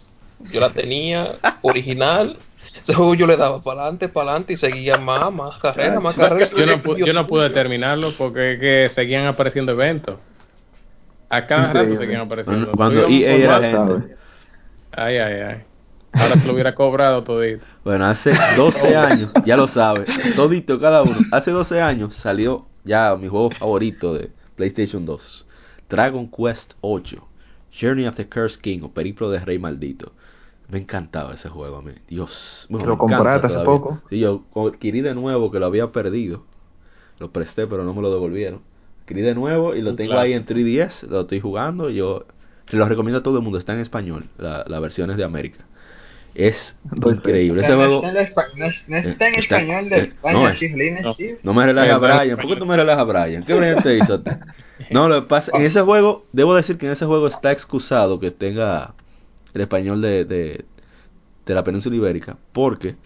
Yo 0.51 0.59
la 0.59 0.71
tenía 0.71 1.35
original. 1.61 2.37
Ese 2.81 2.93
juego 2.93 3.15
yo 3.15 3.25
le 3.25 3.37
daba 3.37 3.61
para 3.61 3.81
adelante, 3.83 4.09
para 4.09 4.31
adelante 4.31 4.53
y 4.53 4.57
seguía 4.57 4.97
más, 4.97 5.31
más 5.33 5.57
carrera, 5.59 5.99
más 5.99 6.15
carrera. 6.15 6.49
Yo 6.55 6.65
no, 6.65 6.95
yo 6.97 7.27
pude 7.27 7.49
terminarlo 7.49 8.11
porque 8.17 8.53
es 8.53 8.59
que 8.59 8.89
seguían 8.93 9.25
apareciendo 9.27 9.71
eventos. 9.71 10.17
A 11.29 11.45
cada 11.47 11.73
rato 11.73 11.95
seguían 11.95 12.21
apareciendo. 12.21 12.71
Cuando 12.73 13.07
ibas 13.09 13.11
EA 13.11 13.35
era 13.35 13.53
por 13.53 13.61
más- 13.61 13.71
gente. 13.71 13.93
¿sabes? 13.93 14.17
Ay, 14.91 15.17
ay, 15.17 15.41
ay. 15.41 15.57
Ahora 16.15 16.35
te 16.35 16.45
lo 16.45 16.53
hubiera 16.53 16.73
cobrado 16.75 17.23
todito. 17.23 17.65
Bueno, 17.83 18.05
hace 18.05 18.31
12 18.57 18.95
años, 18.95 19.31
ya 19.45 19.57
lo 19.57 19.67
sabe, 19.67 20.05
todito 20.35 20.79
cada 20.79 21.03
uno. 21.03 21.17
Hace 21.31 21.51
12 21.51 21.81
años 21.81 22.15
salió 22.15 22.65
ya 22.83 23.15
mi 23.15 23.27
juego 23.27 23.51
favorito 23.51 24.13
de 24.13 24.31
PlayStation 24.55 25.05
2, 25.05 25.45
Dragon 25.89 26.29
Quest 26.29 26.73
8, 26.81 27.27
Journey 27.79 28.07
of 28.07 28.15
the 28.15 28.27
Cursed 28.27 28.61
King 28.61 28.81
o 28.83 28.91
Periplo 28.91 29.29
del 29.29 29.45
Rey 29.45 29.59
Maldito. 29.59 30.13
Me 30.69 30.79
encantaba 30.79 31.33
ese 31.33 31.49
juego 31.49 31.77
a 31.77 31.81
mí. 31.81 31.91
Dios. 32.07 32.65
Bueno, 32.69 32.87
lo 32.87 32.97
compraste 32.97 33.47
hace 33.47 33.65
poco. 33.65 34.01
Sí, 34.09 34.19
yo 34.19 34.43
adquirí 34.55 35.01
de 35.01 35.13
nuevo 35.13 35.51
que 35.51 35.59
lo 35.59 35.67
había 35.67 35.91
perdido. 35.91 36.43
Lo 37.19 37.31
presté, 37.31 37.67
pero 37.67 37.83
no 37.83 37.93
me 37.93 38.01
lo 38.01 38.11
devolvieron. 38.11 38.61
Adquirí 39.01 39.21
de 39.21 39.35
nuevo 39.35 39.75
y 39.75 39.81
lo 39.81 39.91
Un 39.91 39.95
tengo 39.95 40.17
ahí 40.17 40.33
en 40.33 40.43
clásico. 40.43 40.67
3DS. 40.67 41.07
Lo 41.07 41.21
estoy 41.21 41.39
jugando. 41.39 41.89
Yo 41.91 42.25
se 42.67 42.77
lo 42.77 42.87
recomiendo 42.89 43.19
a 43.19 43.23
todo 43.23 43.37
el 43.37 43.43
mundo. 43.43 43.59
Está 43.59 43.73
en 43.73 43.79
español. 43.79 44.25
La, 44.39 44.65
la 44.67 44.79
versión 44.79 45.11
es 45.11 45.17
de 45.17 45.23
América. 45.23 45.65
Es 46.35 46.75
increíble. 46.93 47.61
Ese 47.61 47.71
No 47.71 47.77
juego. 47.77 48.05
está 48.05 48.19
en 48.21 48.27
espa- 48.27 48.47
no 48.57 48.65
es- 48.65 48.83
no 48.89 48.97
está 48.97 49.27
en 49.29 49.35
español 49.35 49.89
de 49.89 49.97
eh, 49.97 50.01
España, 50.03 50.33
no 51.43 51.53
me 51.53 51.65
relajes 51.65 51.93
a 51.93 51.97
bueno, 51.97 52.15
Brian. 52.19 52.37
¿Por 52.37 52.47
qué 52.49 52.55
tú 52.57 52.65
me 52.65 52.75
relajas 52.75 52.99
a 53.01 53.03
Brian? 53.05 53.43
¿Qué 53.45 53.53
Brian 53.53 53.81
te 53.81 53.97
hizo 53.97 54.13
a 54.15 54.23
ti? 54.23 54.31
No, 54.91 55.07
lo 55.07 55.21
que 55.21 55.27
pasa, 55.29 55.51
en 55.55 55.61
ese 55.61 55.79
juego, 55.81 56.25
debo 56.33 56.53
decir 56.53 56.77
que 56.77 56.85
en 56.87 56.91
ese 56.91 57.05
juego 57.05 57.27
está 57.27 57.53
excusado 57.53 58.19
que 58.19 58.29
tenga 58.31 58.93
el 59.53 59.61
español 59.61 60.01
de, 60.01 60.25
de, 60.25 60.65
de 61.45 61.53
la 61.53 61.63
península 61.63 61.95
ibérica, 61.95 62.35
porque 62.51 62.97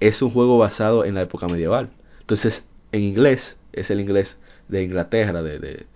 es 0.00 0.20
un 0.20 0.30
juego 0.30 0.58
basado 0.58 1.04
en 1.04 1.14
la 1.14 1.22
época 1.22 1.46
medieval. 1.46 1.90
Entonces, 2.20 2.64
en 2.90 3.02
inglés, 3.02 3.56
es 3.72 3.88
el 3.92 4.00
inglés 4.00 4.36
de 4.66 4.82
Inglaterra, 4.82 5.42
de, 5.44 5.60
de- 5.60 5.86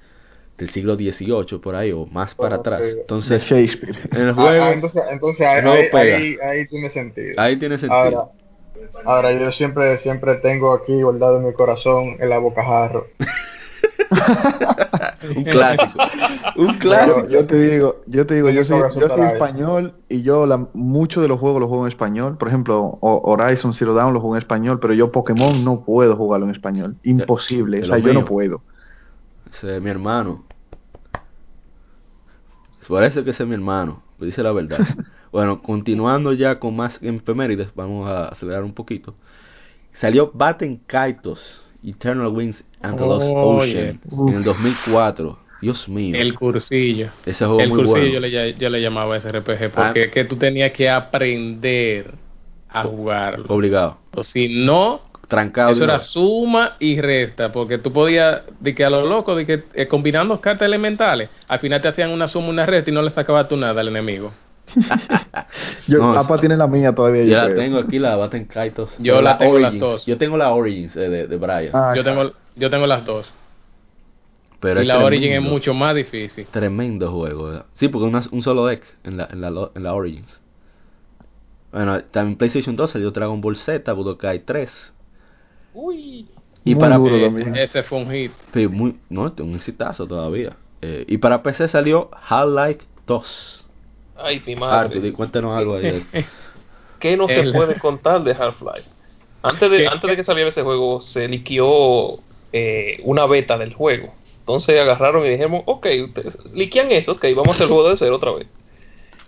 del 0.58 0.70
siglo 0.70 0.96
XVIII, 0.96 1.58
por 1.60 1.74
ahí, 1.74 1.92
o 1.92 2.06
más 2.06 2.34
para 2.34 2.56
atrás. 2.56 2.82
Entonces, 2.82 3.42
Shakespeare. 3.44 3.96
en 4.12 4.22
el 4.22 4.30
Ah, 4.30 4.34
juego, 4.34 4.64
ah, 4.64 4.72
entonces, 4.72 5.02
entonces 5.10 5.46
ahí, 5.46 5.62
juego 5.62 5.76
ahí, 5.76 5.88
pega. 5.92 6.16
ahí, 6.16 6.36
ahí 6.42 6.66
tiene 6.66 6.90
sentido. 6.90 7.34
ahí 7.40 7.58
tiene 7.58 7.78
sentido. 7.78 7.96
Ahora, 8.02 8.30
ahora 9.04 9.32
yo 9.32 9.52
siempre, 9.52 9.98
siempre 9.98 10.36
tengo 10.36 10.72
aquí 10.72 11.02
guardado 11.02 11.38
en 11.38 11.46
mi 11.46 11.52
corazón 11.52 12.16
el 12.20 12.32
abocajarro. 12.32 13.06
un 15.36 15.44
clásico. 15.44 15.98
Un 16.56 16.78
clásico. 16.78 17.28
Yo, 17.28 17.28
yo 17.28 17.46
te 17.46 17.56
digo, 17.56 17.96
yo 18.06 18.26
te 18.26 18.34
digo, 18.34 18.48
yo 18.48 18.62
Yo 18.62 18.64
soy, 18.64 19.00
yo 19.00 19.08
soy 19.08 19.26
español 19.26 19.94
y 20.08 20.22
yo 20.22 20.46
la, 20.46 20.68
muchos 20.72 21.22
de 21.22 21.28
los 21.28 21.38
juegos 21.40 21.60
los 21.60 21.68
juego 21.68 21.84
en 21.84 21.88
español. 21.88 22.38
Por 22.38 22.48
ejemplo, 22.48 22.98
O- 23.00 23.20
Horizon 23.30 23.74
Zero 23.74 23.94
Dawn 23.94 24.14
lo 24.14 24.20
juego 24.20 24.36
en 24.36 24.42
español, 24.42 24.78
pero 24.80 24.94
yo 24.94 25.10
Pokémon 25.12 25.64
no 25.64 25.84
puedo 25.84 26.16
jugarlo 26.16 26.46
en 26.46 26.52
español. 26.52 26.96
Imposible, 27.02 27.78
de 27.78 27.84
o 27.84 27.86
sea, 27.86 27.98
yo 27.98 28.12
no 28.12 28.24
puedo. 28.24 28.62
Ese 29.52 29.76
es 29.76 29.82
mi 29.82 29.90
hermano. 29.90 30.44
Parece 32.88 33.24
que 33.24 33.30
ese 33.30 33.42
es 33.42 33.48
mi 33.48 33.54
hermano, 33.54 34.02
lo 34.18 34.26
dice 34.26 34.42
la 34.42 34.52
verdad. 34.52 34.78
bueno, 35.32 35.62
continuando 35.62 36.32
ya 36.32 36.58
con 36.58 36.76
más 36.76 36.98
efemérides, 37.02 37.74
vamos 37.74 38.08
a 38.08 38.28
acelerar 38.28 38.62
un 38.64 38.72
poquito. 38.74 39.14
Salió 40.00 40.30
Batten 40.34 40.80
Kaitos, 40.86 41.62
Eternal 41.84 42.28
Wings 42.28 42.62
and 42.82 42.98
the 42.98 43.04
Lost 43.04 43.26
Oye. 43.28 43.98
Ocean, 43.98 44.00
en 44.28 44.34
el 44.34 44.44
2004. 44.44 45.38
Dios 45.62 45.88
mío, 45.88 46.14
El 46.18 46.34
cursillo. 46.34 47.08
ese 47.24 47.46
juego 47.46 47.60
El 47.60 47.70
muy 47.70 47.78
cursillo 47.78 48.20
bueno. 48.20 48.26
yo, 48.28 48.40
le, 48.40 48.54
yo 48.56 48.68
le 48.68 48.82
llamaba 48.82 49.16
ese 49.16 49.32
RPG 49.32 49.70
porque 49.72 50.00
Ah. 50.00 50.04
es 50.04 50.10
que 50.10 50.24
tú 50.24 50.36
tenías 50.36 50.72
que 50.72 50.90
aprender 50.90 52.12
a 52.68 52.82
jugarlo. 52.84 53.46
Obligado. 53.48 53.96
O 54.14 54.22
si 54.22 54.64
no, 54.64 55.00
Trancado. 55.28 55.70
eso 55.72 55.82
era 55.84 55.98
suma 55.98 56.76
y 56.78 57.00
resta, 57.00 57.50
porque 57.52 57.78
tú 57.78 57.92
podías, 57.92 58.42
de 58.60 58.74
que 58.76 58.84
a 58.84 58.90
lo 58.90 59.04
loco, 59.06 59.34
de 59.34 59.44
que 59.44 59.64
eh, 59.74 59.88
combinando 59.88 60.40
cartas 60.40 60.66
elementales, 60.66 61.30
al 61.48 61.58
final 61.58 61.80
te 61.82 61.88
hacían 61.88 62.10
una 62.10 62.28
suma 62.28 62.46
y 62.46 62.50
una 62.50 62.66
resta 62.66 62.90
y 62.90 62.94
no 62.94 63.02
le 63.02 63.10
sacabas 63.10 63.48
tú 63.48 63.56
nada 63.56 63.80
al 63.80 63.88
enemigo. 63.88 64.32
Yo, 65.88 65.98
No, 65.98 66.38
tiene 66.40 66.56
la 66.56 66.66
mía 66.66 66.94
todavía. 66.94 67.22
Yo 67.24 67.30
yo 67.30 67.36
la 67.38 67.44
creo. 67.46 67.56
tengo 67.56 67.78
aquí, 67.78 67.98
la 67.98 68.16
Batten 68.16 68.44
Kaitos. 68.46 68.94
Yo 68.98 69.20
la 69.20 69.38
tengo 69.38 69.58
las 69.58 69.78
dos. 69.78 70.04
Yo 70.06 70.18
tengo 70.18 70.36
la 70.36 70.50
Origins 70.52 70.94
eh, 70.96 71.08
de, 71.08 71.26
de 71.26 71.36
Brian. 71.36 71.70
Ah, 71.72 71.92
yo 71.96 72.04
tengo 72.04 72.32
yo 72.56 72.70
tengo 72.70 72.86
las 72.86 73.04
dos. 73.04 73.32
pero 74.60 74.82
y 74.82 74.86
la 74.86 74.98
Origin 75.04 75.24
es 75.24 75.30
tremendo. 75.34 75.50
mucho 75.50 75.74
más 75.74 75.94
difícil. 75.94 76.46
Tremendo 76.46 77.10
juego, 77.12 77.44
¿verdad? 77.44 77.64
Sí, 77.74 77.88
porque 77.88 78.06
una- 78.06 78.22
un 78.32 78.42
solo 78.42 78.66
deck 78.66 78.82
en 79.04 79.16
la, 79.18 79.28
en, 79.30 79.40
la, 79.40 79.50
lo- 79.50 79.72
en 79.74 79.82
la 79.84 79.94
Origins. 79.94 80.40
Bueno, 81.72 82.00
también 82.04 82.36
PlayStation 82.38 82.74
2 82.76 82.90
salió 82.90 83.10
Dragon 83.10 83.40
Ball 83.40 83.56
Z, 83.56 83.92
Budokai 83.92 84.40
3. 84.40 84.92
Uy. 85.76 86.26
Y 86.64 86.74
Muy 86.74 86.80
para 86.80 86.96
duro 86.96 87.16
Eh, 87.16 87.20
también. 87.24 87.54
ese 87.56 87.82
fue 87.82 87.98
un 87.98 88.10
hit. 88.10 88.32
Sí, 88.52 88.66
muy, 88.66 88.96
no, 89.10 89.32
un 89.38 89.54
exitazo 89.54 90.06
todavía. 90.06 90.56
Eh, 90.82 91.04
y 91.06 91.18
para 91.18 91.42
PC 91.42 91.68
salió 91.68 92.10
Half-Life 92.28 92.80
2. 93.06 93.64
Ay, 94.16 94.42
mi 94.46 94.56
madre. 94.56 95.12
cuéntanos 95.12 95.56
algo 95.56 95.76
ahí. 95.76 95.82
de 95.82 95.98
eso. 95.98 96.06
¿Qué 96.98 97.16
no 97.16 97.28
se 97.28 97.52
puede 97.52 97.78
contar 97.78 98.24
de 98.24 98.32
Half-Life? 98.32 98.88
Antes 99.42 99.70
de, 99.70 99.76
¿Qué- 99.78 99.86
antes 99.86 100.10
de 100.10 100.16
que 100.16 100.24
saliera 100.24 100.48
ese 100.48 100.62
juego, 100.62 101.00
se 101.00 101.28
liqueó 101.28 102.18
eh, 102.52 103.00
una 103.04 103.26
beta 103.26 103.58
del 103.58 103.74
juego. 103.74 104.14
Entonces 104.40 104.80
agarraron 104.80 105.26
y 105.26 105.28
dijeron, 105.28 105.62
ok, 105.66 105.86
ustedes 106.06 106.38
liquean 106.54 106.90
eso, 106.90 107.12
ok, 107.12 107.24
vamos 107.36 107.48
a 107.48 107.50
hacer 107.52 107.64
el 107.64 107.72
juego 107.72 107.88
de 107.90 107.96
cero 107.96 108.16
otra 108.16 108.32
vez. 108.32 108.46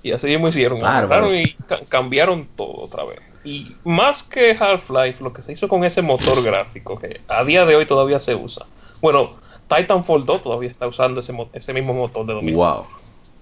Y 0.02 0.12
así 0.12 0.26
mismo 0.28 0.48
hicieron. 0.48 0.78
Agarraron 0.84 1.34
y 1.36 1.52
ca- 1.68 1.80
cambiaron 1.88 2.48
todo 2.56 2.72
otra 2.84 3.04
vez. 3.04 3.18
Y 3.44 3.76
más 3.84 4.22
que 4.24 4.56
Half-Life, 4.58 5.22
lo 5.22 5.32
que 5.32 5.42
se 5.42 5.52
hizo 5.52 5.68
con 5.68 5.84
ese 5.84 6.02
motor 6.02 6.42
gráfico, 6.42 6.98
que 6.98 7.20
a 7.28 7.44
día 7.44 7.64
de 7.64 7.76
hoy 7.76 7.86
todavía 7.86 8.18
se 8.18 8.34
usa. 8.34 8.66
Bueno, 9.00 9.32
Titanfall 9.68 10.26
2 10.26 10.42
todavía 10.42 10.70
está 10.70 10.86
usando 10.86 11.20
ese, 11.20 11.34
ese 11.52 11.72
mismo 11.72 11.94
motor 11.94 12.26
de 12.26 12.34
2000. 12.34 12.54
wow. 12.54 12.84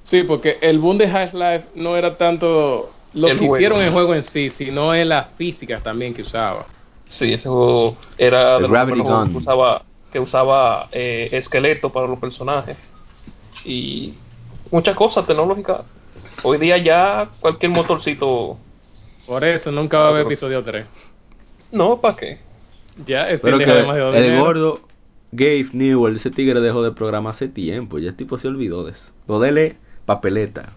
Sí, 0.05 0.23
porque 0.23 0.59
el 0.61 0.79
boom 0.79 0.99
de 0.99 1.07
Half-Life 1.07 1.67
no 1.75 1.97
era 1.97 2.17
tanto 2.17 2.93
lo 3.15 3.27
El 3.29 3.35
que 3.35 3.39
juego. 3.41 3.57
hicieron 3.57 3.79
en 3.81 3.87
el 3.87 3.93
juego 3.93 4.15
en 4.15 4.23
sí, 4.23 4.51
sino 4.51 4.95
en 4.95 5.09
las 5.09 5.29
físicas 5.37 5.83
también 5.83 6.15
que 6.15 6.23
usaba. 6.23 6.67
Sí, 7.07 7.33
ese 7.33 7.49
juego 7.49 7.97
era 8.19 8.57
El 8.57 8.63
de 8.63 8.69
los 8.69 8.87
juegos 8.89 9.09
Gun. 9.25 9.31
que 9.33 9.39
usaba, 9.39 9.83
que 10.13 10.21
usaba 10.21 10.89
eh, 10.93 11.29
esqueleto 11.33 11.91
para 11.91 12.07
los 12.07 12.19
personajes. 12.21 12.77
Y 13.65 14.15
muchas 14.71 14.95
cosas 14.95 15.27
tecnológicas. 15.27 15.81
Hoy 16.43 16.59
día 16.59 16.77
ya 16.79 17.29
cualquier 17.41 17.73
motorcito. 17.73 18.59
Por 19.27 19.45
eso 19.45 19.73
nunca 19.73 19.99
va 19.99 20.07
a 20.07 20.09
haber 20.11 20.23
episodio 20.27 20.63
3. 20.63 20.87
No, 21.73 22.01
¿para 22.01 22.17
qué? 22.17 22.39
Ya, 23.07 23.29
este 23.29 23.39
Pero 23.43 23.59
que 23.59 23.67
demasiado 23.67 24.15
el 24.15 24.23
dinero. 24.23 24.45
gordo 24.45 24.81
Gabe 25.33 25.67
Newell, 25.73 26.17
ese 26.17 26.31
tigre 26.31 26.61
dejó 26.61 26.83
de 26.83 26.93
programar 26.93 27.35
hace 27.35 27.49
tiempo. 27.49 27.99
Ya 27.99 28.11
el 28.11 28.17
tipo 28.17 28.39
se 28.39 28.49
olvidó 28.49 28.85
de 28.85 28.93
eso. 28.93 29.11
Lo 29.29 29.39
dele 29.41 29.77
papeleta. 30.07 30.73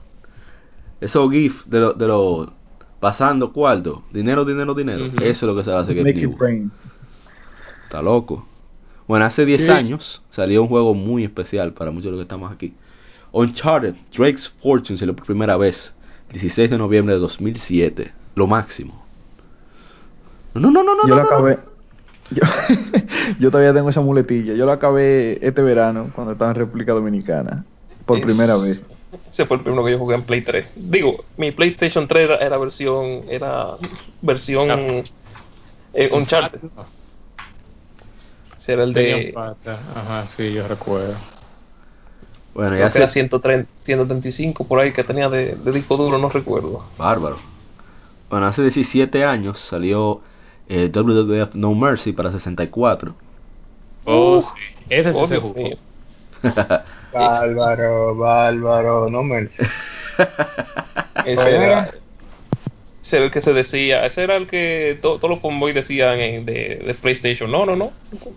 Esos 1.00 1.32
GIF 1.32 1.64
de 1.66 1.80
lo, 1.80 1.94
de 1.94 2.08
lo 2.08 2.54
pasando 3.00 3.54
cuarto, 3.54 4.04
dinero, 4.12 4.44
dinero, 4.44 4.74
dinero. 4.74 5.06
Eso 5.06 5.22
es 5.24 5.42
lo 5.44 5.56
que 5.56 5.64
se 5.64 5.72
hace 5.72 5.94
Gabe 5.94 6.14
Newell. 6.14 6.70
Está 7.86 8.02
loco. 8.02 8.46
Bueno, 9.08 9.26
hace 9.26 9.46
10 9.46 9.62
Sí. 9.62 9.70
años 9.70 10.22
salió 10.32 10.62
un 10.62 10.68
juego 10.68 10.94
muy 10.94 11.24
especial 11.24 11.74
para 11.74 11.92
muchos 11.92 12.06
de 12.06 12.12
los 12.12 12.20
que 12.20 12.24
estamos 12.24 12.52
aquí. 12.52 12.74
Uncharted 13.32 13.96
Drake's 14.16 14.50
Fortune 14.62 14.98
salió 14.98 15.16
por 15.16 15.26
primera 15.26 15.56
vez. 15.56 15.94
16 16.32 16.70
de 16.72 16.78
noviembre 16.78 17.14
de 17.16 17.20
2007. 17.22 18.12
Lo 18.40 18.48
máximo. 18.48 19.04
No, 20.54 20.72
no, 20.72 20.82
no, 20.82 20.96
no. 20.96 21.02
yo 21.04 21.10
no, 21.10 21.16
lo 21.16 21.24
no, 21.24 21.30
no. 21.30 21.36
acabé. 21.36 21.60
Yo, 22.32 22.42
yo 23.40 23.52
todavía 23.52 23.74
tengo 23.74 23.90
esa 23.90 24.00
muletilla. 24.00 24.54
Yo 24.54 24.66
lo 24.66 24.72
acabé 24.72 25.46
este 25.46 25.62
verano 25.62 26.10
cuando 26.16 26.32
estaba 26.34 26.52
en 26.52 26.56
República 26.56 26.94
Dominicana. 26.94 27.66
Por 28.06 28.20
Es- 28.20 28.24
primera 28.24 28.56
vez. 28.56 28.82
Ese 29.30 29.46
fue 29.46 29.58
el 29.58 29.64
primero 29.64 29.84
que 29.84 29.92
yo 29.92 30.00
jugué 30.00 30.16
en 30.16 30.24
Play 30.24 30.42
3. 30.42 30.68
Digo, 30.76 31.26
mi 31.36 31.52
PlayStation 31.52 32.08
3 32.08 32.30
era, 32.30 32.38
era 32.38 32.58
versión. 32.58 33.24
Era 33.28 33.76
versión. 34.22 34.72
Ah. 34.72 35.04
eh, 35.94 36.10
Uncharted. 36.14 36.60
Ese 38.58 38.72
era 38.74 38.84
el 38.86 38.94
Tenía 38.94 39.18
de. 39.18 39.34
pata. 39.34 39.80
Ajá, 39.96 40.28
sí, 40.30 40.54
yo 40.54 40.66
recuerdo. 40.66 41.16
Bueno, 42.54 42.72
Creo 42.72 42.88
ya 42.88 42.92
que 42.94 42.98
era 43.00 43.08
se... 43.08 43.14
130, 43.16 43.70
135 43.84 44.66
por 44.66 44.80
ahí 44.80 44.94
que 44.94 45.04
tenía 45.04 45.28
de, 45.28 45.56
de 45.56 45.72
disco 45.74 45.98
duro, 45.98 46.18
no 46.18 46.30
recuerdo. 46.30 46.86
Bárbaro. 46.98 47.38
Bueno, 48.30 48.48
hace 48.48 48.62
17 48.64 49.24
años 49.24 49.60
salió 49.60 50.22
eh, 50.68 50.90
WWF 50.90 51.56
No 51.56 51.74
Mercy 51.76 52.14
para 52.14 52.32
64. 52.32 53.16
Oh, 54.06 54.40
Uh, 54.40 54.42
sí. 54.42 54.50
Ese 54.90 55.14
sí 55.14 55.20
Oh, 55.20 55.28
se 55.28 55.38
jugó. 55.38 55.80
Bárbaro, 57.12 58.16
bárbaro, 58.16 59.10
no 59.12 59.22
me. 59.24 59.48
Ese 61.24 61.34
¿Cuál 61.34 61.54
era, 61.56 61.92
ese 63.02 63.18
era 63.18 63.26
el 63.26 63.32
que 63.32 63.42
se 63.42 63.54
decía, 63.54 64.06
ese 64.06 64.24
era 64.24 64.36
el 64.36 64.48
que 64.48 65.00
to- 65.02 65.18
todos 65.20 65.30
los 65.32 65.42
fanboys 65.42 65.76
decían 65.76 66.20
en- 66.20 66.46
de, 66.46 66.76
de 66.86 66.94
PlayStation. 66.96 67.50
No, 67.52 67.66
no, 67.66 67.76
no. 67.76 67.94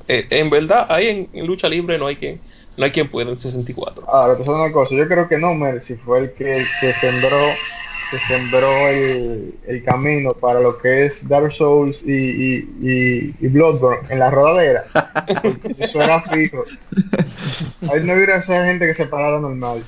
Eh, 0.09 0.27
en 0.31 0.51
verdad, 0.51 0.87
ahí 0.89 1.09
en, 1.09 1.31
en 1.33 1.47
lucha 1.47 1.69
libre 1.69 1.99
no 1.99 2.07
hay 2.07 2.17
quien, 2.17 2.43
no 2.77 2.85
hay 2.85 2.93
quien 2.93 3.11
pueda 3.11 3.31
en 3.31 3.39
64. 3.39 4.11
Ahora, 4.13 4.37
te 4.37 4.43
una 4.49 4.73
cosa, 4.73 4.95
yo 4.95 5.09
creo 5.09 5.29
que 5.29 5.39
No 5.39 5.55
Mercy 5.55 5.97
fue 5.97 6.21
el 6.21 6.35
que, 6.35 6.45
que 6.81 6.93
sembró, 6.95 7.65
que 8.13 8.19
sembró 8.29 8.71
el, 8.91 9.55
el 9.67 9.83
camino 9.83 10.35
para 10.35 10.61
lo 10.61 10.77
que 10.79 11.07
es 11.07 11.27
Dark 11.27 11.53
Souls 11.53 12.01
y, 12.07 12.13
y, 12.13 12.69
y, 12.83 13.35
y 13.41 13.49
Bloodborne 13.49 14.07
en 14.11 14.19
la 14.19 14.31
rodadera. 14.31 14.85
Porque 15.43 15.75
Eso 15.79 16.01
era 16.03 16.21
fijo. 16.23 16.63
Ahí 17.91 18.05
no 18.05 18.13
hubiera 18.13 18.37
esa 18.37 18.65
gente 18.67 18.87
que 18.87 18.95
se 18.95 19.07
parara 19.07 19.41
normal. 19.41 19.83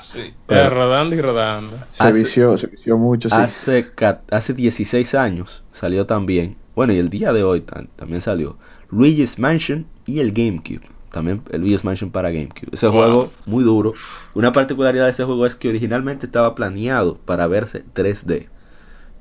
sí. 0.00 0.34
Era 0.48 0.70
rodando 0.70 1.14
y 1.16 1.20
rodando. 1.20 1.78
Se 1.92 2.02
Hace- 2.04 2.12
vició, 2.12 2.58
se 2.58 2.66
vició 2.66 2.96
mucho, 2.98 3.28
sí. 3.28 3.34
Hace, 3.36 3.86
hace 4.30 4.52
16 4.52 5.14
años 5.14 5.64
salió 5.72 6.06
también, 6.06 6.56
bueno, 6.74 6.92
y 6.92 6.98
el 6.98 7.10
día 7.10 7.32
de 7.32 7.42
hoy 7.42 7.62
tam- 7.62 7.88
también 7.96 8.20
salió 8.22 8.56
Luigi's 8.90 9.38
Mansion 9.38 9.86
y 10.06 10.20
el 10.20 10.32
GameCube. 10.32 10.82
También 11.12 11.42
el 11.50 11.60
Luigi's 11.62 11.84
Mansion 11.84 12.10
para 12.10 12.30
GameCube. 12.30 12.68
Ese 12.72 12.86
Wow. 12.86 12.96
juego 12.96 13.32
muy 13.46 13.64
duro. 13.64 13.94
Una 14.34 14.52
particularidad 14.52 15.06
de 15.06 15.10
ese 15.12 15.24
juego 15.24 15.46
es 15.46 15.56
que 15.56 15.68
originalmente 15.68 16.26
estaba 16.26 16.54
planeado 16.54 17.16
para 17.24 17.46
verse 17.48 17.84
3D. 17.94 18.48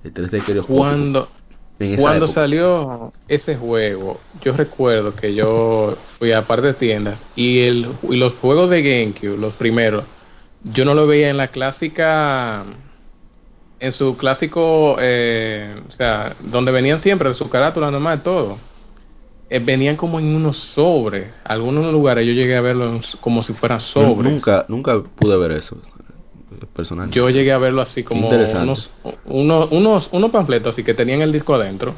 El 0.04 0.14
3D 0.14 0.38
estereoscópico. 0.38 0.78
Cuando, 0.84 1.30
cuando 1.98 2.26
época. 2.26 2.34
salió 2.42 3.12
ese 3.28 3.56
juego, 3.56 4.20
yo 4.42 4.54
recuerdo 4.54 5.16
que 5.16 5.34
yo 5.34 5.98
fui 6.20 6.32
a 6.32 6.46
par 6.46 6.62
de 6.62 6.74
tiendas 6.74 7.22
y, 7.36 7.60
el, 7.62 7.88
y 8.04 8.16
los 8.18 8.34
juegos 8.36 8.70
de 8.70 8.82
GameCube, 8.84 9.38
los 9.38 9.54
primeros, 9.56 10.06
yo 10.64 10.86
no 10.86 10.94
lo 10.94 11.08
veía 11.08 11.30
en 11.30 11.38
la 11.38 11.48
clásica, 11.50 12.66
en 13.80 13.92
su 13.94 14.18
clásico, 14.18 14.98
eh, 15.00 15.82
o 15.88 15.92
sea, 15.92 16.36
donde 16.40 16.72
venían 16.72 17.00
siempre, 17.00 17.34
su 17.34 17.50
carátula 17.50 17.90
normal, 17.92 18.22
todo. 18.24 18.58
Eh, 19.50 19.60
venían 19.60 19.96
como 19.96 20.20
en 20.20 20.36
unos 20.36 20.58
sobres. 20.58 21.28
Algunos 21.44 21.92
lugares 21.92 22.26
yo 22.28 22.34
llegué 22.34 22.56
a 22.56 22.62
verlo 22.62 23.00
como 23.20 23.42
si 23.44 23.54
fueran 23.54 23.82
sobres. 23.82 24.32
Nunca, 24.32 24.66
nunca 24.68 25.02
pude 25.02 25.38
ver 25.38 25.52
eso. 25.54 25.76
eh, 25.76 26.66
Personalmente. 26.76 27.16
Yo 27.18 27.30
llegué 27.30 27.52
a 27.52 27.58
verlo 27.58 27.82
así 27.82 28.04
como 28.04 28.28
unos, 28.30 28.90
unos, 29.26 29.72
unos, 29.72 30.10
unos 30.12 30.32
panfletos 30.32 30.74
así 30.74 30.84
que 30.84 30.94
tenían 30.94 31.22
el 31.22 31.32
disco 31.32 31.56
adentro. 31.56 31.94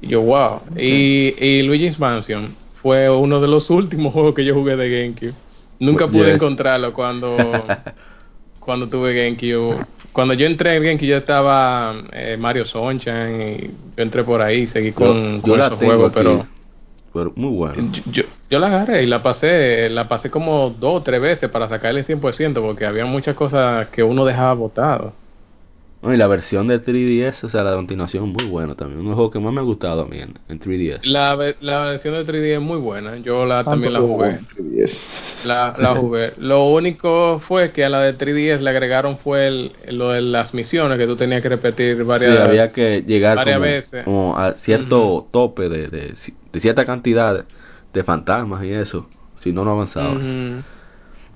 Y 0.00 0.08
yo, 0.08 0.22
wow. 0.22 0.60
Y, 0.76 1.34
y 1.38 1.62
Luigi's 1.62 1.98
Mansion 2.00 2.56
fue 2.82 3.08
uno 3.08 3.40
de 3.40 3.46
los 3.48 3.70
últimos 3.70 4.12
juegos 4.14 4.34
que 4.34 4.44
yo 4.44 4.54
jugué 4.54 4.76
de 4.76 4.90
GameCube. 4.90 5.34
Nunca 5.78 6.06
Yes. 6.06 6.12
pude 6.14 6.34
encontrarlo 6.34 6.92
cuando, 6.92 7.66
cuando 8.60 8.88
tuve 8.88 9.14
GameCube. 9.14 9.84
Cuando 10.12 10.34
yo 10.34 10.46
entré 10.46 10.76
en 10.76 10.82
GameCube 10.82 11.06
ya 11.08 11.16
estaba 11.18 11.94
eh, 12.12 12.36
Mario 12.38 12.66
Sunshine 12.66 13.40
y 13.40 13.66
yo 13.96 14.02
entré 14.02 14.24
por 14.24 14.42
ahí, 14.42 14.66
seguí 14.66 14.92
con, 14.92 15.36
yo 15.36 15.52
con 15.52 15.60
esos 15.60 15.78
juegos, 15.78 16.10
aquí. 16.10 16.14
pero 16.18 16.46
muy 17.34 17.56
bueno. 17.56 17.92
Yo, 17.92 18.02
yo, 18.10 18.22
yo 18.50 18.58
la 18.58 18.68
agarré 18.68 19.02
y 19.02 19.06
la 19.06 19.22
pasé, 19.22 19.88
la 19.90 20.08
pasé 20.08 20.30
como 20.30 20.70
dos 20.70 21.00
o 21.00 21.02
tres 21.02 21.20
veces 21.20 21.50
para 21.50 21.68
sacarle 21.68 22.00
el 22.00 22.06
100% 22.06 22.60
porque 22.60 22.86
había 22.86 23.04
muchas 23.04 23.34
cosas 23.36 23.88
que 23.88 24.02
uno 24.02 24.24
dejaba 24.24 24.54
botado. 24.54 25.12
No, 26.02 26.12
y 26.12 26.16
la 26.16 26.26
versión 26.26 26.66
de 26.66 26.80
3DS, 26.80 27.46
o 27.46 27.48
sea, 27.48 27.62
la 27.62 27.74
continuación 27.74 28.28
muy 28.28 28.44
bueno 28.44 28.74
también. 28.74 29.00
Un 29.06 29.14
juego 29.14 29.30
que 29.30 29.38
más 29.38 29.52
me 29.52 29.60
ha 29.60 29.64
gustado 29.64 30.02
a 30.02 30.06
mí 30.06 30.18
en, 30.18 30.34
en 30.48 30.58
3DS. 30.58 31.06
La, 31.06 31.34
ve- 31.36 31.56
la 31.60 31.84
versión 31.84 32.14
de 32.14 32.24
3D 32.24 32.54
es 32.54 32.60
muy 32.60 32.78
buena, 32.78 33.16
yo 33.18 33.46
la 33.46 33.62
también 33.64 33.92
la 33.92 34.00
jugué. 34.00 34.40
3DS. 34.54 34.98
La, 35.44 35.74
la 35.78 35.94
jugué. 35.96 36.32
Lo 36.38 36.66
único 36.66 37.40
fue 37.46 37.72
que 37.72 37.84
a 37.84 37.88
la 37.88 38.00
de 38.00 38.12
3DS 38.14 38.62
le 38.62 38.70
agregaron 38.70 39.18
fue 39.18 39.46
el, 39.48 39.72
lo 39.90 40.10
de 40.10 40.20
las 40.22 40.54
misiones 40.54 40.98
que 40.98 41.06
tú 41.06 41.16
tenías 41.16 41.42
que 41.42 41.48
repetir 41.48 41.96
Sí, 41.96 42.04
varias 42.04 42.38
había 42.38 42.72
que 42.72 43.02
llegar 43.02 43.36
varias 43.36 43.56
como, 43.56 43.64
veces. 43.66 44.04
como 44.04 44.36
a 44.38 44.54
cierto 44.54 45.28
tope 45.30 45.68
de, 45.68 45.88
de, 45.88 46.14
de 46.52 46.60
cierta 46.60 46.84
cantidad 46.84 47.44
de 47.92 48.04
fantasmas 48.04 48.64
y 48.64 48.72
eso. 48.72 49.08
Si 49.42 49.52
no, 49.52 49.64
no 49.64 49.72
avanzaba. 49.72 50.14
Ujú. 50.14 50.62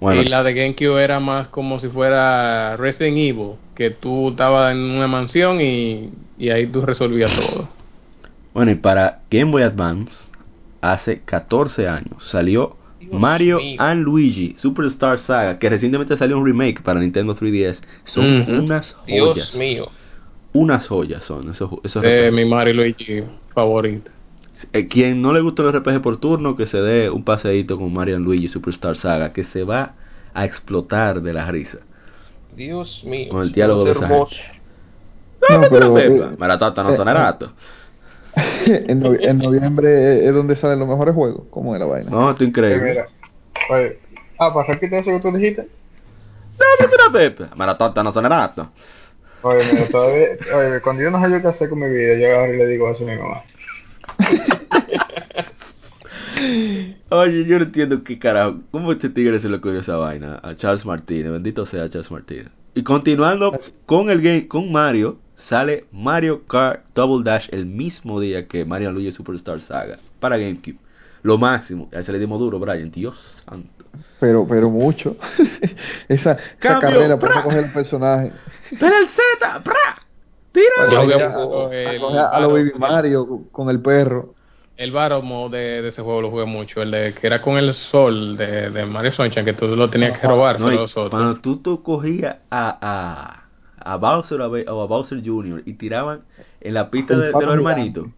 Bueno, 0.01 0.21
y 0.23 0.27
la 0.27 0.43
de 0.43 0.53
GameCube 0.55 1.03
era 1.03 1.21
más 1.21 1.49
como 1.49 1.79
si 1.81 1.89
fuera 1.89 2.77
Resident 2.77 3.17
Evil, 3.17 3.53
que 3.75 3.91
tú 3.91 4.29
estabas 4.31 4.73
en 4.73 4.79
una 4.79 5.07
mansión 5.09 5.61
y, 5.61 6.11
y 6.39 6.51
ahí 6.51 6.67
tú 6.67 6.83
resolvías 6.83 7.35
todo. 7.35 7.69
bueno, 8.53 8.73
y 8.73 8.75
para 8.75 9.21
Game 9.31 9.51
Boy 9.51 9.63
Advance, 9.63 10.29
hace 10.83 11.21
14 11.23 11.89
años 11.89 12.23
salió 12.31 12.77
Dios 13.01 13.19
Mario 13.19 13.57
mío. 13.59 13.81
and 13.81 14.05
Luigi 14.05 14.55
Superstar 14.59 15.19
Saga, 15.21 15.59
que 15.59 15.69
recientemente 15.71 16.17
salió 16.17 16.37
un 16.39 16.45
remake 16.45 16.83
para 16.83 17.01
Nintendo 17.01 17.35
3DS. 17.35 17.79
Son 18.05 18.25
unas 18.51 18.97
Dios 19.07 19.29
joyas. 19.31 19.55
mío. 19.57 19.89
Unas 20.53 20.89
joyas 20.89 21.25
son 21.25 21.51
esos, 21.51 21.71
esos 21.85 22.03
De 22.03 22.29
RPGs. 22.31 22.35
mi 22.35 22.45
Mario 22.45 22.73
y 22.73 22.77
Luigi 22.77 23.23
favorito. 23.55 24.11
Eh, 24.73 24.87
quien 24.89 25.23
no 25.23 25.33
le 25.33 25.41
gusta 25.41 25.63
el 25.63 25.69
RPG 25.69 26.03
por 26.03 26.19
turno, 26.19 26.57
que 26.57 26.67
se 26.67 26.79
dé 26.79 27.11
un 27.11 27.25
paseíto 27.25 27.79
con 27.79 27.93
Mario 27.93 28.19
Luigi 28.19 28.49
Superstar 28.49 28.97
Saga, 28.97 29.33
que 29.33 29.45
se 29.45 29.65
va 29.65 29.95
a 30.35 30.45
explotar 30.45 31.23
de 31.23 31.33
la 31.33 31.51
risa. 31.51 31.79
Dios 32.57 33.05
mío. 33.05 33.31
Con 33.31 33.43
el 33.43 33.53
diálogo 33.53 33.85
de 33.85 33.93
esa 33.93 34.07
hermoso. 34.07 34.37
No, 35.49 35.69
pero 35.69 35.97
eh, 35.97 36.13
Maratata 36.39 36.83
no 36.83 36.93
eh, 36.93 36.95
sonarato. 36.95 37.53
en, 38.89 39.01
novie- 39.03 39.21
en 39.25 39.41
noviembre 39.41 40.27
es 40.27 40.35
donde 40.35 40.57
salen 40.57 40.79
los 40.79 40.89
mejores 40.89 41.15
juegos. 41.15 41.47
¿Cómo 41.51 41.75
es 41.75 41.81
la 41.81 41.87
vaina? 41.87 42.11
No, 42.11 42.31
esto 42.31 42.45
es 42.45 42.49
Eh, 42.69 42.79
increíble. 42.79 42.83
mira, 42.83 43.09
oye, 43.71 44.01
ah, 44.39 44.53
para 44.55 44.69
repetir 44.69 44.99
eso 44.99 45.11
que 45.13 45.21
tú 45.21 45.33
dijiste. 45.37 45.71
No, 46.59 46.67
mira, 46.91 47.11
Pepe. 47.13 47.57
Maratata 47.57 48.03
no 48.03 48.13
sonarato. 48.13 48.71
Oye, 49.41 49.65
mira, 49.65 49.89
todavía, 49.89 50.29
oye, 50.55 50.81
cuando 50.83 51.03
yo 51.03 51.11
no 51.11 51.25
sé 51.25 51.31
yo 51.31 51.41
qué 51.41 51.49
hacer 51.49 51.69
con 51.71 51.79
mi 51.81 51.89
vida, 51.89 52.15
yo 52.19 52.27
agarro 52.27 52.53
y 52.55 52.59
le 52.59 52.67
digo 52.67 52.91
eso 52.91 53.05
a 53.05 53.07
mi 53.11 53.17
mamá. 53.17 53.45
Oye, 57.11 57.45
yo 57.45 57.59
no 57.59 57.65
entiendo 57.65 58.05
qué 58.05 58.19
carajo. 58.19 58.61
¿Cómo 58.71 58.93
este 58.93 59.09
tigre 59.09 59.41
se 59.41 59.49
le 59.49 59.57
ocurrió 59.57 59.81
esa 59.81 59.97
vaina? 59.97 60.39
A 60.43 60.55
Charles 60.57 60.85
Martínez, 60.85 61.33
bendito 61.33 61.67
sea 61.67 61.89
Charles 61.89 62.11
Martínez. 62.11 62.49
Y 62.75 62.83
continuando 62.83 63.59
con 63.87 64.11
el 64.11 64.21
game, 64.21 64.49
con 64.49 64.71
Mario, 64.71 65.19
sale 65.37 65.87
Mario 65.93 66.47
Kart 66.47 66.85
Double 66.95 67.25
Dash 67.25 67.49
el 67.53 67.65
mismo 67.65 68.21
día 68.21 68.47
que 68.47 68.65
Mario 68.65 68.93
Luigi 68.93 69.13
Superstar 69.13 69.61
Saga 69.61 69.97
para 70.21 70.37
GameCube. 70.37 70.79
Lo 71.23 71.39
máximo. 71.39 71.89
Ya 71.93 72.03
se 72.03 72.13
le 72.13 72.19
dimos 72.19 72.39
duro, 72.39 72.59
Brian. 72.59 72.91
Dios 72.91 73.43
santo. 73.45 73.85
Pero, 74.21 74.47
pero 74.47 74.71
mucho. 74.71 75.17
esa 76.09 76.33
esa 76.33 76.39
Cambio, 76.59 76.81
carrera 76.81 77.43
coger 77.43 77.65
el 77.65 77.73
personaje. 77.73 78.33
¡Pero 78.79 78.97
el 78.97 79.09
Z! 79.09 79.63
¡Pra! 79.65 80.06
A- 80.79 82.41
los 82.41 82.53
Baby 82.53 82.73
Mario 82.79 83.43
con 83.53 83.71
el 83.71 83.81
perro. 83.81 84.35
El 84.77 84.93
Mode 84.93 85.57
de, 85.59 85.83
de 85.83 85.89
ese 85.89 86.03
juego 86.03 86.21
lo 86.21 86.31
jugué 86.31 86.45
mucho, 86.45 86.83
el 86.83 86.91
de 86.91 87.15
que 87.15 87.27
era 87.27 87.41
con 87.41 87.57
el 87.57 87.73
sol 87.73 88.37
de, 88.37 88.71
de 88.71 88.85
Mario 88.85 89.11
Sunshine, 89.11 89.45
que 89.45 89.55
tú 89.55 89.69
lo 89.69 89.89
tenías 89.89 90.19
que 90.19 90.27
robar 90.27 90.61
No, 90.61 90.71
y 90.71 90.77
los 90.77 90.95
otros. 90.97 91.11
cuando 91.11 91.41
tú, 91.41 91.59
tú 91.59 91.83
cogías 91.83 92.37
a, 92.51 92.79
a, 93.81 93.93
a 93.93 93.97
Bowser 93.97 94.41
o 94.43 94.83
a, 94.83 94.87
Bowser 94.87 95.23
Jr. 95.25 95.63
y 95.65 95.75
tiraban 95.75 96.21
en 96.61 96.75
la 96.75 96.91
pista 96.91 97.17
de, 97.17 97.31
los 97.33 97.43
hermanitos, 97.43 98.09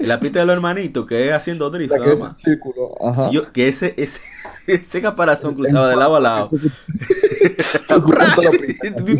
la 0.00 0.20
pista 0.20 0.40
de 0.40 0.46
los 0.46 0.54
hermanitos, 0.56 1.06
que 1.06 1.28
es 1.28 1.34
haciendo 1.34 1.70
drift, 1.70 1.92
nada 1.94 2.12
es 2.12 2.20
más. 2.20 2.32
un 2.32 2.38
círculo. 2.42 2.94
Ajá. 3.04 3.28
Y 3.30 3.34
yo- 3.34 3.52
que 3.52 3.68
ese, 3.68 3.94
ese, 3.96 4.18
ese 4.66 5.00
caparazón 5.02 5.54
cruzaba 5.54 5.88
de 5.90 5.96
lado 5.96 6.16
a 6.16 6.20
lado. 6.20 6.50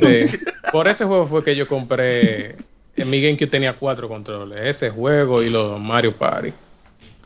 Sí. 0.01 0.39
Por 0.73 0.89
ese 0.89 1.05
juego 1.05 1.27
fue 1.27 1.43
que 1.45 1.55
yo 1.57 1.67
compré. 1.67 2.57
En 2.97 3.11
mi 3.11 3.21
GameCube 3.23 3.47
tenía 3.49 3.75
cuatro 3.77 4.09
controles: 4.09 4.59
ese 4.63 4.91
juego 4.91 5.43
y 5.43 5.51
los 5.51 5.81
Mario 5.81 6.15
Party. 6.15 6.53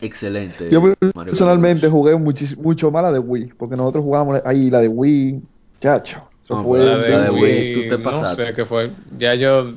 Excelente. 0.01 0.69
Yo 0.71 0.81
Mario 0.81 0.97
personalmente 1.33 1.89
jugué 1.89 2.15
muchis- 2.15 2.57
mucho 2.57 2.91
más 2.91 3.03
la 3.05 3.13
de 3.13 3.19
Wii, 3.21 3.53
porque 3.57 3.77
nosotros 3.77 4.05
jugábamos 4.05 4.41
ahí 4.45 4.71
la 4.71 4.81
de 4.81 4.89
Wii, 4.89 5.43
chacho. 5.81 6.23
Eso 6.45 6.57
No, 6.57 6.65
fue 6.65 6.81
la 6.81 6.97
La 6.97 6.99
de 6.99 7.23
de 7.25 7.31
Wii, 7.31 7.43
Wii, 7.43 7.75
tú 7.75 7.81
te 7.97 8.03
no 8.03 8.11
pasaste. 8.11 8.47
sé 8.47 8.55
qué 8.55 8.65
fue. 8.67 8.91
Ya 9.19 9.35
yo. 9.35 9.73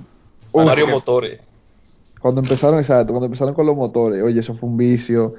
Mario 0.54 0.88
Motores. 0.88 1.40
Cuando 2.26 2.42
empezaron, 2.42 2.80
exacto, 2.80 3.14
cuando 3.14 3.28
empezaron 3.28 3.54
con 3.54 3.68
los 3.68 3.76
motores, 3.76 4.24
oye, 4.24 4.40
eso 4.40 4.56
fue 4.56 4.68
un 4.68 4.78
vicio. 4.78 5.36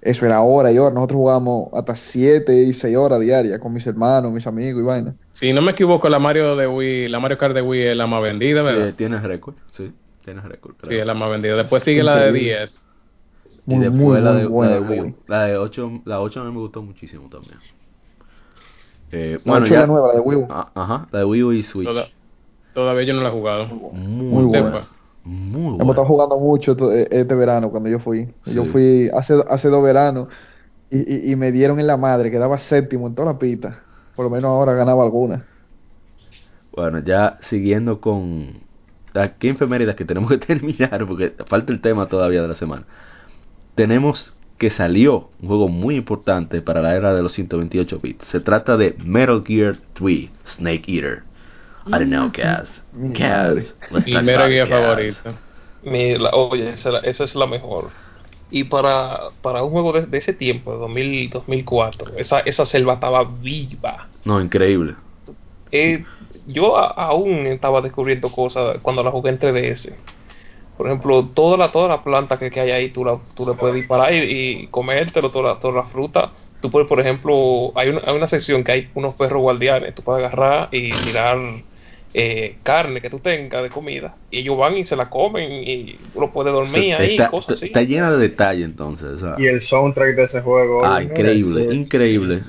Eso 0.00 0.24
era 0.24 0.40
hora 0.42 0.70
y 0.70 0.78
hora. 0.78 0.94
Nosotros 0.94 1.16
jugábamos 1.16 1.70
hasta 1.72 1.96
7 1.96 2.62
y 2.62 2.72
6 2.74 2.96
horas 2.96 3.18
diarias 3.18 3.58
con 3.58 3.72
mis 3.72 3.84
hermanos, 3.84 4.30
mis 4.30 4.46
amigos 4.46 4.80
y 4.80 4.86
vaina. 4.86 5.14
Si 5.32 5.52
no 5.52 5.60
me 5.62 5.72
equivoco, 5.72 6.08
la 6.08 6.20
Mario 6.20 6.54
de 6.54 6.68
Wii, 6.68 7.08
la 7.08 7.18
Mario 7.18 7.36
Kart 7.38 7.52
de 7.56 7.62
Wii 7.62 7.82
es 7.82 7.96
la 7.96 8.06
más 8.06 8.22
vendida, 8.22 8.60
Sí, 8.60 8.66
¿verdad? 8.76 8.94
tienes 8.96 9.22
récord, 9.24 9.56
sí, 9.72 9.92
tienes 10.24 10.44
récord. 10.44 10.74
Sí, 10.82 10.86
creo. 10.86 11.00
es 11.00 11.06
la 11.06 11.14
más 11.14 11.28
vendida. 11.28 11.56
Después 11.56 11.82
sigue 11.82 12.04
la 12.04 12.16
de 12.18 12.28
Increíble. 12.28 12.58
10. 12.60 12.84
y 13.66 13.70
Muy, 13.74 13.78
después 13.80 14.00
muy, 14.00 14.20
la, 14.20 14.30
muy 14.32 14.40
de, 14.42 14.46
buena 14.46 14.72
la 14.74 14.80
de 14.80 14.88
Wii. 14.88 15.00
Wii. 15.00 15.14
La 15.26 15.44
de 15.46 15.56
8, 15.56 16.02
la 16.04 16.20
8 16.20 16.40
a 16.40 16.44
mí 16.44 16.52
me 16.52 16.58
gustó 16.60 16.80
muchísimo 16.82 17.28
también. 17.28 17.58
Eh, 19.10 19.40
La 19.44 19.52
bueno, 19.52 19.66
ya. 19.66 19.80
la 19.80 19.86
nueva, 19.88 20.08
la 20.08 20.14
de 20.14 20.20
Wii. 20.20 20.44
Ah, 20.48 20.70
Ajá, 20.76 21.08
la 21.10 21.18
de 21.18 21.24
Wii 21.24 21.42
U 21.42 21.52
y 21.52 21.62
Switch. 21.64 21.88
Toda- 21.88 22.06
todavía 22.72 23.02
yo 23.04 23.14
no 23.14 23.22
la 23.22 23.30
he 23.30 23.32
jugado. 23.32 23.66
Muy, 23.66 23.92
Muy 24.26 24.44
buena. 24.44 24.86
Muy 25.28 25.78
Hemos 25.78 25.78
buena. 25.78 25.92
estado 25.92 26.06
jugando 26.06 26.38
mucho 26.38 26.76
eh, 26.92 27.08
este 27.10 27.34
verano 27.34 27.70
cuando 27.70 27.88
yo 27.90 27.98
fui. 27.98 28.28
Yo 28.46 28.64
fui 28.66 29.10
hace, 29.14 29.34
hace 29.48 29.68
dos 29.68 29.82
veranos 29.82 30.28
y, 30.90 30.98
y, 31.28 31.32
y 31.32 31.36
me 31.36 31.52
dieron 31.52 31.78
en 31.80 31.86
la 31.86 31.96
madre, 31.96 32.30
quedaba 32.30 32.58
séptimo 32.58 33.06
en 33.08 33.14
toda 33.14 33.32
la 33.32 33.38
pista. 33.38 33.82
Por 34.16 34.24
lo 34.24 34.30
menos 34.30 34.48
ahora 34.48 34.72
ganaba 34.74 35.04
alguna. 35.04 35.44
Bueno, 36.72 37.00
ya 37.00 37.38
siguiendo 37.42 38.00
con 38.00 38.60
las 39.12 39.32
que 39.32 39.50
efemérides 39.50 39.96
que 39.96 40.04
tenemos 40.04 40.30
que 40.30 40.38
terminar 40.46 41.06
porque 41.06 41.34
falta 41.46 41.72
el 41.72 41.80
tema 41.80 42.06
todavía 42.08 42.42
de 42.42 42.48
la 42.48 42.54
semana. 42.56 42.84
Tenemos 43.74 44.34
que 44.58 44.70
salió 44.70 45.30
un 45.40 45.48
juego 45.48 45.68
muy 45.68 45.96
importante 45.96 46.62
para 46.62 46.82
la 46.82 46.96
era 46.96 47.14
de 47.14 47.22
los 47.22 47.32
128 47.32 48.00
bits. 48.02 48.26
Se 48.28 48.40
trata 48.40 48.76
de 48.76 48.96
Metal 49.04 49.44
Gear 49.46 49.76
3 49.94 50.30
Snake 50.56 50.84
Eater. 50.92 51.22
I 51.88 51.98
don't 51.98 52.08
know, 52.08 52.30
Kaz. 52.32 52.68
Mi 52.92 53.12
Kaz. 53.12 53.74
Mi 54.06 54.14
about 54.16 54.48
Gear 54.48 54.68
Kaz. 54.68 54.80
favorito. 54.80 55.30
Mi- 55.82 56.16
la- 56.18 56.30
oye, 56.30 56.70
esa, 56.70 56.98
esa 57.00 57.24
es 57.24 57.34
la 57.34 57.46
mejor. 57.46 57.90
Y 58.50 58.64
para, 58.64 59.18
para 59.42 59.62
un 59.62 59.70
juego 59.70 59.92
de, 59.92 60.06
de 60.06 60.18
ese 60.18 60.32
tiempo, 60.32 60.72
de 60.72 60.78
2000, 60.78 61.30
2004, 61.30 62.16
esa, 62.16 62.40
esa 62.40 62.64
selva 62.66 62.94
estaba 62.94 63.24
viva. 63.24 64.08
No, 64.24 64.40
increíble. 64.40 64.94
Eh, 65.70 66.04
yo 66.46 66.78
a- 66.78 66.86
aún 66.88 67.46
estaba 67.46 67.80
descubriendo 67.82 68.32
cosas 68.32 68.78
cuando 68.82 69.02
la 69.02 69.10
jugué 69.10 69.30
en 69.30 69.38
3DS. 69.38 69.92
Por 70.78 70.86
ejemplo, 70.86 71.26
toda 71.34 71.56
la, 71.56 71.72
toda 71.72 71.88
la 71.88 72.02
planta 72.04 72.38
que, 72.38 72.50
que 72.50 72.60
hay 72.60 72.70
ahí, 72.70 72.90
tú, 72.90 73.04
la, 73.04 73.18
tú 73.34 73.44
le 73.46 73.54
puedes 73.54 73.74
disparar 73.74 74.14
y, 74.14 74.18
y 74.62 74.66
comértelo, 74.68 75.30
toda 75.30 75.54
la, 75.54 75.60
toda 75.60 75.74
la 75.74 75.84
fruta. 75.84 76.32
Tú 76.60 76.70
puedes, 76.70 76.88
por 76.88 77.00
ejemplo, 77.00 77.72
hay 77.76 77.90
una, 77.90 78.00
hay 78.06 78.16
una 78.16 78.26
sección 78.28 78.64
que 78.64 78.72
hay 78.72 78.90
unos 78.94 79.14
perros 79.16 79.42
guardianes. 79.42 79.94
Tú 79.94 80.02
puedes 80.02 80.24
agarrar 80.24 80.68
y 80.72 80.90
tirar 81.02 81.36
eh, 82.14 82.56
carne 82.62 83.00
que 83.00 83.10
tú 83.10 83.18
tengas 83.18 83.62
de 83.62 83.70
comida. 83.70 84.16
Y 84.30 84.38
ellos 84.40 84.56
van 84.58 84.76
y 84.76 84.84
se 84.84 84.96
la 84.96 85.10
comen 85.10 85.50
y 85.52 85.98
tú 86.12 86.20
lo 86.20 86.32
puedes 86.32 86.52
dormir 86.52 86.92
Está- 86.92 87.02
ahí, 87.02 87.10
está, 87.12 87.30
cosas 87.30 87.56
así. 87.58 87.66
está 87.66 87.82
llena 87.82 88.10
de 88.12 88.18
detalle 88.18 88.64
entonces. 88.64 89.22
ah. 89.22 89.36
Y 89.38 89.46
el 89.46 89.60
soundtrack 89.60 90.16
de 90.16 90.22
ese 90.24 90.40
juego. 90.40 90.84
Ah, 90.84 91.02
increíble, 91.02 91.74
increíble. 91.74 92.42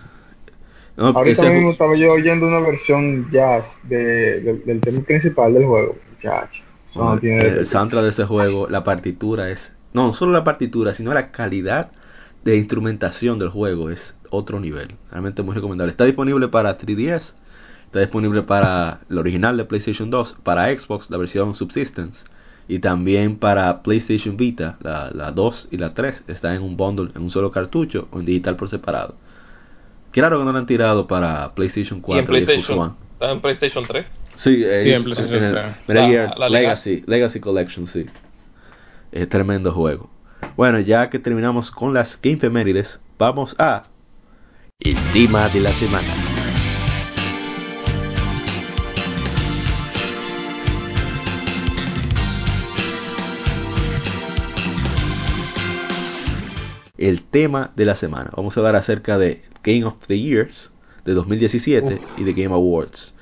No, 0.97 1.07
Ahorita 1.07 1.43
ese 1.45 1.53
mismo 1.53 1.71
estaba 1.71 1.95
yo 1.95 2.11
oyendo 2.11 2.47
una 2.47 2.59
versión 2.59 3.29
jazz 3.31 3.63
de, 3.83 4.41
del- 4.41 4.65
del 4.65 4.81
tema 4.81 5.01
principal 5.01 5.53
del 5.53 5.65
juego. 5.65 5.95
Muchacho. 6.11 6.63
no 6.95 7.17
tiene 7.19 7.41
el 7.47 7.67
soundtrack 7.67 8.03
de 8.03 8.09
ese 8.09 8.25
juego, 8.25 8.67
la 8.67 8.83
partitura 8.83 9.49
es. 9.49 9.59
No, 9.93 10.07
no 10.07 10.13
solo 10.13 10.33
la 10.33 10.43
partitura, 10.43 10.93
sino 10.95 11.13
la 11.13 11.31
calidad 11.31 11.91
de 12.43 12.57
instrumentación 12.57 13.39
del 13.39 13.49
juego 13.49 13.89
es 13.89 14.13
otro 14.29 14.59
nivel. 14.59 14.95
Realmente 15.11 15.41
muy 15.41 15.55
recomendable. 15.55 15.91
Está 15.91 16.03
disponible 16.05 16.47
para 16.49 16.77
3DS, 16.77 17.33
está 17.89 18.01
disponible 18.01 18.43
para 18.43 18.99
el 19.09 19.17
original 19.17 19.57
de 19.57 19.65
PlayStation 19.65 20.11
2, 20.11 20.37
para 20.43 20.67
Xbox, 20.77 21.09
la 21.09 21.17
versión 21.17 21.55
Subsistence, 21.55 22.23
y 22.67 22.77
también 22.77 23.37
para 23.37 23.81
PlayStation 23.81 24.37
Vita, 24.37 24.77
la, 24.81 25.09
la 25.11 25.31
2 25.31 25.69
y 25.71 25.77
la 25.77 25.95
3, 25.95 26.23
está 26.27 26.53
en 26.53 26.61
un 26.61 26.77
bundle, 26.77 27.09
en 27.15 27.23
un 27.23 27.31
solo 27.31 27.49
cartucho 27.51 28.07
o 28.11 28.19
en 28.19 28.25
digital 28.25 28.55
por 28.57 28.69
separado. 28.69 29.15
Claro 30.11 30.37
que 30.37 30.45
no 30.45 30.51
lo 30.51 30.59
han 30.59 30.67
tirado 30.67 31.07
para 31.07 31.53
PlayStation 31.55 31.97
y 31.97 32.01
4 32.03 32.19
en 32.19 32.23
y 32.23 32.45
Xbox 32.45 32.45
PlayStation, 32.45 32.79
One. 32.79 32.93
está 33.13 33.31
en 33.31 33.41
PlayStation 33.41 33.83
3. 33.87 34.05
Sí, 34.35 34.61
eh, 34.63 34.79
Sí, 34.79 34.91
en 34.91 35.03
PlayStation 35.03 35.35
en 35.37 35.43
el 35.45 35.53
3. 35.55 35.65
Metal 35.87 35.95
La- 36.03 36.07
Gear 36.09 36.39
la 36.39 36.49
Legacy, 36.49 37.03
Legacy 37.07 37.39
Collection, 37.39 37.87
sí. 37.87 38.05
Es 39.11 39.27
tremendo 39.29 39.71
juego. 39.73 40.11
Bueno, 40.55 40.79
ya 40.79 41.09
que 41.09 41.17
terminamos 41.17 41.71
con 41.71 41.95
las 41.95 42.19
Game 42.21 42.37
Femérides, 42.37 42.99
vamos 43.17 43.55
a 43.57 43.83
el 44.79 44.95
tema 45.11 45.49
de 45.49 45.59
la 45.59 45.71
semana. 45.71 46.18
El 56.99 57.23
tema 57.23 57.71
de 57.77 57.85
la 57.85 57.95
semana. 57.95 58.29
Vamos 58.35 58.57
a 58.57 58.59
hablar 58.59 58.75
acerca 58.75 59.17
de 59.17 59.41
Game 59.63 59.85
of 59.85 60.05
the 60.07 60.19
Years 60.19 60.69
de 61.05 61.13
2017 61.13 62.01
y 62.17 62.23
de 62.25 62.33
Game 62.33 62.53
Awards. 62.53 63.15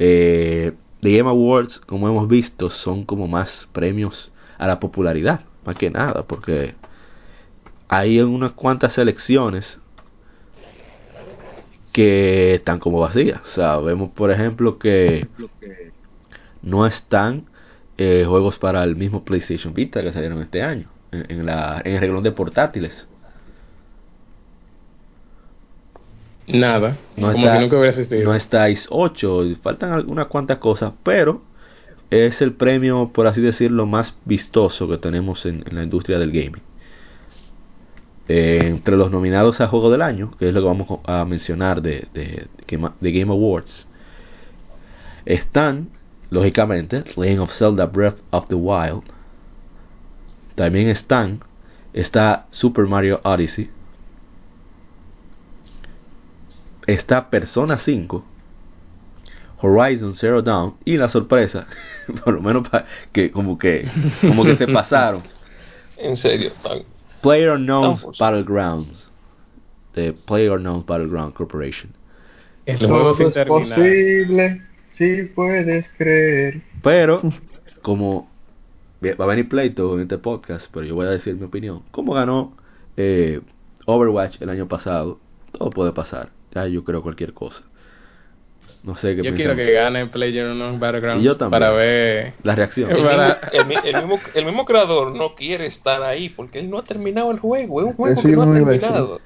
Eh, 0.00 0.72
The 1.00 1.16
Game 1.16 1.30
Awards, 1.30 1.78
como 1.78 2.08
hemos 2.08 2.26
visto, 2.28 2.70
son 2.70 3.04
como 3.04 3.28
más 3.28 3.68
premios 3.72 4.32
a 4.58 4.66
la 4.66 4.80
popularidad, 4.80 5.42
más 5.64 5.76
que 5.76 5.90
nada, 5.90 6.24
porque 6.24 6.74
hay 7.86 8.20
unas 8.20 8.50
cuantas 8.52 8.94
selecciones 8.94 9.78
que 11.92 12.54
están 12.56 12.80
como 12.80 12.98
vacías. 12.98 13.42
O 13.44 13.48
sea, 13.50 13.76
vemos 13.78 14.10
por 14.10 14.32
ejemplo 14.32 14.76
que 14.80 15.28
no 16.62 16.84
están 16.84 17.44
eh, 17.96 18.24
juegos 18.26 18.58
para 18.58 18.82
el 18.82 18.96
mismo 18.96 19.24
PlayStation 19.24 19.72
Vita 19.72 20.02
que 20.02 20.10
salieron 20.10 20.42
este 20.42 20.62
año 20.62 20.88
en, 21.12 21.46
la, 21.46 21.80
en 21.84 21.94
el 21.94 22.00
reglón 22.00 22.24
de 22.24 22.32
portátiles. 22.32 23.06
Nada, 26.52 26.96
no 27.16 27.32
como 27.32 27.44
está, 27.44 27.56
si 27.56 27.62
nunca 27.62 27.76
hubiera 27.76 27.90
existido. 27.90 28.24
No 28.24 28.34
estáis 28.34 28.86
8, 28.90 29.42
faltan 29.62 29.92
algunas 29.92 30.26
cuantas 30.26 30.58
cosas, 30.58 30.92
pero 31.02 31.42
es 32.10 32.42
el 32.42 32.52
premio, 32.52 33.10
por 33.12 33.26
así 33.26 33.40
decirlo, 33.40 33.86
más 33.86 34.16
vistoso 34.24 34.88
que 34.88 34.98
tenemos 34.98 35.46
en, 35.46 35.64
en 35.66 35.76
la 35.76 35.82
industria 35.82 36.18
del 36.18 36.32
gaming. 36.32 36.62
Eh, 38.32 38.60
entre 38.64 38.96
los 38.96 39.10
nominados 39.10 39.60
a 39.60 39.66
Juego 39.66 39.90
del 39.90 40.02
Año, 40.02 40.32
que 40.38 40.48
es 40.48 40.54
lo 40.54 40.60
que 40.60 40.66
vamos 40.66 41.00
a 41.04 41.24
mencionar 41.24 41.82
de, 41.82 42.06
de, 42.14 42.46
de 43.00 43.12
Game 43.12 43.32
Awards, 43.32 43.88
están, 45.24 45.88
lógicamente, 46.30 47.02
Legend 47.16 47.40
of 47.40 47.52
Zelda 47.52 47.86
Breath 47.86 48.18
of 48.30 48.46
the 48.46 48.54
Wild. 48.54 49.02
También 50.54 50.88
están, 50.88 51.40
está 51.92 52.46
Super 52.50 52.86
Mario 52.86 53.20
Odyssey, 53.24 53.70
está 56.86 57.30
Persona 57.30 57.78
5, 57.78 58.24
Horizon 59.60 60.14
Zero 60.14 60.42
Dawn 60.42 60.74
y 60.84 60.96
la 60.96 61.08
sorpresa, 61.08 61.66
por 62.24 62.34
lo 62.34 62.40
menos 62.40 62.68
que 63.12 63.30
como 63.30 63.58
que 63.58 63.88
como 64.20 64.44
que 64.44 64.56
se 64.56 64.66
pasaron. 64.66 65.22
En 66.02 66.16
serio, 66.16 66.50
tan, 66.62 66.78
Player 67.20 67.50
Unknown's 67.50 68.06
Battlegrounds 68.18 69.12
de 69.94 70.14
Player 70.14 70.52
Unknown's 70.52 70.86
Battleground 70.86 71.34
Corporation. 71.34 71.92
El 72.64 72.78
juego 72.78 73.12
sin 73.12 73.26
es 73.28 73.34
terminar. 73.34 73.78
posible, 73.78 74.62
si 74.92 75.24
puedes 75.24 75.90
creer. 75.98 76.62
Pero 76.82 77.20
como 77.82 78.30
va 79.02 79.24
a 79.24 79.28
venir 79.28 79.48
pleito 79.48 79.94
en 79.94 80.02
este 80.02 80.18
podcast, 80.18 80.66
pero 80.72 80.86
yo 80.86 80.94
voy 80.94 81.06
a 81.06 81.10
decir 81.10 81.34
mi 81.36 81.44
opinión. 81.44 81.82
Como 81.90 82.14
ganó 82.14 82.56
eh, 82.96 83.40
Overwatch 83.86 84.40
el 84.40 84.50
año 84.50 84.68
pasado, 84.68 85.18
todo 85.52 85.70
puede 85.70 85.92
pasar. 85.92 86.30
Ya 86.52 86.66
yo 86.66 86.84
creo 86.84 87.02
cualquier 87.02 87.32
cosa. 87.32 87.62
No 88.82 88.96
sé 88.96 89.14
qué 89.14 89.22
Yo 89.22 89.34
quiero 89.34 89.54
que 89.54 89.70
gane 89.72 90.06
PlayerUnknown's 90.06 90.80
Battlegrounds 90.80 91.22
Y 91.22 91.26
yo 91.26 91.36
también. 91.36 91.50
para 91.60 91.72
ver 91.72 92.32
La 92.42 92.54
reacción. 92.54 92.88
el, 92.90 92.96
mismo, 92.96 93.10
Para- 93.10 93.40
el 93.52 93.66
mi- 93.66 93.74
el 93.84 93.96
mismo, 93.96 94.20
el 94.34 94.44
mismo 94.46 94.64
creador 94.64 95.14
no 95.14 95.34
quiere 95.34 95.66
estar 95.66 96.02
ahí 96.02 96.30
porque 96.30 96.60
él 96.60 96.70
no 96.70 96.78
ha 96.78 96.84
terminado 96.84 97.30
el 97.30 97.38
juego. 97.38 97.80
Es 97.82 97.86
un 97.88 97.92
juego 97.94 98.18
Eso 98.20 98.26
que 98.28 98.34
no 98.34 98.42
ha 98.42 98.54
terminado. 98.54 99.20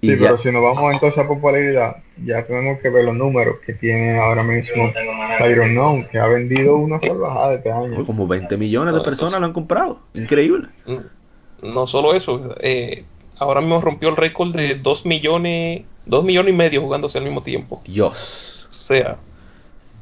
Y 0.00 0.08
Sí, 0.10 0.16
ya- 0.18 0.26
pero 0.26 0.38
si 0.38 0.50
nos 0.52 0.62
vamos 0.62 0.92
entonces 0.92 1.18
a 1.18 1.26
popularidad, 1.28 1.96
ya 2.24 2.44
tenemos 2.46 2.78
que 2.80 2.90
ver 2.90 3.04
los 3.04 3.14
números 3.14 3.56
que 3.66 3.72
tiene 3.74 4.18
ahora 4.18 4.42
mismo 4.44 4.92
PlayerUnknown, 5.38 6.04
que 6.08 6.18
ha 6.18 6.26
vendido 6.26 6.76
una 6.76 7.00
salvajada 7.00 7.54
este 7.54 7.70
año. 7.72 8.04
como 8.06 8.26
20 8.28 8.56
millones 8.56 8.94
de 8.94 9.00
personas 9.00 9.40
lo 9.40 9.46
han 9.46 9.52
comprado. 9.52 10.00
Increíble. 10.14 10.68
Mm, 10.86 11.72
No 11.74 11.86
solo 11.86 12.14
eso, 12.14 12.56
eh, 12.60 13.04
ahora 13.38 13.60
mismo 13.60 13.80
rompió 13.80 14.08
el 14.08 14.16
récord 14.16 14.54
de 14.54 14.74
2 14.76 15.06
millones, 15.06 15.82
2 16.06 16.24
millones 16.24 16.52
y 16.54 16.56
medio 16.56 16.80
jugándose 16.82 17.18
al 17.18 17.24
mismo 17.24 17.42
tiempo. 17.42 17.80
Dios. 17.84 18.66
O 18.68 18.72
sea, 18.72 19.16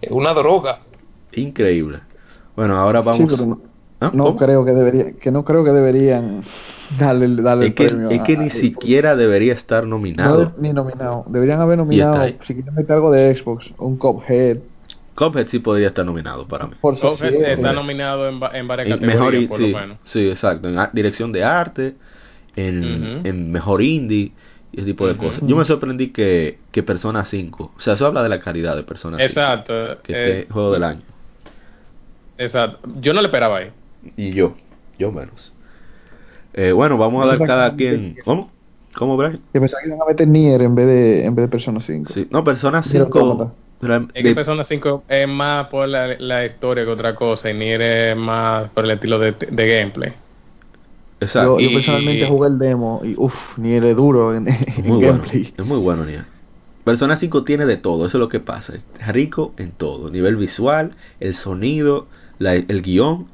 es 0.00 0.10
una 0.10 0.32
droga. 0.34 0.80
Increíble. 1.32 2.00
Bueno, 2.56 2.76
ahora 2.76 3.00
vamos. 3.02 3.46
no, 3.46 3.60
¿Ah? 4.00 4.10
no 4.14 4.24
¿Cómo? 4.24 4.36
creo 4.38 4.64
que 4.64 4.72
debería, 4.72 5.12
que 5.12 5.30
no 5.30 5.44
creo 5.44 5.62
que 5.62 5.70
deberían 5.70 6.42
darle, 6.98 7.28
darle 7.42 7.66
Es 7.66 7.70
el 7.70 7.74
que, 7.74 7.84
premio. 7.86 8.10
es 8.10 8.22
que 8.22 8.32
a- 8.34 8.38
ni 8.38 8.46
a- 8.46 8.50
siquiera 8.50 9.16
debería 9.16 9.52
estar 9.52 9.84
no 9.84 9.90
nominado. 9.90 10.52
ni 10.58 10.72
nominado. 10.72 11.24
Deberían 11.28 11.60
haber 11.60 11.78
nominado, 11.78 12.26
si 12.46 12.54
quieren 12.54 12.74
meter 12.74 12.92
algo 12.96 13.10
de 13.12 13.34
Xbox, 13.36 13.70
un 13.78 13.96
Cuphead. 13.98 14.58
Cuphead 15.14 15.48
sí 15.48 15.58
podría 15.58 15.88
estar 15.88 16.04
nominado 16.06 16.48
para 16.48 16.66
mí. 16.66 16.74
Por 16.80 16.96
cierre. 16.96 17.52
está 17.52 17.72
nominado 17.74 18.26
en, 18.28 18.40
en 18.54 18.66
varias 18.66 18.88
En 18.88 18.94
categorías, 19.00 19.42
mejor, 19.42 19.48
por 19.48 19.58
sí, 19.58 19.70
lo 19.70 19.78
menos. 19.78 19.96
sí, 20.04 20.28
exacto. 20.28 20.68
En 20.68 20.78
dirección 20.94 21.30
de 21.30 21.44
arte, 21.44 21.94
en, 22.56 23.20
en 23.24 23.52
mejor 23.52 23.82
indie 23.82 24.32
y 24.72 24.76
ese 24.78 24.86
tipo 24.86 25.06
de 25.06 25.14
Ujú. 25.14 25.24
cosas. 25.26 25.42
Yo 25.46 25.56
me 25.56 25.64
sorprendí 25.64 26.08
que, 26.10 26.58
que 26.70 26.82
Persona 26.82 27.24
5, 27.24 27.72
o 27.76 27.80
sea, 27.80 27.94
eso 27.94 28.06
habla 28.06 28.22
de 28.22 28.28
la 28.28 28.40
calidad 28.40 28.76
de 28.76 28.82
Persona 28.84 29.16
5, 29.18 29.26
Exacto. 29.26 29.72
que 30.02 30.12
eh, 30.12 30.40
esté 30.40 30.52
juego 30.52 30.72
del 30.72 30.84
año. 30.84 31.02
Exacto. 32.38 32.78
Yo 33.00 33.12
no 33.12 33.20
le 33.20 33.26
esperaba 33.28 33.58
ahí. 33.58 33.70
Y 34.16 34.32
yo, 34.32 34.54
yo 34.98 35.12
menos. 35.12 35.52
Eh, 36.54 36.72
bueno, 36.72 36.96
vamos 36.98 37.24
a 37.24 37.28
dar 37.36 37.46
cada 37.46 37.74
quien. 37.76 38.16
¿Cómo? 38.24 38.50
¿Cómo, 38.96 39.16
Brian? 39.16 39.40
Que 39.52 39.60
pensaba 39.60 39.82
que 39.82 39.88
iban 39.88 40.02
a 40.02 40.04
meter 40.06 40.26
Nier 40.26 40.62
en 40.62 40.74
vez 40.74 40.86
de, 40.86 41.24
en 41.24 41.34
vez 41.34 41.44
de 41.44 41.48
Persona 41.48 41.80
5. 41.80 42.12
Sí. 42.12 42.26
No, 42.30 42.42
Persona 42.42 42.80
Nier 42.80 43.04
5. 43.04 43.18
Automata. 43.18 43.52
real- 43.82 44.08
Es 44.14 44.22
que 44.22 44.28
de- 44.30 44.34
Persona 44.34 44.64
5 44.64 45.04
es 45.08 45.28
más 45.28 45.66
por 45.68 45.86
la, 45.88 46.16
la 46.18 46.44
historia 46.44 46.84
que 46.84 46.90
otra 46.90 47.14
cosa 47.14 47.50
y 47.50 47.54
Nier 47.54 47.82
es 47.82 48.16
más 48.16 48.68
por 48.70 48.84
el 48.84 48.90
estilo 48.92 49.18
de, 49.18 49.32
de 49.32 49.78
gameplay. 49.78 50.12
Exacto. 51.20 51.58
Yo, 51.58 51.64
yo 51.66 51.70
Y- 51.70 51.74
personalmente 51.74 52.26
jugué 52.26 52.48
el 52.48 52.58
demo 52.58 53.00
y 53.04 53.14
uff, 53.16 53.34
Nier 53.58 53.84
es 53.84 53.96
duro 53.96 54.34
en, 54.34 54.48
en 54.76 54.86
muy 54.86 54.98
bueno. 54.98 55.12
gameplay. 55.18 55.54
Es 55.56 55.64
muy 55.64 55.78
bueno, 55.78 56.04
Nier. 56.04 56.24
Persona 56.84 57.16
5 57.16 57.44
tiene 57.44 57.66
de 57.66 57.76
todo, 57.76 58.06
eso 58.06 58.16
es 58.16 58.20
lo 58.20 58.28
que 58.28 58.40
pasa. 58.40 58.74
Es 58.74 58.82
rico 59.12 59.52
en 59.58 59.70
todo. 59.72 60.10
Nivel 60.10 60.36
visual, 60.36 60.92
el 61.20 61.34
sonido, 61.34 62.06
la- 62.38 62.54
el 62.54 62.82
guion, 62.82 63.26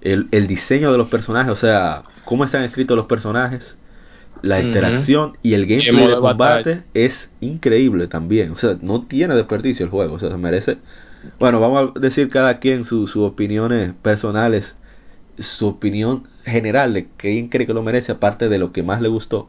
el, 0.00 0.28
el 0.30 0.46
diseño 0.46 0.92
de 0.92 0.98
los 0.98 1.08
personajes, 1.08 1.52
o 1.52 1.56
sea, 1.56 2.04
cómo 2.24 2.44
están 2.44 2.62
escritos 2.62 2.96
los 2.96 3.06
personajes, 3.06 3.76
la 4.42 4.60
interacción 4.60 5.38
y 5.42 5.54
el 5.54 5.66
gameplay 5.66 5.94
de 6.06 6.08
de 6.08 6.14
combate 6.20 6.70
batalla. 6.70 6.84
es 6.94 7.30
increíble 7.40 8.06
también. 8.08 8.50
O 8.52 8.56
sea, 8.56 8.76
no 8.82 9.02
tiene 9.02 9.34
desperdicio 9.34 9.84
el 9.84 9.90
juego, 9.90 10.14
o 10.14 10.18
sea, 10.18 10.30
se 10.30 10.36
merece. 10.36 10.78
Bueno, 11.40 11.58
vamos 11.58 11.92
a 11.96 11.98
decir 11.98 12.28
cada 12.28 12.58
quien 12.58 12.84
su- 12.84 13.06
sus 13.06 13.22
opiniones 13.24 13.92
personales, 14.02 14.74
su 15.38 15.66
opinión 15.66 16.24
general 16.44 16.94
de 16.94 17.06
quién 17.16 17.48
cree 17.48 17.66
que 17.66 17.74
lo 17.74 17.82
merece, 17.82 18.12
aparte 18.12 18.48
de 18.48 18.58
lo 18.58 18.72
que 18.72 18.82
más 18.82 19.00
le 19.00 19.08
gustó. 19.08 19.48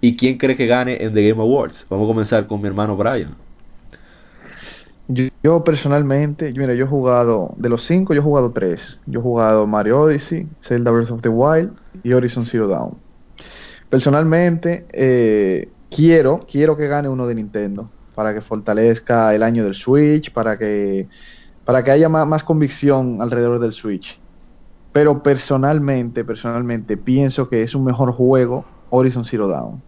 ¿Y 0.00 0.16
quién 0.16 0.38
cree 0.38 0.56
que 0.56 0.66
gane 0.66 1.02
en 1.02 1.12
The 1.14 1.28
Game 1.28 1.42
Awards? 1.42 1.86
Vamos 1.90 2.06
a 2.06 2.12
comenzar 2.12 2.46
con 2.46 2.60
mi 2.60 2.68
hermano 2.68 2.96
Brian. 2.96 3.34
Yo, 5.42 5.64
personalmente, 5.64 6.52
yo, 6.52 6.60
mira, 6.60 6.74
yo 6.74 6.84
he 6.84 6.88
jugado, 6.88 7.54
de 7.56 7.70
los 7.70 7.86
cinco 7.86 8.12
yo 8.12 8.20
he 8.20 8.24
jugado 8.24 8.52
tres. 8.52 8.98
Yo 9.06 9.20
he 9.20 9.22
jugado 9.22 9.66
Mario 9.66 10.00
Odyssey, 10.00 10.46
Zelda 10.62 10.90
Breath 10.90 11.10
of 11.10 11.22
the 11.22 11.30
Wild 11.30 11.72
y 12.04 12.12
Horizon 12.12 12.44
Zero 12.44 12.68
Dawn. 12.68 12.98
Personalmente, 13.88 14.84
eh, 14.92 15.70
quiero, 15.90 16.46
quiero 16.50 16.76
que 16.76 16.88
gane 16.88 17.08
uno 17.08 17.26
de 17.26 17.34
Nintendo, 17.34 17.90
para 18.14 18.34
que 18.34 18.42
fortalezca 18.42 19.34
el 19.34 19.42
año 19.42 19.64
del 19.64 19.74
Switch, 19.74 20.30
para 20.30 20.58
que, 20.58 21.08
para 21.64 21.82
que 21.82 21.90
haya 21.90 22.10
más 22.10 22.44
convicción 22.44 23.22
alrededor 23.22 23.60
del 23.60 23.72
Switch. 23.72 24.20
Pero 24.98 25.22
personalmente, 25.22 26.24
personalmente, 26.24 26.96
pienso 26.96 27.48
que 27.48 27.62
es 27.62 27.72
un 27.76 27.84
mejor 27.84 28.10
juego 28.10 28.64
Horizon 28.90 29.24
Zero 29.24 29.46
Dawn. 29.46 29.80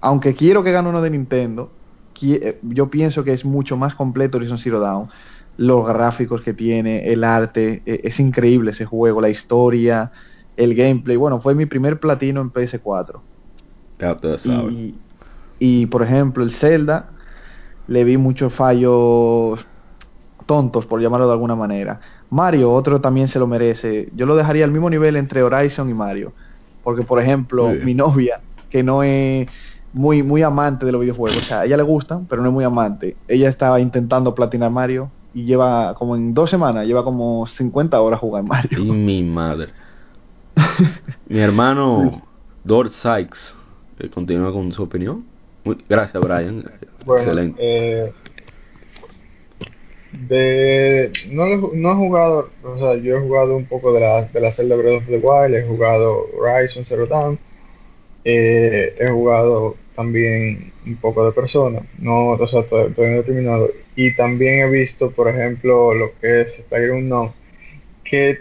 Aunque 0.00 0.34
quiero 0.34 0.64
que 0.64 0.72
gane 0.72 0.88
uno 0.88 1.00
de 1.00 1.10
Nintendo, 1.10 1.70
eh, 2.20 2.58
yo 2.60 2.90
pienso 2.90 3.22
que 3.22 3.32
es 3.32 3.44
mucho 3.44 3.76
más 3.76 3.94
completo 3.94 4.38
Horizon 4.38 4.58
Zero 4.58 4.80
Dawn. 4.80 5.10
Los 5.58 5.86
gráficos 5.86 6.40
que 6.40 6.52
tiene, 6.52 7.12
el 7.12 7.22
arte, 7.22 7.82
eh, 7.86 8.00
es 8.02 8.18
increíble 8.18 8.72
ese 8.72 8.84
juego, 8.84 9.20
la 9.20 9.28
historia, 9.28 10.10
el 10.56 10.74
gameplay. 10.74 11.16
Bueno, 11.16 11.40
fue 11.40 11.54
mi 11.54 11.66
primer 11.66 12.00
platino 12.00 12.40
en 12.40 12.50
PS4. 12.52 13.20
Ya 14.00 14.12
ustedes 14.14 14.42
saben. 14.42 14.72
Y, 14.72 14.94
y, 15.60 15.86
por 15.86 16.02
ejemplo, 16.02 16.42
el 16.42 16.50
Zelda, 16.54 17.10
le 17.86 18.02
vi 18.02 18.16
muchos 18.16 18.52
fallos 18.54 19.64
tontos, 20.46 20.84
por 20.86 21.00
llamarlo 21.00 21.28
de 21.28 21.32
alguna 21.32 21.54
manera. 21.54 22.00
Mario, 22.30 22.72
otro 22.72 23.00
también 23.00 23.28
se 23.28 23.38
lo 23.38 23.46
merece. 23.46 24.08
Yo 24.14 24.24
lo 24.24 24.36
dejaría 24.36 24.64
al 24.64 24.70
mismo 24.70 24.88
nivel 24.88 25.16
entre 25.16 25.42
Horizon 25.42 25.90
y 25.90 25.94
Mario. 25.94 26.32
Porque, 26.82 27.02
por 27.02 27.20
ejemplo, 27.20 27.68
mi 27.84 27.92
novia, 27.94 28.40
que 28.70 28.82
no 28.82 29.02
es 29.02 29.48
muy, 29.92 30.22
muy 30.22 30.42
amante 30.42 30.86
de 30.86 30.92
los 30.92 31.00
videojuegos, 31.00 31.42
o 31.42 31.42
sea, 31.42 31.60
a 31.60 31.64
ella 31.66 31.76
le 31.76 31.82
gustan, 31.82 32.26
pero 32.26 32.42
no 32.42 32.48
es 32.48 32.54
muy 32.54 32.64
amante. 32.64 33.16
Ella 33.28 33.48
estaba 33.48 33.80
intentando 33.80 34.34
platinar 34.34 34.70
Mario 34.70 35.10
y 35.34 35.44
lleva 35.44 35.94
como 35.94 36.16
en 36.16 36.32
dos 36.32 36.48
semanas, 36.48 36.86
lleva 36.86 37.04
como 37.04 37.46
50 37.46 38.00
horas 38.00 38.20
jugando 38.20 38.48
Mario. 38.48 38.78
Y 38.78 38.90
mi 38.90 39.22
madre. 39.22 39.68
Mi 41.28 41.38
hermano 41.38 42.22
Dor 42.64 42.90
Sykes 42.90 43.54
eh, 43.98 44.08
continúa 44.08 44.52
con 44.52 44.72
su 44.72 44.82
opinión. 44.82 45.24
Muy, 45.64 45.78
gracias, 45.88 46.22
Brian. 46.22 46.64
Bueno, 47.04 47.22
Excelente. 47.22 47.58
eh, 47.60 48.12
de, 50.12 51.12
no, 51.30 51.46
no 51.46 51.92
he 51.92 51.94
jugado, 51.94 52.50
o 52.64 52.78
sea, 52.78 52.96
yo 52.96 53.16
he 53.16 53.20
jugado 53.20 53.56
un 53.56 53.66
poco 53.66 53.92
de 53.92 54.00
la, 54.00 54.24
de 54.24 54.40
la 54.40 54.52
Zelda 54.52 54.76
Breath 54.76 55.02
of 55.02 55.06
the 55.06 55.18
Wild, 55.18 55.54
he 55.54 55.62
jugado 55.66 56.26
Horizon 56.36 56.84
Zero 56.84 57.06
Dawn, 57.06 57.38
eh, 58.24 58.94
he 58.98 59.08
jugado 59.08 59.76
también 59.94 60.72
un 60.86 60.96
poco 60.96 61.24
de 61.24 61.32
Persona, 61.32 61.80
no, 61.98 62.30
o 62.30 62.48
sea, 62.48 62.64
todavía, 62.64 62.94
todavía 62.94 63.16
no 63.16 63.22
he 63.22 63.24
terminado, 63.24 63.70
y 63.96 64.14
también 64.16 64.60
he 64.60 64.70
visto, 64.70 65.10
por 65.10 65.28
ejemplo, 65.28 65.94
lo 65.94 66.12
que 66.20 66.42
es 66.42 66.52
PlayerUnknown, 66.68 67.32
que 68.04 68.38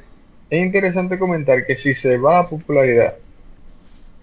es 0.49 0.65
interesante 0.65 1.19
comentar 1.19 1.65
que 1.65 1.75
si 1.75 1.93
se 1.93 2.17
va 2.17 2.39
a 2.39 2.49
popularidad, 2.49 3.15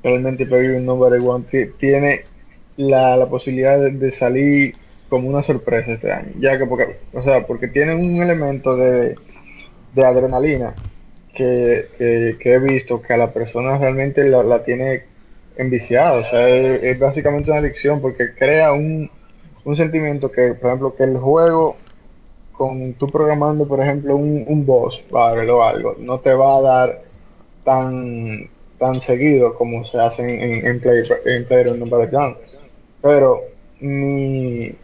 realmente 0.02 0.47
PlayerUnknown 0.47 0.98
Battleground 1.01 1.47
ti- 1.48 1.66
tiene 1.78 2.23
la, 2.77 3.16
la 3.16 3.28
posibilidad 3.28 3.78
de 3.78 4.12
salir 4.18 4.74
como 5.09 5.28
una 5.28 5.43
sorpresa 5.43 5.93
este 5.93 6.12
año, 6.12 6.33
ya 6.39 6.59
que 6.59 6.66
porque, 6.66 6.97
o 7.12 7.23
sea, 7.23 7.47
porque 7.47 7.69
tiene 7.69 7.95
un 7.95 8.23
elemento 8.23 8.77
de, 8.77 9.16
de 9.95 10.05
adrenalina 10.05 10.74
que, 11.35 12.37
que, 12.41 12.53
he 12.53 12.59
visto 12.59 13.01
que 13.03 13.12
a 13.12 13.16
la 13.16 13.33
persona 13.33 13.78
realmente 13.78 14.24
la, 14.24 14.43
la 14.43 14.65
tiene 14.65 15.05
enviciada, 15.57 16.19
o 16.19 16.24
sea, 16.24 16.49
es, 16.49 16.99
básicamente 16.99 17.51
una 17.51 17.61
adicción 17.61 18.01
porque 18.01 18.35
crea 18.35 18.73
un, 18.73 19.11
un 19.65 19.77
sentimiento 19.77 20.31
que, 20.31 20.55
por 20.55 20.69
ejemplo, 20.69 20.97
que 20.97 21.05
el 21.05 21.19
juego 21.19 21.77
con 22.53 22.95
tú 22.95 23.07
programando, 23.09 23.69
por 23.69 23.81
ejemplo, 23.81 24.16
un, 24.16 24.45
un 24.49 24.65
boss 24.65 25.05
battle 25.11 25.51
o 25.51 25.62
algo, 25.62 25.95
no 25.99 26.20
te 26.20 26.35
va 26.35 26.57
a 26.57 26.62
dar 26.62 27.03
tan 27.65 28.49
tan 28.78 29.01
seguido 29.01 29.55
como 29.55 29.85
se 29.85 29.99
hace 29.99 30.23
en, 30.23 30.41
en, 30.41 30.66
en 30.66 30.81
Play, 30.81 31.03
en 31.24 31.47
PlayerUnknown 31.47 31.91
Battleground. 31.91 32.37
Pero 33.03 33.43
mi, 33.81 34.74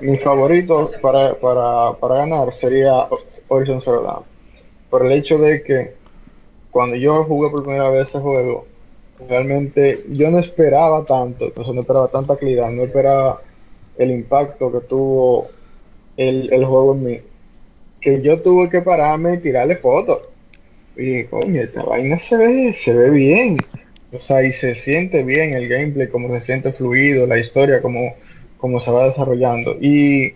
mi 0.00 0.18
favorito 0.18 0.90
para, 1.00 1.34
para, 1.34 1.92
para 1.98 2.14
ganar 2.16 2.52
sería 2.54 3.08
Horizon 3.48 3.80
Zero 3.80 4.02
Dawn. 4.02 4.24
Por 4.90 5.06
el 5.06 5.12
hecho 5.12 5.38
de 5.38 5.62
que 5.62 5.94
cuando 6.70 6.96
yo 6.96 7.24
jugué 7.24 7.50
por 7.50 7.64
primera 7.64 7.90
vez 7.90 8.08
ese 8.08 8.18
juego, 8.18 8.66
realmente 9.28 10.04
yo 10.08 10.30
no 10.30 10.38
esperaba 10.38 11.04
tanto, 11.04 11.52
sea, 11.54 11.72
no 11.72 11.80
esperaba 11.80 12.08
tanta 12.08 12.36
calidad, 12.36 12.70
no 12.70 12.82
esperaba 12.82 13.42
el 13.98 14.10
impacto 14.10 14.72
que 14.72 14.80
tuvo 14.80 15.48
el, 16.16 16.52
el 16.52 16.64
juego 16.64 16.94
en 16.94 17.04
mí, 17.04 17.18
que 18.00 18.22
yo 18.22 18.40
tuve 18.40 18.70
que 18.70 18.82
pararme 18.82 19.34
y 19.34 19.38
tirarle 19.38 19.76
fotos. 19.76 20.22
Y 20.96 21.24
coño, 21.24 21.62
esta 21.62 21.82
vaina 21.84 22.18
se 22.18 22.36
ve, 22.36 22.72
se 22.74 22.92
ve 22.92 23.10
bien. 23.10 23.58
O 24.12 24.18
sea, 24.18 24.42
y 24.42 24.52
se 24.52 24.74
siente 24.74 25.22
bien 25.22 25.54
el 25.54 25.68
gameplay, 25.68 26.08
como 26.08 26.34
se 26.34 26.42
siente 26.42 26.72
fluido, 26.72 27.26
la 27.26 27.38
historia, 27.38 27.80
como, 27.80 28.14
como 28.62 28.78
se 28.78 28.92
va 28.92 29.08
desarrollando. 29.08 29.76
Y, 29.80 30.34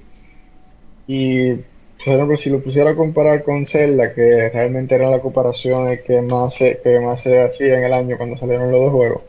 y, 1.07 1.55
por 1.55 2.15
ejemplo, 2.15 2.36
si 2.36 2.51
lo 2.51 2.61
pusiera 2.61 2.90
a 2.90 2.97
comparar 2.97 3.44
con 3.44 3.66
Zelda, 3.66 4.12
que 4.12 4.51
realmente 4.51 4.97
eran 4.97 5.12
las 5.12 5.20
comparaciones 5.20 6.01
que 6.03 6.20
más 6.23 6.55
se, 6.55 6.81
que 6.82 6.98
más 6.98 7.20
se 7.23 7.40
hacía 7.40 7.78
en 7.78 7.85
el 7.85 7.93
año 7.93 8.16
cuando 8.16 8.36
salieron 8.36 8.73
los 8.73 8.81
dos 8.81 8.93
juegos, 8.93 9.23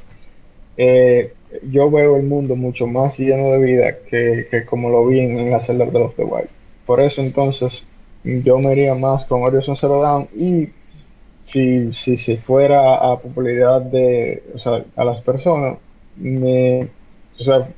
eh, 0.78 1.34
yo 1.69 1.91
veo 1.91 2.18
el 2.18 2.24
mundo 2.24 2.56
mucho 2.56 2.88
más 2.88 3.18
lleno 3.19 3.52
de 3.52 3.60
vida 3.60 3.99
que, 4.10 4.48
que 4.49 4.65
como 4.65 4.90
lo 4.90 5.06
vi 5.06 5.19
en, 5.19 5.40
en 5.40 5.52
la 5.52 5.61
Zelda 5.61 5.86
Breath 5.86 6.06
of 6.07 6.15
the 6.15 6.24
Wild. 6.24 6.49
Por 6.88 6.99
eso 6.99 7.22
entonces 7.22 7.84
yo 8.24 8.57
me 8.57 8.72
iría 8.72 8.95
más 8.95 9.26
con 9.26 9.44
Horizon 9.44 9.78
Zero 9.78 10.02
Dawn 10.02 10.28
y 10.36 10.69
si, 11.45 11.94
si, 11.94 12.18
si 12.18 12.38
fuera 12.38 12.95
a 12.95 13.19
popularidad 13.19 13.82
de, 13.82 14.44
o 14.56 14.60
sea, 14.60 14.84
a 14.95 15.06
las 15.06 15.22
personas, 15.22 15.78
me, 16.18 16.90
o 17.40 17.44
sea, 17.44 17.69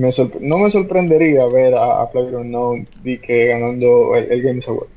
me 0.00 0.10
no 0.40 0.58
me 0.58 0.70
sorprendería 0.70 1.46
ver 1.46 1.74
a, 1.74 2.02
a 2.02 2.10
PlayerUnknown 2.10 2.88
di 3.04 3.18
que 3.20 3.46
ganando 3.46 4.14
el, 4.16 4.30
el 4.32 4.42
Games 4.42 4.68
Award. 4.68 4.90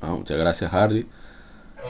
Ah, 0.00 0.14
muchas 0.14 0.38
gracias, 0.38 0.70
Hardy. 0.72 1.06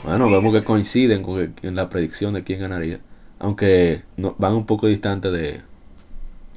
Bueno, 0.03 0.29
vemos 0.31 0.53
que 0.53 0.63
coinciden 0.65 1.23
con 1.23 1.55
que- 1.55 1.67
en 1.67 1.75
la 1.75 1.89
predicción 1.89 2.33
de 2.35 2.43
quién 2.43 2.61
ganaría. 2.61 3.01
Aunque 3.39 4.03
no, 4.17 4.35
van 4.37 4.53
un 4.55 4.65
poco 4.65 4.87
distantes 4.87 5.31
de. 5.33 5.61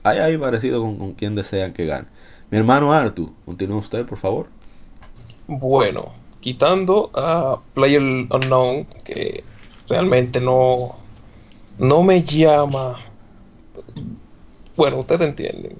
Hay 0.04 0.18
ahí 0.18 0.38
parecido 0.38 0.82
con, 0.82 0.98
con 0.98 1.14
quien 1.14 1.34
desean 1.34 1.72
que 1.74 1.86
gane. 1.86 2.08
Mi 2.50 2.58
hermano 2.58 2.92
Artu, 2.92 3.34
continúa 3.44 3.78
usted, 3.78 4.06
por 4.06 4.18
favor. 4.18 4.48
Bueno, 5.46 6.12
quitando 6.40 7.10
a 7.14 7.60
Player 7.74 8.00
Unknown, 8.02 8.86
que 9.04 9.44
realmente 9.88 10.40
no, 10.40 10.96
no 11.78 12.02
me 12.02 12.22
llama. 12.22 12.98
Bueno, 14.76 14.98
ustedes 14.98 15.20
entienden. 15.22 15.76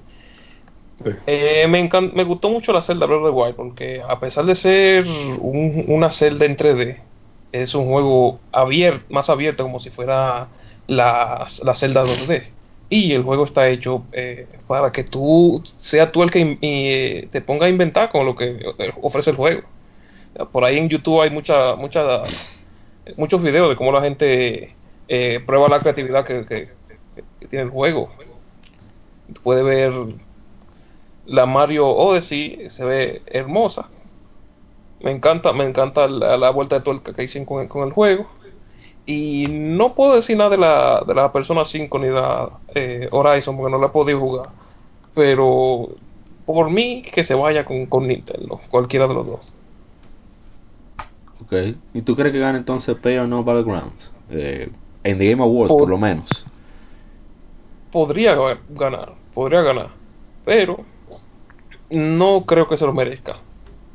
Eh, 1.27 1.67
me, 1.69 1.81
encan- 1.89 2.13
me 2.15 2.25
gustó 2.25 2.49
mucho 2.51 2.73
la 2.73 2.81
celda 2.83 3.07
Breath 3.07 3.23
of 3.23 3.27
the 3.31 3.31
Wild 3.31 3.57
porque 3.57 4.03
a 4.07 4.19
pesar 4.21 4.45
de 4.45 4.55
ser 4.55 5.05
un- 5.41 5.85
una 5.89 6.11
celda 6.11 6.45
en 6.47 6.57
3D, 6.57 6.97
es 7.53 7.75
un 7.75 7.87
juego 7.87 8.41
abierto, 8.53 9.05
más 9.11 9.29
abierto 9.31 9.63
como 9.65 9.81
si 9.81 9.91
fuera 9.91 10.49
la, 10.87 11.47
la 11.65 11.75
celda 11.75 12.05
2D. 12.05 12.43
Y 12.89 13.13
el 13.13 13.23
juego 13.23 13.45
está 13.45 13.69
hecho 13.69 14.05
eh, 14.13 14.47
para 14.67 14.93
que 14.93 15.03
tú 15.05 15.63
sea 15.81 16.13
tú 16.13 16.23
el 16.23 16.31
que 16.31 16.59
y, 16.61 17.27
te 17.29 17.41
ponga 17.41 17.67
a 17.67 17.71
inventar 17.71 18.11
con 18.11 18.27
lo 18.27 18.37
que 18.37 18.51
eh, 18.79 18.93
ofrece 19.01 19.31
el 19.31 19.37
juego. 19.37 19.63
Por 20.51 20.65
ahí 20.65 20.79
en 20.79 20.89
YouTube 20.89 21.21
hay 21.23 21.31
mucha, 21.31 21.75
mucha, 21.77 22.23
muchos 23.17 23.43
videos 23.43 23.69
de 23.71 23.77
cómo 23.77 23.93
la 23.93 24.03
gente 24.03 24.75
eh, 25.09 25.41
prueba 25.47 25.69
la 25.69 25.81
creatividad 25.81 26.25
que, 26.25 26.45
que- 26.47 26.69
que 27.41 27.49
tiene 27.49 27.65
el 27.65 27.71
juego. 27.71 28.11
Puede 29.43 29.63
ver 29.63 29.93
la 31.27 31.47
Mario 31.47 31.89
Odyssey, 31.89 32.69
se 32.71 32.85
ve 32.85 33.23
hermosa. 33.27 33.89
Me 35.01 35.11
encanta, 35.11 35.53
me 35.53 35.65
encanta 35.65 36.07
la, 36.09 36.37
la 36.37 36.51
vuelta 36.51 36.77
de 36.77 36.83
tuerca 36.83 37.13
que 37.13 37.25
hicieron 37.25 37.47
con, 37.47 37.67
con 37.69 37.87
el 37.87 37.93
juego. 37.93 38.27
Y 39.05 39.47
no 39.49 39.95
puedo 39.95 40.15
decir 40.15 40.37
nada 40.37 40.51
de 40.51 40.59
la, 40.59 41.03
de 41.07 41.15
la 41.15 41.33
Persona 41.33 41.65
5 41.65 41.99
ni 41.99 42.07
de 42.07 42.13
la, 42.13 42.51
eh, 42.75 43.09
Horizon 43.11 43.57
porque 43.57 43.73
no 43.73 43.79
la 43.81 43.87
he 43.89 43.91
podido 43.91 44.21
jugar. 44.21 44.49
Pero 45.15 45.89
por 46.47 46.71
mí 46.71 47.03
que 47.03 47.25
se 47.25 47.35
vaya 47.35 47.65
con, 47.65 47.87
con 47.87 48.07
Nintendo, 48.07 48.61
cualquiera 48.71 49.09
de 49.09 49.15
los 49.15 49.27
dos. 49.27 49.53
Ok. 51.43 51.53
¿Y 51.95 52.03
tú 52.03 52.15
crees 52.15 52.33
que 52.33 52.39
gane 52.39 52.59
entonces 52.59 52.97
Player 52.97 53.27
No 53.27 53.43
Battlegrounds? 53.43 54.13
Eh, 54.31 54.71
en 55.03 55.19
The 55.19 55.31
Game 55.31 55.43
Awards, 55.43 55.69
Por- 55.71 55.81
por 55.81 55.89
lo 55.89 55.99
menos. 55.99 56.29
Podría 57.91 58.37
ga- 58.37 58.59
ganar, 58.71 59.13
podría 59.35 59.63
ganar. 59.63 59.89
Pero 60.45 60.85
no 61.91 62.45
creo 62.47 62.69
que 62.69 62.77
se 62.77 62.87
lo 62.87 62.93
merezca. 62.93 63.37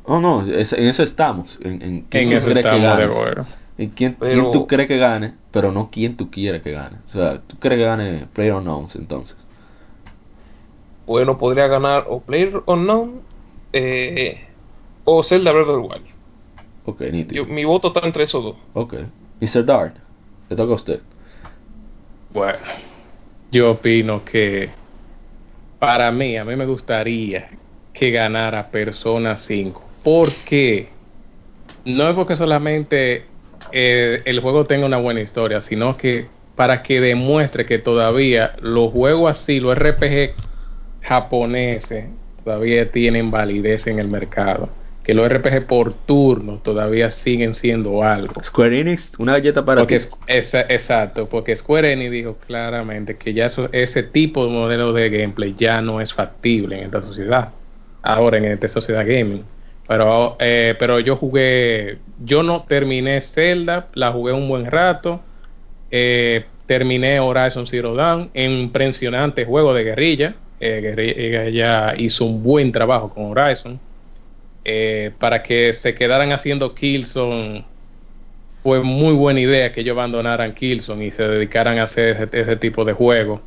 Oh, 0.04 0.20
no, 0.20 0.46
es- 0.46 0.72
en 0.72 0.86
eso 0.88 1.02
estamos. 1.02 1.58
En, 1.62 1.82
en 1.82 2.00
quién 2.02 2.24
En 2.24 2.30
tú 2.30 2.36
eso 2.36 2.44
crees 2.50 2.54
que 2.54 2.60
estamos 2.76 2.82
de 2.82 2.88
gane. 2.88 3.04
acuerdo. 3.12 3.46
En 3.76 3.90
quién, 3.90 4.16
Pero- 4.18 4.32
quién 4.40 4.52
tú 4.52 4.66
crees 4.66 4.88
que 4.88 4.96
gane, 4.96 5.34
pero 5.52 5.70
no 5.70 5.90
quién 5.90 6.16
tú 6.16 6.30
quieres 6.30 6.62
que 6.62 6.72
gane. 6.72 6.96
O 7.06 7.10
sea, 7.10 7.40
tú 7.42 7.56
crees 7.58 7.78
que 7.80 7.84
gane 7.84 8.26
Player 8.32 8.54
Unknowns 8.54 8.96
entonces. 8.96 9.36
Bueno, 11.06 11.38
podría 11.38 11.66
ganar 11.68 12.04
o 12.08 12.20
Player 12.20 12.62
Unknown 12.66 13.20
eh, 13.72 14.44
o 15.04 15.22
Zelda 15.22 15.52
Breath 15.52 15.68
of 15.68 15.82
the 15.82 15.88
Wild. 15.94 16.06
Ok, 16.86 17.00
nítido. 17.12 17.44
Yo- 17.44 17.52
mi 17.52 17.64
voto 17.64 17.88
está 17.88 18.00
entre 18.00 18.24
esos 18.24 18.42
dos. 18.42 18.56
Ok. 18.74 18.94
Mr. 19.40 19.64
Dart, 19.64 19.96
le 20.48 20.56
toca 20.56 20.72
a 20.72 20.76
usted. 20.76 21.00
Bueno, 22.32 22.58
yo 23.52 23.70
opino 23.72 24.24
que 24.24 24.70
para 25.78 26.10
mí, 26.10 26.36
a 26.36 26.44
mí 26.44 26.56
me 26.56 26.66
gustaría 26.66 27.50
que 27.92 28.10
ganara 28.10 28.70
Persona 28.70 29.36
5. 29.36 29.84
¿Por 30.02 30.32
qué? 30.44 30.88
No 31.84 32.08
es 32.08 32.14
porque 32.14 32.36
solamente 32.36 33.24
eh, 33.72 34.22
el 34.24 34.40
juego 34.40 34.66
tenga 34.66 34.86
una 34.86 34.98
buena 34.98 35.20
historia, 35.20 35.60
sino 35.60 35.96
que 35.96 36.26
para 36.54 36.82
que 36.82 37.00
demuestre 37.00 37.66
que 37.66 37.78
todavía 37.78 38.54
los 38.60 38.92
juegos 38.92 39.30
así, 39.30 39.60
los 39.60 39.76
RPG 39.76 40.34
japoneses, 41.02 42.06
todavía 42.44 42.90
tienen 42.90 43.30
validez 43.30 43.86
en 43.86 43.98
el 43.98 44.08
mercado. 44.08 44.68
Que 45.08 45.14
los 45.14 45.26
RPG 45.26 45.66
por 45.66 45.94
turno 46.04 46.58
todavía 46.62 47.10
siguen 47.10 47.54
siendo 47.54 48.02
algo. 48.02 48.42
Square 48.44 48.78
Enix, 48.78 49.10
una 49.18 49.32
galleta 49.32 49.64
para 49.64 49.80
Porque 49.80 50.00
ti. 50.00 50.06
es- 50.26 50.52
exacto, 50.52 51.26
porque 51.30 51.56
Square 51.56 51.90
Enix 51.94 52.10
dijo 52.10 52.36
claramente 52.46 53.16
que 53.16 53.32
ya 53.32 53.46
eso- 53.46 53.70
ese 53.72 54.02
tipo 54.02 54.44
de 54.44 54.50
modelo 54.52 54.92
de 54.92 55.08
gameplay 55.08 55.54
ya 55.56 55.80
no 55.80 56.02
es 56.02 56.12
factible 56.12 56.76
en 56.76 56.84
esta 56.84 57.00
sociedad. 57.00 57.54
Ahora 58.02 58.36
en 58.36 58.44
esta 58.44 58.68
sociedad 58.68 59.00
gaming. 59.06 59.44
Pero, 59.88 60.36
eh, 60.40 60.74
pero 60.78 61.00
yo 61.00 61.16
jugué, 61.16 62.00
yo 62.18 62.42
no 62.42 62.66
terminé 62.68 63.22
Zelda, 63.22 63.88
la 63.94 64.12
jugué 64.12 64.34
un 64.34 64.46
buen 64.46 64.66
rato. 64.70 65.22
eh, 65.90 66.44
terminé 66.66 67.18
Horizon 67.18 67.66
Zero 67.66 67.94
Dawn, 67.94 68.28
impresionante 68.34 69.46
juego 69.46 69.72
de 69.72 69.84
guerrilla. 69.84 70.34
Eh, 70.60 70.80
guerrilla 70.82 71.94
hizo 71.96 72.26
un 72.26 72.42
buen 72.42 72.72
trabajo 72.72 73.08
con 73.08 73.24
Horizon. 73.30 73.80
Eh, 74.70 75.12
para 75.18 75.42
que 75.42 75.72
se 75.72 75.94
quedaran 75.94 76.30
haciendo 76.30 76.74
Killzone 76.74 77.64
fue 78.62 78.82
muy 78.82 79.14
buena 79.14 79.40
idea 79.40 79.72
que 79.72 79.80
ellos 79.80 79.96
abandonaran 79.96 80.52
Killzone 80.52 81.06
y 81.06 81.10
se 81.10 81.22
dedicaran 81.26 81.78
a 81.78 81.84
hacer 81.84 82.28
ese, 82.32 82.56
tipo 82.56 82.84
de 82.84 82.92
juego. 82.92 83.40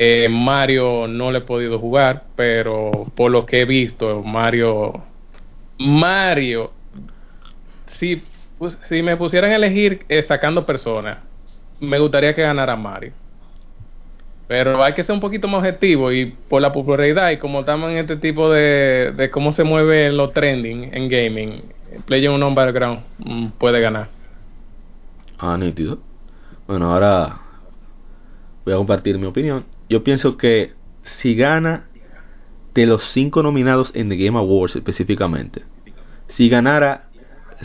Eh, 0.00 0.28
Mario 0.28 1.06
no 1.06 1.30
le 1.30 1.38
he 1.38 1.42
podido 1.42 1.78
jugar, 1.78 2.24
pero 2.34 3.06
por 3.14 3.30
lo 3.30 3.46
que 3.46 3.60
he 3.60 3.64
visto, 3.66 4.20
Mario. 4.24 5.04
Mario. 5.78 6.72
Si, 7.86 8.20
pues, 8.58 8.76
si 8.88 9.00
me 9.00 9.16
pusieran 9.16 9.52
a 9.52 9.56
elegir 9.56 10.04
eh, 10.08 10.22
sacando 10.22 10.66
personas, 10.66 11.18
me 11.78 12.00
gustaría 12.00 12.34
que 12.34 12.42
ganara 12.42 12.74
Mario. 12.74 13.12
Pero 14.52 14.84
hay 14.84 14.92
que 14.92 15.02
ser 15.02 15.14
un 15.14 15.20
poquito 15.22 15.48
más 15.48 15.60
objetivo 15.60 16.12
y 16.12 16.26
por 16.26 16.60
la 16.60 16.74
popularidad 16.74 17.30
y 17.30 17.38
como 17.38 17.60
estamos 17.60 17.90
en 17.90 17.96
este 17.96 18.18
tipo 18.18 18.50
de, 18.50 19.14
de 19.16 19.30
cómo 19.30 19.54
se 19.54 19.64
mueve 19.64 20.12
los 20.12 20.34
trending 20.34 20.90
en 20.92 21.08
gaming, 21.08 21.62
PlayerUnknown 22.04 22.54
Battleground 22.54 23.00
mm, 23.24 23.46
puede 23.56 23.80
ganar. 23.80 24.10
Ah, 25.38 25.56
nítido. 25.56 26.00
Bueno, 26.66 26.92
ahora 26.92 27.38
voy 28.66 28.74
a 28.74 28.76
compartir 28.76 29.16
mi 29.16 29.24
opinión. 29.24 29.64
Yo 29.88 30.04
pienso 30.04 30.36
que 30.36 30.74
si 31.00 31.34
gana 31.34 31.88
de 32.74 32.84
los 32.84 33.04
cinco 33.04 33.42
nominados 33.42 33.90
en 33.94 34.10
The 34.10 34.16
Game 34.16 34.38
Awards 34.38 34.76
específicamente, 34.76 35.62
si 36.28 36.50
ganara 36.50 37.06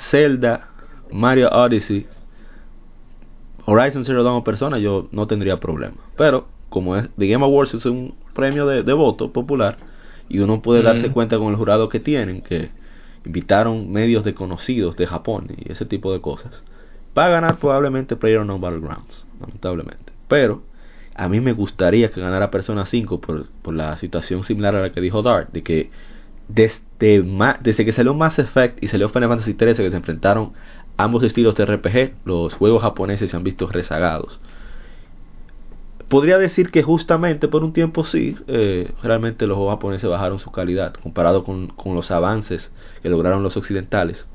Zelda, 0.09 0.69
Mario 1.11 1.49
Odyssey, 1.49 2.07
Horizon 3.65 4.05
Zero 4.05 4.23
Dawn 4.23 4.37
o 4.37 4.43
Persona, 4.45 4.77
yo 4.77 5.09
no 5.11 5.27
tendría 5.27 5.57
problema. 5.57 5.97
Pero 6.15 6.55
como 6.69 6.95
es 6.95 7.09
The 7.17 7.27
Game 7.27 7.43
Awards 7.43 7.73
es 7.73 7.85
un 7.85 8.13
premio 8.33 8.65
de, 8.67 8.93
voto 8.93 9.31
popular 9.31 9.77
y 10.29 10.39
uno 10.39 10.61
puede 10.61 10.83
darse 10.83 11.11
cuenta 11.11 11.37
con 11.37 11.49
el 11.49 11.55
jurado 11.55 11.89
que 11.89 11.99
tienen, 11.99 12.41
que 12.41 12.69
invitaron 13.25 13.91
medios 13.91 14.23
desconocidos 14.23 14.97
de 14.97 15.07
Japón 15.07 15.47
y 15.57 15.71
ese 15.71 15.85
tipo 15.85 16.11
de 16.11 16.21
cosas. 16.21 16.61
Va 17.17 17.25
a 17.25 17.29
ganar 17.29 17.57
probablemente 17.57 18.15
Player 18.15 18.45
No 18.45 18.59
Battlegrounds, 18.59 19.25
lamentablemente. 19.39 20.11
Pero 20.27 20.61
a 21.15 21.29
mí 21.29 21.39
me 21.39 21.53
gustaría 21.53 22.11
que 22.11 22.21
ganara 22.21 22.51
Persona 22.51 22.85
5 22.85 23.21
por, 23.21 23.47
por 23.61 23.73
la 23.73 23.97
situación 23.97 24.43
similar 24.43 24.75
a 24.75 24.81
la 24.81 24.91
que 24.91 25.01
dijo 25.01 25.23
Dart, 25.23 25.51
de 25.51 25.63
que 25.63 25.89
desde, 26.49 27.23
desde 27.61 27.85
que 27.85 27.93
salió 27.93 28.13
Mass 28.13 28.37
Effect 28.39 28.83
y 28.83 28.87
salió 28.87 29.09
Final 29.09 29.29
Fantasy 29.29 29.53
13 29.53 29.83
que 29.83 29.89
se 29.89 29.97
enfrentaron 29.97 30.51
ambos 30.97 31.23
estilos 31.23 31.55
de 31.55 31.65
RPG, 31.65 32.25
los 32.25 32.53
juegos 32.53 32.83
japoneses 32.83 33.31
se 33.31 33.37
han 33.37 33.43
visto 33.43 33.67
rezagados 33.67 34.39
podría 36.09 36.37
decir 36.37 36.71
que 36.71 36.83
justamente 36.83 37.47
por 37.47 37.63
un 37.63 37.73
tiempo 37.73 38.03
sí, 38.03 38.35
eh, 38.47 38.91
realmente 39.03 39.47
los 39.47 39.57
juegos 39.57 39.75
japoneses 39.75 40.09
bajaron 40.09 40.39
su 40.39 40.51
calidad 40.51 40.93
comparado 40.93 41.43
con, 41.43 41.73
los 41.85 42.11
avances 42.11 42.71
que 43.01 43.09
lograron 43.09 43.43
los 43.43 43.57
occidentales. 43.57 44.25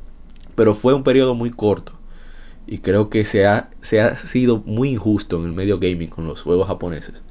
Pero 0.55 0.75
fue 0.75 0.95
un 0.95 1.03
periodo 1.03 1.35
muy 1.35 1.51
corto 1.51 1.93
y 2.67 2.79
creo 2.79 3.09
que 3.09 3.25
se 3.25 3.47
ha, 3.47 3.71
se 3.81 4.01
ha 4.01 4.17
sido 4.29 4.59
muy 4.59 4.91
injusto 4.91 5.39
en 5.39 5.47
el 5.47 5.53
medio 5.53 5.79
gaming 5.79 6.11
con 6.11 6.27
los 6.27 6.43
juegos 6.43 6.69
japoneses. 6.69 7.23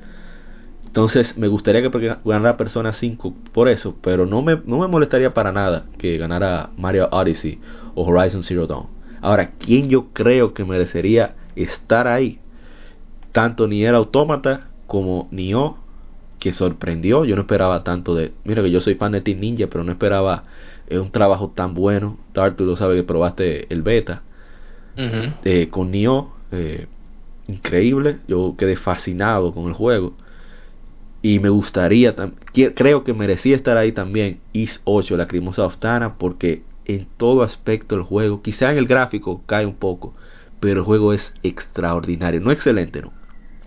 Entonces 0.86 1.38
me 1.38 1.48
gustaría 1.48 1.82
que 1.82 2.18
ganara 2.26 2.58
Persona 2.58 2.92
5 2.92 3.34
por 3.54 3.70
eso, 3.70 3.96
pero 4.02 4.26
no 4.26 4.42
me, 4.42 4.60
no 4.66 4.80
me 4.80 4.88
molestaría 4.88 5.34
para 5.34 5.52
nada 5.52 5.86
que 5.98 6.18
ganara 6.18 6.72
Mario 6.78 7.08
Odyssey 7.12 7.60
o 7.96 8.04
Horizon 8.04 8.44
Zero 8.44 8.68
Dawn. 8.68 8.88
Ahora, 9.22 9.52
¿quién 9.60 9.88
yo 9.88 10.08
creo 10.12 10.54
que 10.54 10.66
merecería 10.66 11.36
estar 11.56 12.08
ahí? 12.08 12.40
Tanto 13.32 13.68
ni 13.68 13.84
era 13.84 13.98
Autómata 13.98 14.70
como 14.88 15.28
Nioh, 15.32 15.78
que 16.40 16.54
sorprendió. 16.54 17.26
Yo 17.26 17.36
no 17.36 17.42
esperaba 17.44 17.84
tanto 17.84 18.16
de. 18.16 18.34
Mira 18.44 18.62
que 18.64 18.72
yo 18.72 18.82
soy 18.82 18.96
fan 18.96 19.12
de 19.14 19.22
Team 19.22 19.40
Ninja, 19.40 19.68
pero 19.68 19.84
no 19.84 19.92
esperaba 19.92 20.44
eh, 20.88 21.00
un 21.00 21.12
trabajo 21.12 21.52
tan 21.56 21.74
bueno. 21.74 22.18
Tart, 22.34 22.58
tú 22.58 22.66
lo 22.66 22.76
sabes 22.76 22.98
que 22.98 23.08
probaste 23.08 23.72
el 23.74 23.82
beta. 23.82 24.24
Eh, 25.46 25.70
con 25.70 25.92
Nioh, 25.92 26.34
eh, 26.52 26.88
increíble. 27.48 28.20
Yo 28.28 28.56
quedé 28.58 28.76
fascinado 28.76 29.54
con 29.54 29.68
el 29.68 29.74
juego. 29.74 30.14
Y 31.22 31.40
me 31.40 31.50
gustaría, 31.50 32.16
creo 32.76 33.04
que 33.04 33.14
merecía 33.14 33.56
estar 33.56 33.78
ahí 33.78 33.92
también 33.92 34.40
Is 34.54 34.82
8, 34.86 35.16
la 35.18 35.28
Crimosa 35.28 35.64
Ostana, 35.64 36.16
porque 36.16 36.64
en 36.86 37.08
todo 37.18 37.44
aspecto 37.44 37.96
el 37.96 38.02
juego, 38.02 38.42
quizá 38.42 38.72
en 38.72 38.80
el 38.80 38.88
gráfico 38.88 39.44
cae 39.46 39.68
un 39.68 39.76
poco, 39.76 40.16
pero 40.60 40.80
el 40.80 40.86
juego 40.86 41.14
es 41.14 41.32
extraordinario, 41.44 42.42
no 42.42 42.52
excelente, 42.52 43.02
no, 43.02 43.14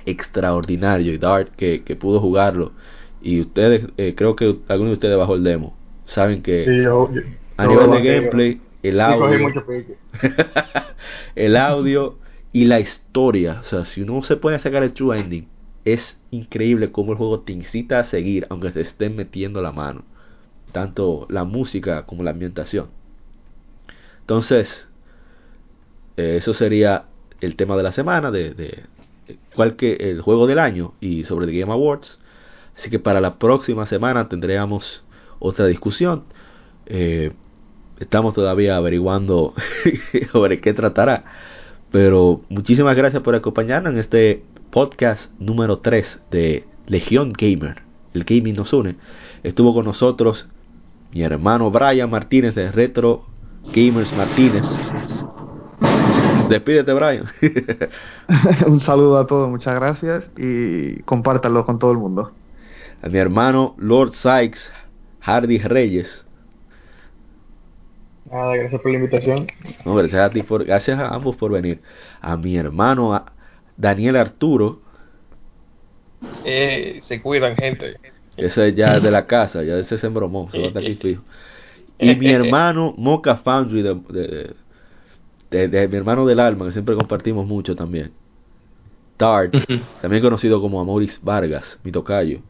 extraordinario 0.07 1.13
y 1.13 1.19
Dart 1.19 1.55
que, 1.57 1.81
pudo 1.99 2.21
jugarlo. 2.21 2.73
Y 3.23 3.41
ustedes 3.41 3.87
eh, 3.97 4.15
creo 4.17 4.37
que 4.37 4.57
algunos 4.69 4.91
de 4.91 4.95
ustedes 4.95 5.19
bajo 5.19 5.35
el 5.35 5.45
demo. 5.45 5.77
Saben 6.05 6.43
que 6.43 6.65
a 7.57 7.67
nivel 7.67 7.91
de 7.91 8.03
gameplay 8.03 8.61
el 8.83 9.01
audio 9.01 9.49
el 11.37 11.57
audio 11.57 12.19
y 12.53 12.65
la 12.65 12.81
historia 12.81 13.61
o 13.63 13.65
sea 13.65 13.85
si 13.87 14.03
uno 14.03 14.23
se 14.23 14.37
puede 14.37 14.59
sacar 14.59 14.83
el 14.83 14.93
true 14.93 15.19
ending 15.19 15.47
es 15.85 16.19
increíble 16.31 16.93
cómo 16.93 17.13
el 17.13 17.19
juego 17.19 17.41
te 17.41 17.53
incita 17.53 18.01
a 18.01 18.05
seguir 18.05 18.47
aunque 18.51 18.73
te 18.73 18.83
estén 18.83 19.17
metiendo 19.17 19.63
la 19.63 19.73
mano 19.73 20.05
tanto 20.75 21.27
la 21.31 21.45
música 21.45 22.05
como 22.05 22.25
la 22.25 22.33
ambientación. 22.33 22.89
Entonces 24.21 24.87
eh, 26.17 26.37
eso 26.39 26.53
sería 26.53 27.05
el 27.41 27.57
tema 27.57 27.77
de 27.77 27.85
la 27.85 27.93
semana 27.93 28.31
de, 28.31 28.85
que 29.77 29.95
el 29.95 30.21
juego 30.21 30.47
del 30.47 30.59
año 30.59 30.93
y 31.01 31.25
sobre 31.25 31.47
The 31.47 31.59
Game 31.59 31.73
Awards. 31.73 32.19
Así 32.77 32.91
que 32.91 32.99
para 32.99 33.21
la 33.21 33.39
próxima 33.39 33.87
semana 33.87 34.29
tendremos 34.29 35.05
otra 35.39 35.67
discusión. 35.67 36.25
Eh, 36.87 37.33
estamos 38.01 38.35
todavía 38.35 38.77
averiguando 38.77 39.55
sobre 40.33 40.61
qué 40.61 40.75
tratará. 40.75 41.25
Pero 41.91 42.41
muchísimas 42.49 42.97
gracias 42.97 43.23
por 43.23 43.35
acompañarnos 43.35 43.93
en 43.93 44.01
este 44.01 44.43
podcast 44.71 45.31
número 45.39 45.79
3 45.79 46.21
de 46.31 46.65
Legión 46.87 47.33
Gamer. 47.33 47.83
El 48.13 48.25
gaming 48.25 48.57
nos 48.57 48.73
une. 48.73 48.97
Estuvo 49.43 49.73
con 49.73 49.85
nosotros 49.85 50.49
mi 51.13 51.23
hermano 51.23 51.71
Brian 51.71 52.11
Martínez 52.11 52.55
de 52.55 52.73
Retro 52.73 53.27
Gamers 53.73 54.13
Martínez. 54.13 54.65
Despídete, 56.49 56.93
Brian. 56.93 57.27
Un 58.67 58.81
saludo 58.81 59.19
a 59.19 59.27
todos, 59.27 59.49
muchas 59.49 59.75
gracias 59.75 60.31
y 60.37 61.01
compártanlo 61.03 61.65
con 61.65 61.79
todo 61.79 61.93
el 61.93 61.99
mundo. 61.99 62.33
A 63.03 63.09
mi 63.09 63.19
hermano 63.19 63.75
Lord 63.79 64.15
Sykes, 64.15 64.71
Hardy 65.21 65.59
Reyes. 65.59 66.25
Nada, 68.31 68.57
gracias 68.57 68.81
por 68.81 68.91
la 68.91 68.99
invitación. 68.99 69.47
gracias 69.85 70.21
a 70.21 70.31
ti 70.31 70.43
por, 70.43 70.65
gracias 70.65 70.99
a 70.99 71.09
ambos 71.09 71.37
por 71.37 71.53
venir. 71.53 71.81
A 72.21 72.37
mi 72.37 72.57
hermano 72.57 73.25
Daniel 73.77 74.17
Arturo. 74.17 74.81
Eh, 76.45 76.99
se 77.03 77.21
cuidan, 77.21 77.57
gente. 77.57 77.97
Ese 78.37 78.75
ya 78.75 78.97
es 78.97 79.03
de 79.03 79.11
la 79.11 79.27
casa, 79.27 79.63
ya 79.63 79.77
ese 79.77 79.99
se 79.99 80.07
embromó, 80.07 80.51
se 80.51 80.59
va 80.71 80.81
a 80.81 80.83
aquí 80.83 80.95
fijo. 80.95 81.23
Y 81.99 82.15
mi 82.17 82.29
hermano 82.29 82.95
Mocha 82.97 83.37
Foundry 83.37 83.83
de 83.83 83.95
de, 83.95 84.55
mi 85.55 85.97
hermano 85.97 86.27
del 86.27 86.41
alma, 86.41 86.67
que 86.67 86.73
siempre 86.73 86.95
compartimos 86.95 87.47
mucho 87.47 87.75
también. 87.77 88.13
Tart, 89.17 89.55
también 90.03 90.23
conocido 90.23 90.61
como 90.61 90.81
Amoris 90.81 91.21
Vargas, 91.23 91.79
mi 91.85 91.93
tocayo. 91.93 92.41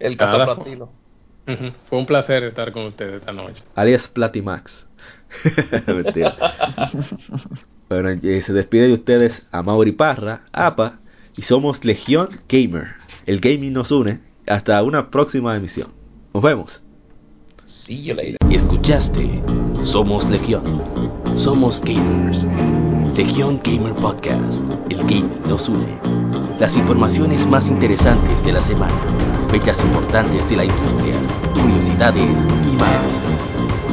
El 0.00 0.16
cataplatino. 0.16 0.90
Fue 1.86 1.98
un 1.98 2.06
placer 2.06 2.42
estar 2.44 2.72
con 2.72 2.86
ustedes 2.86 3.20
esta 3.20 3.32
noche. 3.32 3.62
Alias 3.74 4.08
Platimax. 4.08 4.86
bueno, 7.88 8.20
se 8.20 8.52
despide 8.52 8.86
de 8.86 8.92
ustedes 8.92 9.48
a 9.52 9.62
Mauri 9.62 9.92
Parra, 9.92 10.42
APA, 10.52 10.98
y 11.36 11.42
somos 11.42 11.84
Legión 11.84 12.28
Gamer. 12.48 12.94
El 13.26 13.40
gaming 13.40 13.72
nos 13.72 13.90
une. 13.90 14.20
Hasta 14.46 14.82
una 14.82 15.10
próxima 15.10 15.56
emisión. 15.56 15.92
Nos 16.32 16.42
vemos. 16.42 16.84
See 17.66 18.02
you 18.02 18.14
later. 18.14 18.36
Escuchaste 18.50 19.42
Somos 19.84 20.28
Legión. 20.28 21.03
Somos 21.36 21.80
gamers. 21.80 22.44
Legión 23.16 23.60
Gamer 23.62 23.94
Podcast. 23.94 24.54
El 24.88 24.98
gaming 24.98 25.42
nos 25.48 25.68
une. 25.68 25.98
Las 26.58 26.74
informaciones 26.74 27.46
más 27.46 27.66
interesantes 27.66 28.42
de 28.44 28.52
la 28.52 28.62
semana. 28.66 28.94
Fechas 29.50 29.76
importantes 29.80 30.48
de 30.48 30.56
la 30.56 30.64
industria. 30.64 31.14
Curiosidades 31.54 32.30
y 32.72 32.76
más. 32.76 33.83